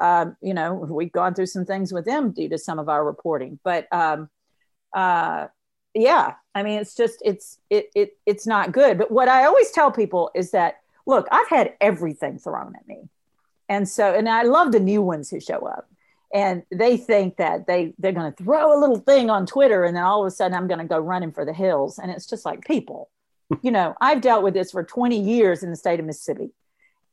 Um, 0.00 0.36
you 0.40 0.54
know 0.54 0.74
we've 0.74 1.12
gone 1.12 1.34
through 1.34 1.46
some 1.46 1.64
things 1.64 1.92
with 1.92 2.04
them 2.04 2.30
due 2.32 2.48
to 2.48 2.58
some 2.58 2.78
of 2.78 2.88
our 2.88 3.04
reporting 3.04 3.58
but 3.62 3.86
um, 3.92 4.28
uh, 4.92 5.46
yeah 5.94 6.34
i 6.54 6.62
mean 6.62 6.80
it's 6.80 6.94
just 6.94 7.20
it's 7.24 7.58
it, 7.70 7.90
it 7.94 8.16
it's 8.26 8.46
not 8.46 8.72
good. 8.72 8.98
But 8.98 9.10
what 9.10 9.28
i 9.28 9.44
always 9.44 9.70
tell 9.70 9.90
people 9.92 10.30
is 10.34 10.50
that 10.52 10.80
look 11.06 11.26
i've 11.30 11.48
had 11.48 11.74
everything 11.80 12.38
thrown 12.38 12.74
at 12.76 12.86
me. 12.88 13.08
And 13.68 13.88
so 13.88 14.12
and 14.14 14.28
i 14.28 14.42
love 14.42 14.72
the 14.72 14.80
new 14.80 15.00
ones 15.02 15.30
who 15.30 15.38
show 15.40 15.60
up 15.66 15.88
and 16.34 16.64
they 16.72 16.96
think 16.96 17.36
that 17.36 17.66
they 17.66 17.94
they're 17.98 18.12
going 18.12 18.30
to 18.30 18.44
throw 18.44 18.76
a 18.76 18.78
little 18.78 18.98
thing 18.98 19.30
on 19.30 19.46
twitter 19.46 19.84
and 19.84 19.96
then 19.96 20.02
all 20.02 20.20
of 20.20 20.26
a 20.26 20.30
sudden 20.30 20.54
i'm 20.54 20.66
going 20.66 20.80
to 20.80 20.84
go 20.84 20.98
running 20.98 21.32
for 21.32 21.46
the 21.46 21.54
hills. 21.54 21.98
And 21.98 22.10
it's 22.10 22.26
just 22.26 22.44
like 22.44 22.66
people. 22.66 23.08
You 23.62 23.70
know 23.70 23.94
i've 24.00 24.20
dealt 24.20 24.42
with 24.42 24.54
this 24.54 24.72
for 24.72 24.82
20 24.82 25.20
years 25.20 25.62
in 25.62 25.70
the 25.70 25.76
state 25.76 26.00
of 26.00 26.06
mississippi 26.06 26.50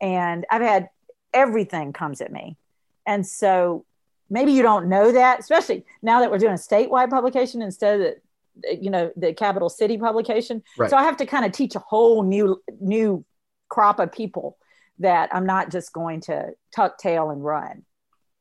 and 0.01 0.45
i've 0.49 0.61
had 0.61 0.89
everything 1.34 1.93
comes 1.93 2.19
at 2.22 2.32
me. 2.32 2.57
And 3.05 3.28
so 3.28 3.86
maybe 4.30 4.53
you 4.53 4.63
don't 4.63 4.88
know 4.88 5.11
that 5.11 5.39
especially 5.39 5.86
now 6.01 6.22
that 6.22 6.32
we're 6.32 6.38
doing 6.38 6.53
a 6.53 6.55
statewide 6.55 7.09
publication 7.09 7.61
instead 7.61 7.99
of 7.99 8.15
the 8.63 8.76
you 8.82 8.89
know 8.89 9.11
the 9.17 9.34
capital 9.34 9.69
city 9.69 9.97
publication. 9.97 10.63
Right. 10.78 10.89
so 10.89 10.97
i 10.97 11.03
have 11.03 11.17
to 11.17 11.26
kind 11.26 11.45
of 11.45 11.51
teach 11.51 11.76
a 11.76 11.80
whole 11.80 12.24
new 12.24 12.61
new 12.80 13.24
crop 13.69 13.99
of 13.99 14.11
people 14.11 14.57
that 14.99 15.30
i'm 15.34 15.45
not 15.45 15.69
just 15.69 15.93
going 15.93 16.22
to 16.22 16.53
tuck 16.74 16.97
tail 16.97 17.30
and 17.30 17.43
run. 17.43 17.84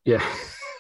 Yeah. 0.05 0.25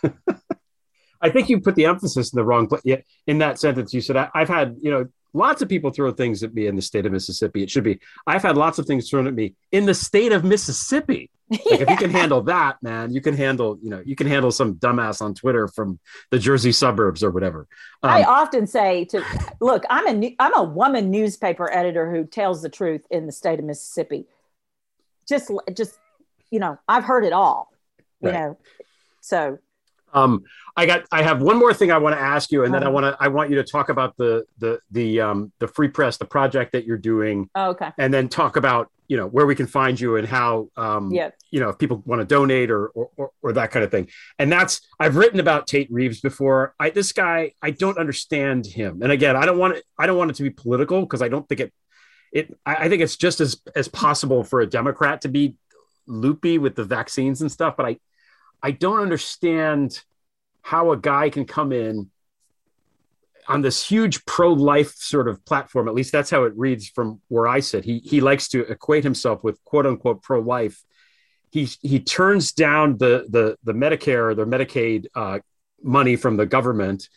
I 1.23 1.29
think 1.29 1.49
you 1.49 1.61
put 1.61 1.75
the 1.75 1.85
emphasis 1.85 2.33
in 2.33 2.37
the 2.37 2.45
wrong 2.45 2.67
place. 2.67 2.83
Yeah, 2.85 2.97
in 3.27 3.39
that 3.39 3.59
sentence, 3.59 3.93
you 3.93 4.01
said, 4.01 4.17
I, 4.17 4.29
I've 4.35 4.49
had, 4.49 4.77
you 4.81 4.91
know, 4.91 5.07
lots 5.35 5.61
of 5.61 5.69
people 5.69 5.91
throw 5.91 6.11
things 6.13 6.43
at 6.43 6.55
me 6.55 6.67
in 6.67 6.77
the 6.77 6.83
state 6.83 7.05
of 7.05 7.13
Mississippi. 7.13 7.63
It 7.63 7.71
should 7.71 7.85
be, 7.85 8.01
I've 8.27 8.43
had 8.43 8.57
lots 8.57 8.79
of 8.79 8.87
things 8.87 9.09
thrown 9.11 9.27
at 9.27 9.35
me 9.35 9.55
in 9.71 9.85
the 9.85 9.95
state 9.95 10.33
of 10.33 10.45
Mississippi. 10.45 11.31
Like 11.51 11.81
if 11.81 11.91
you 11.91 11.97
can 11.97 12.11
handle 12.21 12.41
that, 12.45 12.83
man, 12.83 13.13
you 13.13 13.21
can 13.21 13.37
handle, 13.37 13.79
you 13.83 13.91
know, 13.91 14.03
you 14.05 14.17
can 14.17 14.27
handle 14.29 14.51
some 14.51 14.75
dumbass 14.77 15.21
on 15.21 15.35
Twitter 15.35 15.69
from 15.69 15.99
the 16.31 16.39
Jersey 16.39 16.73
suburbs 16.73 17.23
or 17.23 17.31
whatever. 17.31 17.67
I 18.03 18.23
Um, 18.23 18.29
often 18.29 18.67
say 18.67 19.05
to 19.07 19.23
look, 19.61 19.85
I'm 19.91 20.07
a 20.07 20.13
new, 20.15 20.35
I'm 20.39 20.55
a 20.57 20.63
woman 20.63 21.11
newspaper 21.11 21.71
editor 21.71 22.11
who 22.11 22.25
tells 22.25 22.63
the 22.63 22.69
truth 22.71 23.03
in 23.11 23.27
the 23.27 23.33
state 23.33 23.59
of 23.59 23.65
Mississippi. 23.67 24.25
Just 25.29 25.51
just 25.77 25.99
you 26.51 26.59
know, 26.61 26.79
I've 26.89 27.05
heard 27.05 27.25
it 27.25 27.33
all. 27.33 27.73
You 28.21 28.29
Right. 28.29 28.35
know, 28.35 28.59
so 29.21 29.59
Um, 30.13 30.43
I 30.77 30.87
got. 30.87 31.05
I 31.13 31.23
have 31.23 31.43
one 31.43 31.59
more 31.59 31.75
thing 31.75 31.91
I 31.91 31.99
want 31.99 32.15
to 32.17 32.21
ask 32.21 32.51
you, 32.53 32.65
and 32.65 32.73
then 32.73 32.83
I 32.83 32.87
Uh-huh. 32.87 32.95
want 32.95 33.19
to. 33.19 33.25
I 33.25 33.29
want 33.29 33.51
you 33.51 33.57
to 33.57 33.65
talk 33.65 33.89
about 33.89 34.17
the 34.17 34.45
the 34.59 34.81
the 34.91 35.21
um, 35.21 35.53
the 35.59 35.69
free 35.69 35.89
press, 35.89 36.17
the 36.17 36.25
project 36.25 36.73
that 36.73 36.85
you're 36.85 36.99
doing, 36.99 37.49
oh, 37.55 37.71
okay. 37.71 37.91
and 37.99 38.13
then 38.15 38.29
talk 38.29 38.57
about 38.57 38.91
you 39.09 39.17
know 39.17 39.27
where 39.27 39.45
we 39.47 39.57
can 39.57 39.67
find 39.67 39.99
you 40.01 40.17
and 40.17 40.27
how 40.29 40.69
um, 40.77 41.11
Yeah. 41.13 41.31
you 41.51 41.59
know 41.61 41.71
if 41.71 41.79
people 41.79 42.01
want 42.07 42.21
to 42.21 42.25
donate 42.25 42.71
or, 42.71 42.87
or 42.89 43.11
or 43.17 43.31
or 43.43 43.53
that 43.55 43.71
kind 43.73 43.85
of 43.85 43.91
thing. 43.91 44.09
And 44.39 44.51
that's 44.53 44.81
I've 45.01 45.17
written 45.17 45.41
about 45.41 45.67
Tate 45.67 45.91
Reeves 45.91 46.21
before. 46.21 46.75
I 46.79 46.91
this 46.91 47.11
guy 47.13 47.53
I 47.61 47.71
don't 47.73 47.99
understand 47.99 48.67
him. 48.67 49.01
And 49.03 49.11
again, 49.11 49.35
I 49.37 49.45
don't 49.47 49.59
want 49.59 49.75
it. 49.77 49.85
I 49.99 50.07
don't 50.07 50.17
want 50.17 50.31
it 50.31 50.35
to 50.37 50.43
be 50.45 50.51
political 50.51 51.01
because 51.01 51.23
I 51.23 51.29
don't 51.29 51.49
think 51.49 51.61
it. 51.61 51.73
It. 52.33 52.57
I, 52.65 52.75
I 52.85 52.89
think 52.89 53.03
it's 53.03 53.17
just 53.17 53.41
as 53.41 53.61
as 53.75 53.89
possible 53.89 54.45
for 54.45 54.61
a 54.61 54.67
Democrat 54.67 55.23
to 55.23 55.29
be 55.29 55.57
loopy 56.07 56.59
with 56.59 56.75
the 56.77 56.85
vaccines 56.85 57.41
and 57.41 57.51
stuff, 57.51 57.77
but 57.77 57.87
I 57.87 57.99
I 58.63 58.71
don't 58.73 59.01
understand 59.01 60.03
how 60.63 60.93
a 60.93 60.97
guy 60.97 61.31
can 61.31 61.45
come 61.45 61.73
in 61.73 62.11
on 63.49 63.63
this 63.63 63.85
huge 63.85 64.25
pro-life 64.27 64.95
sort 64.95 65.29
of 65.29 65.45
platform. 65.45 65.89
At 65.89 65.95
least 65.95 66.13
that's 66.13 66.31
how 66.31 66.45
it 66.45 66.53
reads 66.57 66.89
from 66.89 67.21
where 67.29 67.49
I 67.49 67.61
sit. 67.61 67.85
He 67.85 67.99
he 67.99 68.21
likes 68.21 68.49
to 68.49 68.61
equate 68.71 69.03
himself 69.05 69.43
with 69.43 69.63
quote 69.65 69.87
unquote 69.87 70.23
pro-life. 70.23 70.83
He 71.51 71.69
he 71.81 72.01
turns 72.01 72.53
down 72.53 72.99
the 72.99 73.27
the 73.29 73.57
the 73.65 73.73
Medicare, 73.73 74.31
or 74.31 74.35
the 74.35 74.45
Medicaid 74.45 75.07
uh, 75.15 75.41
money 75.83 76.17
from 76.17 76.37
the 76.37 76.47
government. 76.47 77.09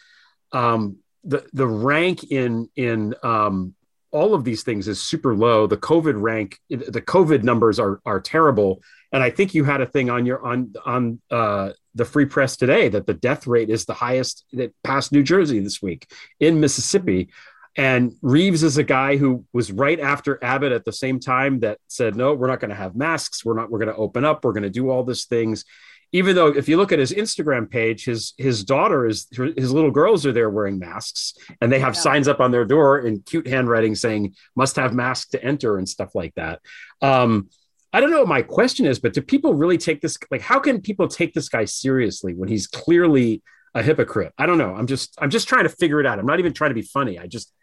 Um, 0.51 0.97
the 1.23 1.45
the 1.53 1.67
rank 1.67 2.23
in 2.31 2.69
in 2.75 3.13
um, 3.21 3.75
all 4.11 4.33
of 4.33 4.43
these 4.43 4.63
things 4.63 4.87
is 4.87 5.01
super 5.01 5.35
low. 5.35 5.67
The 5.67 5.77
COVID 5.77 6.19
rank, 6.21 6.59
the 6.69 7.01
COVID 7.01 7.43
numbers 7.43 7.79
are 7.79 8.01
are 8.05 8.21
terrible. 8.21 8.81
And 9.13 9.23
I 9.23 9.29
think 9.29 9.53
you 9.53 9.63
had 9.63 9.79
a 9.79 9.85
thing 9.85 10.09
on 10.09 10.25
your 10.25 10.43
on 10.43 10.73
on 10.85 11.21
uh, 11.31 11.69
the 11.95 12.03
Free 12.03 12.25
Press 12.25 12.57
today 12.57 12.89
that 12.89 13.05
the 13.05 13.13
death 13.13 13.45
rate 13.47 13.69
is 13.69 13.85
the 13.85 13.93
highest 13.93 14.43
that 14.53 14.73
passed 14.83 15.11
New 15.11 15.23
Jersey 15.23 15.59
this 15.59 15.81
week 15.81 16.11
in 16.39 16.59
Mississippi. 16.59 17.29
And 17.75 18.13
Reeves 18.21 18.61
is 18.63 18.77
a 18.77 18.83
guy 18.83 19.17
who 19.17 19.45
was 19.53 19.71
right 19.71 19.99
after 19.99 20.43
Abbott 20.43 20.71
at 20.71 20.85
the 20.85 20.91
same 20.91 21.19
time 21.19 21.59
that 21.61 21.79
said, 21.87 22.15
no, 22.15 22.33
we're 22.33 22.47
not 22.47 22.59
going 22.59 22.69
to 22.69 22.75
have 22.75 22.95
masks. 22.95 23.43
We're 23.43 23.55
not, 23.55 23.71
we're 23.71 23.79
going 23.79 23.89
to 23.89 23.95
open 23.95 24.23
up. 24.25 24.43
We're 24.45 24.53
going 24.53 24.61
to 24.63 24.69
do 24.69 24.91
all 24.91 25.03
these 25.03 25.25
things. 25.25 25.65
Even 26.11 26.35
though 26.35 26.49
if 26.49 26.69
you 26.69 26.77
look 26.77 26.91
at 26.91 26.99
his 26.99 27.11
Instagram 27.11 27.67
page, 27.67 28.05
his 28.05 28.33
his 28.37 28.63
daughter 28.63 29.07
is 29.07 29.27
his 29.35 29.71
little 29.71 29.89
girls 29.89 30.27
are 30.27 30.31
there 30.31 30.51
wearing 30.51 30.77
masks 30.77 31.33
and 31.59 31.71
they 31.71 31.79
have 31.79 31.95
Yeah. 31.95 32.01
signs 32.01 32.27
up 32.27 32.39
on 32.39 32.51
their 32.51 32.65
door 32.65 32.99
in 32.99 33.21
cute 33.21 33.47
handwriting 33.47 33.95
saying 33.95 34.35
must 34.55 34.75
have 34.75 34.93
mask 34.93 35.31
to 35.31 35.43
enter 35.43 35.79
and 35.79 35.89
stuff 35.89 36.13
like 36.13 36.35
that. 36.35 36.59
Um, 37.01 37.49
I 37.93 38.01
don't 38.01 38.09
know 38.09 38.19
what 38.19 38.27
my 38.27 38.41
question 38.41 38.87
is, 38.87 38.99
but 38.99 39.13
do 39.13 39.21
people 39.21 39.53
really 39.53 39.77
take 39.77 40.01
this? 40.01 40.17
Like, 40.31 40.41
how 40.41 40.59
can 40.59 40.81
people 40.81 41.07
take 41.07 41.33
this 41.33 41.47
guy 41.47 41.65
seriously 41.65 42.33
when 42.33 42.49
he's 42.49 42.65
clearly 42.65 43.43
a 43.75 43.83
hypocrite? 43.83 44.33
I 44.37 44.47
don't 44.47 44.57
know. 44.57 44.73
I'm 44.73 44.87
just, 44.87 45.15
I'm 45.21 45.29
just 45.29 45.47
trying 45.47 45.63
to 45.63 45.69
figure 45.69 45.99
it 45.99 46.07
out. 46.07 46.17
I'm 46.17 46.25
not 46.25 46.39
even 46.39 46.53
trying 46.53 46.71
to 46.71 46.75
be 46.75 46.81
funny. 46.81 47.19
I 47.19 47.27
just, 47.27 47.53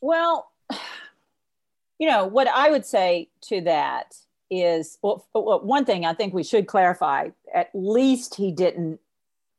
Well, 0.00 0.50
you 1.98 2.08
know, 2.08 2.26
what 2.26 2.48
I 2.48 2.70
would 2.70 2.84
say 2.84 3.28
to 3.42 3.60
that 3.62 4.14
is 4.50 4.98
well, 5.02 5.26
one 5.32 5.84
thing 5.84 6.04
I 6.04 6.14
think 6.14 6.34
we 6.34 6.42
should 6.42 6.66
clarify 6.66 7.28
at 7.54 7.68
least 7.74 8.34
he 8.34 8.50
didn't 8.50 8.98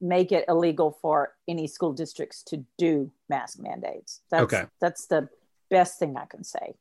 make 0.01 0.31
it 0.31 0.45
illegal 0.47 0.97
for 1.01 1.33
any 1.47 1.67
school 1.67 1.93
districts 1.93 2.43
to 2.43 2.65
do 2.77 3.11
mask 3.29 3.59
mandates. 3.59 4.21
That's, 4.31 4.43
Okay. 4.43 4.63
That's 4.81 5.05
the 5.05 5.29
best 5.69 5.99
thing 5.99 6.17
I 6.17 6.25
can 6.25 6.43
say. 6.43 6.75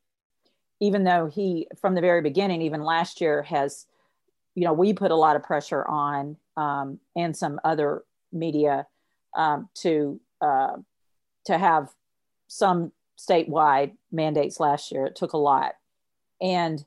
Even 0.81 1.05
though 1.05 1.27
he, 1.27 1.67
from 1.81 1.95
the 1.95 2.01
very 2.01 2.23
beginning, 2.23 2.63
even 2.63 2.83
last 2.83 3.21
year, 3.21 3.43
has, 3.43 3.87
you 4.55 4.65
know, 4.65 4.73
we 4.73 4.93
put 4.93 5.11
a 5.11 5.17
lot 5.17 5.37
of 5.37 5.43
pressure 5.43 5.87
on 5.87 6.37
um, 6.57 7.01
and 7.17 7.37
some 7.37 7.61
other 7.65 8.05
media 8.33 8.87
um, 9.37 9.69
to 9.75 10.21
uh, 10.41 10.77
to 11.47 11.59
have 11.59 11.91
some 12.47 12.93
statewide 13.19 13.93
mandates 14.13 14.61
last 14.61 14.93
year. 14.93 15.07
It 15.07 15.17
took 15.17 15.33
a 15.33 15.39
lot, 15.39 15.75
and 16.41 16.85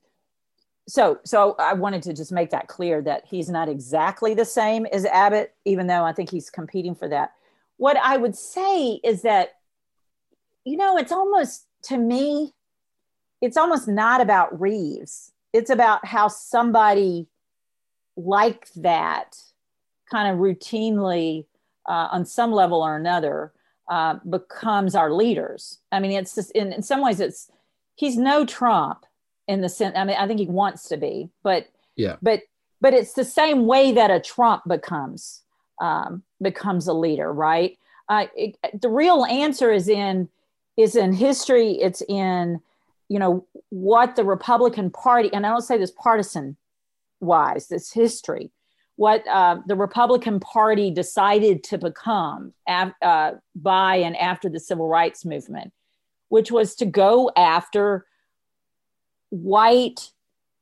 so 0.87 1.19
so 1.23 1.55
I 1.59 1.73
wanted 1.73 2.03
to 2.03 2.13
just 2.13 2.31
make 2.31 2.49
that 2.51 2.67
clear 2.67 3.01
that 3.01 3.23
he's 3.25 3.49
not 3.49 3.69
exactly 3.69 4.33
the 4.33 4.45
same 4.45 4.85
as 4.87 5.05
Abbott, 5.05 5.53
even 5.65 5.87
though 5.87 6.03
I 6.03 6.13
think 6.13 6.29
he's 6.29 6.49
competing 6.49 6.95
for 6.95 7.07
that. 7.09 7.33
What 7.77 7.97
I 7.97 8.17
would 8.17 8.35
say 8.35 8.99
is 9.03 9.21
that, 9.23 9.55
you 10.65 10.77
know, 10.77 10.97
it's 10.97 11.11
almost 11.11 11.65
to 11.83 11.97
me, 11.97 12.53
it's 13.41 13.57
almost 13.57 13.87
not 13.87 14.21
about 14.21 14.59
Reeves. 14.59 15.31
It's 15.53 15.69
about 15.69 16.05
how 16.05 16.27
somebody 16.27 17.27
like 18.15 18.71
that 18.75 19.37
kind 20.09 20.31
of 20.31 20.39
routinely, 20.39 21.45
uh, 21.87 22.07
on 22.11 22.25
some 22.25 22.51
level 22.51 22.81
or 22.81 22.95
another, 22.95 23.51
uh, 23.89 24.15
becomes 24.29 24.95
our 24.95 25.11
leaders. 25.11 25.79
I 25.91 25.99
mean, 25.99 26.11
it's 26.11 26.35
just, 26.35 26.51
in, 26.51 26.71
in 26.71 26.83
some 26.83 27.01
ways, 27.01 27.19
it's 27.19 27.49
he's 27.95 28.17
no 28.17 28.45
Trump 28.45 29.05
in 29.47 29.61
the 29.61 29.69
sense. 29.69 29.95
I 29.97 30.03
mean, 30.05 30.15
I 30.17 30.27
think 30.27 30.39
he 30.39 30.45
wants 30.45 30.87
to 30.89 30.97
be, 30.97 31.29
but 31.43 31.67
Yeah. 31.95 32.17
but 32.21 32.41
but 32.79 32.93
it's 32.93 33.13
the 33.13 33.25
same 33.25 33.67
way 33.67 33.91
that 33.91 34.09
a 34.09 34.19
Trump 34.19 34.63
becomes 34.67 35.43
um, 35.81 36.23
becomes 36.41 36.87
a 36.87 36.93
leader, 36.93 37.31
right? 37.33 37.77
Uh, 38.07 38.27
it, 38.35 38.57
the 38.81 38.89
real 38.89 39.25
answer 39.25 39.71
is 39.71 39.87
in 39.89 40.29
is 40.77 40.95
in 40.95 41.13
history. 41.13 41.73
It's 41.73 42.01
in 42.07 42.61
you 43.11 43.19
know 43.19 43.45
what 43.69 44.15
the 44.15 44.23
republican 44.23 44.89
party 44.89 45.29
and 45.33 45.45
i 45.45 45.49
don't 45.49 45.63
say 45.63 45.77
this 45.77 45.91
partisan 45.91 46.55
wise 47.19 47.67
this 47.67 47.91
history 47.91 48.51
what 48.95 49.27
uh, 49.27 49.57
the 49.67 49.75
republican 49.75 50.39
party 50.39 50.89
decided 50.89 51.61
to 51.61 51.77
become 51.77 52.53
af- 52.69 52.93
uh, 53.01 53.33
by 53.53 53.97
and 53.97 54.15
after 54.15 54.47
the 54.49 54.59
civil 54.59 54.87
rights 54.87 55.25
movement 55.25 55.73
which 56.29 56.51
was 56.51 56.73
to 56.73 56.85
go 56.85 57.29
after 57.35 58.05
white 59.29 60.11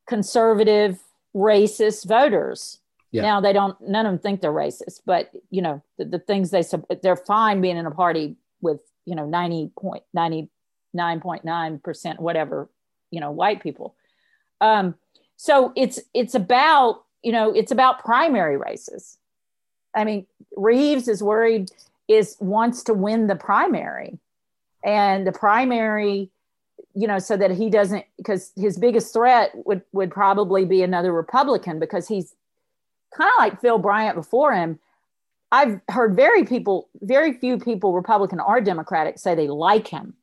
conservative 0.08 0.98
racist 1.36 2.04
voters 2.08 2.80
yeah. 3.12 3.22
now 3.22 3.40
they 3.40 3.52
don't 3.52 3.80
none 3.80 4.06
of 4.06 4.12
them 4.12 4.18
think 4.18 4.40
they're 4.40 4.52
racist 4.52 5.02
but 5.06 5.30
you 5.50 5.62
know 5.62 5.80
the, 5.98 6.04
the 6.04 6.18
things 6.18 6.50
they 6.50 6.64
they're 7.00 7.14
fine 7.14 7.60
being 7.60 7.76
in 7.76 7.86
a 7.86 7.92
party 7.92 8.34
with 8.60 8.80
you 9.06 9.14
know 9.14 9.24
90 9.24 9.70
point 9.76 10.02
90 10.12 10.50
9.9% 10.96 12.18
whatever 12.18 12.68
you 13.10 13.20
know 13.20 13.30
white 13.30 13.62
people. 13.62 13.94
Um, 14.60 14.94
so 15.36 15.72
it's 15.76 16.00
it's 16.14 16.34
about 16.34 17.04
you 17.22 17.32
know 17.32 17.52
it's 17.52 17.72
about 17.72 18.04
primary 18.04 18.56
races. 18.56 19.18
I 19.94 20.04
mean 20.04 20.26
reeves 20.56 21.08
is 21.08 21.22
worried 21.22 21.70
is 22.08 22.36
wants 22.40 22.82
to 22.84 22.94
win 22.94 23.26
the 23.26 23.36
primary. 23.36 24.18
And 24.84 25.26
the 25.26 25.32
primary 25.32 26.30
you 26.94 27.06
know 27.06 27.18
so 27.18 27.36
that 27.36 27.50
he 27.50 27.70
doesn't 27.70 28.04
because 28.16 28.52
his 28.56 28.78
biggest 28.78 29.12
threat 29.12 29.52
would 29.54 29.82
would 29.92 30.10
probably 30.10 30.64
be 30.64 30.82
another 30.82 31.12
republican 31.12 31.78
because 31.78 32.08
he's 32.08 32.34
kind 33.16 33.30
of 33.30 33.38
like 33.38 33.60
phil 33.60 33.78
bryant 33.78 34.16
before 34.16 34.52
him. 34.52 34.78
I've 35.52 35.80
heard 35.88 36.16
very 36.16 36.44
people 36.44 36.88
very 37.00 37.32
few 37.34 37.58
people 37.58 37.92
republican 37.92 38.40
or 38.40 38.60
democratic 38.60 39.18
say 39.18 39.34
they 39.34 39.48
like 39.48 39.88
him 39.88 40.14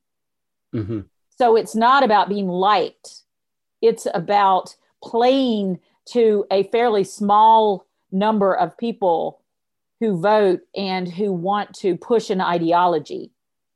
hmm 0.72 1.02
so 1.38 1.56
it's 1.56 1.76
not 1.76 2.04
about 2.04 2.30
being 2.30 2.48
liked. 2.48 3.22
It's 3.82 4.08
about 4.14 4.76
playing 5.04 5.80
to 6.10 6.46
a 6.52 6.64
fairly 6.64 7.04
small 7.04 7.86
number 8.12 8.56
of 8.56 8.78
people 8.78 9.42
who 10.00 10.20
vote 10.20 10.62
and 10.76 11.08
who 11.08 11.32
want 11.32 11.74
to 11.76 11.96
push 11.96 12.30
an 12.30 12.42
ideology. 12.42 13.32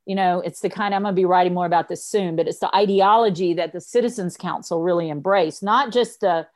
You 0.05 0.15
know 0.15 0.41
it's 0.41 0.61
the 0.61 0.69
kind 0.69 0.95
i'm 0.95 1.03
going 1.03 1.13
to 1.13 1.19
be 1.19 1.25
writing 1.25 1.53
more 1.53 1.67
about 1.67 1.87
this 1.87 2.03
soon 2.03 2.35
but 2.35 2.47
it's 2.47 2.59
the 2.59 2.75
ideology 2.75 3.53
that 3.53 3.71
the 3.71 3.79
citizens 3.79 4.35
council 4.35 4.81
really 4.81 5.11
embraced 5.11 5.61
not 5.61 5.93
just 5.93 6.21
the 6.21 6.47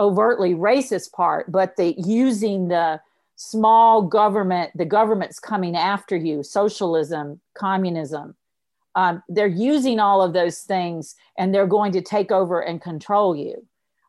overtly 0.00 0.52
racist 0.52 1.12
part 1.12 1.50
but 1.50 1.76
the 1.76 1.94
using 1.96 2.68
the 2.68 3.00
small 3.36 4.02
government 4.02 4.72
the 4.74 4.84
government's 4.84 5.38
coming 5.38 5.76
after 5.76 6.16
you 6.16 6.42
socialism 6.42 7.40
communism 7.54 8.34
um, 8.94 9.22
they're 9.28 9.46
using 9.46 9.98
all 9.98 10.22
of 10.22 10.32
those 10.32 10.60
things 10.60 11.14
and 11.38 11.54
they're 11.54 11.66
going 11.66 11.92
to 11.92 12.02
take 12.02 12.30
over 12.30 12.60
and 12.60 12.80
control 12.82 13.36
you 13.36 13.66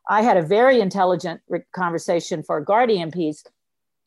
i 0.08 0.22
had 0.22 0.36
a 0.36 0.42
very 0.42 0.80
intelligent 0.80 1.40
conversation 1.72 2.42
for 2.42 2.58
a 2.58 2.64
guardian 2.64 3.10
piece 3.10 3.44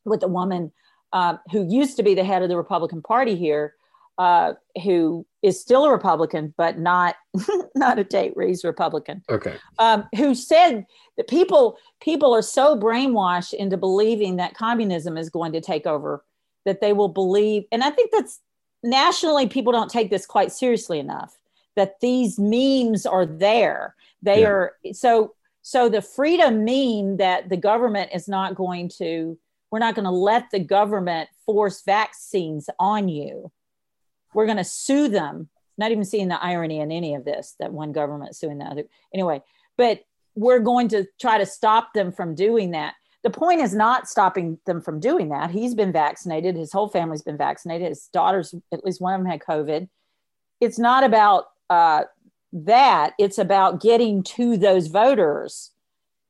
with 0.05 0.23
a 0.23 0.27
woman 0.27 0.71
uh, 1.13 1.37
who 1.51 1.65
used 1.69 1.95
to 1.97 2.03
be 2.03 2.13
the 2.13 2.23
head 2.23 2.41
of 2.43 2.49
the 2.49 2.57
republican 2.57 3.01
party 3.01 3.35
here 3.35 3.73
uh, 4.17 4.53
who 4.83 5.25
is 5.43 5.59
still 5.61 5.85
a 5.85 5.91
Republican, 5.91 6.53
but 6.57 6.79
not 6.79 7.15
not 7.75 7.99
a 7.99 8.03
Tate 8.03 8.35
Reeves 8.35 8.63
Republican, 8.63 9.23
Okay. 9.29 9.55
um, 9.79 10.05
who 10.15 10.33
said 10.33 10.85
that 11.17 11.27
people 11.27 11.77
people 12.01 12.33
are 12.33 12.41
so 12.41 12.75
brainwashed 12.75 13.53
into 13.53 13.77
believing 13.77 14.37
that 14.37 14.55
communism 14.55 15.17
is 15.17 15.29
going 15.29 15.51
to 15.53 15.61
take 15.61 15.85
over 15.85 16.23
that 16.65 16.81
they 16.81 16.93
will 16.93 17.09
believe, 17.09 17.63
and 17.71 17.83
I 17.83 17.91
think 17.91 18.11
that's 18.11 18.41
nationally 18.83 19.47
people 19.47 19.73
don't 19.73 19.89
take 19.91 20.09
this 20.09 20.25
quite 20.25 20.51
seriously 20.51 20.99
enough. 20.99 21.37
That 21.75 21.99
these 21.99 22.39
memes 22.39 23.05
are 23.05 23.25
there, 23.25 23.95
they 24.21 24.41
Yeah. 24.41 24.47
are 24.47 24.75
so 24.93 25.33
so 25.61 25.89
the 25.89 26.01
freedom 26.01 26.63
mean 26.63 27.17
that 27.17 27.49
the 27.49 27.57
government 27.57 28.11
is 28.13 28.27
not 28.27 28.55
going 28.55 28.89
to 28.97 29.37
we're 29.69 29.79
not 29.79 29.95
going 29.95 30.05
to 30.05 30.11
let 30.11 30.49
the 30.49 30.59
government 30.59 31.29
force 31.45 31.81
vaccines 31.81 32.69
on 32.79 33.09
you 33.09 33.51
we're 34.33 34.45
going 34.45 34.57
to 34.57 34.63
sue 34.63 35.09
them 35.09 35.49
not 35.77 35.91
even 35.91 36.05
seeing 36.05 36.29
the 36.29 36.41
irony 36.41 36.79
in 36.79 36.89
any 36.91 37.15
of 37.15 37.25
this 37.25 37.55
that 37.59 37.73
one 37.73 37.91
government 37.91 38.33
suing 38.35 38.57
the 38.59 38.65
other 38.65 38.83
anyway 39.13 39.41
but 39.77 40.05
we're 40.35 40.59
going 40.59 40.87
to 40.87 41.05
try 41.19 41.37
to 41.37 41.45
stop 41.45 41.93
them 41.93 42.11
from 42.13 42.33
doing 42.33 42.71
that 42.71 42.93
the 43.27 43.39
point 43.39 43.59
is 43.59 43.75
not 43.75 44.07
stopping 44.07 44.57
them 44.65 44.79
from 44.79 45.01
doing 45.01 45.27
that. 45.27 45.51
He's 45.51 45.75
been 45.75 45.91
vaccinated. 45.91 46.55
His 46.55 46.71
whole 46.71 46.87
family's 46.87 47.21
been 47.21 47.35
vaccinated. 47.35 47.89
His 47.89 48.07
daughters 48.13 48.55
at 48.71 48.85
least 48.85 49.01
one 49.01 49.13
of 49.13 49.19
them 49.19 49.29
had 49.29 49.41
covid. 49.41 49.89
It's 50.61 50.79
not 50.79 51.03
about 51.03 51.47
uh, 51.69 52.03
that. 52.53 53.15
It's 53.19 53.37
about 53.37 53.81
getting 53.81 54.23
to 54.23 54.55
those 54.55 54.87
voters 54.87 55.71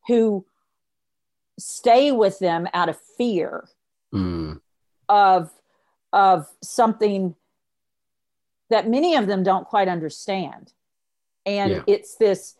who 0.07 0.43
stay 1.59 2.11
with 2.11 2.39
them 2.39 2.67
out 2.73 2.89
of 2.89 2.97
fear 3.15 3.67
Mm. 4.13 4.61
of 5.09 5.51
of 6.13 6.47
something 6.63 7.35
that 8.69 8.89
many 8.89 9.15
of 9.15 9.27
them 9.27 9.43
don't 9.43 9.67
quite 9.67 9.87
understand. 9.89 10.71
And 11.45 11.71
Yeah. 11.71 11.83
it's 11.85 12.15
this 12.15 12.55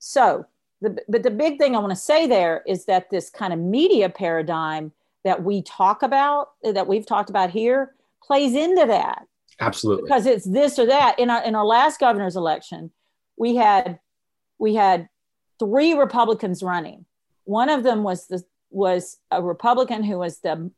so 0.00 0.44
the, 0.80 0.96
but 1.08 1.22
the 1.22 1.30
big 1.30 1.58
thing 1.58 1.76
i 1.76 1.78
want 1.78 1.90
to 1.90 1.96
say 1.96 2.26
there 2.26 2.62
is 2.66 2.84
that 2.86 3.10
this 3.10 3.30
kind 3.30 3.52
of 3.52 3.58
media 3.58 4.08
paradigm 4.08 4.92
that 5.24 5.42
we 5.42 5.62
talk 5.62 6.02
about 6.02 6.50
that 6.62 6.86
we've 6.86 7.06
talked 7.06 7.30
about 7.30 7.50
here 7.50 7.94
plays 8.22 8.54
into 8.54 8.86
that. 8.86 9.26
Absolutely. 9.60 10.04
because 10.04 10.24
it's 10.24 10.46
this 10.46 10.78
or 10.78 10.86
that. 10.86 11.18
In 11.18 11.28
our 11.28 11.42
in 11.44 11.54
our 11.54 11.66
last 11.66 12.00
governor's 12.00 12.36
election 12.36 12.90
we 13.36 13.56
had 13.56 13.98
we 14.58 14.74
had 14.74 15.08
three 15.58 15.94
republicans 15.94 16.62
running. 16.62 17.04
One 17.44 17.68
of 17.68 17.82
them 17.82 18.02
was 18.02 18.26
the 18.26 18.42
was 18.70 19.18
a 19.30 19.42
republican 19.42 20.02
who 20.02 20.18
was 20.18 20.38
the 20.38 20.70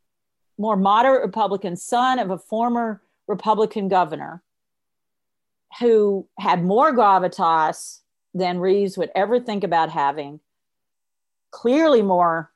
more 0.59 0.77
moderate 0.77 1.23
republican 1.23 1.77
son 1.77 2.19
of 2.19 2.31
a 2.31 2.39
former 2.39 3.03
republican 3.29 3.89
governor 3.89 4.43
who 5.79 6.27
had 6.39 6.65
more 6.65 6.93
gravitas 6.93 8.01
than 8.35 8.59
reeves 8.59 8.97
would 8.97 9.11
ever 9.15 9.39
think 9.41 9.65
about 9.65 9.91
having 9.91 10.41
clearly 11.51 12.03
more 12.03 12.51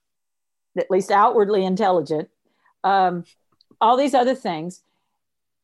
at 0.76 0.90
least 0.90 1.10
outwardly 1.10 1.64
intelligent 1.64 2.28
um, 2.84 3.24
all 3.80 3.96
these 3.96 4.14
other 4.14 4.34
things 4.34 4.82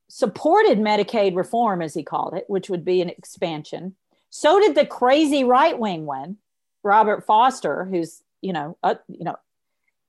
supported 0.09 0.79
Medicaid 0.79 1.35
reform, 1.35 1.81
as 1.81 1.95
he 1.95 2.03
called 2.03 2.35
it, 2.35 2.45
which 2.49 2.69
would 2.69 2.85
be 2.85 3.01
an 3.01 3.09
expansion. 3.09 3.95
So 4.29 4.61
did 4.61 4.75
the 4.75 4.85
crazy 4.85 5.45
right 5.45 5.79
wing 5.79 6.05
one, 6.05 6.37
Robert 6.83 7.25
Foster, 7.25 7.87
who's 7.87 8.23
you 8.43 8.53
know, 8.53 8.77
uh, 8.83 8.97
you 9.09 9.25
know, 9.25 9.37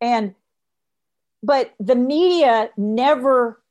and 0.02 0.34
but 1.42 1.74
the 1.80 1.96
media 1.96 2.70
never 2.76 3.62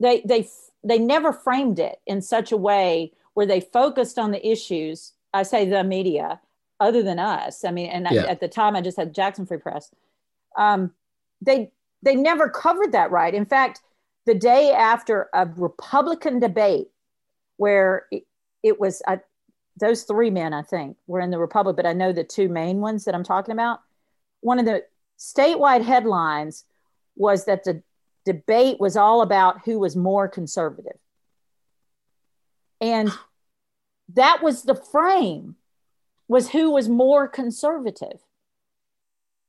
they 0.00 0.22
they 0.24 0.48
they 0.84 0.98
never 0.98 1.32
framed 1.32 1.78
it 1.78 2.00
in 2.06 2.22
such 2.22 2.52
a 2.52 2.56
way 2.56 3.12
where 3.34 3.46
they 3.46 3.60
focused 3.60 4.18
on 4.18 4.30
the 4.30 4.46
issues. 4.46 5.12
I 5.32 5.42
say 5.42 5.68
the 5.68 5.84
media 5.84 6.40
other 6.80 7.02
than 7.02 7.18
us. 7.18 7.64
I 7.64 7.70
mean, 7.70 7.90
and 7.90 8.06
Yeah. 8.10 8.22
I, 8.22 8.26
at 8.28 8.40
the 8.40 8.48
time 8.48 8.76
I 8.76 8.80
just 8.80 8.96
had 8.96 9.14
Jackson 9.14 9.46
Free 9.46 9.58
Press. 9.58 9.90
Um, 10.56 10.92
they 11.40 11.72
they 12.02 12.14
never 12.14 12.48
covered 12.48 12.92
that 12.92 13.10
right. 13.10 13.34
In 13.34 13.46
fact, 13.46 13.80
the 14.26 14.34
day 14.34 14.72
after 14.72 15.28
a 15.32 15.46
Republican 15.46 16.38
debate 16.38 16.88
where 17.56 18.06
it, 18.10 18.24
it 18.62 18.80
was 18.80 19.02
I, 19.06 19.20
those 19.80 20.04
three 20.04 20.30
men, 20.30 20.52
I 20.52 20.62
think, 20.62 20.96
were 21.06 21.20
in 21.20 21.30
the 21.30 21.38
Republic, 21.38 21.76
but 21.76 21.86
I 21.86 21.92
know 21.92 22.12
the 22.12 22.24
two 22.24 22.48
main 22.48 22.80
ones 22.80 23.04
that 23.04 23.14
I'm 23.14 23.24
talking 23.24 23.52
about. 23.52 23.80
One 24.40 24.58
of 24.58 24.64
the 24.64 24.84
statewide 25.18 25.82
headlines 25.82 26.64
was 27.16 27.44
that 27.46 27.64
the 27.64 27.82
debate 28.24 28.78
was 28.80 28.96
all 28.96 29.22
about 29.22 29.62
who 29.64 29.78
was 29.78 29.96
more 29.96 30.28
conservative. 30.28 30.98
And 32.84 33.10
that 34.12 34.42
was 34.42 34.64
the 34.64 34.74
frame 34.74 35.56
was 36.28 36.50
who 36.50 36.70
was 36.70 36.86
more 36.88 37.26
conservative. 37.26 38.20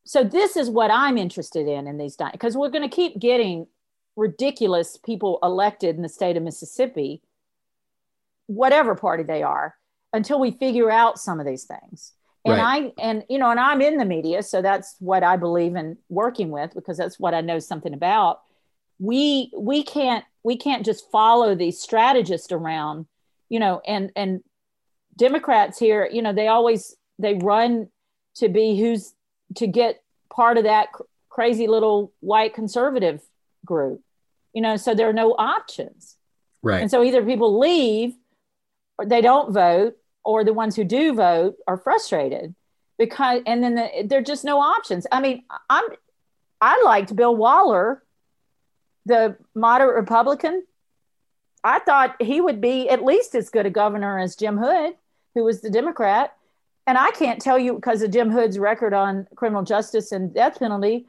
So 0.06 0.24
this 0.24 0.56
is 0.56 0.70
what 0.70 0.90
I'm 0.90 1.18
interested 1.18 1.68
in 1.68 1.86
in 1.86 1.98
these 1.98 2.16
because 2.32 2.56
we're 2.56 2.70
going 2.70 2.90
to 2.90 2.96
keep 2.96 3.20
getting 3.20 3.68
ridiculous 4.16 4.98
people 4.98 5.40
elected 5.44 5.98
in 5.98 6.02
the 6.02 6.10
state 6.10 6.38
of 6.38 6.44
Mississippi, 6.44 7.22
whatever 8.48 8.96
party 8.96 9.24
they 9.24 9.44
are, 9.44 9.76
until 10.14 10.40
we 10.40 10.52
figure 10.52 10.90
out 10.90 11.20
some 11.20 11.40
of 11.42 11.46
these 11.46 11.66
things. 11.66 12.14
And 12.46 12.58
Right. 12.58 12.94
I 13.00 13.02
and 13.02 13.26
you 13.28 13.38
know, 13.38 13.50
and 13.50 13.60
I'm 13.60 13.82
in 13.82 13.98
the 13.98 14.06
media, 14.06 14.44
so 14.44 14.62
that's 14.62 14.96
what 15.00 15.24
I 15.24 15.36
believe 15.36 15.76
in 15.76 15.98
working 16.08 16.52
with 16.52 16.74
because 16.74 16.96
that's 16.96 17.20
what 17.20 17.34
I 17.34 17.42
know 17.42 17.60
something 17.60 17.94
about. 17.94 18.42
We 19.00 19.52
we 19.58 19.84
can't 19.84 20.24
we 20.44 20.56
can't 20.56 20.86
just 20.86 21.10
follow 21.10 21.56
these 21.56 21.82
strategists 21.82 22.52
around, 22.52 23.08
you 23.50 23.60
know, 23.60 23.82
and 23.86 24.12
and 24.16 24.42
Democrats 25.18 25.80
here, 25.80 26.10
you 26.12 26.22
know, 26.22 26.34
they 26.34 26.48
always 26.48 26.96
they 27.20 27.36
run 27.36 27.88
to 28.36 28.50
be 28.50 28.80
who's 28.80 29.14
to 29.56 29.68
get 29.68 30.04
part 30.34 30.58
of 30.58 30.64
that 30.66 30.92
cr- 30.92 31.04
crazy 31.30 31.68
little 31.68 32.12
white 32.20 32.54
conservative 32.54 33.22
group, 33.66 34.02
you 34.54 34.62
know. 34.62 34.76
So 34.78 34.94
there 34.94 35.08
are 35.10 35.14
no 35.14 35.32
options, 35.38 36.18
Right. 36.62 36.82
and 36.82 36.92
so 36.92 37.04
either 37.04 37.24
people 37.24 37.58
leave, 37.60 38.14
or 38.98 39.06
they 39.06 39.22
don't 39.22 39.54
vote, 39.54 39.96
or 40.24 40.44
the 40.44 40.54
ones 40.54 40.76
who 40.76 40.84
do 40.84 41.14
vote 41.14 41.56
are 41.68 41.78
frustrated 41.78 42.56
because, 42.98 43.42
and 43.46 43.64
then 43.64 43.76
the, 43.76 43.90
there 44.06 44.20
are 44.20 44.24
just 44.24 44.44
no 44.44 44.60
options. 44.60 45.08
I 45.12 45.22
mean, 45.22 45.44
I'm 45.70 45.86
I 46.60 46.82
liked 46.84 47.16
Bill 47.16 47.36
Waller, 47.36 48.04
the 49.06 49.38
moderate 49.54 49.96
Republican. 49.96 50.66
I 51.66 51.80
thought 51.80 52.16
he 52.22 52.40
would 52.40 52.62
be 52.62 52.88
at 52.90 53.04
least 53.04 53.36
as 53.36 53.50
good 53.50 53.66
a 53.66 53.70
governor 53.70 54.20
as 54.20 54.36
Jim 54.36 54.58
Hood, 54.58 54.94
who 55.34 55.44
was 55.44 55.62
the 55.62 55.70
Democrat. 55.70 56.34
And 56.88 56.98
I 56.98 57.10
can't 57.12 57.42
tell 57.42 57.58
you 57.58 57.74
because 57.74 58.02
of 58.04 58.12
Jim 58.12 58.30
Hood's 58.30 58.60
record 58.60 58.94
on 58.94 59.28
criminal 59.36 59.64
justice 59.64 60.12
and 60.12 60.34
death 60.34 60.60
penalty. 60.60 61.08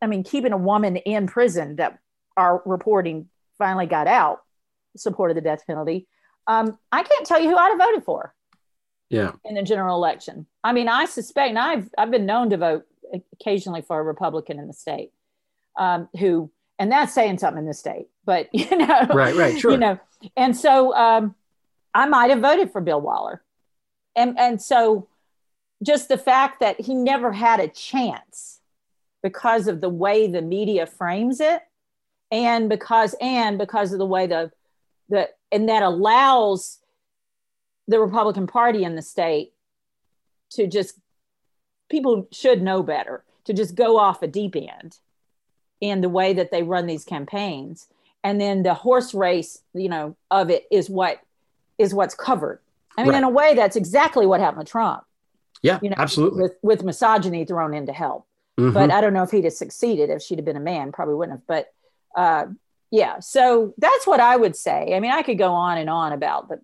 I 0.00 0.06
mean, 0.06 0.22
keeping 0.22 0.52
a 0.52 0.56
woman 0.56 0.96
in 0.96 1.26
prison 1.26 1.76
that 1.76 1.98
our 2.36 2.62
reporting 2.64 3.28
finally 3.58 3.86
got 3.86 4.06
out 4.06 4.42
supported 4.96 5.36
the 5.36 5.40
death 5.40 5.66
penalty. 5.66 6.06
Um, 6.46 6.78
I 6.92 7.02
can't 7.02 7.26
tell 7.26 7.40
you 7.40 7.50
who 7.50 7.56
I'd 7.56 7.70
have 7.70 7.78
voted 7.78 8.04
for 8.04 8.34
Yeah. 9.10 9.32
in 9.44 9.56
the 9.56 9.62
general 9.62 9.96
election. 9.96 10.46
I 10.62 10.72
mean, 10.72 10.88
I 10.88 11.06
suspect, 11.06 11.50
and 11.50 11.58
I've 11.58 11.90
I've 11.98 12.10
been 12.10 12.26
known 12.26 12.50
to 12.50 12.56
vote 12.56 12.86
occasionally 13.32 13.82
for 13.82 13.98
a 13.98 14.02
Republican 14.02 14.58
in 14.58 14.66
the 14.68 14.72
state, 14.72 15.12
um, 15.76 16.08
who, 16.18 16.50
and 16.78 16.92
that's 16.92 17.14
saying 17.14 17.38
something 17.38 17.60
in 17.60 17.66
the 17.66 17.74
state, 17.74 18.08
but 18.24 18.48
you 18.52 18.76
know, 18.76 19.06
Right, 19.12 19.34
right, 19.34 19.58
sure. 19.58 19.72
you 19.72 19.76
know, 19.76 19.98
and 20.36 20.56
so 20.56 20.94
um, 20.94 21.34
I 21.94 22.06
might 22.06 22.30
have 22.30 22.40
voted 22.40 22.70
for 22.72 22.80
Bill 22.80 23.00
Waller, 23.00 23.42
and 24.14 24.38
and 24.38 24.60
so 24.60 25.08
just 25.82 26.08
the 26.08 26.18
fact 26.18 26.60
that 26.60 26.80
he 26.80 26.94
never 26.94 27.32
had 27.32 27.60
a 27.60 27.68
chance 27.68 28.60
because 29.22 29.68
of 29.68 29.80
the 29.80 29.88
way 29.88 30.26
the 30.26 30.42
media 30.42 30.86
frames 30.86 31.40
it, 31.40 31.62
and 32.30 32.68
because 32.68 33.14
and 33.20 33.58
because 33.58 33.92
of 33.92 33.98
the 33.98 34.06
way 34.06 34.26
the 34.26 34.50
the 35.08 35.28
and 35.52 35.68
that 35.68 35.82
allows 35.82 36.78
the 37.88 38.00
Republican 38.00 38.46
Party 38.46 38.84
in 38.84 38.96
the 38.96 39.02
state 39.02 39.52
to 40.50 40.66
just 40.66 40.98
people 41.88 42.26
should 42.32 42.62
know 42.62 42.82
better 42.82 43.24
to 43.44 43.52
just 43.52 43.74
go 43.74 43.96
off 43.96 44.22
a 44.22 44.26
deep 44.26 44.56
end 44.56 44.98
in 45.80 46.00
the 46.00 46.08
way 46.08 46.32
that 46.32 46.50
they 46.50 46.62
run 46.62 46.86
these 46.86 47.04
campaigns. 47.04 47.86
And 48.24 48.40
then 48.40 48.62
the 48.62 48.74
horse 48.74 49.14
race 49.14 49.60
you 49.74 49.88
know 49.88 50.16
of 50.30 50.50
it 50.50 50.66
is 50.70 50.90
what 50.90 51.20
is 51.78 51.94
what's 51.94 52.14
covered. 52.14 52.60
I 52.98 53.04
mean 53.04 53.14
in 53.14 53.24
a 53.24 53.30
way 53.30 53.54
that's 53.54 53.76
exactly 53.76 54.26
what 54.26 54.40
happened 54.40 54.58
with 54.58 54.68
trump. 54.68 55.04
Yeah, 55.62 55.78
you 55.82 55.90
know 55.90 55.96
absolutely. 55.98 56.42
with 56.42 56.52
with 56.62 56.82
misogyny 56.82 57.44
thrown 57.44 57.74
in 57.74 57.86
to 57.86 57.92
help. 57.92 58.26
Mhm. 58.58 58.72
but 58.72 58.90
i 58.90 59.02
don't 59.02 59.12
know 59.12 59.22
if 59.22 59.30
he'd 59.30 59.44
have 59.44 59.52
succeeded 59.52 60.08
if 60.08 60.22
she'd 60.22 60.38
have 60.38 60.46
been 60.46 60.56
a 60.56 60.60
man 60.60 60.90
probably 60.90 61.14
wouldn't 61.14 61.38
have. 61.38 61.46
But 61.46 61.72
uh 62.16 62.46
yeah 62.90 63.20
so 63.20 63.74
that's 63.76 64.06
what 64.06 64.18
i 64.18 64.34
would 64.34 64.56
say. 64.56 64.94
I 64.94 65.00
mean 65.00 65.12
i 65.12 65.22
could 65.22 65.38
go 65.38 65.52
on 65.52 65.76
and 65.78 65.90
on 65.90 66.12
about 66.12 66.48
the 66.48 66.60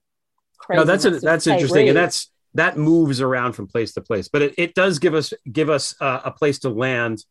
no, 0.70 0.84
that's 0.84 1.04
a, 1.04 1.10
that's 1.10 1.46
interesting, 1.46 1.88
and 1.88 1.96
that's 1.96 2.30
that 2.54 2.76
moves 2.76 3.20
around 3.20 3.54
from 3.54 3.66
place 3.66 3.92
to 3.94 4.00
place, 4.00 4.28
but 4.28 4.42
it, 4.42 4.54
it 4.58 4.74
does 4.74 4.98
give 4.98 5.14
us 5.14 5.32
give 5.50 5.70
us 5.70 5.94
uh, 6.00 6.20
a 6.24 6.30
place 6.30 6.58
to 6.60 6.68
land 6.68 7.24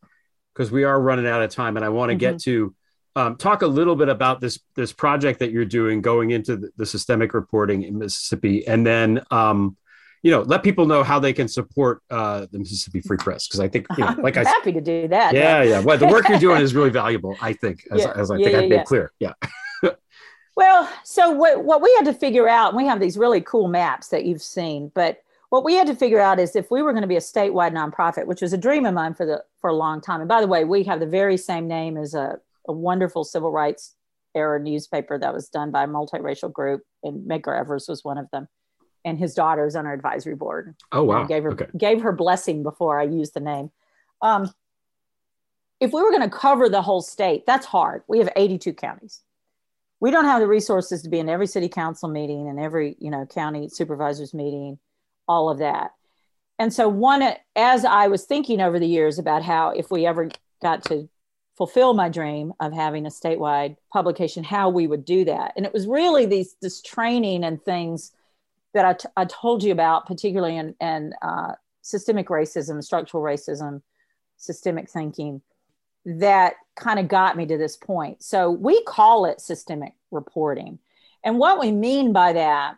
because 0.54 0.70
we 0.70 0.84
are 0.84 1.00
running 1.00 1.26
out 1.26 1.42
of 1.42 1.50
time, 1.50 1.76
and 1.76 1.84
I 1.84 1.88
want 1.88 2.10
to 2.10 2.14
get 2.14 2.36
Mhm. 2.36 2.42
to 2.44 2.74
um, 3.14 3.36
talk 3.36 3.60
a 3.62 3.66
little 3.66 3.94
bit 3.96 4.08
about 4.08 4.40
this 4.40 4.58
this 4.74 4.92
project 4.92 5.38
that 5.40 5.50
you're 5.50 5.66
doing 5.66 6.00
going 6.00 6.30
into 6.30 6.56
the, 6.56 6.70
the 6.76 6.86
systemic 6.86 7.34
reporting 7.34 7.82
in 7.82 7.98
Mississippi, 7.98 8.66
and 8.66 8.86
then 8.86 9.20
um, 9.30 9.76
you 10.22 10.30
know 10.30 10.40
let 10.42 10.62
people 10.62 10.86
know 10.86 11.02
how 11.02 11.18
they 11.18 11.32
can 11.34 11.46
support 11.48 12.00
uh, 12.10 12.46
the 12.50 12.58
Mississippi 12.58 13.00
Free 13.02 13.18
Press 13.18 13.48
because 13.48 13.60
I 13.60 13.68
think 13.68 13.86
you 13.98 14.04
know, 14.04 14.10
I'm 14.10 14.22
like 14.22 14.36
I 14.38 14.44
happy 14.48 14.72
to 14.72 14.80
do 14.80 15.08
that. 15.08 15.34
Yeah 15.34 15.62
yeah. 15.62 15.80
Well 15.80 15.98
the 15.98 16.06
work 16.06 16.28
you're 16.28 16.38
doing 16.38 16.62
is 16.62 16.74
really 16.74 16.90
valuable 16.90 17.36
I 17.42 17.52
think 17.52 17.86
as, 17.90 18.00
Yeah, 18.00 18.12
as 18.16 18.30
I 18.30 18.36
yeah, 18.36 18.44
think 18.44 18.56
I 18.56 18.60
yeah, 18.62 18.68
made 18.68 18.86
clear. 18.86 19.12
Yeah. 19.18 19.32
Well, 20.54 20.86
so 21.02 21.30
what, 21.30 21.64
what 21.64 21.80
we 21.80 21.90
had 21.94 22.04
to 22.04 22.12
figure 22.12 22.46
out, 22.46 22.68
and 22.68 22.76
we 22.76 22.86
have 22.86 23.00
these 23.00 23.16
really 23.16 23.40
cool 23.40 23.68
maps 23.68 24.08
that 24.08 24.26
you've 24.26 24.42
seen, 24.42 24.92
but 24.94 25.22
what 25.52 25.64
we 25.64 25.74
had 25.74 25.86
to 25.86 25.94
figure 25.94 26.18
out 26.18 26.40
is 26.40 26.56
if 26.56 26.70
we 26.70 26.80
were 26.80 26.92
going 26.92 27.02
to 27.02 27.06
be 27.06 27.16
a 27.16 27.20
statewide 27.20 27.74
nonprofit, 27.74 28.24
which 28.24 28.40
was 28.40 28.54
a 28.54 28.56
dream 28.56 28.86
of 28.86 28.94
mine 28.94 29.12
for 29.12 29.26
the 29.26 29.44
for 29.60 29.68
a 29.68 29.74
long 29.74 30.00
time. 30.00 30.20
And 30.22 30.28
by 30.28 30.40
the 30.40 30.46
way, 30.46 30.64
we 30.64 30.82
have 30.84 30.98
the 30.98 31.04
very 31.04 31.36
same 31.36 31.68
name 31.68 31.98
as 31.98 32.14
a, 32.14 32.38
a 32.66 32.72
wonderful 32.72 33.22
civil 33.22 33.52
rights 33.52 33.94
era 34.34 34.58
newspaper 34.58 35.18
that 35.18 35.34
was 35.34 35.50
done 35.50 35.70
by 35.70 35.84
a 35.84 35.86
multiracial 35.86 36.50
group, 36.50 36.84
and 37.02 37.28
Medgar 37.28 37.60
Evers 37.60 37.86
was 37.86 38.02
one 38.02 38.16
of 38.16 38.30
them. 38.30 38.48
And 39.04 39.18
his 39.18 39.34
daughter's 39.34 39.76
on 39.76 39.84
our 39.84 39.92
advisory 39.92 40.36
board. 40.36 40.74
Oh, 40.90 41.02
wow. 41.04 41.20
And 41.20 41.28
gave 41.28 41.42
her 41.42 41.52
Okay. 41.52 41.66
gave 41.76 42.00
her 42.00 42.12
blessing 42.12 42.62
before 42.62 42.98
I 42.98 43.02
used 43.02 43.34
the 43.34 43.40
name. 43.40 43.70
Um, 44.22 44.50
if 45.80 45.92
we 45.92 46.00
were 46.00 46.12
going 46.12 46.22
to 46.22 46.34
cover 46.34 46.70
the 46.70 46.80
whole 46.80 47.02
state, 47.02 47.44
that's 47.44 47.66
hard. 47.66 48.04
We 48.08 48.20
have 48.20 48.30
82 48.34 48.72
counties 48.72 49.20
we 50.00 50.10
don't 50.10 50.24
have 50.24 50.40
the 50.40 50.48
resources 50.48 51.02
to 51.02 51.10
be 51.10 51.18
in 51.20 51.28
every 51.28 51.46
city 51.46 51.68
council 51.68 52.08
meeting 52.08 52.48
and 52.48 52.58
every 52.58 52.96
you 53.00 53.10
know 53.10 53.26
county 53.26 53.68
supervisors 53.68 54.32
meeting 54.32 54.78
all 55.32 55.48
of 55.48 55.58
that 55.58 55.92
and 56.58 56.72
so 56.72 56.88
one 56.88 57.22
as 57.56 57.84
i 57.84 58.06
was 58.06 58.24
thinking 58.24 58.60
over 58.60 58.78
the 58.78 58.86
years 58.86 59.18
about 59.18 59.42
how 59.42 59.70
if 59.70 59.90
we 59.90 60.06
ever 60.06 60.30
got 60.60 60.84
to 60.84 61.08
fulfill 61.56 61.94
my 61.94 62.08
dream 62.08 62.52
of 62.60 62.72
having 62.72 63.06
a 63.06 63.10
statewide 63.10 63.76
publication 63.92 64.44
how 64.44 64.68
we 64.68 64.86
would 64.86 65.04
do 65.04 65.24
that 65.24 65.52
and 65.56 65.66
it 65.66 65.72
was 65.72 65.86
really 65.86 66.26
these 66.26 66.56
this 66.60 66.82
training 66.82 67.44
and 67.44 67.62
things 67.62 68.12
that 68.74 68.84
i, 68.84 68.92
t- 68.92 69.08
I 69.16 69.24
told 69.24 69.62
you 69.62 69.72
about 69.72 70.06
particularly 70.06 70.56
in, 70.56 70.74
in 70.80 71.12
uh, 71.22 71.52
systemic 71.82 72.28
racism 72.28 72.82
structural 72.82 73.22
racism 73.22 73.82
systemic 74.36 74.90
thinking 74.90 75.40
that 76.04 76.54
kind 76.74 76.98
of 76.98 77.08
got 77.08 77.36
me 77.36 77.46
to 77.46 77.56
this 77.56 77.76
point. 77.76 78.22
So 78.22 78.50
we 78.50 78.82
call 78.84 79.26
it 79.26 79.40
systemic 79.40 79.94
reporting. 80.10 80.78
And 81.24 81.38
what 81.38 81.60
we 81.60 81.70
mean 81.70 82.12
by 82.12 82.32
that, 82.32 82.76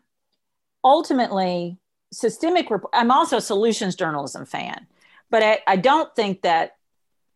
ultimately, 0.82 1.78
systemic, 2.15 2.70
rep- 2.70 2.85
I'm 2.93 3.11
also 3.11 3.39
a 3.39 3.41
solutions 3.43 3.97
journalism 3.97 4.47
fan, 4.47 4.86
but 5.31 5.43
I, 5.43 5.59
I 5.66 5.77
don't 5.77 6.15
think 6.15 6.43
that 6.43 6.77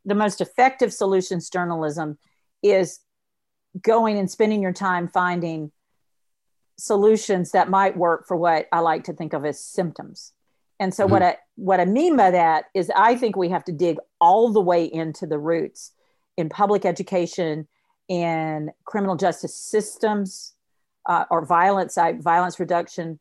the 0.04 0.14
most 0.14 0.40
effective 0.40 0.92
solutions 0.92 1.50
journalism 1.50 2.18
is 2.62 3.00
going 3.80 4.18
and 4.18 4.30
spending 4.30 4.62
your 4.62 4.72
time 4.72 5.08
finding 5.08 5.70
solutions 6.78 7.50
that 7.50 7.68
might 7.68 7.96
work 7.96 8.26
for 8.26 8.36
what 8.36 8.68
I 8.72 8.80
like 8.80 9.04
to 9.04 9.12
think 9.12 9.32
of 9.32 9.44
as 9.44 9.62
symptoms. 9.62 10.32
And 10.80 10.94
so 10.94 11.06
what 11.06 11.22
I 11.22 11.36
what 11.56 11.80
I 11.80 11.84
mean 11.84 12.16
by 12.16 12.30
that 12.30 12.66
is 12.72 12.90
I 12.94 13.16
think 13.16 13.36
we 13.36 13.48
have 13.48 13.64
to 13.64 13.72
dig 13.72 13.98
all 14.20 14.52
the 14.52 14.60
way 14.60 14.84
into 14.84 15.26
the 15.26 15.38
roots 15.38 15.90
in 16.36 16.48
public 16.48 16.84
education, 16.84 17.66
in 18.08 18.70
criminal 18.84 19.16
justice 19.16 19.56
systems, 19.56 20.54
uh, 21.06 21.24
or 21.30 21.44
violence, 21.44 21.98
I, 21.98 22.12
violence 22.12 22.60
reduction. 22.60 23.18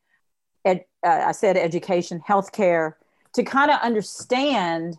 Ed, 0.65 0.85
uh, 1.05 1.23
I 1.27 1.31
said 1.31 1.57
education, 1.57 2.21
healthcare, 2.27 2.93
to 3.33 3.43
kind 3.43 3.71
of 3.71 3.79
understand 3.81 4.97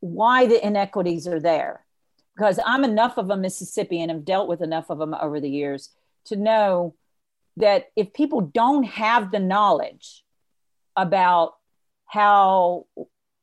why 0.00 0.46
the 0.46 0.64
inequities 0.64 1.26
are 1.26 1.40
there. 1.40 1.84
Because 2.36 2.58
I'm 2.66 2.84
enough 2.84 3.16
of 3.16 3.30
a 3.30 3.36
Mississippian 3.36 4.10
have 4.10 4.24
dealt 4.24 4.48
with 4.48 4.60
enough 4.60 4.90
of 4.90 4.98
them 4.98 5.14
over 5.14 5.40
the 5.40 5.48
years 5.48 5.90
to 6.26 6.36
know 6.36 6.94
that 7.56 7.90
if 7.96 8.12
people 8.12 8.40
don't 8.40 8.84
have 8.84 9.30
the 9.30 9.38
knowledge 9.38 10.24
about 10.96 11.54
how 12.06 12.86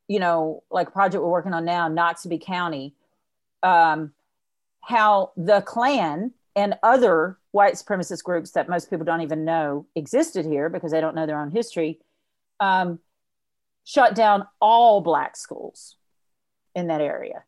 you 0.08 0.20
know 0.20 0.64
like 0.70 0.90
a 0.90 0.92
project 0.92 1.24
we're 1.24 1.30
working 1.30 1.54
on 1.54 1.66
now 1.66 1.90
noxubee 1.90 2.42
county 2.42 2.94
um, 3.64 4.12
how 4.82 5.32
the 5.38 5.62
klan 5.62 6.32
and 6.56 6.76
other 6.84 7.38
white 7.52 7.74
supremacist 7.74 8.24
groups 8.24 8.52
that 8.52 8.70
most 8.70 8.90
people 8.90 9.06
don't 9.06 9.22
even 9.22 9.44
know 9.46 9.86
existed 9.96 10.46
here 10.46 10.70
because 10.70 10.92
they 10.92 11.02
don't 11.02 11.16
know 11.16 11.26
their 11.26 11.40
own 11.40 11.52
history 11.52 12.00
um, 12.60 13.00
shut 13.84 14.16
down 14.16 14.48
all 14.60 15.02
black 15.02 15.36
schools 15.36 15.96
in 16.76 16.88
that 16.88 17.02
area. 17.02 17.44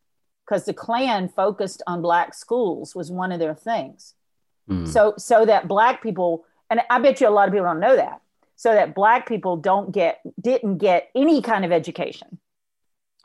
Because 0.46 0.66
the 0.66 0.74
klan 0.74 1.30
focused 1.30 1.82
on 1.88 2.02
black 2.02 2.34
schools 2.34 2.94
was 2.94 3.10
one 3.10 3.32
of 3.32 3.40
their 3.40 3.56
things. 3.56 4.14
Mm. 4.70 4.88
so 4.88 5.14
so 5.18 5.46
that 5.46 5.68
black 5.68 6.02
people 6.02 6.46
and 6.70 6.80
i 6.90 6.98
bet 6.98 7.20
you 7.20 7.28
a 7.28 7.30
lot 7.30 7.50
of 7.50 7.54
people 7.54 7.66
don't 7.66 7.82
know 7.82 7.98
that 7.98 8.22
so 8.56 8.74
that 8.74 8.96
black 8.96 9.28
people 9.28 9.58
don't 9.58 9.92
get 9.92 10.22
didn't 10.40 10.78
get 10.78 11.10
any 11.16 11.42
kind 11.42 11.66
of 11.66 11.74
education. 11.74 12.40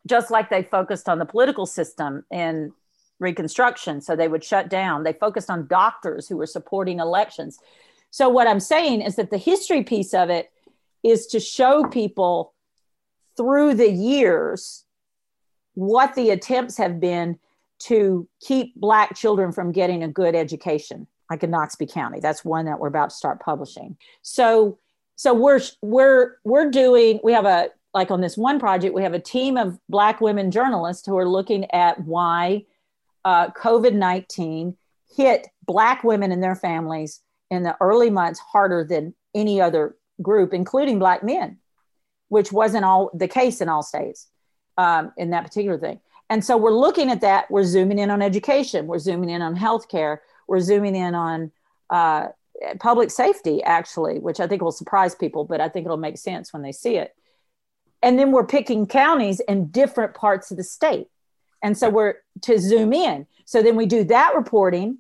Just 0.07 0.33
like 0.33 0.51
they 0.51 0.63
focused 0.63 1.09
on 1.09 1.21
the 1.21 1.27
political 1.27 1.65
system 1.65 2.25
in 2.31 2.73
reconstruction 3.19 4.01
so 4.01 4.15
they 4.15 4.29
would 4.29 4.45
shut 4.45 4.69
down 4.69 5.03
they 5.03 5.13
focused 5.13 5.51
on 5.51 5.67
doctors 5.67 6.29
who 6.29 6.37
were 6.37 6.47
supporting 6.47 7.01
elections 7.01 7.59
so 8.11 8.29
what 8.29 8.47
i'm 8.47 8.61
saying 8.61 9.01
is 9.01 9.17
that 9.17 9.31
the 9.31 9.39
history 9.39 9.83
piece 9.83 10.15
of 10.15 10.31
it 10.31 10.51
is 11.03 11.27
to 11.27 11.41
show 11.41 11.85
people 11.85 12.55
through 13.37 13.75
the 13.75 13.91
years 13.91 14.85
what 15.75 16.15
the 16.15 16.31
attempts 16.31 16.77
have 16.77 17.01
been 17.01 17.39
to 17.79 18.29
keep 18.41 18.75
black 18.75 19.15
children 19.15 19.53
from 19.53 19.71
getting 19.71 20.03
a 20.03 20.09
good 20.09 20.35
education 20.35 21.07
like 21.31 21.43
in 21.43 21.51
Noxubee 21.51 21.93
County. 21.93 22.21
That's 22.21 22.45
one 22.45 22.65
that 22.67 22.79
we're 22.79 22.89
about 22.89 23.11
to 23.11 23.17
start 23.17 23.41
publishing. 23.41 23.97
So 24.23 24.79
so 25.17 25.35
we're 25.35 25.61
we're 25.83 26.37
we're 26.45 26.71
doing 26.71 27.21
we 27.23 27.33
have 27.33 27.45
a 27.45 27.71
like 27.95 28.11
on 28.11 28.21
this 28.21 28.37
one 28.37 28.61
project 28.61 28.95
we 28.95 29.03
have 29.03 29.15
a 29.15 29.21
team 29.21 29.57
of 29.57 29.79
black 29.89 30.21
women 30.21 30.51
journalists 30.51 31.07
who 31.07 31.17
are 31.17 31.29
looking 31.29 31.71
at 31.73 32.01
why 32.05 32.65
uh, 33.25 33.49
covid-19 33.51 34.77
hit 35.17 35.49
black 35.67 36.05
women 36.05 36.33
and 36.33 36.43
their 36.43 36.57
families 36.57 37.21
in 37.51 37.63
the 37.63 37.77
early 37.81 38.11
months 38.11 38.41
harder 38.41 38.85
than 38.85 39.15
any 39.35 39.61
other 39.61 39.97
group 40.23 40.53
including 40.53 40.99
black 40.99 41.23
men 41.23 41.59
which 42.29 42.53
wasn't 42.53 42.85
all 42.85 43.11
the 43.15 43.29
case 43.29 43.61
in 43.61 43.69
all 43.69 43.83
states 43.83 44.29
um, 44.79 45.13
in 45.17 45.31
that 45.31 45.45
particular 45.45 45.79
thing. 45.79 46.01
And 46.31 46.45
so 46.45 46.57
we're 46.57 46.71
looking 46.71 47.11
at 47.11 47.23
that. 47.23 47.51
We're 47.51 47.65
zooming 47.65 47.99
in 47.99 48.11
on 48.11 48.23
education. 48.23 48.87
We're 48.87 48.99
zooming 48.99 49.31
in 49.31 49.43
on 49.43 49.57
healthcare. 49.57 50.19
We're 50.47 50.61
zooming 50.61 50.95
in 50.95 51.15
on 51.15 51.53
uh, 51.91 52.29
public 52.81 53.09
safety 53.09 53.63
actually 53.63 54.19
which 54.19 54.41
i 54.41 54.47
think 54.47 54.61
will 54.61 54.73
surprise 54.73 55.15
people 55.15 55.45
but 55.45 55.61
i 55.61 55.69
think 55.69 55.87
it'll 55.87 55.97
make 55.97 56.19
sense 56.19 56.53
when 56.53 56.63
they 56.63 56.73
see 56.73 56.97
it. 56.97 57.15
And 58.03 58.19
then 58.19 58.33
we're 58.33 58.47
picking 58.47 58.87
counties 58.87 59.41
in 59.41 59.69
different 59.69 60.15
parts 60.15 60.51
of 60.51 60.57
the 60.57 60.65
state 60.65 61.07
and 61.63 61.77
so 61.77 61.89
we're 61.91 62.15
to 62.43 62.59
zoom 62.59 62.93
in. 62.93 63.27
So 63.45 63.63
then 63.63 63.77
we 63.77 63.87
do 63.87 64.05
that 64.05 64.35
reporting. 64.35 64.99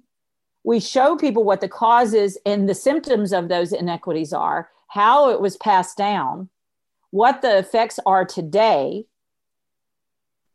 We 0.64 0.80
show 0.80 1.16
people 1.16 1.44
what 1.44 1.60
the 1.60 1.68
causes 1.68 2.38
and 2.44 2.68
the 2.68 2.74
symptoms 2.74 3.32
of 3.32 3.48
those 3.48 3.72
inequities 3.72 4.32
are 4.32 4.68
how 4.88 5.30
it 5.30 5.40
was 5.40 5.56
passed 5.56 5.96
down 5.96 6.48
what 7.10 7.42
the 7.42 7.58
effects 7.58 7.98
are 8.04 8.24
today 8.24 9.06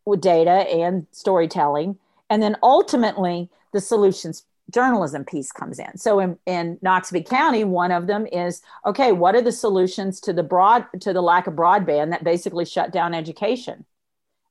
with 0.06 0.22
data 0.22 0.52
and 0.52 1.08
storytelling. 1.12 1.98
And 2.30 2.44
then 2.44 2.58
ultimately 2.62 3.50
the 3.72 3.82
solutions 3.82 4.46
journalism 4.70 5.26
piece 5.26 5.52
comes 5.52 5.78
in. 5.78 5.98
So 5.98 6.20
in, 6.20 6.38
in 6.46 6.78
Noxubee 6.78 7.28
County, 7.28 7.64
one 7.64 7.92
of 7.92 8.08
them 8.08 8.26
is 8.32 8.62
okay, 8.86 9.12
what 9.12 9.36
are 9.36 9.42
the 9.42 9.52
solutions 9.52 10.20
to 10.22 10.34
the 10.34 10.44
broad 10.44 10.86
to 11.02 11.14
the 11.14 11.22
lack 11.22 11.48
of 11.48 11.54
broadband 11.54 12.12
that 12.12 12.24
basically 12.24 12.66
shut 12.66 12.92
down 12.92 13.14
education 13.14 13.86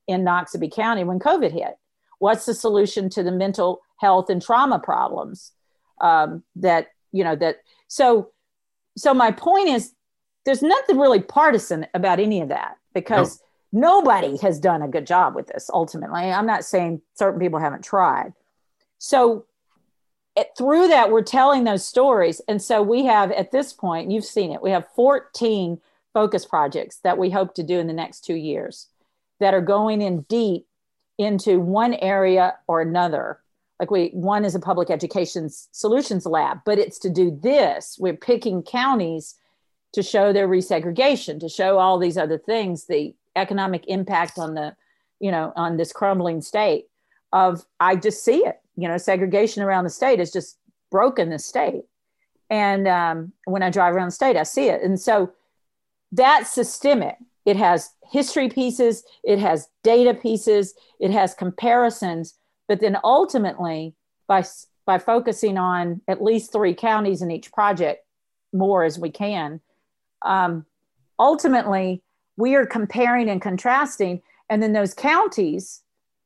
in 0.07 0.25
Noxubee 0.25 0.73
County 0.73 1.05
when 1.05 1.19
COVID 1.19 1.53
hit? 1.53 1.79
What's 2.19 2.47
the 2.47 2.55
solution 2.55 3.11
to 3.11 3.23
the 3.23 3.33
mental 3.33 3.83
health 4.03 4.31
and 4.31 4.43
trauma 4.43 4.79
problems 4.79 5.53
um, 6.01 6.43
that 6.57 6.89
you 7.13 7.25
know 7.25 7.37
that 7.37 7.59
so 7.89 8.31
so 8.97 9.15
my 9.15 9.31
point 9.31 9.69
is 9.69 9.95
there's 10.45 10.63
nothing 10.63 10.99
really 10.99 11.21
partisan 11.21 11.87
about 11.95 12.19
any 12.19 12.41
of 12.41 12.49
that 12.49 12.77
because 12.93 13.41
no. 13.71 14.03
nobody 14.03 14.37
has 14.39 14.59
done 14.59 14.83
a 14.83 14.89
good 14.89 15.07
job 15.07 15.35
with 15.35 15.47
this 15.47 15.71
ultimately 15.73 16.23
i'm 16.23 16.47
not 16.47 16.65
saying 16.65 17.01
certain 17.15 17.39
people 17.39 17.61
haven't 17.61 17.85
tried 17.85 18.33
so 18.99 19.47
it, 20.35 20.49
through 20.57 20.89
that 20.89 21.11
we're 21.11 21.23
telling 21.23 21.65
those 21.65 21.87
stories 21.87 22.41
and 22.49 22.61
so 22.61 22.83
we 22.83 23.05
have 23.05 23.31
at 23.33 23.53
this 23.53 23.73
point 23.73 24.11
you've 24.11 24.25
seen 24.25 24.51
it 24.53 24.63
we 24.63 24.71
have 24.71 24.87
14 24.97 25.81
focus 26.13 26.45
projects 26.45 26.97
that 27.05 27.19
we 27.19 27.31
hope 27.31 27.55
to 27.55 27.63
do 27.63 27.79
in 27.79 27.87
the 27.87 27.93
next 27.93 28.23
two 28.23 28.35
years 28.35 28.89
that 29.43 29.55
are 29.55 29.61
going 29.61 30.01
in 30.01 30.23
deep 30.23 30.67
into 31.19 31.59
one 31.59 31.95
area 31.95 32.55
or 32.69 32.81
another. 32.81 33.41
Like 33.81 33.91
we 33.91 34.11
one 34.11 34.45
is 34.45 34.55
a 34.55 34.61
public 34.61 34.89
education 34.89 35.51
solutions 35.51 36.25
lab 36.25 36.59
but 36.65 36.79
it's 36.79 36.99
to 37.01 37.11
do 37.11 37.37
this. 37.43 37.97
We're 37.99 38.17
picking 38.17 38.63
counties 38.63 39.35
to 39.95 40.03
show 40.03 40.33
their 40.33 40.49
resegregation 40.49 41.41
to 41.41 41.49
show 41.49 41.79
all 41.79 41.99
these 41.99 42.17
other 42.17 42.39
things 42.39 42.87
the 42.87 43.15
economic 43.35 43.85
impact 43.89 44.39
on 44.39 44.55
the 44.55 44.77
you 45.19 45.31
know 45.31 45.53
on 45.57 45.77
this 45.77 45.93
crumbling 45.93 46.41
state 46.41 46.87
of 47.33 47.65
i 47.81 47.97
just 47.97 48.25
see 48.25 48.47
it. 48.47 48.61
You 48.77 48.87
know 48.87 48.97
segregation 48.97 49.63
around 49.65 49.85
the 49.85 49.91
state 49.91 50.21
has 50.21 50.31
just 50.31 50.57
broken 50.91 51.31
the 51.31 51.39
state. 51.41 51.83
And 52.49 52.87
um, 52.87 53.33
when 53.47 53.65
i 53.65 53.71
drive 53.71 53.97
around 53.97 54.09
the 54.09 54.13
state 54.13 54.37
i 54.37 54.45
see 54.45 54.69
it. 54.69 54.83
And 54.83 55.01
so 55.01 55.33
that's 56.13 56.51
systemic 56.51 57.17
it 57.45 57.57
has 57.57 57.91
history 58.11 58.49
pieces 58.49 59.05
it 59.25 59.39
has 59.39 59.69
data 59.83 60.15
pieces 60.15 60.75
it 61.01 61.11
has 61.11 61.35
comparisons 61.35 62.35
but 62.69 62.81
then 62.81 62.97
ultimately 63.05 63.95
by 64.27 64.45
by 64.85 64.99
focusing 64.99 65.57
on 65.59 66.01
at 66.09 66.23
least 66.23 66.53
three 66.53 66.75
counties 66.75 67.23
in 67.23 67.31
each 67.31 67.53
project 67.53 68.05
more 68.53 68.85
as 68.85 68.99
we 68.99 69.11
can 69.11 69.61
um, 70.23 70.65
ultimately 71.19 72.03
we 72.37 72.55
are 72.55 72.67
comparing 72.67 73.29
and 73.29 73.41
contrasting 73.43 74.21
and 74.51 74.63
then 74.63 74.73
those 74.73 74.95
counties 74.95 75.83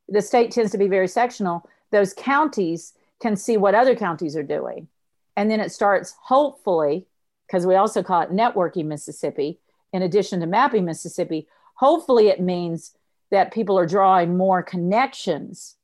the 0.09 0.21
state 0.21 0.51
tends 0.51 0.71
to 0.71 0.77
be 0.77 0.87
very 0.87 1.07
sectional 1.07 1.67
those 1.91 2.13
counties 2.13 2.93
can 3.19 3.35
see 3.35 3.57
what 3.57 3.75
other 3.75 3.95
counties 3.95 4.35
are 4.35 4.43
doing. 4.43 4.87
And 5.35 5.49
then 5.49 5.59
it 5.59 5.71
starts, 5.71 6.15
hopefully, 6.23 7.05
because 7.45 7.65
we 7.65 7.75
also 7.75 8.03
call 8.03 8.21
it 8.21 8.31
networking 8.31 8.85
Mississippi, 8.85 9.59
in 9.93 10.01
addition 10.01 10.39
to 10.39 10.45
mapping 10.45 10.85
Mississippi, 10.85 11.47
hopefully 11.75 12.27
it 12.27 12.41
means 12.41 12.93
that 13.31 13.53
people 13.53 13.77
are 13.77 13.85
drawing 13.85 14.37
more 14.37 14.63
connections 14.63 15.75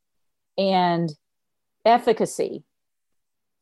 and 0.57 1.13
efficacy 1.85 2.63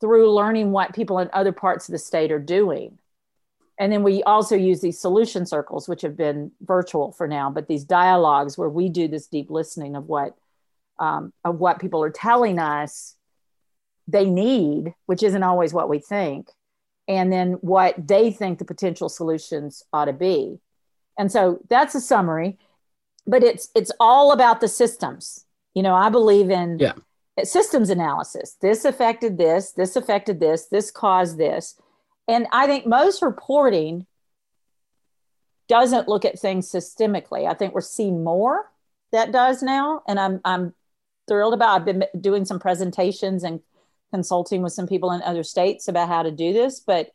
through 0.00 0.32
learning 0.32 0.72
what 0.72 0.94
people 0.94 1.18
in 1.18 1.30
other 1.32 1.52
parts 1.52 1.88
of 1.88 1.92
the 1.92 1.98
state 1.98 2.32
are 2.32 2.38
doing. 2.38 2.98
And 3.78 3.92
then 3.92 4.02
we 4.02 4.22
also 4.22 4.54
use 4.54 4.80
these 4.80 5.00
solution 5.00 5.46
circles, 5.46 5.88
which 5.88 6.02
have 6.02 6.16
been 6.16 6.52
virtual 6.60 7.12
for 7.12 7.26
now, 7.26 7.50
but 7.50 7.68
these 7.68 7.84
dialogues 7.84 8.58
where 8.58 8.68
we 8.68 8.88
do 8.88 9.08
this 9.08 9.26
deep 9.26 9.50
listening 9.50 9.96
of 9.96 10.06
what 10.06 10.36
um, 10.98 11.32
of 11.44 11.58
what 11.58 11.80
people 11.80 12.02
are 12.04 12.10
telling 12.10 12.58
us 12.58 13.16
they 14.06 14.26
need, 14.26 14.94
which 15.06 15.22
isn't 15.22 15.42
always 15.42 15.72
what 15.72 15.88
we 15.88 15.98
think, 15.98 16.48
and 17.08 17.32
then 17.32 17.54
what 17.54 17.94
they 18.06 18.30
think 18.30 18.58
the 18.58 18.64
potential 18.64 19.08
solutions 19.08 19.82
ought 19.92 20.06
to 20.06 20.12
be. 20.12 20.58
And 21.18 21.30
so 21.30 21.60
that's 21.68 21.94
a 21.94 22.00
summary, 22.00 22.58
but 23.26 23.42
it's 23.42 23.68
it's 23.74 23.92
all 24.00 24.32
about 24.32 24.60
the 24.60 24.68
systems. 24.68 25.44
You 25.74 25.82
know, 25.82 25.94
I 25.94 26.08
believe 26.08 26.50
in 26.50 26.78
yeah. 26.78 26.94
systems 27.44 27.90
analysis. 27.90 28.56
This 28.60 28.84
affected 28.84 29.38
this, 29.38 29.72
this 29.72 29.96
affected 29.96 30.40
this, 30.40 30.66
this 30.66 30.90
caused 30.90 31.38
this. 31.38 31.80
And 32.28 32.46
I 32.52 32.66
think 32.66 32.86
most 32.86 33.22
reporting 33.22 34.06
doesn't 35.68 36.08
look 36.08 36.24
at 36.24 36.38
things 36.38 36.70
systemically. 36.70 37.48
I 37.48 37.54
think 37.54 37.74
we're 37.74 37.80
seeing 37.80 38.22
more 38.22 38.70
that 39.12 39.32
does 39.32 39.62
now. 39.62 40.02
And 40.08 40.18
I'm 40.18 40.40
I'm 40.44 40.74
thrilled 41.28 41.54
about. 41.54 41.80
I've 41.80 41.84
been 41.84 42.04
doing 42.20 42.44
some 42.44 42.58
presentations 42.58 43.44
and 43.44 43.60
consulting 44.12 44.62
with 44.62 44.72
some 44.72 44.86
people 44.86 45.10
in 45.12 45.22
other 45.22 45.42
states 45.42 45.88
about 45.88 46.08
how 46.08 46.22
to 46.22 46.30
do 46.30 46.52
this, 46.52 46.80
but 46.80 47.12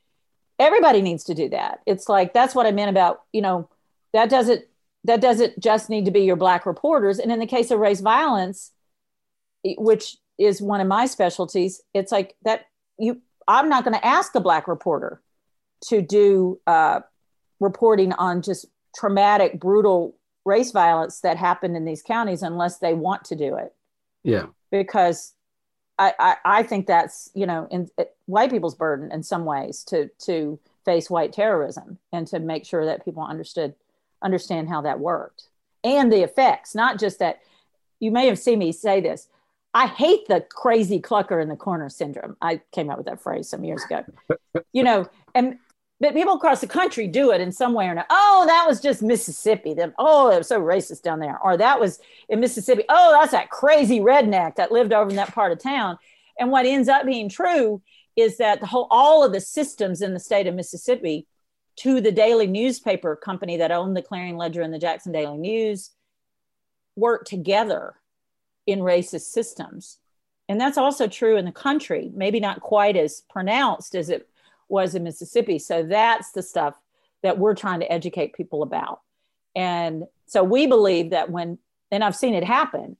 everybody 0.60 1.02
needs 1.02 1.24
to 1.26 1.34
do 1.34 1.50
that. 1.50 1.80
It's 1.86 2.10
like 2.10 2.34
that's 2.34 2.56
what 2.56 2.66
I 2.66 2.72
meant 2.72 2.90
about, 2.90 3.22
you 3.32 3.42
know, 3.42 3.70
that 4.14 4.30
doesn't 4.30 4.66
that 5.04 5.22
doesn't 5.22 5.60
just 5.60 5.90
need 5.90 6.06
to 6.06 6.12
be 6.12 6.22
your 6.22 6.36
black 6.36 6.66
reporters. 6.66 7.20
And 7.20 7.32
in 7.32 7.40
the 7.40 7.46
case 7.46 7.72
of 7.72 7.80
race 7.80 8.02
violence, 8.02 8.72
which 9.64 10.18
is 10.38 10.62
one 10.62 10.82
of 10.82 10.88
my 10.88 11.06
specialties, 11.06 11.82
it's 11.94 12.12
like 12.12 12.36
that 12.44 12.66
you 12.98 13.22
I'm 13.48 13.70
not 13.70 13.84
going 13.84 13.98
to 13.98 14.06
ask 14.06 14.36
a 14.36 14.42
black 14.42 14.68
reporter 14.68 15.22
to 15.86 16.02
do 16.02 16.60
uh, 16.68 17.02
reporting 17.60 18.12
on 18.14 18.42
just 18.42 18.66
traumatic, 18.96 19.60
brutal 19.60 20.18
race 20.46 20.72
violence 20.72 21.22
that 21.22 21.38
happened 21.38 21.78
in 21.78 21.86
these 21.86 22.02
counties 22.02 22.42
unless 22.42 22.80
they 22.80 22.94
want 22.94 23.26
to 23.26 23.36
do 23.36 23.56
it. 23.56 23.74
Yeah. 24.24 24.48
Because 24.72 25.34
I, 26.00 26.36
I, 26.46 26.64
think 26.64 26.86
that's, 26.86 27.32
you 27.34 27.48
know, 27.48 27.68
in, 27.72 27.90
it, 27.98 28.16
white 28.28 28.52
people's 28.52 28.76
burden 28.76 29.12
in 29.12 29.24
some 29.24 29.46
ways 29.46 29.84
to, 29.86 30.10
to 30.26 30.60
face 30.86 31.10
white 31.10 31.34
terrorism 31.34 31.98
and 32.14 32.28
to 32.28 32.40
make 32.40 32.66
sure 32.66 32.86
that 32.86 33.04
people 33.04 33.24
understood 33.24 33.74
understand 34.22 34.70
how 34.70 34.82
that 34.82 35.00
worked 35.00 35.50
and 35.84 36.12
the 36.12 36.22
effects, 36.22 36.76
not 36.76 37.00
just 37.00 37.20
that 37.20 37.40
you 38.00 38.12
may 38.12 38.28
have 38.28 38.40
seen 38.40 38.60
me 38.60 38.72
say 38.72 39.02
this. 39.02 39.28
I 39.74 39.88
hate 39.88 40.28
the 40.28 40.42
crazy 40.42 41.00
clucker 41.00 41.42
in 41.42 41.50
the 41.50 41.56
corner 41.56 41.90
syndrome. 41.90 42.36
I 42.42 42.62
came 42.72 42.90
up 42.90 42.98
with 42.98 43.06
that 43.08 43.22
phrase 43.22 43.50
some 43.50 43.64
years 43.64 43.84
ago. 43.84 44.04
you 44.74 44.84
know, 44.84 45.08
and 45.36 45.58
but 46.00 46.14
people 46.14 46.36
across 46.36 46.62
the 46.62 46.68
country 46.68 47.08
do 47.08 47.32
it 47.32 47.42
in 47.42 47.52
some 47.52 47.74
way 47.74 47.88
or 47.88 47.92
another. 47.92 48.08
Oh, 48.10 48.44
that 48.48 48.66
was 48.68 48.80
just 48.80 49.02
Mississippi. 49.02 49.74
Them, 49.74 49.94
oh, 49.98 50.30
it 50.30 50.38
was 50.38 50.48
so 50.48 50.62
racist 50.62 51.02
down 51.02 51.20
there. 51.20 51.40
Or 51.44 51.58
that 51.58 51.80
was 51.80 52.00
in 52.30 52.40
Mississippi. 52.40 52.84
Oh, 52.88 53.12
that's 53.12 53.32
that 53.32 53.50
crazy 53.50 54.00
redneck 54.00 54.56
that 54.56 54.72
lived 54.72 54.94
over 54.94 55.10
in 55.10 55.16
that 55.16 55.34
part 55.34 55.52
of 55.52 55.60
town. 55.60 55.98
And 56.40 56.52
what 56.52 56.66
ends 56.66 56.88
up 56.88 57.06
being 57.06 57.30
true 57.30 57.82
is 58.16 58.38
that 58.38 58.60
the 58.60 58.68
whole 58.68 58.88
all 58.92 59.26
of 59.26 59.32
the 59.32 59.42
systems 59.42 60.02
in 60.02 60.14
the 60.14 60.20
state 60.20 60.48
of 60.48 60.56
Mississippi 60.56 61.28
to 61.78 62.02
the 62.02 62.12
daily 62.12 62.48
newspaper 62.48 63.16
company 63.16 63.58
that 63.58 63.72
owned 63.72 63.96
the 63.96 64.02
Clarion 64.02 64.38
Ledger 64.38 64.62
and 64.62 64.74
the 64.74 64.80
Jackson 64.80 65.12
Daily 65.12 65.38
News 65.38 65.92
work 66.96 67.26
together 67.26 67.96
in 68.66 68.80
racist 68.80 69.32
systems. 69.32 69.98
And 70.50 70.60
that's 70.60 70.78
also 70.78 71.08
true 71.08 71.38
in 71.38 71.46
the 71.46 71.52
country, 71.52 72.12
maybe 72.14 72.40
not 72.40 72.62
quite 72.62 72.98
as 72.98 73.22
pronounced 73.30 73.96
as 73.96 74.10
it 74.10 74.28
was 74.70 74.96
in 74.96 75.04
Mississippi. 75.04 75.60
So 75.60 75.84
that's 75.84 76.32
the 76.32 76.42
stuff 76.42 76.76
that 77.24 77.38
we're 77.38 77.56
trying 77.56 77.80
to 77.80 77.92
educate 77.92 78.34
people 78.34 78.64
about. 78.64 79.02
And 79.56 80.06
so 80.28 80.44
we 80.44 80.68
believe 80.68 81.10
that 81.12 81.30
when, 81.32 81.58
and 81.92 82.04
I've 82.04 82.16
seen 82.16 82.34
it 82.34 82.44
happen, 82.44 82.98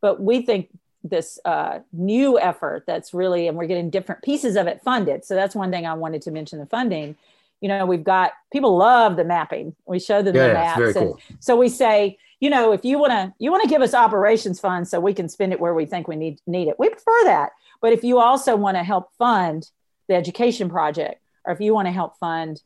but 0.00 0.20
we 0.20 0.42
think 0.42 0.68
this 1.04 1.38
uh, 1.44 1.80
new 1.92 2.38
effort 2.38 2.84
that's 2.86 3.12
really, 3.12 3.48
and 3.48 3.56
we're 3.56 3.66
getting 3.66 3.90
different 3.90 4.22
pieces 4.22 4.56
of 4.56 4.66
it 4.66 4.82
funded. 4.82 5.24
So 5.24 5.34
that's 5.34 5.54
one 5.54 5.70
thing 5.70 5.86
I 5.86 5.94
wanted 5.94 6.22
to 6.22 6.30
mention 6.30 6.58
the 6.58 6.66
funding. 6.66 7.16
You 7.60 7.68
know, 7.68 7.86
we've 7.86 8.02
got 8.04 8.32
people 8.52 8.76
love 8.76 9.16
the 9.16 9.24
mapping. 9.24 9.74
We 9.86 10.00
show 10.00 10.22
them 10.22 10.34
Yeah, 10.34 10.48
the 10.48 10.54
maps. 10.54 10.80
and 10.80 10.94
cool. 10.94 11.20
so 11.40 11.56
we 11.56 11.68
say, 11.68 12.18
you 12.40 12.50
know, 12.50 12.72
if 12.72 12.84
you 12.84 12.98
want 12.98 13.12
to, 13.12 13.32
you 13.38 13.52
want 13.52 13.62
to 13.62 13.68
give 13.68 13.82
us 13.82 13.94
operations 13.94 14.58
funds 14.58 14.90
so 14.90 14.98
we 14.98 15.14
can 15.14 15.28
spend 15.28 15.52
it 15.52 15.60
where 15.60 15.74
we 15.74 15.86
think 15.86 16.08
we 16.08 16.16
need 16.16 16.40
need 16.48 16.66
it. 16.66 16.76
We 16.78 16.88
prefer 16.88 17.24
that. 17.24 17.50
But 17.80 17.92
if 17.92 18.02
you 18.02 18.18
also 18.18 18.56
want 18.56 18.76
to 18.76 18.82
help 18.82 19.12
fund 19.16 19.70
the 20.12 20.18
education 20.18 20.68
project, 20.68 21.20
or 21.44 21.52
if 21.52 21.60
you 21.60 21.74
want 21.74 21.86
to 21.86 21.92
help 21.92 22.18
fund 22.18 22.62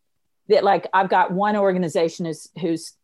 that, 0.49 0.65
like 0.65 0.89
I've 0.93 1.09
got 1.09 1.31
one 1.31 1.57
organization 1.57 2.27
is 2.27 2.51
who's 2.61 2.95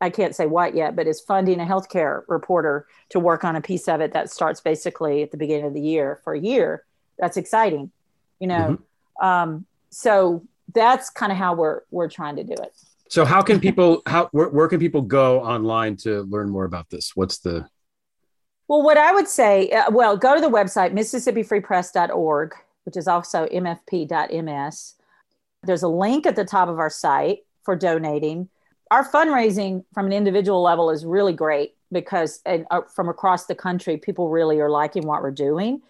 I 0.00 0.10
can't 0.10 0.34
say 0.34 0.46
what 0.46 0.74
yet, 0.74 0.96
but 0.96 1.06
is 1.06 1.20
funding 1.20 1.60
a 1.60 1.64
healthcare 1.64 2.22
reporter 2.28 2.86
to 3.10 3.20
work 3.20 3.44
on 3.44 3.56
a 3.56 3.60
piece 3.60 3.88
of 3.88 4.00
it 4.00 4.12
that 4.12 4.30
starts 4.30 4.60
basically 4.60 5.22
at 5.22 5.30
the 5.30 5.36
beginning 5.36 5.66
of 5.66 5.72
the 5.72 5.80
year 5.80 6.20
for 6.24 6.34
a 6.34 6.38
year. 6.38 6.84
That's 7.18 7.36
exciting, 7.36 7.90
you 8.40 8.48
know. 8.48 8.78
Um, 9.22 9.64
so 9.90 10.42
that's 10.74 11.08
kind 11.08 11.30
of 11.30 11.38
how 11.38 11.54
we're 11.54 11.82
we're 11.90 12.10
trying 12.10 12.36
to 12.36 12.44
do 12.44 12.52
it. 12.52 12.74
So 13.08 13.24
how 13.24 13.42
can 13.42 13.60
people 13.60 14.02
how 14.06 14.28
where, 14.32 14.48
where 14.48 14.68
can 14.68 14.80
people 14.80 15.02
go 15.02 15.40
online 15.40 15.96
to 15.98 16.22
learn 16.22 16.50
more 16.50 16.64
about 16.64 16.90
this? 16.90 17.12
What's 17.14 17.38
the 17.38 17.68
Well, 18.66 18.82
what 18.82 18.98
I 18.98 19.12
would 19.12 19.28
say, 19.28 19.70
uh, 19.70 19.90
well, 19.92 20.16
go 20.16 20.34
to 20.34 20.40
the 20.40 20.50
website, 20.50 20.92
MississippiFreePress.org, 20.92 22.54
which 22.84 22.96
is 22.96 23.08
also 23.08 23.46
mfp.ms. 23.46 24.94
There's 25.62 25.82
a 25.82 25.88
link 25.88 26.26
at 26.26 26.36
the 26.36 26.44
top 26.44 26.68
of 26.68 26.78
our 26.78 26.90
site 26.90 27.40
for 27.62 27.76
donating. 27.76 28.48
Our 28.90 29.08
fundraising 29.08 29.84
from 29.92 30.06
an 30.06 30.12
individual 30.12 30.62
level 30.62 30.90
is 30.90 31.04
really 31.04 31.32
great 31.32 31.74
because 31.90 32.40
and, 32.44 32.66
uh, 32.70 32.82
from 32.94 33.08
across 33.08 33.46
the 33.46 33.54
country, 33.54 33.96
people 33.96 34.28
really 34.28 34.60
are 34.60 34.70
liking 34.70 35.06
what 35.06 35.22
we're 35.22 35.30
doing. 35.30 35.82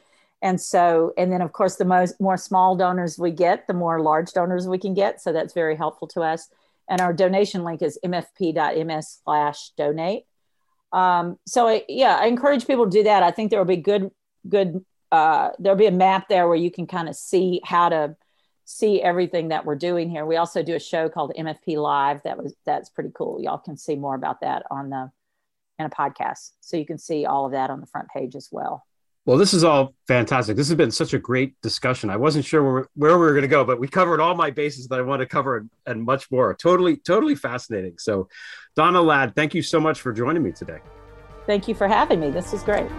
And 0.42 0.60
so, 0.60 1.12
and 1.16 1.32
then 1.32 1.40
of 1.40 1.52
course, 1.52 1.76
the 1.76 1.84
most 1.84 2.20
more 2.20 2.36
small 2.36 2.76
donors 2.76 3.18
we 3.18 3.30
get, 3.30 3.66
the 3.66 3.74
more 3.74 4.00
large 4.00 4.32
donors 4.32 4.68
we 4.68 4.78
can 4.78 4.94
get. 4.94 5.20
So 5.20 5.32
that's 5.32 5.54
very 5.54 5.74
helpful 5.74 6.06
to 6.08 6.20
us. 6.20 6.48
And 6.88 7.00
our 7.00 7.14
donation 7.14 7.64
link 7.64 7.82
is 7.82 7.98
mfp.ms 8.04 9.20
slash 9.24 9.70
donate. 9.70 10.26
Um, 10.92 11.38
so 11.46 11.66
I, 11.66 11.84
yeah, 11.88 12.18
I 12.20 12.26
encourage 12.26 12.66
people 12.66 12.84
to 12.84 12.90
do 12.90 13.02
that. 13.04 13.22
I 13.22 13.30
think 13.30 13.50
there 13.50 13.58
will 13.58 13.64
be 13.64 13.78
good, 13.78 14.10
good, 14.48 14.84
uh, 15.14 15.52
there'll 15.60 15.78
be 15.78 15.86
a 15.86 15.92
map 15.92 16.28
there 16.28 16.48
where 16.48 16.56
you 16.56 16.72
can 16.72 16.88
kind 16.88 17.08
of 17.08 17.14
see 17.14 17.60
how 17.62 17.88
to 17.88 18.16
see 18.64 19.00
everything 19.00 19.48
that 19.48 19.64
we're 19.64 19.76
doing 19.76 20.10
here. 20.10 20.26
We 20.26 20.34
also 20.34 20.60
do 20.60 20.74
a 20.74 20.80
show 20.80 21.08
called 21.08 21.32
MFP 21.38 21.76
Live. 21.76 22.20
That 22.24 22.36
was, 22.36 22.52
that's 22.66 22.90
pretty 22.90 23.12
cool. 23.14 23.40
Y'all 23.40 23.58
can 23.58 23.76
see 23.76 23.94
more 23.94 24.16
about 24.16 24.40
that 24.40 24.64
on 24.72 24.90
the, 24.90 25.12
in 25.78 25.86
a 25.86 25.88
podcast. 25.90 26.50
So 26.60 26.76
you 26.76 26.84
can 26.84 26.98
see 26.98 27.26
all 27.26 27.46
of 27.46 27.52
that 27.52 27.70
on 27.70 27.80
the 27.80 27.86
front 27.86 28.08
page 28.08 28.34
as 28.34 28.48
well. 28.50 28.84
Well, 29.24 29.38
this 29.38 29.54
is 29.54 29.62
all 29.62 29.94
fantastic. 30.08 30.56
This 30.56 30.66
has 30.66 30.76
been 30.76 30.90
such 30.90 31.14
a 31.14 31.18
great 31.20 31.54
discussion. 31.62 32.10
I 32.10 32.16
wasn't 32.16 32.44
sure 32.44 32.64
where, 32.64 32.88
where 32.96 33.16
we 33.16 33.24
were 33.24 33.34
going 33.34 33.42
to 33.42 33.48
go, 33.48 33.64
but 33.64 33.78
we 33.78 33.86
covered 33.86 34.20
all 34.20 34.34
my 34.34 34.50
bases 34.50 34.88
that 34.88 34.98
I 34.98 35.02
want 35.02 35.20
to 35.20 35.26
cover 35.26 35.58
and, 35.58 35.70
and 35.86 36.02
much 36.02 36.28
more. 36.32 36.54
Totally, 36.54 36.96
totally 36.96 37.36
fascinating. 37.36 37.94
So, 37.98 38.28
Donna 38.74 39.00
Ladd, 39.00 39.36
thank 39.36 39.54
you 39.54 39.62
so 39.62 39.78
much 39.78 40.00
for 40.00 40.12
joining 40.12 40.42
me 40.42 40.50
today. 40.50 40.78
Thank 41.46 41.68
you 41.68 41.74
for 41.76 41.86
having 41.86 42.18
me. 42.18 42.30
This 42.30 42.52
is 42.52 42.64
great. 42.64 42.90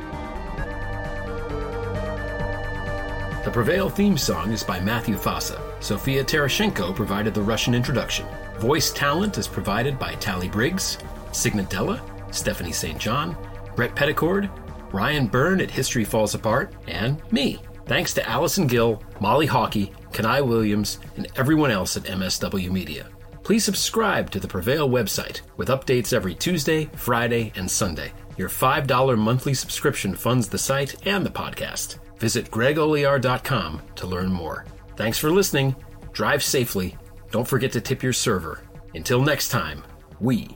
The 3.46 3.52
Prevail 3.52 3.92
theme 3.92 4.18
song 4.18 4.52
is 4.52 4.64
by 4.64 4.80
Matthew 4.80 5.16
Fossa. 5.16 5.62
Sophia 5.80 6.24
Terashenko 6.24 6.96
provided 6.96 7.36
the 7.36 7.44
Russian 7.44 7.76
introduction. 7.76 8.26
Voice 8.58 8.92
talent 8.92 9.38
is 9.38 9.48
provided 9.48 10.00
by 10.00 10.16
Tally 10.16 10.50
Briggs, 10.50 10.98
Signet 11.32 11.70
Della, 11.70 12.02
Stephanie 12.32 12.72
St. 12.72 12.98
John, 12.98 13.38
Brett 13.76 13.94
Petticord, 13.96 14.50
Ryan 14.92 15.28
Byrne 15.28 15.62
at 15.62 15.70
History 15.70 16.04
Falls 16.04 16.34
Apart, 16.34 16.74
and 16.88 17.22
me. 17.32 17.60
Thanks 17.86 18.16
to 18.16 18.28
Allison 18.28 18.66
Gill, 18.66 19.04
Molly 19.20 19.48
Hawkey, 19.48 19.94
Kanai 20.12 20.44
Williams, 20.44 20.98
and 21.16 21.28
everyone 21.36 21.70
else 21.70 21.96
at 21.96 22.06
MSW 22.06 22.72
Media. 22.72 23.08
Please 23.44 23.64
subscribe 23.64 24.32
to 24.32 24.40
the 24.40 24.48
Prevail 24.48 24.90
website 24.90 25.42
with 25.56 25.68
updates 25.68 26.14
every 26.14 26.34
Tuesday, 26.34 26.86
Friday, 26.96 27.54
and 27.56 27.70
Sunday. 27.70 28.12
Your 28.38 28.50
$5 28.50 29.18
monthly 29.20 29.54
subscription 29.54 30.16
funds 30.16 30.50
the 30.50 30.58
site 30.58 31.06
and 31.06 31.24
the 31.24 31.30
podcast. 31.30 32.00
Visit 32.18 32.50
gregolear.com 32.52 33.82
to 33.96 34.08
learn 34.08 34.32
more. 34.32 34.66
Thanks 34.96 35.18
for 35.18 35.32
listening. 35.32 35.76
Drive 36.14 36.44
safely. 36.44 36.98
Don't 37.32 37.48
forget 37.48 37.72
to 37.74 37.82
tip 37.82 38.02
your 38.02 38.14
server. 38.14 38.62
Until 38.94 39.22
next 39.22 39.50
time, 39.50 39.84
we 40.20 40.50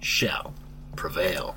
shall 0.00 0.52
prevail. 0.96 1.56